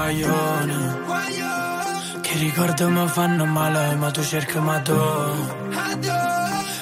guaglione. 0.00 0.98
Che 2.22 2.38
ricordo 2.38 2.88
mi 2.88 3.06
fanno 3.08 3.44
male, 3.44 3.94
ma 3.96 4.10
tu 4.10 4.22
cerchi 4.22 4.58
ma 4.58 4.80
tu. 4.80 4.92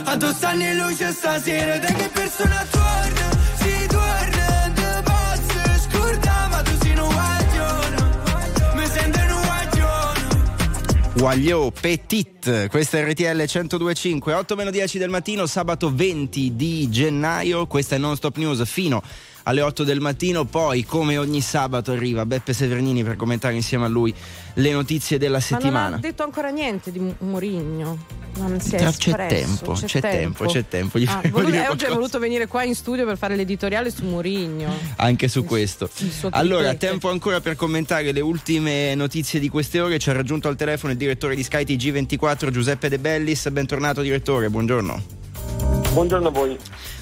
Addosso 0.04 0.46
anni 0.46 0.74
luce 0.76 1.10
stasera, 1.12 1.78
da 1.78 1.86
che 1.86 2.08
persona 2.08 2.64
torna? 2.70 3.28
Si 3.56 3.86
torna, 3.88 5.02
posso 5.02 5.88
scordare, 5.88 6.48
ma 6.48 6.62
tu 6.62 6.70
sei 6.80 6.98
un 6.98 7.08
guaglione. 7.08 7.96
Mi 8.74 8.86
sento 8.86 9.18
un 9.18 9.42
guaglione. 9.42 11.12
Guagliò 11.14 11.70
Petit, 11.70 12.68
questa 12.68 12.98
è 12.98 13.10
RTL 13.10 13.36
1025, 13.36 14.32
8 14.32 14.54
meno 14.54 14.70
10 14.70 14.98
del 14.98 15.10
mattino, 15.10 15.46
sabato 15.46 15.92
20 15.92 16.54
di 16.54 16.88
gennaio, 16.88 17.66
questa 17.66 17.96
è 17.96 17.98
Non 17.98 18.16
Stop 18.16 18.36
News 18.36 18.64
fino 18.64 19.02
alle 19.48 19.62
8 19.62 19.82
del 19.82 20.00
mattino, 20.00 20.44
poi 20.44 20.84
come 20.84 21.16
ogni 21.16 21.40
sabato 21.40 21.92
arriva 21.92 22.26
Beppe 22.26 22.52
Severnini 22.52 23.02
per 23.02 23.16
commentare 23.16 23.54
insieme 23.54 23.86
a 23.86 23.88
lui 23.88 24.14
le 24.54 24.72
notizie 24.72 25.16
della 25.16 25.38
Ma 25.38 25.44
non 25.48 25.60
settimana. 25.60 25.96
ha 25.96 25.98
detto 25.98 26.22
ancora 26.22 26.50
niente 26.50 26.92
di 26.92 27.00
Mourinho. 27.20 28.16
Non 28.36 28.60
si 28.60 28.74
è 28.74 28.78
Tra- 28.78 28.92
c'è 28.92 29.26
tempo, 29.26 29.72
c'è 29.72 30.00
tempo, 30.00 30.44
c'è 30.46 30.68
tempo, 30.68 30.98
gli 30.98 31.06
Ah, 31.08 31.22
voluto- 31.30 31.54
eh, 31.54 31.66
oggi 31.68 31.86
è 31.86 31.88
voluto 31.88 32.18
venire 32.18 32.46
qua 32.46 32.62
in 32.62 32.74
studio 32.74 33.06
per 33.06 33.16
fare 33.16 33.34
l'editoriale 33.36 33.90
su 33.90 34.04
Mourinho. 34.04 34.70
Anche 34.96 35.28
su 35.28 35.42
questo. 35.44 35.88
suo 35.92 36.28
Allora, 36.32 36.74
tempo 36.74 37.08
ancora 37.08 37.40
per 37.40 37.56
commentare 37.56 38.12
le 38.12 38.20
ultime 38.20 38.94
notizie 38.94 39.40
di 39.40 39.48
queste 39.48 39.80
ore. 39.80 39.98
Ci 39.98 40.10
ha 40.10 40.12
raggiunto 40.12 40.46
al 40.48 40.56
telefono 40.56 40.92
il 40.92 40.98
direttore 40.98 41.34
di 41.34 41.42
Sky 41.42 41.64
TG24 41.64 42.50
Giuseppe 42.50 42.90
De 42.90 42.98
Bellis. 42.98 43.48
Bentornato 43.48 44.02
direttore, 44.02 44.50
buongiorno. 44.50 45.17
Buongiorno 45.92 46.28
a 46.28 46.30
voi. 46.30 46.56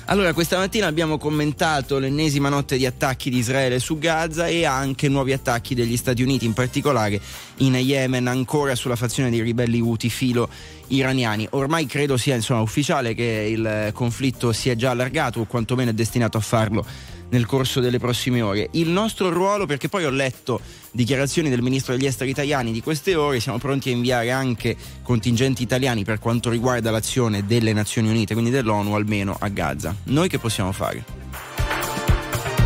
Allora, 0.06 0.32
questa 0.32 0.56
mattina 0.56 0.86
abbiamo 0.86 1.18
commentato 1.18 1.98
l'ennesima 1.98 2.48
notte 2.48 2.76
di 2.76 2.86
attacchi 2.86 3.28
di 3.28 3.38
Israele 3.38 3.80
su 3.80 3.98
Gaza 3.98 4.46
e 4.46 4.64
anche 4.64 5.08
nuovi 5.08 5.32
attacchi 5.32 5.74
degli 5.74 5.96
Stati 5.96 6.22
Uniti, 6.22 6.44
in 6.44 6.52
particolare 6.52 7.20
in 7.56 7.74
Yemen, 7.74 8.28
ancora 8.28 8.76
sulla 8.76 8.94
fazione 8.94 9.30
dei 9.30 9.40
ribelli 9.40 9.80
Houthi 9.80 10.08
filo 10.08 10.48
iraniani. 10.88 11.48
Ormai 11.50 11.86
credo 11.86 12.16
sia 12.16 12.36
insomma, 12.36 12.60
ufficiale 12.60 13.14
che 13.14 13.48
il 13.50 13.90
conflitto 13.92 14.52
si 14.52 14.70
è 14.70 14.76
già 14.76 14.90
allargato 14.90 15.40
o 15.40 15.44
quantomeno 15.46 15.90
è 15.90 15.94
destinato 15.94 16.38
a 16.38 16.40
farlo 16.40 16.86
nel 17.30 17.46
corso 17.46 17.80
delle 17.80 17.98
prossime 17.98 18.42
ore. 18.42 18.68
Il 18.72 18.88
nostro 18.88 19.30
ruolo, 19.30 19.66
perché 19.66 19.88
poi 19.88 20.04
ho 20.04 20.10
letto 20.10 20.60
dichiarazioni 20.92 21.50
del 21.50 21.62
ministro 21.62 21.94
degli 21.94 22.06
esteri 22.06 22.30
italiani 22.30 22.72
di 22.72 22.80
queste 22.80 23.14
ore, 23.14 23.40
siamo 23.40 23.58
pronti 23.58 23.90
a 23.90 23.92
inviare 23.92 24.30
anche 24.30 24.76
contingenti 25.02 25.62
italiani 25.62 26.04
per 26.04 26.18
quanto 26.18 26.50
riguarda 26.50 26.90
l'azione 26.90 27.44
delle 27.46 27.72
Nazioni 27.72 28.08
Unite, 28.08 28.34
quindi 28.34 28.50
dell'ONU 28.50 28.94
almeno 28.94 29.36
a 29.38 29.48
Gaza. 29.48 29.94
Noi 30.04 30.28
che 30.28 30.38
possiamo 30.38 30.72
fare? 30.72 31.04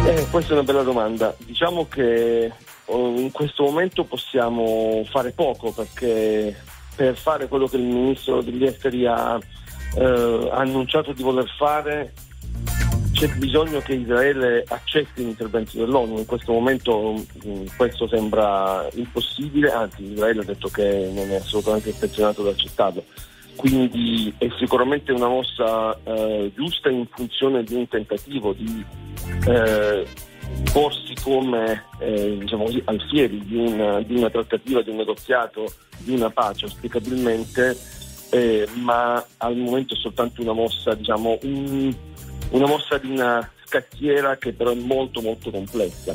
Eh, 0.07 0.27
questa 0.31 0.51
è 0.51 0.53
una 0.55 0.63
bella 0.63 0.83
domanda. 0.83 1.35
Diciamo 1.45 1.87
che 1.87 2.51
oh, 2.87 3.19
in 3.19 3.31
questo 3.31 3.65
momento 3.65 4.05
possiamo 4.05 5.05
fare 5.11 5.33
poco 5.33 5.73
perché 5.73 6.57
per 6.97 7.17
fare 7.17 7.49
quello 7.49 7.67
che 7.67 7.77
il 7.77 7.83
ministro 7.83 8.43
degli 8.43 8.65
esteri 8.65 9.07
ha, 9.07 9.39
eh, 9.97 10.49
ha 10.53 10.57
annunciato 10.57 11.13
di 11.13 11.23
voler 11.23 11.49
fare 11.57 12.13
c'è 13.21 13.29
bisogno 13.37 13.81
che 13.81 13.93
Israele 13.93 14.65
accetti 14.67 15.23
l'intervento 15.23 15.77
dell'ONU. 15.77 16.17
In 16.17 16.25
questo 16.25 16.53
momento 16.53 17.23
mh, 17.45 17.77
questo 17.77 18.09
sembra 18.09 18.89
impossibile, 18.95 19.71
anzi 19.71 20.05
Israele 20.05 20.41
ha 20.41 20.45
detto 20.45 20.69
che 20.69 21.11
non 21.13 21.31
è 21.31 21.35
assolutamente 21.35 21.91
intenzionato 21.91 22.41
ad 22.41 22.47
accettarlo. 22.47 23.05
Quindi 23.57 24.33
è 24.39 24.49
sicuramente 24.59 25.13
una 25.13 25.29
mossa 25.29 25.95
eh, 26.03 26.51
giusta 26.55 26.89
in 26.89 27.07
funzione 27.11 27.63
di 27.63 27.75
un 27.75 27.87
tentativo 27.89 28.55
di 28.55 28.83
eh, 29.47 30.07
porsi 30.73 31.13
come 31.23 31.85
eh, 31.99 32.39
diciamo 32.39 32.65
così, 32.65 32.81
alfieri 32.87 33.45
di 33.45 33.57
una, 33.57 34.01
di 34.01 34.15
una 34.15 34.31
trattativa, 34.31 34.81
di 34.81 34.89
un 34.89 34.97
negoziato, 34.97 35.71
di 35.99 36.15
una 36.15 36.31
pace 36.31 36.65
auspicabilmente, 36.65 37.77
eh, 38.31 38.67
ma 38.77 39.23
al 39.37 39.57
momento 39.57 39.93
è 39.93 39.99
soltanto 39.99 40.41
una 40.41 40.55
mossa, 40.55 40.95
diciamo, 40.95 41.39
un- 41.43 42.09
una 42.51 42.67
mossa 42.67 42.99
di 42.99 43.11
una 43.11 43.49
scacchiera 43.65 44.37
che 44.37 44.53
però 44.53 44.73
è 44.73 44.75
molto 44.75 45.21
molto 45.21 45.51
complessa 45.51 46.15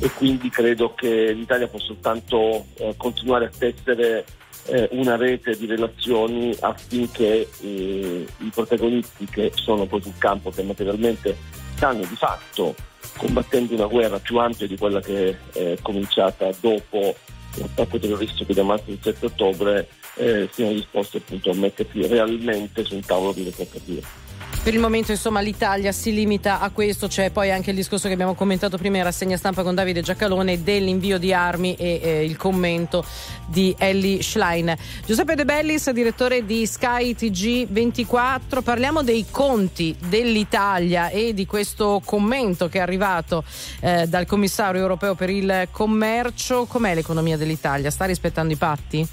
e 0.00 0.10
quindi 0.10 0.50
credo 0.50 0.94
che 0.94 1.32
l'Italia 1.32 1.68
può 1.68 1.78
soltanto 1.78 2.66
eh, 2.76 2.94
continuare 2.96 3.46
a 3.46 3.50
tessere 3.56 4.24
eh, 4.66 4.88
una 4.92 5.16
rete 5.16 5.56
di 5.56 5.66
relazioni 5.66 6.54
affinché 6.60 7.48
eh, 7.60 8.26
i 8.38 8.50
protagonisti 8.52 9.26
che 9.26 9.52
sono 9.54 9.86
poi 9.86 10.02
sul 10.02 10.18
campo, 10.18 10.50
che 10.50 10.62
materialmente 10.62 11.36
stanno 11.76 12.00
di 12.00 12.16
fatto 12.16 12.74
combattendo 13.16 13.74
una 13.74 13.86
guerra 13.86 14.18
più 14.18 14.38
ampia 14.38 14.66
di 14.66 14.76
quella 14.76 15.00
che 15.00 15.36
è 15.52 15.76
cominciata 15.80 16.50
dopo 16.60 17.14
l'attacco 17.54 17.98
terroristico 17.98 18.52
di 18.52 18.60
Hamas 18.60 18.82
il 18.86 18.98
7 19.00 19.26
ottobre, 19.26 19.88
eh, 20.16 20.48
siano 20.52 20.72
disposti 20.72 21.18
appunto 21.18 21.50
a 21.50 21.54
mettersi 21.54 22.06
realmente 22.06 22.84
su 22.84 22.94
un 22.94 23.00
tavolo 23.00 23.32
di 23.32 23.50
trattative. 23.50 24.25
Per 24.66 24.74
il 24.74 24.80
momento, 24.80 25.12
insomma, 25.12 25.38
l'Italia 25.38 25.92
si 25.92 26.12
limita 26.12 26.58
a 26.58 26.70
questo. 26.70 27.06
C'è 27.06 27.30
poi 27.30 27.52
anche 27.52 27.70
il 27.70 27.76
discorso 27.76 28.08
che 28.08 28.14
abbiamo 28.14 28.34
commentato 28.34 28.76
prima 28.78 28.96
in 28.96 29.04
rassegna 29.04 29.36
stampa 29.36 29.62
con 29.62 29.76
Davide 29.76 30.02
Giacalone 30.02 30.64
dell'invio 30.64 31.18
di 31.18 31.32
armi 31.32 31.76
e 31.76 32.00
eh, 32.02 32.24
il 32.24 32.36
commento 32.36 33.04
di 33.46 33.72
Ellie 33.78 34.24
Schlein. 34.24 34.74
Giuseppe 35.06 35.36
De 35.36 35.44
Bellis, 35.44 35.88
direttore 35.90 36.44
di 36.44 36.66
Sky 36.66 37.12
TG24. 37.12 38.62
Parliamo 38.64 39.04
dei 39.04 39.26
conti 39.30 39.94
dell'Italia 40.08 41.10
e 41.10 41.32
di 41.32 41.46
questo 41.46 42.02
commento 42.04 42.68
che 42.68 42.78
è 42.78 42.82
arrivato 42.82 43.44
eh, 43.78 44.08
dal 44.08 44.26
commissario 44.26 44.80
europeo 44.80 45.14
per 45.14 45.30
il 45.30 45.68
commercio. 45.70 46.64
Com'è 46.64 46.92
l'economia 46.92 47.36
dell'Italia? 47.36 47.92
Sta 47.92 48.04
rispettando 48.04 48.52
i 48.52 48.56
patti? 48.56 49.08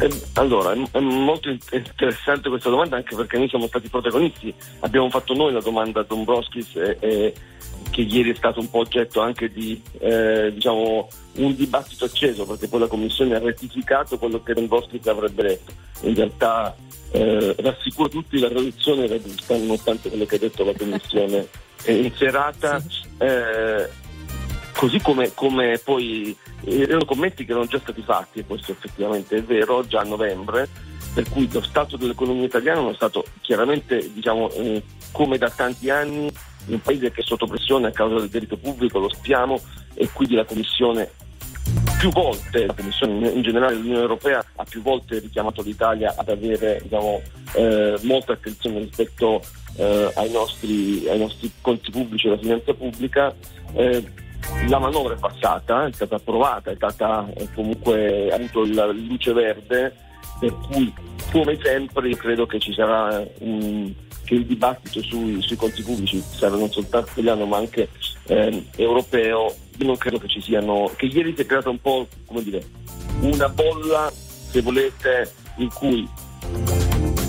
Eh, 0.00 0.10
Allora, 0.34 0.72
è, 0.72 0.82
è 0.92 1.00
molto 1.00 1.48
in- 1.48 1.58
interessante 1.70 2.48
questa 2.48 2.68
domanda 2.70 2.96
anche 2.96 3.14
perché 3.14 3.38
noi 3.38 3.48
siamo 3.48 3.66
stati 3.66 3.88
protagonisti. 3.88 4.52
Abbiamo 4.80 5.08
fatto 5.10 5.34
noi 5.34 5.52
la 5.52 5.60
domanda 5.60 6.00
a 6.00 6.04
Dombrovskis 6.04 6.76
e, 6.76 6.96
e 7.00 7.34
che 7.90 8.00
ieri 8.00 8.32
è 8.32 8.34
stato 8.34 8.58
un 8.60 8.68
po' 8.68 8.80
oggetto 8.80 9.20
anche 9.20 9.48
di 9.50 9.80
eh, 10.00 10.50
diciamo, 10.52 11.08
un 11.34 11.54
dibattito 11.54 12.06
acceso 12.06 12.44
perché 12.44 12.66
poi 12.66 12.80
la 12.80 12.86
Commissione 12.88 13.36
ha 13.36 13.38
rettificato 13.38 14.18
quello 14.18 14.42
che 14.42 14.54
Dombrovskis 14.54 15.06
avrebbe 15.06 15.42
detto. 15.42 15.72
In 16.00 16.14
realtà 16.14 16.74
eh, 17.12 17.54
rassicuro 17.58 18.08
tutti 18.08 18.38
la 18.40 18.48
traduzione 18.48 19.04
era 19.04 19.20
giusta 19.22 19.56
nonostante 19.56 20.08
quello 20.08 20.24
che 20.26 20.34
ha 20.34 20.38
detto 20.40 20.64
la 20.64 20.74
Commissione 20.76 21.46
è 21.84 21.92
in 21.92 22.12
serata. 22.16 22.82
Così 24.76 25.00
come, 25.00 25.32
come 25.34 25.80
poi 25.82 26.36
eh, 26.64 26.82
erano 26.82 27.04
commenti 27.04 27.44
che 27.44 27.52
erano 27.52 27.66
già 27.66 27.78
stati 27.78 28.02
fatti, 28.02 28.40
e 28.40 28.44
questo 28.44 28.72
effettivamente 28.72 29.36
è 29.36 29.42
vero, 29.42 29.86
già 29.86 30.00
a 30.00 30.04
novembre, 30.04 30.68
per 31.14 31.28
cui 31.28 31.48
lo 31.50 31.62
stato 31.62 31.96
dell'economia 31.96 32.44
italiana 32.44 32.80
è 32.80 32.82
uno 32.82 32.94
stato 32.94 33.24
chiaramente, 33.40 34.12
diciamo, 34.12 34.50
eh, 34.50 34.82
come 35.12 35.38
da 35.38 35.48
tanti 35.48 35.90
anni, 35.90 36.30
un 36.66 36.80
paese 36.80 37.12
che 37.12 37.20
è 37.20 37.24
sotto 37.24 37.46
pressione 37.46 37.86
a 37.86 37.92
causa 37.92 38.16
del 38.16 38.28
debito 38.28 38.56
pubblico, 38.56 38.98
lo 38.98 39.08
sappiamo, 39.08 39.60
e 39.94 40.08
quindi 40.12 40.34
la 40.34 40.44
Commissione 40.44 41.10
più 41.98 42.10
volte, 42.10 42.66
la 42.66 42.74
Commissione 42.74 43.28
in 43.28 43.42
generale 43.42 43.76
l'Unione 43.76 44.00
Europea 44.00 44.44
ha 44.56 44.64
più 44.64 44.82
volte 44.82 45.20
richiamato 45.20 45.62
l'Italia 45.62 46.14
ad 46.16 46.28
avere 46.28 46.80
diciamo, 46.82 47.22
eh, 47.54 47.98
molta 48.02 48.32
attenzione 48.32 48.80
rispetto 48.80 49.40
eh, 49.76 50.10
ai, 50.14 50.30
nostri, 50.30 51.08
ai 51.08 51.18
nostri 51.18 51.50
conti 51.60 51.90
pubblici 51.90 52.26
e 52.26 52.30
alla 52.30 52.40
finanza 52.40 52.74
pubblica. 52.74 53.34
Eh, 53.72 54.22
la 54.68 54.78
manovra 54.78 55.14
è 55.14 55.18
passata, 55.18 55.86
è 55.86 55.92
stata 55.92 56.16
approvata, 56.16 56.70
è 56.70 56.74
stata 56.74 57.26
eh, 57.34 57.48
comunque 57.54 58.30
ha 58.30 58.36
avuto 58.36 58.64
la 58.66 58.86
luce 58.86 59.32
verde, 59.32 59.94
per 60.38 60.54
cui 60.66 60.92
come 61.30 61.58
sempre 61.62 62.08
io 62.08 62.16
credo 62.16 62.46
che 62.46 62.58
ci 62.58 62.72
sarà 62.72 63.26
un, 63.40 63.92
che 64.24 64.34
il 64.34 64.46
dibattito 64.46 65.02
sui, 65.02 65.40
sui 65.42 65.56
conti 65.56 65.82
pubblici 65.82 66.20
sarà 66.20 66.56
non 66.56 66.70
soltanto 66.70 67.10
italiano 67.12 67.46
ma 67.46 67.58
anche 67.58 67.88
eh, 68.26 68.66
europeo. 68.76 69.54
Io 69.78 69.86
non 69.86 69.96
credo 69.96 70.18
che 70.18 70.28
ci 70.28 70.40
siano, 70.40 70.90
che 70.96 71.06
ieri 71.06 71.34
si 71.34 71.42
è 71.42 71.46
creata 71.46 71.68
un 71.68 71.80
po' 71.80 72.06
come 72.26 72.42
dire 72.42 72.62
una 73.20 73.48
bolla, 73.48 74.10
se 74.12 74.60
volete, 74.60 75.32
in 75.56 75.68
cui 75.72 76.08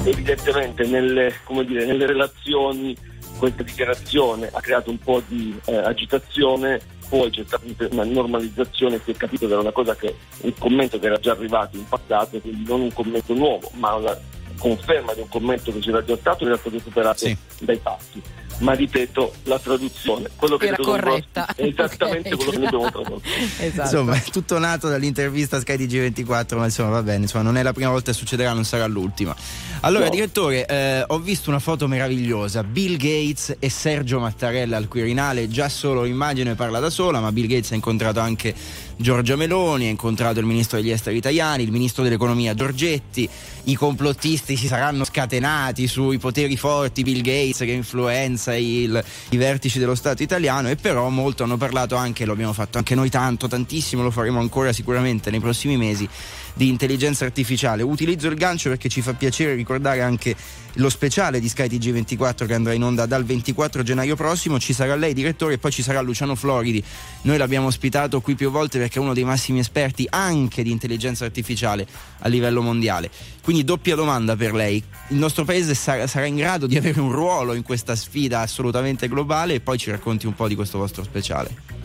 evidentemente 0.03 0.85
nelle, 0.85 1.33
dire, 1.65 1.85
nelle 1.85 2.05
relazioni 2.05 2.95
questa 3.37 3.63
dichiarazione 3.63 4.49
ha 4.51 4.61
creato 4.61 4.89
un 4.89 4.99
po' 4.99 5.21
di 5.27 5.59
eh, 5.65 5.75
agitazione, 5.75 6.79
poi 7.07 7.29
c'è 7.29 7.43
stata 7.45 7.65
una 7.91 8.03
normalizzazione, 8.03 8.99
si 9.03 9.11
è 9.11 9.15
capito 9.15 9.45
che 9.45 9.51
era 9.51 9.61
una 9.61 9.71
cosa 9.71 9.95
che 9.95 10.15
un 10.41 10.53
commento 10.57 10.99
che 10.99 11.05
era 11.05 11.17
già 11.17 11.31
arrivato 11.31 11.77
in 11.77 11.87
passato, 11.87 12.39
quindi 12.39 12.63
non 12.67 12.81
un 12.81 12.93
commento 12.93 13.33
nuovo, 13.33 13.69
ma 13.75 13.95
una 13.95 14.17
conferma 14.57 15.13
di 15.13 15.21
un 15.21 15.29
commento 15.29 15.71
che 15.71 15.79
c'era 15.79 16.03
già 16.03 16.15
stato 16.17 16.43
e 16.43 16.47
era 16.47 16.57
stato 16.57 16.79
superato 16.79 17.25
dai 17.59 17.77
fatti. 17.77 18.21
Ma 18.59 18.73
ripeto, 18.73 19.33
la 19.43 19.59
traduzione, 19.59 20.29
quello 20.35 20.57
che 20.57 20.67
Era 20.67 20.77
corretta. 20.77 21.47
È 21.55 21.63
esattamente 21.63 22.33
Ok, 22.33 22.35
quello 22.37 22.51
che 22.51 22.57
noi 22.57 22.65
abbiamo 22.67 22.91
tradotto. 22.91 23.21
Esatto. 23.59 23.81
Insomma, 23.83 24.15
è 24.15 24.21
tutto 24.31 24.59
nato 24.59 24.89
dall'intervista 24.89 25.57
a 25.57 25.59
Sky 25.59 25.75
TG24, 25.75 26.57
ma 26.57 26.65
insomma 26.65 26.89
va 26.89 27.03
bene, 27.03 27.23
insomma, 27.23 27.43
non 27.43 27.57
è 27.57 27.63
la 27.63 27.73
prima 27.73 27.89
volta 27.89 28.11
che 28.11 28.17
succederà, 28.17 28.53
non 28.53 28.63
sarà 28.65 28.85
l'ultima. 28.87 29.35
Allora, 29.81 30.05
No. 30.05 30.09
direttore, 30.11 30.65
eh, 30.65 31.03
ho 31.05 31.19
visto 31.19 31.49
una 31.49 31.59
foto 31.59 31.87
meravigliosa, 31.87 32.63
Bill 32.63 32.95
Gates 32.97 33.55
e 33.59 33.69
Sergio 33.69 34.19
Mattarella 34.19 34.77
al 34.77 34.87
Quirinale, 34.87 35.47
già 35.47 35.69
solo 35.69 36.03
l'immagine 36.03 36.55
parla 36.55 36.79
da 36.79 36.89
sola, 36.89 37.19
ma 37.19 37.31
Bill 37.31 37.47
Gates 37.47 37.71
ha 37.71 37.75
incontrato 37.75 38.19
anche 38.19 38.53
Giorgia 38.97 39.35
Meloni, 39.35 39.87
ha 39.87 39.89
incontrato 39.89 40.39
il 40.39 40.45
ministro 40.45 40.77
degli 40.77 40.89
esteri 40.91 41.17
italiani, 41.17 41.63
il 41.63 41.71
ministro 41.71 42.03
dell'economia 42.03 42.53
Giorgetti, 42.53 43.27
i 43.65 43.75
complottisti 43.75 44.55
si 44.55 44.67
saranno 44.67 45.03
scatenati 45.03 45.87
sui 45.87 46.17
poteri 46.17 46.55
forti, 46.57 47.03
Bill 47.03 47.21
Gates 47.21 47.57
che 47.57 47.71
influenza 47.71 48.44
il- 48.53 49.03
i 49.29 49.37
vertici 49.37 49.79
dello 49.79 49.95
Stato 49.95 50.21
italiano 50.21 50.69
e 50.69 50.75
però 50.75 51.09
molto 51.09 51.43
hanno 51.43 51.57
parlato 51.57 51.95
anche, 51.95 52.25
lo 52.25 52.33
abbiamo 52.33 52.53
fatto 52.53 52.77
anche 52.77 52.93
noi 52.95 53.09
tanto, 53.09 53.47
tantissimo, 53.47 54.03
lo 54.03 54.11
faremo 54.11 54.39
ancora 54.39 54.71
sicuramente 54.73 55.31
nei 55.31 55.39
prossimi 55.39 55.77
mesi, 55.77 56.07
di 56.55 56.69
intelligenza 56.69 57.25
artificiale. 57.25 57.83
Utilizzo 57.83 58.27
il 58.27 58.35
gancio 58.35 58.69
perché 58.69 58.89
ci 58.89 59.01
fa 59.01 59.13
piacere 59.13 59.53
ricordare 59.53 60.01
anche 60.01 60.35
lo 60.75 60.89
speciale 60.89 61.39
di 61.39 61.47
Sky 61.47 61.67
TG24 61.67 62.45
che 62.45 62.53
andrà 62.53 62.73
in 62.73 62.83
onda 62.83 63.05
dal 63.05 63.23
24 63.23 63.83
gennaio 63.83 64.15
prossimo. 64.15 64.57
Ci 64.57 64.73
sarà 64.73 64.95
lei, 64.95 65.13
direttore, 65.13 65.55
e 65.55 65.57
poi 65.57 65.71
ci 65.71 65.83
sarà 65.83 66.01
Luciano 66.01 66.35
Floridi. 66.35 66.83
Noi 67.23 67.37
l'abbiamo 67.37 67.67
ospitato 67.67 68.21
qui 68.21 68.35
più 68.35 68.49
volte 68.49 68.79
perché 68.79 68.99
è 68.99 69.01
uno 69.01 69.13
dei 69.13 69.25
massimi 69.25 69.59
esperti 69.59 70.07
anche 70.09 70.63
di 70.63 70.71
intelligenza 70.71 71.25
artificiale 71.25 71.85
a 72.19 72.27
livello 72.27 72.61
mondiale. 72.61 73.11
Quindi 73.41 73.63
doppia 73.63 73.95
domanda 73.95 74.35
per 74.35 74.53
lei. 74.53 74.81
Il 75.09 75.17
nostro 75.17 75.43
paese 75.43 75.75
sarà, 75.75 76.07
sarà 76.07 76.25
in 76.25 76.35
grado 76.35 76.67
di 76.67 76.77
avere 76.77 76.99
un 76.99 77.11
ruolo 77.11 77.53
in 77.53 77.63
questa 77.63 77.95
sfida 77.95 78.39
assolutamente 78.39 79.07
globale 79.07 79.55
e 79.55 79.59
poi 79.59 79.77
ci 79.77 79.91
racconti 79.91 80.25
un 80.25 80.33
po' 80.33 80.47
di 80.47 80.55
questo 80.55 80.77
vostro 80.77 81.03
speciale. 81.03 81.83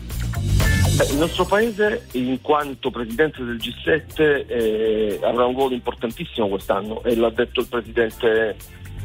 Il 1.09 1.17
nostro 1.17 1.45
paese, 1.45 2.07
in 2.13 2.39
quanto 2.41 2.91
presidente 2.91 3.43
del 3.43 3.55
G7, 3.55 4.45
eh, 4.47 5.19
avrà 5.23 5.45
un 5.45 5.55
ruolo 5.55 5.73
importantissimo 5.73 6.47
quest'anno 6.47 7.03
e 7.03 7.15
l'ha 7.15 7.29
detto 7.29 7.61
il 7.61 7.67
presidente 7.67 8.55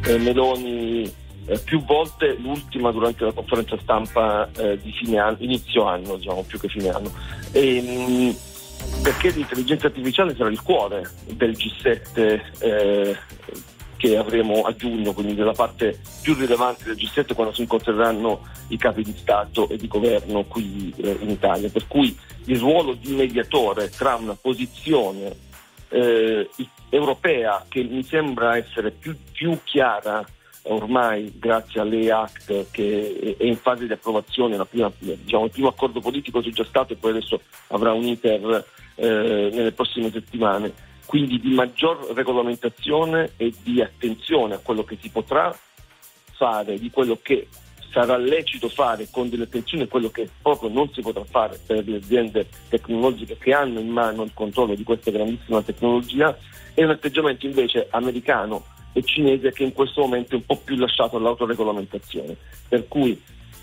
eh, 0.05 0.19
Meloni 0.19 1.11
eh, 1.47 1.59
più 1.59 1.83
volte, 1.85 2.37
l'ultima 2.39 2.91
durante 2.91 3.25
la 3.25 3.33
conferenza 3.33 3.79
stampa 3.81 4.49
eh, 4.57 4.79
di 4.81 4.93
fine 4.93 5.19
anno, 5.19 5.37
inizio 5.41 5.85
anno, 5.85 6.17
diciamo 6.17 6.43
più 6.43 6.59
che 6.59 6.69
fine 6.69 6.91
anno. 6.91 7.11
E, 7.53 7.81
mh, 7.81 8.37
perché 9.03 9.31
l'intelligenza 9.31 9.87
artificiale 9.87 10.35
sarà 10.37 10.51
il 10.51 10.63
cuore 10.63 11.09
del 11.33 11.53
G7 11.53 12.41
eh, 12.61 13.17
che 14.07 14.17
avremo 14.17 14.63
a 14.63 14.75
giugno, 14.75 15.13
quindi 15.13 15.35
della 15.35 15.53
parte 15.53 16.01
più 16.23 16.35
rilevante 16.35 16.85
del 16.85 16.97
G7 16.97 17.35
quando 17.35 17.53
si 17.53 17.63
incontreranno 17.63 18.41
i 18.69 18.77
capi 18.77 19.03
di 19.03 19.15
Stato 19.17 19.69
e 19.69 19.77
di 19.77 19.89
governo 19.89 20.45
qui 20.45 20.95
eh, 20.97 21.19
in 21.21 21.31
Italia. 21.31 21.69
Per 21.69 21.87
cui 21.89 22.17
il 22.45 22.59
ruolo 22.59 22.95
di 22.95 23.15
mediatore 23.15 23.91
tra 23.91 24.15
una 24.15 24.37
posizione 24.41 25.35
eh, 25.89 26.49
europea 26.89 27.65
che 27.69 27.83
mi 27.83 28.05
sembra 28.05 28.57
essere 28.57 28.93
più, 28.93 29.17
più 29.33 29.59
chiara 29.65 30.25
ormai 30.69 31.33
grazie 31.39 31.81
alle 31.81 32.11
Act 32.11 32.71
che 32.71 33.37
è 33.39 33.45
in 33.45 33.57
fase 33.57 33.87
di 33.87 33.93
approvazione, 33.93 34.57
prima- 34.67 34.91
diciamo, 34.99 35.45
il 35.45 35.51
primo 35.51 35.69
accordo 35.69 36.01
politico 36.01 36.41
c'è 36.41 36.51
già 36.51 36.65
stato 36.65 36.93
e 36.93 36.97
poi 36.97 37.11
adesso 37.11 37.41
avrà 37.69 37.93
un 37.93 38.05
iter 38.05 38.65
eh, 38.97 39.51
nelle 39.53 39.73
prossime 39.73 40.11
settimane, 40.11 40.73
quindi 41.07 41.41
di 41.41 41.55
maggior 41.55 42.13
regolamentazione 42.15 43.33
e 43.37 43.53
di 43.63 43.81
attenzione 43.81 44.55
a 44.55 44.59
quello 44.59 44.85
che 44.85 44.99
si 45.01 45.09
potrà 45.09 45.57
fare, 46.33 46.79
di 46.79 46.91
quello 46.91 47.19
che 47.23 47.49
sarà 47.91 48.19
lecito 48.19 48.69
fare 48.69 49.09
con 49.11 49.31
delle 49.31 49.45
attenzioni 49.45 49.85
e 49.85 49.89
quello 49.89 50.11
che 50.11 50.29
proprio 50.43 50.69
non 50.69 50.93
si 50.93 51.01
potrà 51.01 51.25
fare 51.25 51.59
per 51.65 51.89
le 51.89 51.97
aziende 51.97 52.47
tecnologiche 52.69 53.39
che 53.39 53.53
hanno 53.55 53.81
in 53.81 53.89
mano 53.89 54.23
il 54.23 54.33
controllo 54.35 54.75
di 54.75 54.83
questa 54.83 55.11
grandissima 55.11 55.63
tecnologia, 55.63 56.37
è 56.75 56.85
un 56.85 56.91
atteggiamento 56.91 57.47
invece 57.47 57.87
americano 57.91 58.67
e 58.93 59.03
cinese 59.03 59.53
che 59.53 59.63
in 59.63 59.73
questo 59.73 60.03
momento 60.03 60.33
è 60.33 60.37
un 60.37 60.45
po' 60.45 60.61
più 60.63 60.77
lasciato 60.77 61.17
all'autoregolamentazione. 61.17 62.37
Per 62.69 62.87
cui 62.89 63.19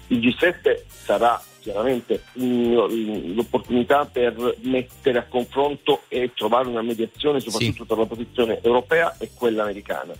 il 0.07 0.19
G7 0.19 0.83
sarà 0.87 1.41
chiaramente 1.59 2.23
l'opportunità 2.33 4.05
per 4.05 4.57
mettere 4.63 5.19
a 5.19 5.23
confronto 5.23 6.01
e 6.09 6.31
trovare 6.35 6.67
una 6.67 6.81
mediazione 6.81 7.39
soprattutto 7.39 7.85
tra 7.85 7.95
la 7.95 8.05
posizione 8.05 8.59
europea 8.61 9.15
e 9.17 9.29
quella 9.33 9.63
americana. 9.63 10.13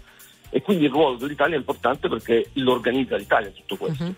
E 0.49 0.61
quindi 0.61 0.85
il 0.85 0.91
ruolo 0.91 1.17
dell'Italia 1.17 1.55
è 1.55 1.59
importante 1.59 2.07
perché 2.07 2.49
lo 2.53 2.71
organizza 2.71 3.17
l'Italia 3.17 3.49
tutto 3.49 3.75
questo. 3.75 4.13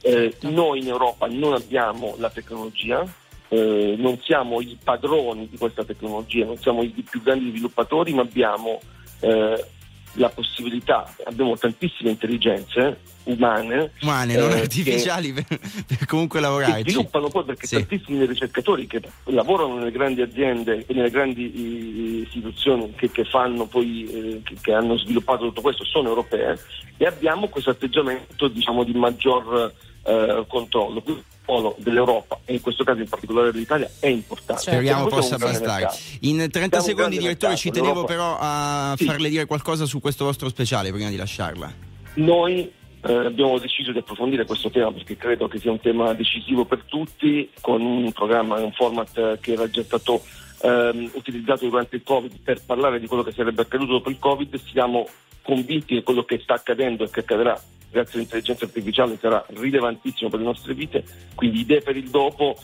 Eh, 0.00 0.34
noi 0.42 0.80
in 0.80 0.88
Europa 0.88 1.26
non 1.26 1.52
abbiamo 1.52 2.14
la 2.18 2.30
tecnologia, 2.30 3.04
eh, 3.48 3.96
non 3.98 4.18
siamo 4.22 4.60
i 4.62 4.78
padroni 4.82 5.48
di 5.50 5.58
questa 5.58 5.84
tecnologia, 5.84 6.46
non 6.46 6.56
siamo 6.56 6.82
i 6.82 7.04
più 7.08 7.20
grandi 7.22 7.50
sviluppatori, 7.50 8.14
ma 8.14 8.22
abbiamo 8.22 8.80
eh, 9.20 9.66
la 10.14 10.28
possibilità, 10.28 11.12
abbiamo 11.24 11.56
tantissime 11.56 12.10
intelligenze 12.10 12.98
umane, 13.24 13.92
Umane, 14.02 14.34
non 14.36 14.50
eh, 14.50 14.60
artificiali, 14.60 15.32
per, 15.32 15.44
per 15.86 16.06
comunque 16.06 16.40
che 16.40 16.44
lavorarci. 16.44 16.90
sviluppano 16.90 17.28
poi 17.28 17.44
perché 17.44 17.66
Sì. 17.66 17.76
tantissimi 17.76 18.26
ricercatori 18.26 18.86
che 18.86 19.00
lavorano 19.24 19.76
nelle 19.78 19.92
grandi 19.92 20.22
aziende 20.22 20.84
e 20.86 20.94
nelle 20.94 21.10
grandi 21.10 22.22
istituzioni 22.22 22.92
che, 22.96 23.10
che 23.10 23.24
fanno 23.24 23.66
poi 23.66 24.04
eh, 24.04 24.40
che, 24.42 24.56
che 24.60 24.72
hanno 24.72 24.96
sviluppato 24.98 25.44
tutto 25.46 25.60
questo 25.60 25.84
sono 25.84 26.08
europee 26.08 26.58
e 26.96 27.06
abbiamo 27.06 27.48
questo 27.48 27.70
atteggiamento 27.70 28.48
diciamo 28.48 28.82
di 28.84 28.92
maggior 28.94 29.72
eh, 30.04 30.44
controllo. 30.48 31.00
Quindi 31.02 31.22
ruolo 31.50 31.74
dell'Europa 31.78 32.38
e 32.44 32.54
in 32.54 32.60
questo 32.60 32.84
caso 32.84 33.00
in 33.00 33.08
particolare 33.08 33.50
dell'Italia 33.50 33.90
è 33.98 34.06
importante. 34.06 34.62
Speriamo 34.62 35.04
Perché 35.04 35.16
possa 35.16 35.36
bastare. 35.36 35.88
In 36.20 36.36
30 36.50 36.80
Siamo 36.80 36.82
secondi, 36.82 37.18
direttore, 37.18 37.52
mercato, 37.52 37.56
ci 37.56 37.70
tenevo 37.70 38.04
però 38.04 38.36
a 38.38 38.94
Sì. 38.96 39.04
farle 39.04 39.28
dire 39.28 39.46
qualcosa 39.46 39.84
su 39.84 40.00
questo 40.00 40.24
vostro 40.24 40.48
speciale 40.48 40.92
prima 40.92 41.08
di 41.08 41.16
lasciarla. 41.16 41.72
Noi 42.14 42.70
eh, 43.02 43.12
abbiamo 43.12 43.58
deciso 43.58 43.92
di 43.92 43.98
approfondire 43.98 44.44
questo 44.44 44.70
tema 44.70 44.92
perché 44.92 45.16
credo 45.16 45.48
che 45.48 45.58
sia 45.58 45.70
un 45.70 45.80
tema 45.80 46.12
decisivo 46.12 46.64
per 46.64 46.84
tutti, 46.86 47.50
con 47.60 47.80
un 47.80 48.12
programma 48.12 48.58
e 48.58 48.62
un 48.62 48.72
format 48.72 49.40
che 49.40 49.52
era 49.52 49.68
già 49.70 49.82
stato 49.82 50.22
ehm, 50.62 51.10
utilizzato 51.14 51.66
durante 51.68 51.96
il 51.96 52.02
Covid 52.04 52.38
per 52.42 52.62
parlare 52.64 53.00
di 53.00 53.06
quello 53.06 53.22
che 53.22 53.32
sarebbe 53.32 53.62
accaduto 53.62 53.92
dopo 53.92 54.10
il 54.10 54.18
Covid. 54.18 54.54
Siamo 54.70 55.06
convinti 55.42 55.94
che 55.94 56.02
quello 56.02 56.24
che 56.24 56.38
sta 56.42 56.54
accadendo 56.54 57.04
e 57.04 57.10
che 57.10 57.20
accadrà 57.20 57.58
grazie 57.90 58.18
all'intelligenza 58.18 58.64
artificiale 58.64 59.18
sarà 59.18 59.44
rilevantissimo 59.48 60.30
per 60.30 60.38
le 60.38 60.44
nostre 60.44 60.74
vite, 60.74 61.04
quindi 61.34 61.60
idee 61.60 61.80
per 61.80 61.96
il 61.96 62.08
dopo 62.08 62.56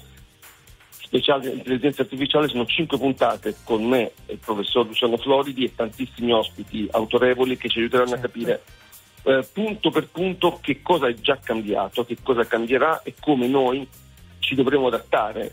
speciale 0.89 1.51
intelligenza 1.51 2.03
artificiale 2.03 2.49
sono 2.49 2.67
cinque 2.67 2.99
puntate 2.99 3.57
con 3.65 3.85
me 3.85 4.13
e 4.27 4.35
il 4.35 4.39
professor 4.39 4.87
Luciano 4.87 5.17
Floridi 5.17 5.65
e 5.65 5.75
tantissimi 5.75 6.33
ospiti 6.33 6.89
autorevoli 6.91 7.57
che 7.57 7.69
ci 7.69 7.79
aiuteranno 7.79 8.15
a 8.15 8.19
capire 8.19 8.63
eh, 9.23 9.47
punto 9.53 9.91
per 9.91 10.09
punto 10.09 10.59
che 10.61 10.83
cosa 10.83 11.09
è 11.09 11.15
già 11.15 11.39
cambiato, 11.43 12.05
che 12.05 12.17
cosa 12.23 12.45
cambierà 12.47 13.03
e 13.03 13.15
come 13.21 13.47
noi 13.47 13.87
ci 14.39 14.55
dovremo 14.55 14.87
adattare 14.89 15.53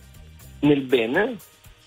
nel 0.61 0.81
bene 0.81 1.35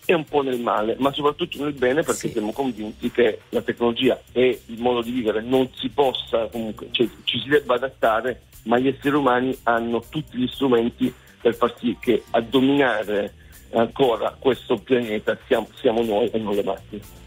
e 0.07 0.15
un 0.15 0.25
po' 0.25 0.43
nel 0.43 0.61
male, 0.61 0.97
ma 0.99 1.13
soprattutto 1.13 1.63
nel 1.63 1.73
bene 1.73 2.03
perché 2.03 2.31
siamo 2.31 2.53
convinti 2.53 3.11
che 3.11 3.41
la 3.51 3.61
tecnologia 3.61 4.19
e 4.33 4.61
il 4.67 4.81
modo 4.81 5.03
di 5.03 5.11
vivere 5.11 5.43
non 5.43 5.69
si 5.75 5.89
possa 5.89 6.47
comunque, 6.47 6.89
cioè, 6.93 7.09
ci 7.25 7.41
si 7.41 7.49
debba 7.49 7.75
adattare, 7.75 8.43
ma 8.65 8.79
gli 8.79 8.87
esseri 8.87 9.17
umani 9.17 9.57
hanno 9.65 10.03
tutti 10.09 10.39
gli 10.39 10.47
strumenti 10.47 11.13
per 11.41 11.55
far 11.55 11.75
sì 11.77 11.97
che 12.01 12.23
a 12.31 12.41
dominare 12.41 13.35
ancora 13.73 14.35
questo 14.39 14.77
pianeta 14.77 15.37
siamo, 15.47 15.69
siamo 15.81 16.03
noi 16.03 16.31
e 16.31 16.39
non 16.39 16.55
le 16.55 16.63
macchine. 16.63 17.25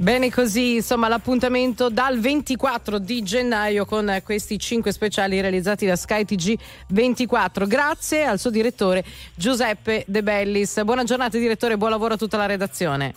Bene 0.00 0.30
così, 0.30 0.76
insomma, 0.76 1.08
l'appuntamento 1.08 1.90
dal 1.90 2.20
24 2.20 3.00
di 3.00 3.20
gennaio 3.24 3.84
con 3.84 4.20
questi 4.22 4.56
cinque 4.56 4.92
speciali 4.92 5.40
realizzati 5.40 5.86
da 5.86 5.96
Sky 5.96 6.24
TG 6.24 6.56
24. 6.90 7.66
Grazie 7.66 8.22
al 8.22 8.38
suo 8.38 8.50
direttore 8.50 9.04
Giuseppe 9.34 10.04
De 10.06 10.22
Bellis. 10.22 10.84
Buona 10.84 11.02
giornata 11.02 11.36
direttore, 11.36 11.76
buon 11.76 11.90
lavoro 11.90 12.14
a 12.14 12.16
tutta 12.16 12.36
la 12.36 12.46
redazione. 12.46 13.12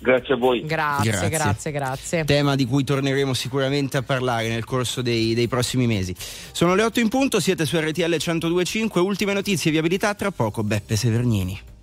Grazie 0.00 0.34
a 0.34 0.36
voi. 0.36 0.66
Grazie, 0.66 1.28
grazie, 1.28 1.70
grazie. 1.70 2.24
Tema 2.24 2.56
di 2.56 2.66
cui 2.66 2.82
torneremo 2.82 3.32
sicuramente 3.32 3.96
a 3.96 4.02
parlare 4.02 4.48
nel 4.48 4.64
corso 4.64 5.02
dei, 5.02 5.32
dei 5.32 5.46
prossimi 5.46 5.86
mesi. 5.86 6.12
Sono 6.18 6.74
le 6.74 6.82
8 6.82 6.98
in 6.98 7.08
punto, 7.08 7.38
siete 7.38 7.64
su 7.64 7.78
RTL 7.78 8.02
1025, 8.02 9.00
ultime 9.00 9.32
notizie 9.32 9.70
e 9.70 9.72
viabilità 9.74 10.12
tra 10.14 10.32
poco, 10.32 10.64
Beppe 10.64 10.96
Severnini. 10.96 11.74